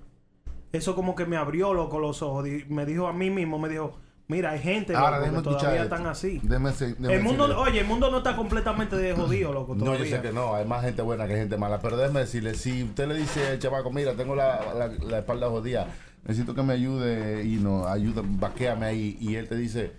Eso 0.72 0.94
como 0.94 1.14
que 1.14 1.24
me 1.26 1.36
abrió 1.36 1.72
loco 1.74 1.98
los 1.98 2.20
ojos. 2.22 2.46
Me 2.68 2.84
dijo 2.86 3.06
a 3.06 3.12
mí 3.12 3.30
mismo, 3.30 3.58
me 3.58 3.68
dijo, 3.68 3.98
mira, 4.30 4.52
hay 4.52 4.60
gente 4.60 4.94
Ahora, 4.94 5.18
loco, 5.18 5.36
que 5.36 5.42
todavía 5.42 5.82
esto. 5.82 5.94
están 5.94 6.06
así. 6.06 6.40
Déjame 6.42 6.72
se- 6.72 6.94
déjame 6.94 7.14
el 7.16 7.22
mundo, 7.22 7.48
decirle. 7.48 7.70
oye, 7.70 7.80
el 7.80 7.86
mundo 7.86 8.10
no 8.10 8.18
está 8.18 8.36
completamente 8.36 8.96
de 8.96 9.12
jodido, 9.14 9.52
loco. 9.52 9.74
No, 9.74 9.80
yo 9.84 9.92
todavía. 9.92 10.16
sé 10.16 10.22
que 10.22 10.32
no, 10.32 10.54
hay 10.54 10.64
más 10.64 10.82
gente 10.82 11.02
buena 11.02 11.26
que 11.26 11.34
gente 11.36 11.56
mala. 11.58 11.80
Pero 11.80 11.96
déjeme 11.96 12.20
decirle, 12.20 12.54
si 12.54 12.84
usted 12.84 13.06
le 13.08 13.14
dice 13.16 13.46
al 13.48 13.58
chavaco, 13.58 13.90
mira, 13.90 14.14
tengo 14.14 14.34
la, 14.34 14.60
la, 14.74 14.86
la 14.88 15.18
espalda 15.18 15.48
jodida, 15.48 15.88
necesito 16.26 16.54
que 16.54 16.62
me 16.62 16.72
ayude 16.74 17.44
y 17.44 17.56
no, 17.56 17.86
ayuda, 17.86 18.22
vaquéame 18.24 18.86
ahí. 18.86 19.18
Y 19.20 19.34
él 19.34 19.48
te 19.48 19.56
dice, 19.56 19.92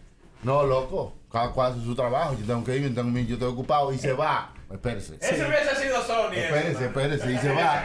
no, 0.43 0.63
loco, 0.65 1.13
cada 1.31 1.51
cual 1.51 1.73
hace 1.73 1.83
su 1.83 1.93
trabajo, 1.95 2.35
yo 2.39 2.45
tengo 2.45 2.63
que 2.63 2.77
ir, 2.77 2.83
yo, 2.89 2.93
tengo, 2.95 3.17
yo 3.19 3.33
estoy 3.35 3.49
ocupado 3.51 3.91
y 3.93 3.97
se 3.97 4.13
va. 4.13 4.53
Espérese. 4.73 5.15
Ese 5.15 5.45
hubiese 5.45 5.75
sido 5.75 6.01
Sony. 6.01 6.31
ese, 6.33 6.45
Espérese, 6.45 6.85
espérese, 6.85 7.31
y 7.31 7.37
se 7.37 7.49
va. 7.51 7.83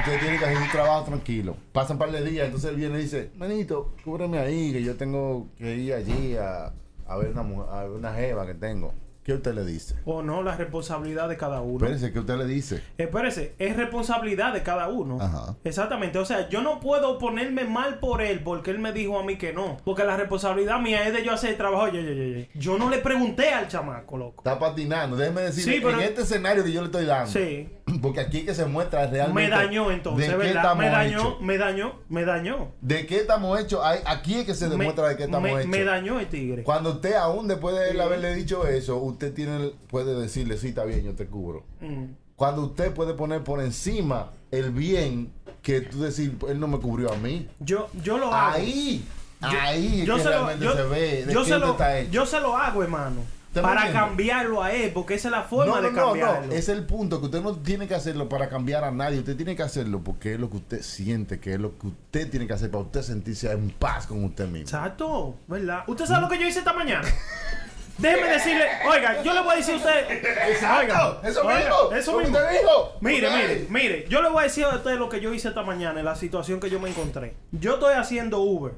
Usted 0.00 0.20
tiene 0.20 0.38
que 0.38 0.44
hacer 0.44 0.58
su 0.58 0.70
trabajo 0.72 1.04
tranquilo. 1.04 1.56
Pasan 1.72 1.96
un 1.96 1.98
par 1.98 2.10
de 2.10 2.22
días, 2.24 2.46
entonces 2.46 2.70
él 2.70 2.76
viene 2.76 2.98
y 2.98 3.02
dice, 3.02 3.30
manito, 3.36 3.94
cúbreme 4.04 4.38
ahí, 4.38 4.72
que 4.72 4.82
yo 4.82 4.96
tengo 4.96 5.48
que 5.56 5.74
ir 5.74 5.94
allí 5.94 6.36
a, 6.36 6.72
a 7.06 7.16
ver 7.16 7.30
una 7.30 7.42
mujer, 7.42 7.66
a 7.72 7.82
ver 7.82 7.90
una 7.90 8.12
jeva 8.14 8.46
que 8.46 8.54
tengo. 8.54 8.92
¿Qué 9.28 9.34
usted 9.34 9.52
le 9.52 9.62
dice? 9.66 9.94
O 10.06 10.22
no, 10.22 10.42
la 10.42 10.56
responsabilidad 10.56 11.28
de 11.28 11.36
cada 11.36 11.60
uno. 11.60 11.84
Espérese, 11.84 12.14
¿qué 12.14 12.20
usted 12.20 12.36
le 12.38 12.46
dice? 12.46 12.82
Espérese, 12.96 13.54
es 13.58 13.76
responsabilidad 13.76 14.54
de 14.54 14.62
cada 14.62 14.88
uno. 14.88 15.18
Ajá. 15.20 15.54
Exactamente. 15.64 16.18
O 16.18 16.24
sea, 16.24 16.48
yo 16.48 16.62
no 16.62 16.80
puedo 16.80 17.18
ponerme 17.18 17.64
mal 17.64 17.98
por 17.98 18.22
él 18.22 18.40
porque 18.42 18.70
él 18.70 18.78
me 18.78 18.90
dijo 18.94 19.18
a 19.18 19.24
mí 19.24 19.36
que 19.36 19.52
no. 19.52 19.76
Porque 19.84 20.02
la 20.04 20.16
responsabilidad 20.16 20.80
mía 20.80 21.06
es 21.06 21.12
de 21.12 21.22
yo 21.26 21.32
hacer 21.32 21.50
el 21.50 21.56
trabajo. 21.58 21.82
Oye, 21.82 21.98
oye, 22.00 22.10
oye. 22.12 22.50
Yo 22.54 22.78
no 22.78 22.88
le 22.88 22.96
pregunté 23.00 23.50
al 23.50 23.68
chamaco, 23.68 24.16
loco. 24.16 24.36
Está 24.38 24.58
patinando. 24.58 25.14
Déjeme 25.14 25.42
decirle, 25.42 25.74
Sí, 25.74 25.80
pero- 25.84 25.98
en 26.00 26.04
este 26.08 26.22
escenario 26.22 26.64
que 26.64 26.72
yo 26.72 26.80
le 26.80 26.86
estoy 26.86 27.04
dando, 27.04 27.30
Sí. 27.30 27.68
porque 28.00 28.20
aquí 28.20 28.38
es 28.38 28.44
que 28.44 28.54
se 28.54 28.64
muestra 28.64 29.06
realmente. 29.08 29.42
Me 29.42 29.50
dañó 29.50 29.90
entonces, 29.90 30.26
de 30.26 30.32
qué 30.32 30.38
¿verdad? 30.38 30.56
estamos 30.62 30.78
Me 30.78 30.88
dañó, 30.90 31.36
me 31.40 31.58
dañó, 31.58 31.92
me 32.08 32.24
dañó. 32.24 32.68
De 32.80 33.04
qué 33.04 33.18
estamos 33.18 33.60
hechos. 33.60 33.82
Aquí 34.06 34.36
es 34.36 34.46
que 34.46 34.54
se 34.54 34.70
demuestra 34.70 35.02
me, 35.04 35.10
de 35.10 35.16
qué 35.18 35.24
estamos 35.24 35.42
me- 35.50 35.58
hechos. 35.58 35.66
me 35.66 35.84
dañó 35.84 36.18
el 36.18 36.28
tigre. 36.28 36.62
Cuando 36.62 36.92
usted, 36.92 37.12
aún 37.12 37.46
después 37.46 37.76
de 37.76 37.90
él 37.90 38.00
haberle 38.00 38.34
dicho 38.34 38.66
eso, 38.66 38.96
usted 38.96 39.17
tiene 39.26 39.56
el- 39.56 39.72
puede 39.90 40.18
decirle, 40.18 40.56
sí, 40.56 40.68
está 40.68 40.84
bien, 40.84 41.02
yo 41.04 41.14
te 41.14 41.26
cubro. 41.26 41.64
Mm. 41.80 42.04
Cuando 42.36 42.62
usted 42.62 42.92
puede 42.94 43.14
poner 43.14 43.42
por 43.42 43.60
encima 43.60 44.30
el 44.50 44.70
bien 44.70 45.32
que 45.62 45.80
tú 45.80 46.00
decir, 46.02 46.36
él 46.48 46.60
no 46.60 46.68
me 46.68 46.78
cubrió 46.78 47.12
a 47.12 47.16
mí. 47.16 47.48
Yo, 47.58 47.88
yo 48.02 48.16
lo 48.16 48.32
hago. 48.32 48.56
Ahí, 48.56 49.04
ahí 49.40 50.00
es 50.02 50.06
yo 50.06 50.16
que 50.16 50.22
se 50.22 50.30
lo, 50.30 50.56
yo, 50.56 50.76
se 50.76 50.82
ve 50.84 51.24
de 51.26 51.32
yo 51.32 51.44
se 51.44 51.54
usted 51.54 51.58
lo, 51.66 51.72
está 51.72 51.98
hecho. 51.98 52.10
yo 52.12 52.26
se 52.26 52.40
lo 52.40 52.56
hago, 52.56 52.82
hermano. 52.82 53.22
¿Te 53.52 53.60
me 53.62 53.66
Para 53.66 53.90
cambiarlo 53.92 54.62
a 54.62 54.72
él, 54.72 54.92
porque 54.92 55.14
esa 55.14 55.28
es 55.28 55.32
la 55.32 55.42
forma 55.42 55.76
no, 55.76 55.80
no, 55.80 55.88
de 55.88 55.92
no, 55.94 56.04
cambiarlo. 56.06 56.46
no, 56.48 56.52
es 56.52 56.68
el 56.68 56.84
punto 56.84 57.18
que 57.18 57.26
usted 57.26 57.40
no 57.42 57.56
tiene 57.56 57.88
que 57.88 57.94
hacerlo 57.94 58.28
para 58.28 58.48
cambiar 58.50 58.84
a 58.84 58.90
nadie, 58.90 59.18
usted 59.18 59.36
tiene 59.36 59.56
que 59.56 59.62
hacerlo 59.62 60.02
porque 60.04 60.34
es 60.34 60.40
lo 60.40 60.50
que 60.50 60.58
usted 60.58 60.82
siente, 60.82 61.40
que 61.40 61.54
es 61.54 61.58
lo 61.60 61.76
que 61.78 61.86
usted 61.88 62.30
tiene 62.30 62.46
que 62.46 62.52
hacer 62.52 62.70
para 62.70 62.84
usted 62.84 63.00
sentirse 63.02 63.50
en 63.50 63.70
paz 63.70 64.06
con 64.06 64.22
usted 64.22 64.44
mismo. 64.44 64.60
Exacto, 64.60 65.34
¿verdad? 65.48 65.82
¿Usted 65.86 66.04
sabe 66.04 66.20
lo 66.20 66.28
que 66.28 66.38
yo 66.38 66.46
hice 66.46 66.58
esta 66.58 66.74
mañana? 66.74 67.08
Déjeme 67.98 68.28
decirle, 68.28 68.64
oiga, 68.88 69.22
yo 69.22 69.34
le 69.34 69.40
voy 69.40 69.54
a 69.54 69.56
decir 69.56 69.74
a 69.74 69.76
usted. 69.78 70.10
Exacto, 70.50 71.20
eso 71.26 71.44
oiga, 71.44 71.58
mismo, 71.58 71.92
Eso 71.96 72.18
mismo. 72.18 72.38
dijo. 72.38 72.92
Mire, 73.00 73.28
mire, 73.30 73.66
mire, 73.68 74.06
yo 74.08 74.22
le 74.22 74.28
voy 74.30 74.40
a 74.40 74.42
decir 74.44 74.64
a 74.64 74.76
usted 74.76 74.96
lo 74.98 75.08
que 75.08 75.20
yo 75.20 75.32
hice 75.34 75.48
esta 75.48 75.62
mañana, 75.62 75.98
en 75.98 76.04
la 76.04 76.14
situación 76.14 76.60
que 76.60 76.70
yo 76.70 76.78
me 76.80 76.88
encontré. 76.90 77.34
Yo 77.52 77.74
estoy 77.74 77.94
haciendo 77.94 78.38
Uber. 78.40 78.74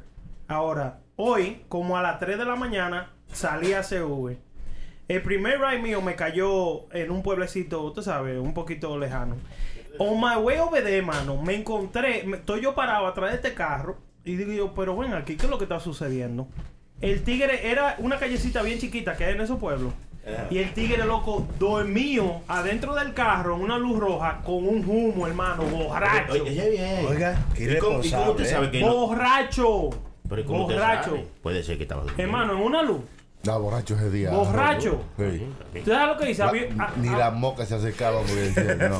Ahora, 0.48 1.00
hoy, 1.16 1.62
como 1.68 1.96
a 1.98 2.02
las 2.02 2.18
3 2.18 2.38
de 2.38 2.44
la 2.46 2.56
mañana, 2.56 3.10
salí 3.30 3.72
a 3.74 3.80
hacer 3.80 4.02
Uber. 4.04 4.38
El 5.08 5.22
primer 5.22 5.60
ride 5.60 5.80
mío 5.80 6.00
me 6.00 6.14
cayó 6.16 6.90
en 6.94 7.10
un 7.10 7.22
pueblecito, 7.22 7.82
usted 7.82 8.02
sabe, 8.02 8.38
un 8.38 8.54
poquito 8.54 8.96
lejano. 8.98 9.36
On 9.98 10.18
my 10.20 10.36
way 10.36 10.58
over 10.60 10.82
there, 10.82 11.02
mano, 11.02 11.36
me 11.36 11.54
encontré, 11.56 12.22
me- 12.24 12.38
estoy 12.38 12.62
yo 12.62 12.74
parado 12.74 13.06
atrás 13.06 13.30
de 13.32 13.36
este 13.36 13.54
carro 13.54 13.98
y 14.24 14.36
digo 14.36 14.52
yo, 14.52 14.74
pero 14.74 14.94
bueno, 14.94 15.16
aquí, 15.16 15.36
¿qué 15.36 15.44
es 15.46 15.50
lo 15.50 15.58
que 15.58 15.64
está 15.64 15.78
sucediendo? 15.80 16.48
El 17.00 17.22
tigre 17.22 17.70
era 17.70 17.94
una 17.98 18.18
callecita 18.18 18.62
bien 18.62 18.78
chiquita 18.78 19.16
que 19.16 19.24
hay 19.24 19.34
en 19.34 19.40
esos 19.40 19.58
pueblos. 19.58 19.92
Y 20.50 20.58
el 20.58 20.72
tigre 20.74 21.04
loco 21.04 21.48
dormido 21.58 22.42
adentro 22.46 22.94
del 22.94 23.14
carro 23.14 23.56
en 23.56 23.62
una 23.62 23.78
luz 23.78 23.98
roja 23.98 24.40
con 24.44 24.68
un 24.68 24.84
humo, 24.86 25.26
hermano, 25.26 25.64
borracho. 25.64 26.32
Oye, 26.34 26.42
oye, 26.42 26.70
bien. 26.70 27.06
Oiga, 27.08 27.38
qué 27.54 27.64
¿Y 27.64 27.78
cómo, 27.78 28.04
y 28.04 28.10
cómo 28.10 28.30
usted 28.32 28.44
irresponsable, 28.44 28.44
sabe 28.44 28.66
¿eh? 28.66 28.70
que 28.70 28.80
no? 28.82 28.94
Borracho. 28.94 29.90
Pero 30.28 30.40
¿y 30.40 30.44
cómo 30.44 30.62
usted 30.62 30.74
Borracho. 30.76 31.10
sabe? 31.10 31.26
Puede 31.42 31.62
ser 31.62 31.76
que 31.78 31.82
estaba 31.84 32.02
durmiendo. 32.02 32.22
Hermano, 32.22 32.52
en 32.52 32.62
una 32.64 32.82
luz. 32.82 33.00
Da 33.42 33.56
borracho 33.56 33.94
ese 33.94 34.10
día. 34.10 34.30
Borracho. 34.32 35.00
Sí. 35.18 35.46
¿Tú 35.82 35.90
sabes 35.90 36.08
lo 36.08 36.16
que 36.18 36.26
dice? 36.26 36.42
La- 36.42 36.48
Había, 36.50 36.64
a- 36.78 36.92
ni 36.98 37.08
las 37.08 37.32
moscas 37.32 37.68
se 37.68 37.74
acercaban 37.76 38.20
porque 38.26 38.34
decían, 38.50 38.78
no. 38.90 38.98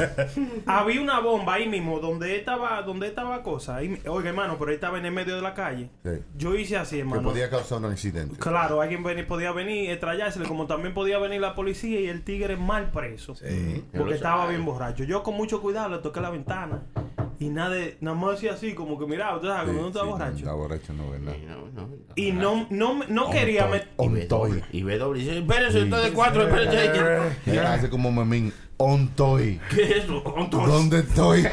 había 0.72 1.01
una 1.03 1.20
bomba 1.20 1.55
ahí 1.55 1.68
mismo 1.68 2.01
donde 2.01 2.36
estaba, 2.36 2.80
donde 2.80 3.09
estaba 3.09 3.43
cosa. 3.43 3.76
Ahí- 3.76 4.01
oiga, 4.07 4.30
hermano, 4.30 4.57
pero 4.59 4.70
él 4.70 4.76
estaba 4.76 4.99
en 4.99 5.05
el 5.05 5.12
medio 5.12 5.36
de 5.36 5.43
la 5.43 5.53
calle. 5.53 5.91
Sí. 6.03 6.11
Yo 6.38 6.55
hice 6.55 6.78
así, 6.78 6.97
Que 6.97 7.01
hermano. 7.03 7.22
podía 7.22 7.51
causar 7.51 7.78
un 7.78 7.86
accidente. 7.86 8.36
Claro, 8.38 8.80
alguien 8.80 9.03
venía- 9.03 9.26
podía 9.26 9.53
venir, 9.53 9.91
estrellársele, 9.91 10.47
como 10.49 10.66
también 10.66 10.95
podía 10.95 11.18
venir 11.18 11.41
la 11.43 11.55
policía 11.55 12.01
y 12.01 12.09
el 12.09 12.22
tigre 12.24 12.57
mal 12.57 12.91
preso. 12.91 13.34
Porque 13.95 14.14
estaba 14.14 14.45
sabe. 14.45 14.55
bien 14.55 14.64
borracho. 14.64 15.05
Yo 15.05 15.22
con 15.22 15.34
mucho 15.34 15.61
cuidado 15.61 15.91
le 15.91 15.99
toqué 15.99 16.20
la 16.22 16.30
ventana. 16.30 16.82
Y 17.41 17.49
nada, 17.49 17.70
de- 17.70 17.97
nada 18.01 18.16
más 18.16 18.34
hacía 18.36 18.53
así, 18.53 18.74
como 18.74 18.97
que 18.99 19.07
mira, 19.07 19.34
usted 19.34 19.49
sabe, 19.49 19.72
Sí, 19.72 19.76
cuando 19.76 19.80
uno 19.80 19.88
está 19.88 20.01
sí, 20.03 20.07
borracho. 20.09 20.36
Está 20.36 20.53
borracho, 20.53 20.93
no, 20.93 21.11
¿verdad? 21.11 21.34
No, 21.49 21.57
no, 21.72 21.88
no. 21.88 21.97
Y 22.14 22.32
no, 22.32 22.66
no, 22.70 23.01
no 23.09 23.30
quería 23.30 23.64
Ontoy. 23.64 23.80
met- 23.80 23.88
Y 23.99 24.09
ve 24.12 24.26
doble. 24.26 24.53
Ontoy. 24.53 24.64
Y 24.72 24.82
ve 24.82 24.99
doble. 24.99 25.20
Dice, 25.20 25.38
espérese, 25.38 25.82
usted 25.84 26.03
de 26.05 26.12
cuatro, 26.12 26.43
espérese. 26.47 27.32
Y 27.47 27.57
hace 27.57 27.88
como 27.91 28.12
memín. 28.12 28.53
Ontoy. 28.76 29.59
¿Qué 29.74 29.82
es 29.82 29.91
eso? 30.05 30.18
Ontoy. 30.18 30.66
¿Dónde 30.66 30.99
estoy? 31.01 31.41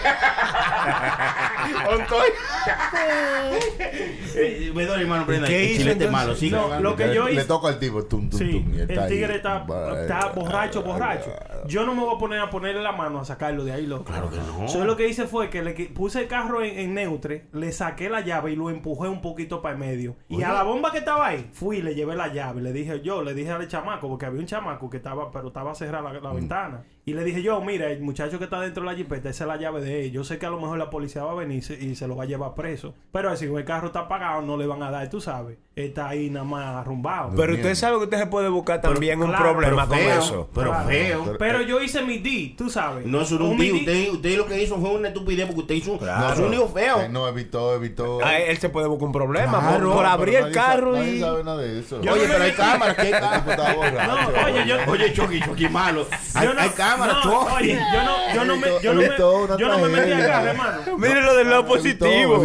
Ontoy. 1.90 2.28
Eh, 4.40 4.72
Ve 4.76 4.86
doble, 4.86 5.02
hermano, 5.02 5.26
prenda. 5.26 5.48
¿Qué 5.48 5.64
El 5.64 5.72
hizo 5.72 5.80
chilete 5.82 6.06
entonces? 6.06 6.52
malo, 6.52 6.58
No, 6.60 6.64
hablando. 6.66 6.90
lo 6.92 6.96
que 6.96 7.08
le, 7.08 7.16
yo 7.16 7.26
le 7.26 7.34
hice- 7.34 7.46
toca 7.46 7.70
al 7.70 7.80
tipo. 7.80 8.04
Tum, 8.06 8.30
tum, 8.30 8.38
Sí, 8.40 8.52
tum, 8.52 8.74
y 8.76 8.80
el 8.82 9.00
ahí. 9.00 9.10
tigre 9.10 9.36
está, 9.38 9.60
Va- 9.60 10.02
está 10.02 10.28
borracho, 10.28 10.84
borracho. 10.84 11.32
Yo 11.68 11.86
no 11.86 11.96
me 11.96 12.02
voy 12.02 12.16
a 12.16 12.20
poner 12.20 12.40
a 12.42 12.50
ponerle 12.50 12.84
la 12.84 12.92
mano 12.92 13.20
a 13.20 13.26
sacarlo 13.26 13.64
de 13.64 13.72
ahí, 13.72 13.88
loco. 13.88 14.04
Claro 14.06 14.30
que 14.30 14.38
no. 14.38 14.68
Yo 14.68 14.86
lo 14.86 14.96
que 14.96 15.08
hice 15.08 15.26
fue 15.26 15.50
que 15.50 15.64
le 15.64 15.72
puse 15.88 16.22
el 16.22 16.28
carro 16.28 16.62
en, 16.64 16.78
en 16.78 16.94
neutre, 16.94 17.48
le 17.54 17.72
saqué 17.72 18.10
la 18.10 18.22
llave 18.22 18.52
y 18.52 18.56
lo 18.56 18.70
empujé 18.70 19.08
un 19.08 19.22
poquito 19.22 19.62
para 19.62 19.74
el 19.74 19.80
medio. 19.80 20.16
Y 20.30 20.44
a 20.44 20.54
la 20.54 20.62
bomba 20.64 20.92
que 20.92 21.00
estaba 21.00 21.28
ahí, 21.28 21.50
fui 21.54 21.78
y 21.78 21.82
le 21.82 21.96
llevé 21.96 22.16
la 22.16 22.32
llave. 22.32 22.62
Le 22.62 22.72
dije 22.74 23.02
yo, 23.02 23.24
le 23.24 23.34
dije 23.34 23.50
al 23.52 23.68
chamaco, 23.68 24.08
porque 24.08 24.28
había 24.28 24.40
un 24.40 24.46
chamaco 24.46 24.88
que 24.90 24.98
estaba, 24.98 25.32
pero 25.32 25.48
estaba 25.48 25.74
cerrada 25.74 26.14
la, 26.14 26.20
la 26.20 26.34
ventana. 26.34 26.84
Y 27.08 27.14
le 27.14 27.24
dije 27.24 27.42
yo, 27.42 27.62
mira, 27.62 27.88
el 27.90 28.02
muchacho 28.02 28.38
que 28.38 28.44
está 28.44 28.60
dentro 28.60 28.84
de 28.84 28.90
la 28.92 28.98
jipeta, 28.98 29.30
esa 29.30 29.46
es 29.46 29.48
la 29.48 29.56
llave 29.56 29.80
de 29.80 30.06
él. 30.08 30.12
Yo 30.12 30.26
sé 30.26 30.38
que 30.38 30.46
a 30.46 30.50
lo 30.50 30.60
mejor 30.60 30.78
la 30.78 30.90
policía 30.90 31.24
va 31.24 31.32
a 31.32 31.36
venir 31.36 31.60
y 31.60 31.62
se- 31.62 31.82
y 31.82 31.96
se 31.96 32.06
lo 32.06 32.18
va 32.18 32.24
a 32.24 32.28
llevar 32.28 32.54
preso. 32.54 32.96
Pero 33.14 33.34
si 33.38 33.46
el 33.46 33.64
carro 33.64 33.88
está 33.88 34.02
apagado, 34.02 34.42
no 34.42 34.58
le 34.58 34.68
van 34.68 34.84
a 34.84 34.92
dar, 34.92 35.10
tú 35.10 35.22
sabes. 35.22 35.58
Está 35.74 36.10
ahí 36.10 36.30
nada 36.30 36.44
más 36.44 36.66
arrumbado. 36.76 37.32
Pero 37.38 37.54
usted 37.54 37.76
sabe 37.76 37.98
que 38.00 38.04
usted 38.06 38.18
se 38.18 38.26
puede 38.26 38.50
buscar 38.50 38.82
también 38.82 39.22
un 39.22 39.28
claro, 39.30 39.52
problema 39.54 39.88
pero 39.88 39.88
con 39.88 39.98
feo, 40.00 40.20
eso. 40.20 40.50
Pero 40.54 40.70
Claro. 40.72 40.90
feo. 40.90 41.36
Pero 41.40 41.62
yo 41.62 41.80
hice 41.82 42.02
mi 42.02 42.18
D, 42.18 42.56
tú 42.58 42.70
sabes. 42.70 43.06
No 43.06 43.22
es 43.22 43.32
un 43.32 43.42
Un 43.44 43.58
midi- 43.58 43.80
Usted, 43.80 44.10
usted 44.10 44.38
lo 44.38 44.46
que 44.48 44.62
hizo 44.62 44.78
fue 44.78 44.90
una 44.96 45.08
estupidez 45.10 45.46
porque 45.46 45.62
usted 45.62 45.76
hizo 45.76 45.92
un. 45.94 46.00
Claro. 46.00 46.28
No 46.28 46.34
es 46.34 46.40
un 46.40 46.52
lío 46.52 46.68
feo. 46.68 47.02
Eh, 47.04 47.10
no, 47.10 47.28
evitó, 47.28 47.74
evitó. 47.76 48.26
A 48.26 48.38
él 48.40 48.58
se 48.58 48.68
puede 48.70 48.88
buscar 48.88 49.06
un 49.06 49.12
problema 49.14 49.52
por- 49.54 49.62
Claro, 49.70 49.88
por, 49.92 49.98
pero 49.98 50.08
abrir 50.10 50.36
el 50.36 50.52
carro 50.52 50.94
sabe- 50.96 51.06
y. 51.06 51.08
Nadie 51.12 51.20
sabe 51.22 51.44
nada 51.46 51.62
de 51.62 51.80
eso. 51.80 52.02
Yo 52.02 52.12
Oye, 52.14 52.24
pero 52.28 52.44
hay 52.44 52.52
cámaras. 52.52 52.96
¿Qué 52.98 53.12
cámaras? 53.12 53.48
No, 54.08 54.46
oye, 54.48 54.68
yo- 54.68 54.92
Oye, 54.92 55.14
Chucky, 55.14 55.40
Chucky 55.42 55.70
malo. 55.70 56.06
Hay, 56.34 56.48
Yo 56.48 56.54
no. 56.98 57.56
Oye, 57.56 57.80
yo 57.94 58.04
no, 58.04 58.34
yo 58.34 58.46
no 58.46 58.58
me, 58.58 58.68
yo 58.82 58.94
no 58.94 59.02
me, 59.02 59.58
yo 59.58 59.68
no 59.68 59.78
me 59.80 59.90
metí 59.90 60.14
acá, 60.14 60.44
hermano. 60.44 60.98
Mire 60.98 61.22
lo 61.22 61.36
del 61.36 61.50
lado 61.50 61.66
positivo. 61.66 62.44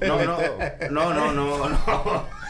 No, 0.00 0.24
no, 0.24 0.38
no, 0.90 1.14
no, 1.14 1.32
no, 1.32 1.68
no. 1.68 2.40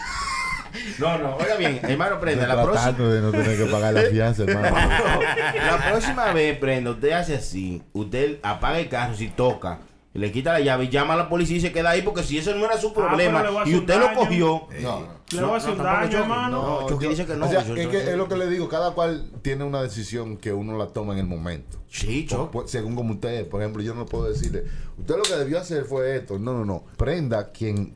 No, 0.98 1.18
no, 1.18 1.36
oiga 1.36 1.56
bien, 1.56 1.80
hermano 1.82 2.20
Prenda, 2.20 2.46
la 2.46 2.62
próxima, 2.62 2.92
de 2.92 3.20
no 3.20 3.32
tener 3.32 3.58
que 3.58 3.66
pagar 3.66 3.92
la 3.92 4.02
fianza, 4.02 4.44
hermano. 4.44 4.76
la 5.66 5.90
próxima 5.90 6.32
vez, 6.32 6.58
Prenda, 6.58 6.90
usted 6.90 7.10
hace 7.12 7.34
así, 7.34 7.82
usted 7.92 8.38
apaga 8.42 8.78
el 8.78 8.88
carro 8.88 9.14
si 9.14 9.28
toca, 9.28 9.78
le 10.12 10.32
quita 10.32 10.52
la 10.54 10.60
llave 10.60 10.84
y 10.84 10.88
llama 10.88 11.14
a 11.14 11.16
la 11.16 11.28
policía 11.28 11.56
y 11.56 11.60
se 11.60 11.70
queda 11.72 11.90
ahí 11.90 12.02
porque 12.02 12.22
si 12.24 12.36
eso 12.36 12.52
no 12.54 12.64
era 12.64 12.76
su 12.78 12.92
problema 12.92 13.38
Ah, 13.38 13.42
pero 13.42 13.44
le 13.44 13.50
voy 13.58 13.62
a 13.62 13.68
y 13.68 13.74
usted 13.78 13.98
lo 14.00 14.14
cogió, 14.14 14.66
No, 14.82 15.00
no. 15.00 15.20
Le 15.30 15.42
voy 15.42 15.52
a 15.52 15.56
hacer 15.58 15.70
un 15.70 15.78
daño, 15.78 16.18
hermano. 16.18 16.62
No, 16.90 17.00
yo- 17.00 17.08
dice 17.08 17.24
que 17.26 17.36
no. 17.36 17.46
O 17.46 17.48
sea, 17.48 17.64
yo- 17.64 17.76
es 17.76 17.84
yo- 17.84 17.90
que 17.92 17.98
es 18.10 18.16
lo 18.16 18.28
que 18.28 18.36
le 18.36 18.48
digo, 18.48 18.68
cada 18.68 18.90
cual 18.90 19.30
tiene 19.42 19.62
una 19.62 19.80
decisión 19.80 20.36
que 20.36 20.52
uno 20.52 20.76
la 20.76 20.88
toma 20.88 21.12
en 21.12 21.20
el 21.20 21.26
momento. 21.26 21.78
Sí, 21.88 22.26
Chuck. 22.26 22.50
Por- 22.50 22.68
según 22.68 22.96
como 22.96 23.14
usted, 23.14 23.46
por 23.48 23.60
ejemplo, 23.62 23.80
yo 23.82 23.94
no 23.94 24.06
puedo 24.06 24.24
decirle, 24.24 24.64
usted 24.98 25.16
lo 25.16 25.22
que 25.22 25.34
debió 25.36 25.60
hacer 25.60 25.84
fue 25.84 26.16
esto. 26.16 26.40
No, 26.40 26.52
no, 26.54 26.64
no. 26.64 26.82
Prenda 26.96 27.52
quien 27.52 27.94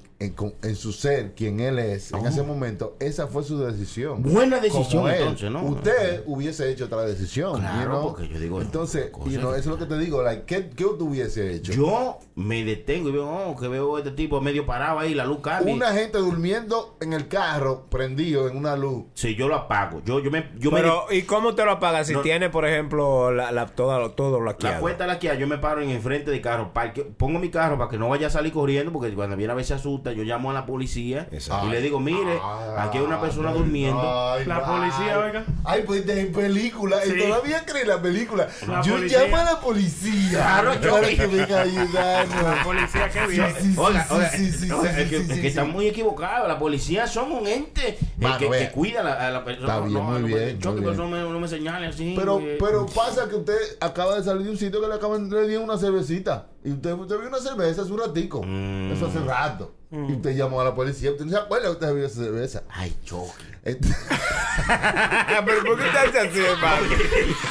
en, 0.63 0.77
su 0.77 0.93
ser, 0.93 1.35
quien 1.35 1.61
él 1.61 1.79
es, 1.79 2.13
en 2.13 2.25
ese 2.27 2.43
momento, 2.43 2.97
esa 3.01 3.27
fue 3.27 3.43
su 3.45 3.59
decisión. 3.59 4.23
Buena 4.23 4.61
decisión, 4.61 5.09
él. 5.09 5.17
entonces, 5.21 5.51
¿no? 5.51 5.63
Usted 5.65 6.23
hubiese 6.27 6.71
hecho 6.71 6.87
otra 6.87 7.03
decisión. 7.03 7.61
Claro, 7.61 7.81
you 7.83 7.89
know? 7.89 8.03
porque 8.13 8.29
yo 8.29 8.39
digo, 8.39 8.61
Entonces, 8.61 9.11
cosas- 9.11 9.33
you 9.33 9.39
know, 9.39 9.51
eso 9.53 9.61
es 9.61 9.67
lo 9.67 9.79
que 9.79 9.87
te 9.87 9.99
digo. 9.99 10.23
Like, 10.23 10.45
¿qué, 10.47 10.71
¿Qué 10.71 10.85
usted 10.85 11.05
hubiese 11.05 11.55
hecho? 11.55 11.73
Yo 11.73 12.19
me 12.35 12.65
detengo 12.65 13.09
y 13.09 13.13
veo 13.13 13.29
oh, 13.29 13.57
que 13.57 13.69
veo 13.69 13.99
este 13.99 14.11
tipo 14.13 14.41
medio 14.41 14.67
parado 14.67 14.99
ahí, 14.99 15.15
la 15.15 15.25
luz 15.25 15.39
cambia. 15.43 15.75
Una 15.75 15.93
gente 15.93 16.19
durmiendo 16.19 16.97
en 17.01 17.13
el 17.13 17.29
carro, 17.29 17.87
prendido 17.91 18.49
en 18.49 18.57
una 18.57 18.77
luz. 18.77 19.05
Sí, 19.15 19.35
yo 19.35 19.49
lo 19.49 19.55
apago. 19.57 20.03
Yo, 20.05 20.21
yo 20.21 20.31
me, 20.31 20.51
yo 20.59 20.71
me 20.71 20.81
Pero, 20.81 21.07
¿y 21.11 21.23
cómo 21.23 21.55
te 21.55 21.65
lo 21.65 21.73
apagas 21.73 22.07
si 22.07 22.13
No. 22.15 22.23
tiene, 22.23 22.51
por 22.51 22.67
ejemplo, 22.67 23.31
la, 23.33 23.53
la- 23.53 23.67
toda, 23.67 24.11
todo 24.15 24.41
La 24.41 24.53
laqueado? 24.53 24.81
puerta 24.81 25.07
la 25.07 25.19
que 25.19 25.37
yo 25.39 25.47
me 25.47 25.59
paro 25.59 25.81
en 25.81 25.91
el 25.91 26.01
frente 26.01 26.31
del 26.31 26.41
carro, 26.41 26.73
parque- 26.73 27.03
pongo 27.05 27.39
mi 27.39 27.51
carro 27.51 27.77
para 27.79 27.91
que 27.91 27.99
no 27.99 28.09
vaya 28.09 28.29
a 28.29 28.31
salir 28.31 28.53
corriendo, 28.53 28.93
porque 28.93 29.13
cuando 29.15 29.37
viene 29.37 29.53
a 29.53 29.57
ver 29.57 29.65
se 29.65 29.75
asusta, 29.75 30.13
yo 30.15 30.23
llamo 30.25 30.51
a 30.51 30.55
la 30.55 30.67
policía 30.67 31.29
Exacto. 31.33 31.67
y 31.67 31.71
le 31.71 31.81
digo, 31.81 32.01
mire, 32.01 32.39
aquí 32.79 32.99
hay 32.99 33.05
una 33.05 33.21
persona 33.21 33.53
durmiendo. 33.53 34.01
Ay, 34.01 34.45
La 34.47 34.57
ay. 34.59 34.63
policía, 34.67 35.19
oiga. 35.19 35.45
Ay, 35.65 35.83
pues 35.87 36.09
en 36.09 36.33
película. 36.33 36.99
Sí. 37.03 37.13
Y 37.17 37.23
todavía 37.23 37.65
cree 37.65 37.85
la 37.85 38.01
película. 38.01 38.49
La 38.69 38.83
yo 38.83 38.95
policía. 38.95 39.23
llamo 39.25 39.37
a 39.37 39.45
la 39.45 39.61
policía. 39.61 40.31
Claro, 40.31 40.81
yo- 40.81 40.91
para 40.93 41.09
que 41.09 41.27
venga 41.27 41.59
a 41.59 41.63
ayudarnos. 41.63 42.43
La 42.43 42.63
policía, 42.65 43.09
qué 43.11 43.27
bien. 43.27 43.55
Sí, 43.61 43.73
sí, 43.73 43.75
Oiga, 43.79 44.05
sí, 44.09 44.15
oiga, 44.15 44.31
sí, 44.31 44.53
sí, 44.53 44.71
oiga, 44.71 44.95
sí, 44.95 45.01
es 45.01 45.09
que, 45.09 45.17
sí, 45.17 45.23
es 45.23 45.27
sí, 45.29 45.35
que 45.35 45.41
sí. 45.41 45.47
están 45.47 45.71
muy 45.71 45.87
equivocados. 45.89 46.49
La 46.49 46.59
policía 46.59 47.07
son 47.07 47.33
un 47.33 47.47
ente 47.47 47.99
Mano, 48.19 48.39
que, 48.39 48.49
que 48.51 48.71
cuida 48.71 49.01
a 49.01 49.05
la, 49.05 49.13
a 49.27 49.31
la 49.31 49.45
persona. 49.45 49.67
Está 49.75 49.87
bien, 49.87 50.03
muy 50.05 50.21
no, 50.21 50.27
bien, 50.27 50.59
Choque, 50.61 50.81
muy 50.81 50.91
bien. 50.91 50.97
no 50.97 51.09
me, 51.09 51.19
no 51.23 51.41
me 51.41 51.49
señale 51.49 51.87
así. 51.87 52.15
Pero, 52.17 52.39
eh. 52.41 52.57
pero 52.61 52.87
pasa 52.87 53.29
que 53.29 53.37
usted 53.37 53.57
acaba 53.81 54.17
de 54.17 54.25
salir 54.25 54.45
de 54.45 54.51
un 54.51 54.57
sitio 54.59 54.81
que 54.81 54.89
le 54.89 54.95
acaban 54.95 55.29
le 55.31 55.49
dieron 55.49 55.65
una 55.65 55.79
cervecita. 55.79 56.47
Y 56.65 56.73
usted, 56.73 56.93
usted 56.93 57.19
vio 57.19 57.29
una 57.29 57.39
cerveza 57.39 57.83
hace 57.83 57.93
un 57.93 57.99
ratico. 58.01 58.43
Mm. 58.45 58.93
Eso 58.93 59.07
hace 59.07 59.19
rato. 59.21 59.75
Y 60.09 60.13
usted 60.15 60.31
llamó 60.35 60.61
a 60.61 60.65
la 60.65 60.75
policía. 60.75 61.13
Usted 61.13 61.25
no 61.25 61.31
se 61.31 61.37
acuerda 61.39 61.67
que 61.67 61.73
usted 61.73 61.95
vio 61.95 62.07
esa 62.07 62.17
cerveza. 62.23 62.63
Ay, 62.69 62.97
choque. 63.05 63.45
Este- 63.65 63.89
¿Pero 65.47 65.65
por 65.65 65.79
qué 65.79 65.85
te 65.91 65.99
haces 65.99 66.31
así, 66.31 66.41
hermano? 66.45 66.87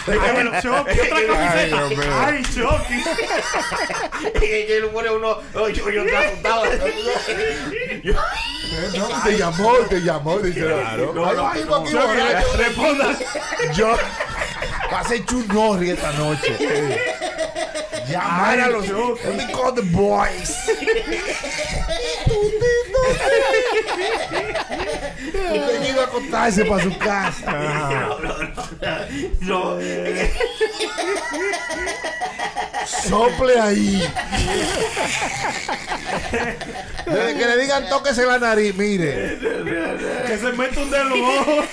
Ay, 0.07 0.61
Chucky, 0.61 0.99
otra 0.99 1.17
Ay, 1.53 1.71
camiseta. 1.71 2.27
Ay, 2.27 2.43
Chucky. 2.43 4.29
que 4.39 4.65
que 4.67 4.79
lo 4.81 4.91
pone 4.91 5.09
uno. 5.09 5.37
oh, 5.55 5.67
yo, 5.69 5.83
asustado. 6.17 6.65
No, 8.97 9.23
te 9.23 9.37
llamó, 9.37 9.73
te 9.89 10.01
llamó. 10.01 10.39
Dice, 10.39 10.61
Claro. 10.61 11.13
No, 11.13 11.33
no, 11.33 11.53
no. 11.53 11.81
borracho. 11.81 12.57
Responda. 12.57 13.17
Yo 13.75 13.95
pasé 14.91 15.23
churnorri 15.25 15.91
esta 15.91 16.11
noche. 16.13 16.57
Llamar 18.09 18.59
a 18.59 18.69
los 18.69 18.87
Let 18.87 19.35
me 19.35 19.53
call 19.53 19.73
the 19.73 19.81
boys. 19.81 20.57
Usted 25.33 25.89
iba 25.89 26.01
a 26.01 26.05
acostarse 26.05 26.65
para 26.65 26.83
su 26.83 26.97
casa. 26.97 27.51
No, 27.51 28.19
no, 28.19 28.37
no. 29.41 29.77
No. 29.77 29.79
Sople 32.85 33.59
ahí. 33.59 34.09
Desde 37.05 37.37
que 37.37 37.45
le 37.45 37.57
digan 37.57 37.89
tóquese 37.89 38.25
la 38.25 38.39
nariz, 38.39 38.75
mire. 38.75 39.37
Que 40.27 40.37
se 40.37 40.51
mete 40.53 40.79
un 40.79 40.91
dedo 40.91 41.01
en 41.01 41.09
los 41.09 41.19
ojos. 41.19 41.65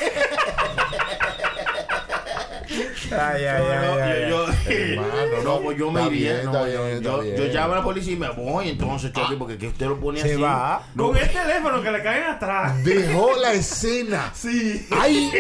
Ay, 3.11 3.45
ay, 3.45 3.63
ay, 3.71 3.99
ay, 4.03 4.31
Yo, 4.31 4.47
yo, 4.47 4.53
Hermano, 4.71 5.43
no, 5.45 5.61
pues 5.61 5.79
yo 5.79 5.91
me 5.91 6.07
iría. 6.07 6.33
bien, 6.33 6.45
no, 6.47 6.67
está 6.67 7.17
bien, 7.21 7.37
yo, 7.37 7.45
llamo 7.53 7.73
a 7.75 7.77
la 7.79 7.83
policía 7.85 8.13
y 8.13 8.17
me 8.17 8.29
voy 8.31 8.69
entonces, 8.71 9.13
Chucky, 9.13 9.37
porque 9.37 9.59
que 9.59 9.69
usted 9.69 9.87
lo 9.87 9.99
pone 10.01 10.21
Se 10.21 10.33
así. 10.35 10.43
va. 10.43 10.83
Con 10.97 11.17
el 11.17 11.31
teléfono 11.31 11.83
que 11.83 11.91
le 11.91 12.03
caen 12.03 12.25
atrás. 12.25 12.85
Dejó 12.85 13.37
la 13.41 13.53
escena. 13.53 14.33
Sí. 14.41 14.87
Hay, 14.99 15.31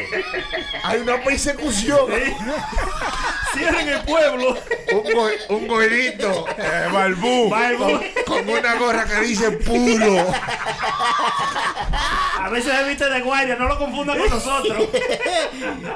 hay 0.84 1.00
una 1.00 1.22
persecución. 1.22 2.06
Cierren 3.54 3.88
el 3.88 4.00
pueblo. 4.02 4.56
Un, 4.92 5.02
go- 5.14 5.56
un. 5.56 5.82
Eh, 5.82 6.88
Balbú. 6.92 7.48
Balbú. 7.48 8.00
Con 8.26 8.48
una 8.48 8.74
gorra 8.76 9.04
que 9.06 9.20
dice 9.26 9.50
puro. 9.52 10.26
A 12.42 12.48
veces 12.50 12.72
se 12.74 12.84
viste 12.88 13.08
de 13.08 13.20
guardia, 13.20 13.56
no 13.56 13.68
lo 13.68 13.78
confundan 13.78 14.18
con 14.18 14.30
nosotros. 14.30 14.88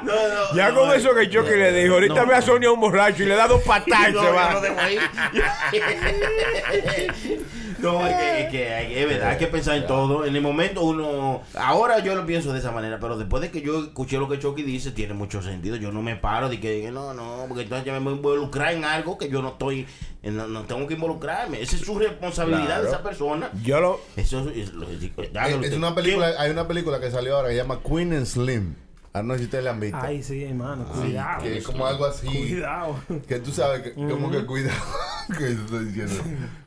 No, 0.02 0.12
no, 0.12 0.54
Ya 0.56 0.68
no, 0.70 0.80
con 0.80 0.88
no, 0.88 0.94
eso 0.94 1.14
que 1.14 1.28
Chucky 1.34 1.56
le 1.56 1.72
dijo, 1.72 1.94
ahorita 1.94 2.14
no. 2.22 2.26
ve 2.26 2.34
a 2.34 2.42
Sonia 2.42 2.70
un 2.70 2.80
borracho 2.80 3.22
y 3.22 3.26
le 3.26 3.34
da 3.34 3.48
dos 3.48 3.62
patadas 3.62 4.10
y 4.10 4.12
No, 4.12 4.20
se 4.20 4.26
yo 4.26 4.34
va. 4.34 4.52
no 4.52 4.60
dejo 4.60 4.80
ahí. 4.80 4.98
No, 7.80 8.06
es 8.06 8.14
que, 8.16 8.40
es 8.40 8.50
que 8.50 8.72
hay- 8.72 8.94
es 8.98 9.06
verdad, 9.08 9.28
hay 9.30 9.36
que 9.36 9.46
pensar 9.46 9.76
en 9.76 9.86
todo. 9.86 10.24
En 10.24 10.34
el 10.34 10.40
momento 10.40 10.80
uno... 10.82 11.42
Ahora 11.54 11.98
yo 11.98 12.14
lo 12.14 12.24
pienso 12.24 12.50
de 12.52 12.58
esa 12.58 12.70
manera, 12.72 12.98
pero 12.98 13.18
después 13.18 13.42
de 13.42 13.50
que 13.50 13.60
yo 13.60 13.84
escuché 13.84 14.16
lo 14.16 14.26
que 14.26 14.38
Chucky 14.38 14.62
dice, 14.62 14.90
tiene 14.92 15.12
mucho 15.12 15.42
sentido. 15.42 15.76
Yo 15.76 15.92
no 15.92 16.00
me 16.00 16.16
paro 16.16 16.48
de 16.48 16.58
que, 16.60 16.80
que 16.80 16.90
no, 16.90 17.12
no, 17.12 17.44
porque 17.46 17.64
entonces 17.64 17.84
ya 17.84 17.92
me 17.92 17.98
voy 17.98 18.14
a 18.14 18.16
involucrar 18.16 18.72
en 18.72 18.86
algo 18.86 19.18
que 19.18 19.28
yo 19.28 19.42
no 19.42 19.48
estoy... 19.50 19.86
No, 20.22 20.46
no 20.46 20.62
tengo 20.62 20.86
que 20.86 20.94
involucrarme. 20.94 21.60
Esa 21.60 21.76
es 21.76 21.82
su 21.82 21.98
responsabilidad 21.98 22.64
Claro. 22.64 22.82
de 22.84 22.88
esa 22.88 23.02
persona. 23.02 23.50
Yo 23.62 23.78
lo... 23.80 24.00
Eso 24.16 24.48
es... 24.48 24.68
Es 24.68 24.72
usted. 24.72 25.76
una 25.76 25.94
película, 25.94 26.32
hay 26.38 26.50
una 26.52 26.66
película 26.66 27.00
que 27.00 27.10
salió 27.10 27.36
ahora 27.36 27.48
que 27.48 27.54
se 27.54 27.60
llama 27.60 27.80
Queen 27.86 28.14
and 28.14 28.24
Slim. 28.24 28.74
Ah, 29.16 29.22
no 29.22 29.38
si 29.38 29.44
ustedes 29.44 29.62
la 29.62 29.70
han 29.70 29.78
visto. 29.78 29.96
Ay, 30.00 30.24
sí, 30.24 30.42
hermano, 30.42 30.86
Sí, 30.92 31.00
cuidado. 31.02 31.42
que 31.44 31.58
es 31.58 31.64
como 31.64 31.86
algo 31.86 32.04
así. 32.04 32.26
Cuidado. 32.26 32.96
Que 33.28 33.38
tú 33.38 33.52
sabes 33.52 33.82
que, 33.82 33.94
como 33.94 34.28
que 34.28 34.44
cuidado. 34.44 34.76
que 35.38 35.54
yo 35.54 35.60
estoy 35.62 35.84
diciendo. 35.84 36.14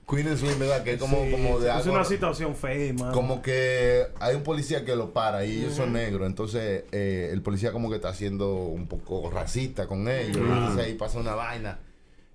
Queen 0.10 0.38
Slim, 0.38 0.58
¿verdad? 0.58 0.82
Que 0.82 0.94
es 0.94 0.98
como, 1.00 1.26
Sí, 1.26 1.32
como 1.32 1.60
de 1.60 1.68
Es 1.70 1.76
algo. 1.76 1.92
una 1.96 2.06
situación 2.06 2.56
fea, 2.56 2.72
hermano. 2.88 3.12
Como 3.12 3.42
que 3.42 4.08
hay 4.22 4.36
un 4.36 4.44
policía 4.44 4.86
que 4.86 4.96
lo 4.96 5.12
para 5.12 5.44
y 5.44 5.58
ellos 5.60 5.74
son 5.76 5.92
negros. 5.92 6.26
Entonces 6.26 6.86
eh, 6.94 7.30
el 7.34 7.42
policía 7.42 7.74
como 7.74 7.90
que 7.90 7.98
está 7.98 8.14
siendo 8.14 8.54
un 8.56 8.88
poco 8.88 9.30
racista 9.30 9.86
con 9.86 10.08
ellos. 10.08 10.38
Entonces 10.38 10.86
ahí 10.86 10.94
pasa 10.94 11.20
una 11.20 11.36
vaina. 11.36 11.80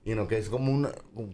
Y 0.04 0.16
no, 0.16 0.26
que 0.26 0.36
es 0.36 0.48
como 0.48 0.72
una, 0.72 0.90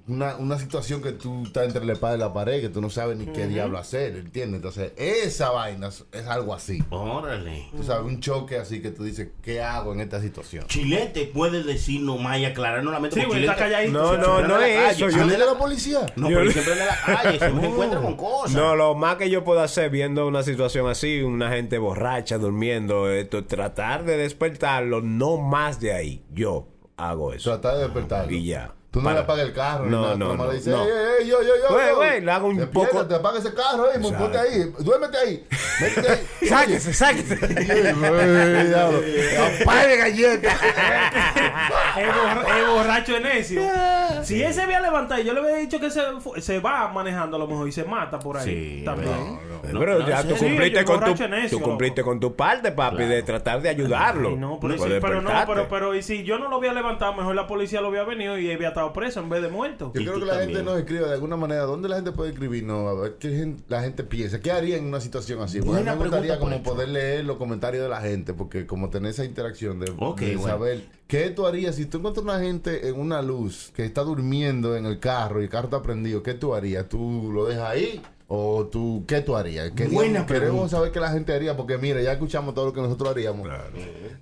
una, 0.09 0.37
una 0.37 0.59
situación 0.59 1.01
que 1.01 1.13
tú 1.13 1.45
estás 1.45 1.69
entre 1.69 1.87
la 1.87 1.95
espada 1.95 2.17
y 2.17 2.19
la 2.19 2.35
pared, 2.35 2.61
que 2.61 2.69
tú 2.69 2.83
no 2.83 2.91
sabes 2.91 3.17
ni 3.17 3.25
qué 3.25 3.47
diablo 3.47 3.79
hacer, 3.79 4.15
¿entiendes? 4.17 4.57
Entonces, 4.57 4.93
esa 4.97 5.49
vaina 5.51 5.89
es, 5.89 6.05
es 6.13 6.27
algo 6.27 6.53
así. 6.53 6.85
Órale. 6.91 7.67
Tú 7.75 7.83
sabes, 7.83 8.05
un 8.05 8.21
choque 8.21 8.59
así 8.59 8.83
que 8.83 8.91
tú 8.91 9.05
dices, 9.05 9.29
¿qué 9.43 9.63
hago 9.63 9.95
en 9.95 10.01
esta 10.01 10.21
situación? 10.21 10.67
Chilete 10.67 11.25
puede 11.33 11.63
decirnos 11.63 12.21
más 12.21 12.39
y 12.41 12.45
aclararnos 12.45 12.93
la 12.93 13.01
mente. 13.01 13.17
Sí, 13.19 13.23
porque 13.27 13.41
güey, 13.47 13.49
está 13.49 13.55
Chilete- 13.57 13.71
calladito. 13.71 13.93
No, 13.99 14.17
no, 14.19 14.43
no 14.47 14.59
la 14.59 14.69
es 14.69 14.77
calle. 14.77 14.91
eso. 15.07 15.09
¿Yo 15.19 15.25
Yo, 15.25 15.27
de 15.29 15.39
la 15.39 15.55
policía? 15.59 16.07
No, 16.17 16.29
Yo- 16.31 16.39
pero 16.41 16.51
siempre 16.53 16.73
en 16.75 16.79
la 16.81 16.97
calle, 17.07 17.39
se 17.39 17.49
me 17.55 17.67
encuentra 17.69 18.01
con 18.03 18.17
cosas. 18.19 18.55
No, 18.55 18.77
lo 18.77 18.95
más 18.95 19.17
que 19.17 19.31
yo 19.31 19.45
puedo 19.45 19.61
hacer 19.63 19.89
viendo 19.89 20.27
una 20.27 20.43
situación 20.43 20.87
así, 20.91 21.23
una 21.23 21.49
gente 21.51 21.79
borracha 21.79 22.37
durmiendo, 22.37 23.11
esto, 23.11 23.47
tratar 23.47 24.05
de 24.05 24.19
despertarlo, 24.19 25.01
no 25.01 25.39
más 25.39 25.81
de 25.81 25.95
ahí. 25.95 26.23
Yo 26.35 26.69
hago 26.99 27.33
eso. 27.33 27.51
Tratar 27.51 27.77
de 27.77 27.85
despertarlo. 27.85 28.33
Y 28.33 28.45
ya. 28.45 28.75
Tú 28.91 29.01
no 29.01 29.05
Para- 29.05 29.17
le 29.19 29.23
apagas 29.25 29.45
el 29.47 29.53
carro, 29.53 29.85
No, 29.85 30.17
no, 30.17 30.35
no, 30.35 30.47
le 30.47 30.55
dices, 30.55 30.69
no. 30.75 30.83
ey, 30.83 30.91
ey, 31.21 31.29
yo, 31.29 31.43
yo, 31.43 31.53
yo. 31.63 31.75
Güey, 31.75 31.95
güey, 31.95 32.21
le 32.23 32.33
hago 32.33 32.49
un 32.49 32.67
poco- 32.69 33.07
Te 33.07 33.17
apaga 33.17 33.39
ese 33.39 33.53
carro, 33.53 33.91
ey, 33.93 34.01
ponte 34.01 34.39
ahí, 34.39 34.73
duérmete 34.79 35.19
ahí, 35.19 35.47
métete 35.83 36.09
ahí. 36.11 36.27
Sáquese, 36.49 36.95
sáquese. 36.95 37.35
Apague 39.63 39.97
galleta. 39.97 40.49
Es 41.99 42.67
borracho 42.69 43.15
de 43.15 43.21
necio. 43.21 43.63
Si 44.23 44.43
él 44.43 44.53
se 44.55 44.63
había 44.63 44.81
levantado 44.81 45.21
yo 45.23 45.33
le 45.33 45.41
había 45.41 45.57
dicho 45.57 45.79
que 45.81 45.91
se, 45.91 46.59
va 46.61 46.89
manejando 46.89 47.37
a 47.37 47.41
lo 47.41 47.47
mejor 47.47 47.69
y 47.69 47.73
se 47.73 47.85
mata 47.85 48.19
por 48.19 48.37
ahí. 48.39 48.79
Sí, 48.79 48.83
también. 48.85 49.39
No, 49.73 49.81
Pero 49.81 49.99
no, 49.99 50.09
ya 50.09 50.23
tú 50.23 50.35
sí, 50.37 50.45
cumpliste 50.47 50.85
con 50.85 51.01
tu, 51.05 51.15
tú 51.51 51.61
cumpliste 51.61 52.03
con 52.03 52.21
tu 52.21 52.35
parte, 52.35 52.73
papi, 52.73 53.05
de 53.05 53.23
tratar 53.23 53.61
de 53.61 53.69
ayudarlo. 53.69 54.31
Ay, 54.31 54.37
no, 54.37 54.59
pero, 54.61 54.69
No 54.69 54.75
sí, 54.75 54.79
puedes 54.87 55.03
pero 55.03 55.21
no, 55.21 55.31
pero, 55.47 55.69
pero 55.69 55.95
y 55.95 56.03
si 56.03 56.23
yo 56.25 56.39
no 56.39 56.49
lo 56.49 56.57
había 56.57 56.73
levantado, 56.73 57.15
mejor 57.15 57.35
la 57.35 57.47
policía 57.47 57.81
lo 57.81 57.89
había 57.89 58.05
venido 58.05 58.39
y 58.39 58.51
había 58.53 58.73
estado 58.79 58.93
preso 58.93 59.21
en 59.21 59.29
vez 59.29 59.43
de 59.43 59.49
muerto. 59.49 59.93
Yo 59.95 60.01
creo 60.03 60.15
que 60.21 60.25
la 60.27 60.33
también. 60.39 60.49
gente 60.51 60.63
nos 60.65 60.79
escribe 60.79 61.07
de 61.07 61.13
alguna 61.15 61.37
manera. 61.37 61.63
¿Dónde 61.63 61.89
la 61.89 61.97
gente 61.97 62.13
puede 62.13 62.31
escribirnos? 62.31 62.89
A 62.89 63.01
ver 63.01 63.17
qué 63.19 63.55
la 63.69 63.83
gente 63.83 64.05
piensa. 64.05 64.41
¿Qué 64.41 64.51
haría 64.53 64.77
en 64.77 64.85
una 64.87 65.01
situación 65.01 65.41
así? 65.43 65.61
Porque 65.61 65.83
me 65.83 65.95
gustaría 65.97 66.39
como 66.39 66.63
poder 66.63 66.89
leer 66.89 67.25
los 67.25 67.37
comentarios 67.37 67.83
de 67.83 67.89
la 67.89 68.01
gente. 68.01 68.35
Porque 68.35 68.67
como 68.67 68.91
tener 68.91 69.11
esa 69.11 69.25
interacción 69.25 69.81
de, 69.81 69.93
Ok, 69.99 70.21
de 70.21 70.37
bueno. 70.37 70.49
saber 70.53 70.85
qué 71.07 71.31
tú 71.31 71.47
harías 71.47 71.77
si 71.77 71.87
tú 71.87 71.99
encuentras 71.99 72.25
una 72.25 72.39
gente 72.41 72.89
en 72.89 72.99
una 73.01 73.23
luz 73.23 73.73
que 73.75 73.85
está 73.85 74.03
durmiendo 74.03 74.77
en 74.77 74.87
el 74.87 74.99
carro 75.01 75.41
y 75.41 75.45
el 75.45 75.51
carro 75.51 75.67
está 75.67 75.83
prendido. 75.83 76.23
¿Qué 76.23 76.35
tú 76.35 76.55
harías? 76.55 76.89
¿Tú 76.89 77.31
lo 77.33 77.47
dejas 77.47 77.71
ahí? 77.71 78.03
¿O 78.31 78.67
tú 78.67 79.05
qué 79.09 79.23
tú 79.23 79.37
harías? 79.37 79.73
Buena 79.91 80.27
queremos 80.27 80.71
saber 80.71 80.93
qué 80.93 81.01
la 81.01 81.11
gente 81.11 81.33
haría. 81.33 81.57
Porque 81.57 81.79
mira, 81.79 82.03
ya 82.03 82.13
escuchamos 82.13 82.55
todo 82.55 82.67
lo 82.67 82.75
que 82.75 82.83
nosotros 82.83 83.09
haríamos. 83.09 83.49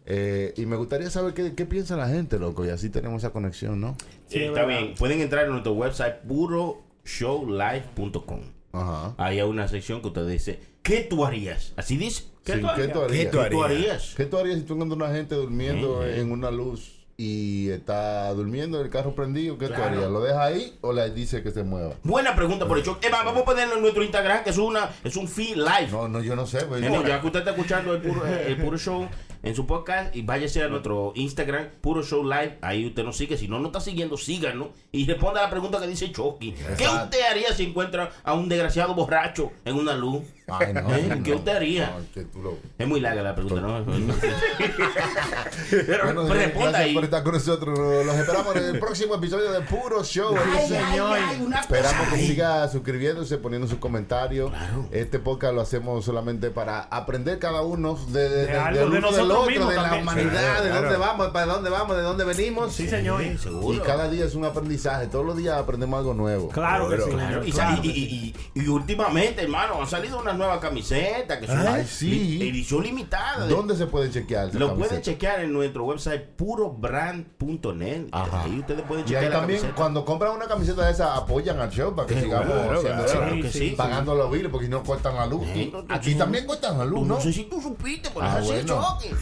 Eh, 0.06 0.54
y 0.56 0.64
me 0.64 0.76
gustaría 0.76 1.10
saber 1.10 1.34
qué, 1.34 1.54
qué 1.54 1.66
piensa 1.66 1.96
la 1.96 2.08
gente, 2.08 2.38
loco. 2.38 2.64
Y 2.64 2.68
así 2.68 2.88
tenemos 2.88 3.24
esa 3.24 3.32
conexión, 3.32 3.80
¿no? 3.80 3.96
Sí, 4.28 4.44
está 4.44 4.64
bien. 4.64 4.94
Pueden 4.94 5.20
entrar 5.20 5.46
en 5.46 5.50
nuestro 5.50 5.72
website 5.72 6.20
puroshowlive.com. 6.20 8.42
Ajá. 8.72 9.14
Ahí 9.18 9.40
hay 9.40 9.48
una 9.48 9.66
sección 9.66 10.00
que 10.00 10.06
usted 10.08 10.28
dice 10.28 10.60
¿qué 10.82 11.00
tú 11.00 11.24
harías? 11.24 11.72
Así 11.76 11.96
dice. 11.96 12.22
Sí, 12.22 12.28
¿Qué 12.52 12.58
tú 12.58 12.68
harías? 12.68 12.86
¿Qué 12.86 12.92
tú 12.92 13.00
¿Qué 13.08 13.26
tú 13.50 13.64
harías? 13.64 14.14
¿Qué 14.16 14.26
tú 14.26 14.38
harías 14.38 14.58
si 14.58 14.64
tú 14.64 14.74
encuentras 14.74 15.00
una 15.00 15.10
gente 15.16 15.34
durmiendo 15.34 16.06
en 16.06 16.30
una 16.30 16.52
luz 16.52 16.95
y 17.18 17.70
está 17.70 18.30
durmiendo 18.34 18.80
el 18.80 18.90
carro 18.90 19.14
prendido? 19.14 19.56
¿Qué 19.56 19.66
Claro. 19.68 19.82
tú 19.82 19.88
harías? 19.88 20.10
¿Lo 20.10 20.20
dejas 20.20 20.38
ahí 20.38 20.76
o 20.82 20.92
le 20.92 21.10
dice 21.10 21.42
que 21.42 21.50
se 21.50 21.62
mueva? 21.62 21.94
Buena 22.02 22.34
pregunta 22.36 22.66
por 22.68 22.76
el 22.76 22.84
show. 22.84 22.98
Eva, 23.00 23.22
vamos 23.24 23.42
a 23.42 23.44
ponerlo 23.46 23.76
en 23.76 23.80
nuestro 23.82 24.02
Instagram, 24.02 24.44
que 24.44 24.50
es 24.50 24.58
una 24.58 24.90
es 25.02 25.16
un 25.16 25.26
feed 25.26 25.56
live. 25.56 25.88
No, 25.90 26.08
no, 26.08 26.20
yo 26.22 26.36
no 26.36 26.46
sé. 26.46 26.64
pues, 26.66 26.82
Eh, 26.82 26.90
no, 26.90 27.06
ya 27.06 27.20
que 27.20 27.26
usted 27.26 27.38
está 27.40 27.52
escuchando 27.52 27.94
el 27.94 28.02
puro, 28.02 28.26
el 28.26 28.56
puro 28.58 28.76
show 28.76 29.08
en 29.46 29.54
su 29.54 29.66
podcast 29.66 30.14
y 30.14 30.22
váyase 30.22 30.62
a 30.62 30.68
nuestro 30.68 31.12
Instagram, 31.14 31.68
puro 31.80 32.02
show 32.02 32.22
live, 32.24 32.58
ahí 32.62 32.86
usted 32.86 33.04
nos 33.04 33.16
sigue. 33.16 33.36
Si 33.38 33.48
no 33.48 33.58
nos 33.58 33.68
está 33.68 33.80
siguiendo, 33.80 34.16
síganos 34.16 34.68
y 34.92 35.06
responda 35.06 35.40
a 35.40 35.44
la 35.44 35.50
pregunta 35.50 35.80
que 35.80 35.86
dice 35.86 36.10
Chucky. 36.12 36.52
¿Qué 36.76 36.88
usted 36.88 37.20
haría 37.30 37.54
si 37.54 37.64
encuentra 37.64 38.10
a 38.24 38.34
un 38.34 38.48
desgraciado 38.48 38.94
borracho 38.94 39.52
en 39.64 39.76
una 39.76 39.94
luz? 39.94 40.22
Ay, 40.48 40.72
no, 40.72 40.94
¿Eh? 40.94 41.02
no, 41.08 41.22
¿Qué 41.24 41.34
usted 41.34 41.56
haría? 41.56 41.90
no, 41.98 42.04
que 42.14 42.22
tú 42.24 42.40
lo- 42.40 42.58
Es 42.78 42.86
muy 42.86 43.00
larga 43.00 43.22
la 43.22 43.34
pregunta, 43.34 43.60
¿no? 43.60 43.84
Pero 45.70 46.04
Bueno, 46.04 46.22
responda 46.32 46.70
gracias 46.70 46.74
ahí. 46.74 46.94
por 46.94 47.04
estar 47.04 47.22
con 47.22 47.32
nosotros. 47.34 47.78
Los 48.06 48.14
esperamos 48.16 48.56
en 48.56 48.64
el 48.64 48.78
próximo 48.78 49.14
episodio 49.16 49.50
de 49.52 49.60
Puro 49.62 50.04
Show. 50.04 50.36
Ay, 50.36 50.68
Señor. 50.68 51.18
ay, 51.20 51.48
Esperamos 51.60 52.08
que 52.12 52.18
siga 52.18 52.68
suscribiéndose, 52.68 53.38
poniendo 53.38 53.66
sus 53.68 53.78
comentarios. 53.78 54.52
Este 54.92 55.18
podcast 55.18 55.54
lo 55.54 55.60
hacemos 55.62 56.04
solamente 56.04 56.50
para 56.50 56.82
aprender 56.82 57.38
cada 57.38 57.62
uno 57.62 57.94
de, 58.08 58.28
de- 58.28 58.46
de- 58.46 58.56
algo 58.58 58.88
nosotros 59.36 59.48
mismos 59.56 59.68
de 59.70 59.76
la 59.76 59.82
también. 59.82 60.02
humanidad, 60.02 60.56
Sí, 60.58 60.62
de 60.64 60.70
claro. 60.70 60.82
dónde 60.82 60.96
vamos, 60.98 61.26
para 61.28 61.46
dónde 61.46 61.70
vamos, 61.70 61.96
de 61.96 62.02
dónde 62.02 62.24
venimos. 62.24 62.72
Sí, 62.72 62.88
señor. 62.88 63.22
Sí, 63.22 63.48
Y 63.74 63.78
cada 63.80 64.08
día 64.08 64.24
es 64.24 64.34
un 64.34 64.44
aprendizaje. 64.44 65.06
Todos 65.06 65.24
los 65.26 65.36
días 65.36 65.56
aprendemos 65.58 65.98
algo 65.98 66.14
nuevo. 66.14 66.48
Claro 66.48 66.88
que 66.88 66.98
sí. 67.00 67.10
Claro, 67.10 67.44
y, 67.46 67.52
claro 67.52 67.80
y, 67.82 67.88
y- 67.90 68.34
y- 68.54 68.60
y 68.62 68.68
últimamente, 68.68 69.42
hermano, 69.42 69.80
han 69.80 69.86
salido 69.86 70.18
unas 70.20 70.36
nuevas 70.36 70.58
camisetas 70.58 71.38
que 71.38 71.46
son 71.46 71.58
Ay, 71.66 71.82
li- 71.82 71.88
sí. 71.88 72.48
edición 72.48 72.82
limitada. 72.82 73.46
de- 73.46 73.54
¿Dónde 73.54 73.76
se 73.76 73.86
pueden 73.86 74.12
chequear? 74.12 74.46
Lo 74.54 74.68
camiseta? 74.68 74.74
pueden 74.88 75.02
chequear 75.02 75.40
en 75.40 75.52
nuestro 75.52 75.84
website 75.84 76.22
purobrand.net. 76.36 78.06
Ahí 78.12 78.58
ustedes 78.60 78.82
pueden 78.82 79.04
Y 79.04 79.08
chequear 79.08 79.24
ahí 79.24 79.28
la 79.30 79.36
también, 79.38 79.60
camiseta. 79.60 79.74
cuando 79.76 80.04
compran 80.04 80.32
una 80.32 80.46
camiseta 80.46 80.86
de 80.86 80.92
esa, 80.92 81.14
apoyan 81.16 81.60
al 81.60 81.70
show 81.70 81.94
para 81.94 82.06
que 82.08 82.20
sigamos 82.20 82.46
claro, 82.46 82.78
haciendo 82.78 83.04
claro, 83.04 83.20
Claro 83.26 83.42
que 83.42 83.50
sí. 83.50 83.74
pagando 83.76 84.14
los 84.14 84.30
biles 84.30 84.50
porque 84.50 84.66
si 84.66 84.70
no 84.70 84.82
cortan 84.82 85.14
la 85.16 85.26
luz. 85.26 85.42
Aquí 85.88 86.12
tú- 86.12 86.18
también 86.18 86.46
cortan 86.46 86.78
la 86.78 86.84
luz, 86.84 87.06
No, 87.06 87.14
¿no? 87.16 87.20
sé 87.20 87.32
si 87.32 87.44
tú 87.44 87.60
supiste, 87.60 88.10
por 88.10 88.24
Ah, 88.24 88.38
eso 88.40 88.52
choque. 88.64 89.14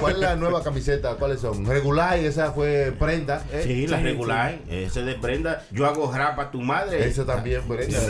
¿Cuál 0.00 0.14
es 0.14 0.18
la 0.20 0.36
nueva 0.36 0.62
camiseta? 0.62 1.14
¿Cuáles 1.16 1.40
son? 1.40 1.64
Regular 1.66 2.18
esa 2.18 2.52
fue 2.52 2.92
prenda. 2.98 3.42
¿eh? 3.52 3.62
Sí, 3.64 3.86
la 3.86 3.98
Sí, 3.98 4.02
regular. 4.04 4.58
Ese 4.68 5.02
de 5.02 5.14
Brenda. 5.14 5.62
Yo 5.70 5.86
hago 5.86 6.12
rap 6.12 6.38
a 6.38 6.50
tu 6.50 6.60
madre. 6.60 7.06
Ese 7.06 7.24
también, 7.24 7.66
Brenda. 7.68 7.96
es 7.98 8.08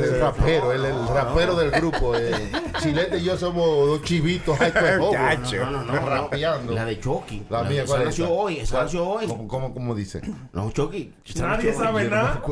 el 0.00 0.20
rapero, 0.20 0.72
él 0.72 0.84
el 0.84 1.08
rapero 1.08 1.56
del 1.56 1.70
grupo. 1.70 2.16
eh. 2.16 2.50
Chilete 2.80 3.18
y 3.18 3.24
yo 3.24 3.36
somos 3.36 3.66
dos 3.66 4.02
chivitos. 4.02 4.58
No, 4.58 5.70
no, 5.70 5.82
no, 5.82 5.82
no. 5.84 6.06
Rapeando. 6.08 6.72
La 6.72 6.84
de 6.84 7.00
Chucky. 7.00 7.46
La 7.50 7.62
mía, 7.64 7.82
esa 7.82 7.86
¿cuál 7.92 8.02
es? 8.02 8.06
nació 8.08 8.24
esa? 8.24 8.32
hoy. 8.34 8.58
Esa 8.58 8.72
¿Cuál? 8.74 8.84
nació 8.84 9.08
hoy. 9.08 9.26
¿Cómo, 9.26 9.48
cómo, 9.48 9.74
cómo 9.74 9.94
dice? 9.94 10.20
No, 10.52 10.70
Chucky. 10.70 11.12
esa 11.26 11.46
Nadie 11.48 11.72
sabe 11.72 12.04
nada. 12.08 12.42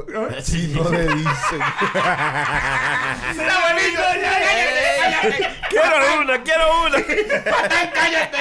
Si 0.43 0.69
no 0.75 0.89
le 0.91 1.03
dicen. 1.03 1.61
Quiero 5.71 6.21
una, 6.21 6.43
quiero 6.43 6.65
una. 6.87 6.99
¡Cállate! 7.95 8.39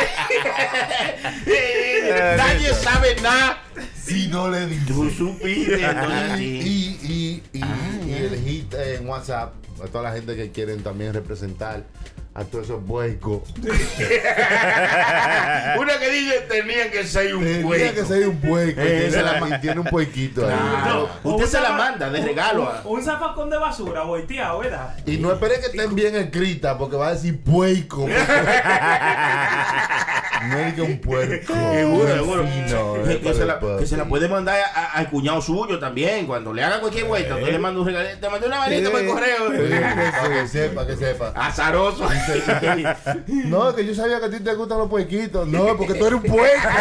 Nadie 2.38 2.74
sabe 2.74 3.16
nada. 3.22 3.64
Si 4.04 4.28
no 4.28 4.50
le 4.50 4.68
dicen. 4.68 4.86
Tú 4.86 5.10
supiste. 5.10 5.82
Y, 6.38 6.44
y, 6.44 7.44
y, 7.54 7.60
y, 7.60 8.10
y 8.10 8.14
el 8.14 8.36
hit 8.44 8.74
en 8.74 9.08
WhatsApp 9.08 9.54
a 9.84 9.88
toda 9.88 10.04
la 10.06 10.12
gente 10.16 10.36
que 10.36 10.52
quieren 10.52 10.84
también 10.84 11.14
representar 11.14 11.84
a 12.34 12.45
todos 12.45 12.64
esos 12.66 12.86
buecos. 12.86 13.41
Una 15.78 15.99
que 15.99 16.10
dice 16.10 16.40
tenían 16.48 16.90
que 16.90 17.06
ser 17.06 17.36
un 17.36 17.44
Tenía 17.44 17.94
que 17.94 18.06
ser 18.06 18.26
un 18.28 18.40
bueco 18.41 18.80
y 18.82 18.86
Eh, 18.88 19.08
esa 19.08 19.22
la- 19.22 19.60
tiene 19.60 19.82
un 19.82 19.86
puequito 19.88 20.48
ahí. 20.48 20.56
Claro. 20.84 21.10
Usted 21.24 21.44
un 21.44 21.49
se 21.49 21.60
la 21.60 21.72
manda 21.74 22.10
de 22.10 22.22
regalo. 22.22 22.70
a- 22.70 22.82
Un, 22.86 22.99
un 22.99 23.03
zafacón 23.03 23.49
de 23.49 23.58
basura, 23.58 24.03
volteado, 24.03 24.60
¿verdad? 24.60 24.95
Y 25.06 25.18
no 25.18 25.32
espere 25.34 25.60
que 25.60 25.66
estén 25.68 25.94
bien 25.94 26.16
escritas 26.16 26.78
porque 26.78 26.95
va 26.95 27.10
a 27.10 27.14
decir 27.16 27.38
puerco. 27.41 28.08
no 30.48 30.58
es 30.58 30.74
que 30.74 30.82
un 30.82 30.99
puerco. 30.99 31.53
Seguro, 31.74 32.14
seguro. 32.14 32.44
Que, 33.03 33.14
eh, 33.30 33.34
se 33.34 33.45
la, 33.45 33.60
que 33.78 33.86
se 33.86 33.98
puede 34.06 34.28
mandar 34.30 34.58
a- 34.58 34.80
a- 34.80 34.91
al 34.94 35.10
cuñado 35.10 35.41
suyo 35.41 35.80
también. 35.80 36.26
Cuando 36.28 36.53
le 36.53 36.64
haga 36.64 36.80
cualquier 36.80 37.06
vuelta, 37.06 37.36
usted 37.36 37.52
le 37.52 37.60
manda 37.60 37.80
un 37.82 37.86
regalito. 37.88 38.18
Te 38.20 38.30
mandé 38.30 38.48
una 38.48 38.60
manita 38.60 38.90
por 38.90 39.02
el 39.02 39.08
correo. 39.08 39.52
Que 39.52 40.48
sepa, 40.48 40.88
que 40.88 40.95
sepa. 40.95 41.34
Azaroso. 41.36 42.08
No, 43.45 43.76
que 43.76 43.85
yo 43.85 43.95
sabía 43.95 44.19
que 44.19 44.26
a 44.26 44.30
ti 44.30 44.39
te 44.39 44.53
gustan 44.53 44.80
los 44.80 44.89
puerquitos. 44.89 45.48
No, 45.48 45.77
porque 45.77 45.93
tú 45.95 46.06
eres 46.06 46.22
un 46.22 46.23
puerco. 46.23 46.68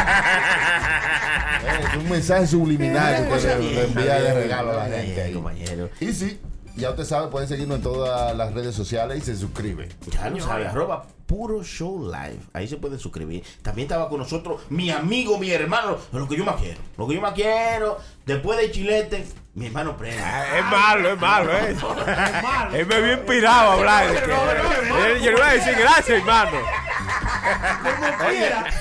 Eh, 1.62 1.80
es 1.92 1.96
un 1.98 2.08
mensaje 2.08 2.46
subliminal 2.46 3.28
que 3.28 3.82
envía 3.82 4.18
de 4.20 4.32
regalo 4.32 4.80
a 4.80 4.88
la 4.88 4.96
gente 4.96 5.22
ahí. 5.22 5.34
compañero. 5.34 5.90
Y 6.00 6.10
sí, 6.12 6.40
ya 6.80 6.90
usted 6.90 7.04
sabe, 7.04 7.28
pueden 7.28 7.48
seguirnos 7.48 7.76
en 7.76 7.82
todas 7.82 8.36
las 8.36 8.52
redes 8.52 8.74
sociales 8.74 9.18
y 9.18 9.20
se 9.20 9.36
suscribe. 9.36 9.88
Ya 10.12 10.30
lo 10.30 10.40
sabe, 10.40 10.66
arroba 10.66 11.06
puro 11.26 11.62
show 11.62 12.02
live. 12.10 12.40
Ahí 12.52 12.66
se 12.66 12.76
pueden 12.76 12.98
suscribir. 12.98 13.44
También 13.62 13.86
estaba 13.86 14.08
con 14.08 14.18
nosotros 14.18 14.62
mi 14.68 14.90
amigo, 14.90 15.38
mi 15.38 15.50
hermano, 15.50 15.96
lo 16.12 16.26
que 16.26 16.36
yo 16.36 16.44
más 16.44 16.56
quiero. 16.56 16.80
Lo 16.98 17.06
que 17.06 17.14
yo 17.14 17.20
más 17.20 17.34
quiero, 17.34 17.98
después 18.26 18.58
de 18.58 18.70
Chilete, 18.72 19.24
mi 19.54 19.66
hermano 19.66 19.96
Prenda. 19.96 20.22
Ah, 20.24 20.58
Es 20.58 20.64
malo, 20.64 21.12
es 21.12 21.20
malo, 21.20 21.52
¿eh? 21.52 21.76
Él 22.80 22.86
me 22.86 23.00
vio 23.00 23.12
inspirado 23.12 23.70
a 23.70 23.74
hablar. 23.74 24.06
Yo 25.20 25.30
le 25.30 25.32
voy 25.32 25.40
a 25.42 25.52
decir 25.52 25.74
gracias, 25.78 26.18
hermano. 26.18 26.58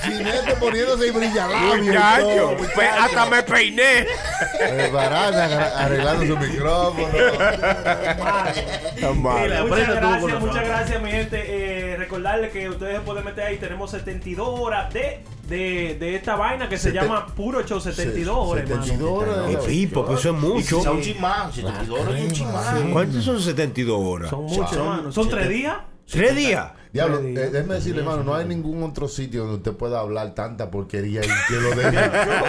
Chinete 0.04 0.54
poniéndose 0.58 1.06
y 1.06 1.10
brilla 1.10 1.46
Muchacho, 1.76 2.56
pues 2.74 2.88
hasta 2.98 3.26
me 3.26 3.42
peiné. 3.42 4.06
Barana 4.92 5.44
arreglando 5.76 6.26
su 6.26 6.36
micrófono. 6.36 7.08
Tan 9.00 9.18
Muchas 9.18 9.88
gracias, 9.88 10.40
muchas 10.40 10.64
gracias, 10.66 11.02
mi 11.02 11.10
gente. 11.10 11.42
Eh, 11.92 11.96
recordarles 11.96 12.52
que 12.52 12.68
ustedes 12.68 12.96
se 12.96 13.00
pueden 13.00 13.24
meter 13.24 13.44
ahí. 13.46 13.56
Tenemos 13.58 13.90
72 13.90 14.48
horas 14.60 14.92
de, 14.92 15.22
de, 15.48 15.96
de 15.98 16.16
esta 16.16 16.36
vaina 16.36 16.68
que 16.68 16.78
se 16.78 16.90
Seten- 16.90 17.02
llama 17.02 17.26
Puro 17.26 17.62
Show 17.66 17.80
72 17.80 18.36
horas, 18.36 18.64
hermano. 18.64 18.84
72 18.84 19.22
horas. 19.22 19.64
Pipo, 19.66 20.04
pues 20.06 20.20
eso 20.20 20.30
es 20.30 20.36
Y 20.36 20.46
mucho. 20.46 20.78
quizá 20.78 20.90
un 20.92 21.02
chismán, 21.02 21.52
72 21.52 22.00
horas 22.00 22.14
y 22.18 22.22
un 22.24 22.32
chismán. 22.32 22.92
¿Cuántos 22.92 23.24
son 23.24 23.40
72 23.40 23.98
horas? 24.00 24.30
Son 24.30 24.44
muchos, 24.44 24.70
Son 24.70 24.78
hermano. 24.78 25.12
Son 25.12 25.28
tres 25.28 25.48
días. 25.48 25.76
¿Tres 26.10 26.34
días? 26.36 26.66
Diablo, 26.92 27.20
eh, 27.20 27.32
déjeme 27.52 27.74
decirle, 27.74 28.00
hermano, 28.00 28.24
no 28.24 28.34
hay 28.34 28.46
ningún 28.46 28.82
otro 28.82 29.06
sitio 29.06 29.42
donde 29.42 29.56
usted 29.58 29.72
pueda 29.74 30.00
hablar 30.00 30.34
tanta 30.34 30.70
porquería 30.70 31.20
y 31.20 31.28
que 31.48 31.54
lo 31.60 31.70
deje. 31.76 31.90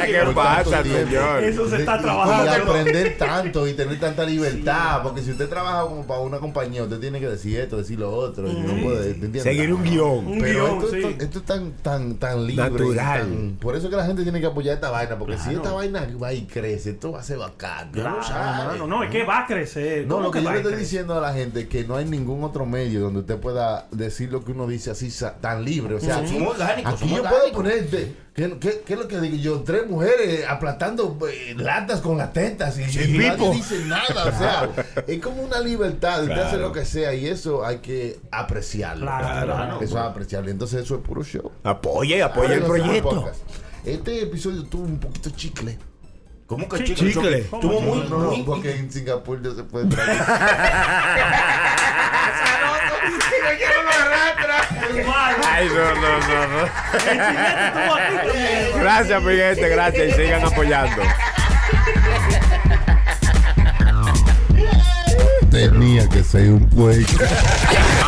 ¿Qué 0.07 0.31
pasa, 0.33 0.83
señor? 0.83 1.43
Eso 1.43 1.69
se 1.69 1.77
está 1.77 2.01
trabajando. 2.01 2.45
Y 2.51 2.69
aprender 2.69 3.17
tanto 3.17 3.67
y 3.67 3.73
tener 3.73 3.99
tanta 3.99 4.23
libertad. 4.25 5.01
Porque 5.03 5.21
si 5.21 5.31
usted 5.31 5.47
trabaja 5.47 5.83
como 5.83 6.05
para 6.07 6.21
una 6.21 6.39
compañía, 6.39 6.83
usted 6.83 6.99
tiene 6.99 7.19
que 7.19 7.27
decir 7.27 7.59
esto, 7.59 7.77
decir 7.77 7.99
lo 7.99 8.11
otro. 8.11 8.49
y 8.49 8.53
no 8.55 8.81
puede. 8.83 9.41
Seguir 9.41 9.73
un 9.73 9.83
guion. 9.83 10.25
Un 10.27 10.39
Pero 10.39 10.65
guion, 10.65 10.77
esto, 10.77 10.89
sí. 10.91 10.97
esto- 11.03 11.23
esto 11.23 11.39
es 11.39 11.45
tan, 11.45 11.71
tan, 11.83 12.15
tan 12.15 12.47
libre. 12.47 12.69
Natural. 12.69 13.19
tan- 13.21 13.57
por 13.61 13.75
eso 13.75 13.89
que 13.89 13.95
la 13.95 14.05
gente 14.05 14.23
tiene 14.23 14.39
que 14.41 14.47
apoyar 14.47 14.73
esta 14.75 14.89
vaina. 14.89 15.17
Porque 15.19 15.37
si 15.37 15.53
esta 15.53 15.71
vaina 15.71 16.07
va 16.21 16.33
y 16.33 16.47
crece, 16.47 16.91
esto 16.91 17.11
va 17.11 17.19
a 17.19 17.23
ser 17.23 17.37
bacán. 17.37 17.91
Claro, 17.91 18.23
sabe. 18.23 18.61
hermano. 18.63 18.87
No, 18.87 19.03
es 19.03 19.11
que 19.11 19.23
va 19.23 19.41
a 19.41 19.45
crecer. 19.45 20.07
No, 20.07 20.15
¿Cómo 20.15 20.25
lo 20.27 20.31
que 20.31 20.41
yo 20.41 20.49
le 20.51 20.57
estoy 20.57 20.75
diciendo 20.75 21.15
a 21.15 21.21
la 21.21 21.31
gente 21.33 21.61
es 21.61 21.67
que 21.67 21.83
no 21.83 21.95
hay 21.95 22.05
ningún 22.05 22.43
otro 22.43 22.65
medio 22.65 23.01
donde 23.01 23.19
usted 23.19 23.37
pueda 23.37 23.87
decir 23.91 24.30
lo 24.31 24.43
que 24.43 24.51
uno 24.51 24.67
dice 24.67 24.91
así 24.91 25.09
tan 25.41 25.63
libre. 25.63 25.95
O 25.95 25.99
sea, 25.99 26.25
Somos 26.27 26.53
orgánicos, 26.55 26.93
aquí 26.93 26.99
somos 27.01 27.17
yo 27.17 27.23
puedo 27.23 27.35
orgánicos. 27.45 27.61
poner, 27.61 27.89
de- 27.89 28.15
¿qué, 28.33 28.57
qué, 28.59 28.83
qué 28.85 28.93
es 28.93 28.99
lo 28.99 29.07
que 29.07 29.19
digo 29.19 29.35
yo? 29.37 29.59
Tres 29.61 29.87
mujeres 29.87 30.45
aplastando 30.47 31.17
eh, 31.31 31.53
latas 31.57 32.01
con 32.01 32.17
las 32.17 32.33
tetas 32.33 32.77
y, 32.79 32.83
y 32.83 33.17
nadie 33.17 33.51
dice 33.51 33.85
nada. 33.85 34.25
O 34.25 34.37
sea, 34.37 34.69
es 35.07 35.21
como 35.21 35.41
una 35.43 35.59
libertad. 35.59 36.21
Usted 36.23 36.33
hace 36.33 36.49
Claro. 36.51 36.67
lo 36.67 36.71
que 36.73 36.85
sea 36.85 37.13
y 37.13 37.27
eso 37.27 37.65
hay 37.65 37.77
que 37.79 38.19
apreciarlo. 38.31 39.05
Claro, 39.05 39.45
claro. 39.53 39.81
Eso 39.81 39.97
es 39.99 40.03
apreciable. 40.05 40.51
Entonces 40.51 40.83
eso 40.83 40.95
es 40.95 41.01
puro 41.01 41.23
show. 41.23 41.51
Apoya 41.63 42.17
y 42.17 42.21
apoya 42.21 42.55
el 42.55 42.63
proyecto. 42.63 43.29
Este 43.85 44.23
episodio 44.23 44.63
tuvo 44.63 44.83
un 44.83 44.99
poquito 44.99 45.29
chicle. 45.31 45.77
¿Cómo 46.47 46.67
que 46.67 46.83
Chicle. 46.83 46.95
chicle? 46.95 47.13
Chicle. 47.13 47.37
Estuvo 47.39 47.79
muy, 47.79 47.99
No, 48.09 48.17
no, 48.19 48.31
muy. 48.31 48.43
porque 48.43 48.75
en 48.75 48.91
Singapur 48.91 49.39
no 49.39 49.55
se 49.55 49.63
puede 49.63 49.85
traer. 49.95 50.21
Ay, 55.47 55.67
no, 55.69 55.95
no, 55.95 56.19
no, 56.19 56.47
no. 56.47 56.69
Gracias, 58.79 59.23
mi 59.23 59.35
gente, 59.35 59.69
gracias 59.69 60.07
y 60.07 60.11
sigan 60.13 60.45
apoyando. 60.45 61.01
Tenía 65.49 66.07
que 66.07 66.23
ser 66.23 66.49
un 66.49 66.69
puerco. 66.69 67.23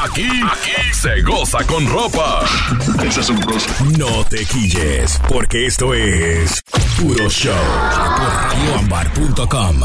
Aquí, 0.03 0.30
aquí 0.49 0.72
se 0.94 1.22
goza 1.22 1.64
con 1.65 1.86
ropa. 1.88 2.41
No 3.98 4.24
te 4.26 4.45
quilles, 4.45 5.20
porque 5.28 5.65
esto 5.65 5.94
es 5.94 6.64
Puro 6.98 7.30
Show 7.30 7.53
por 8.18 8.34
radioambar.com. 8.34 9.82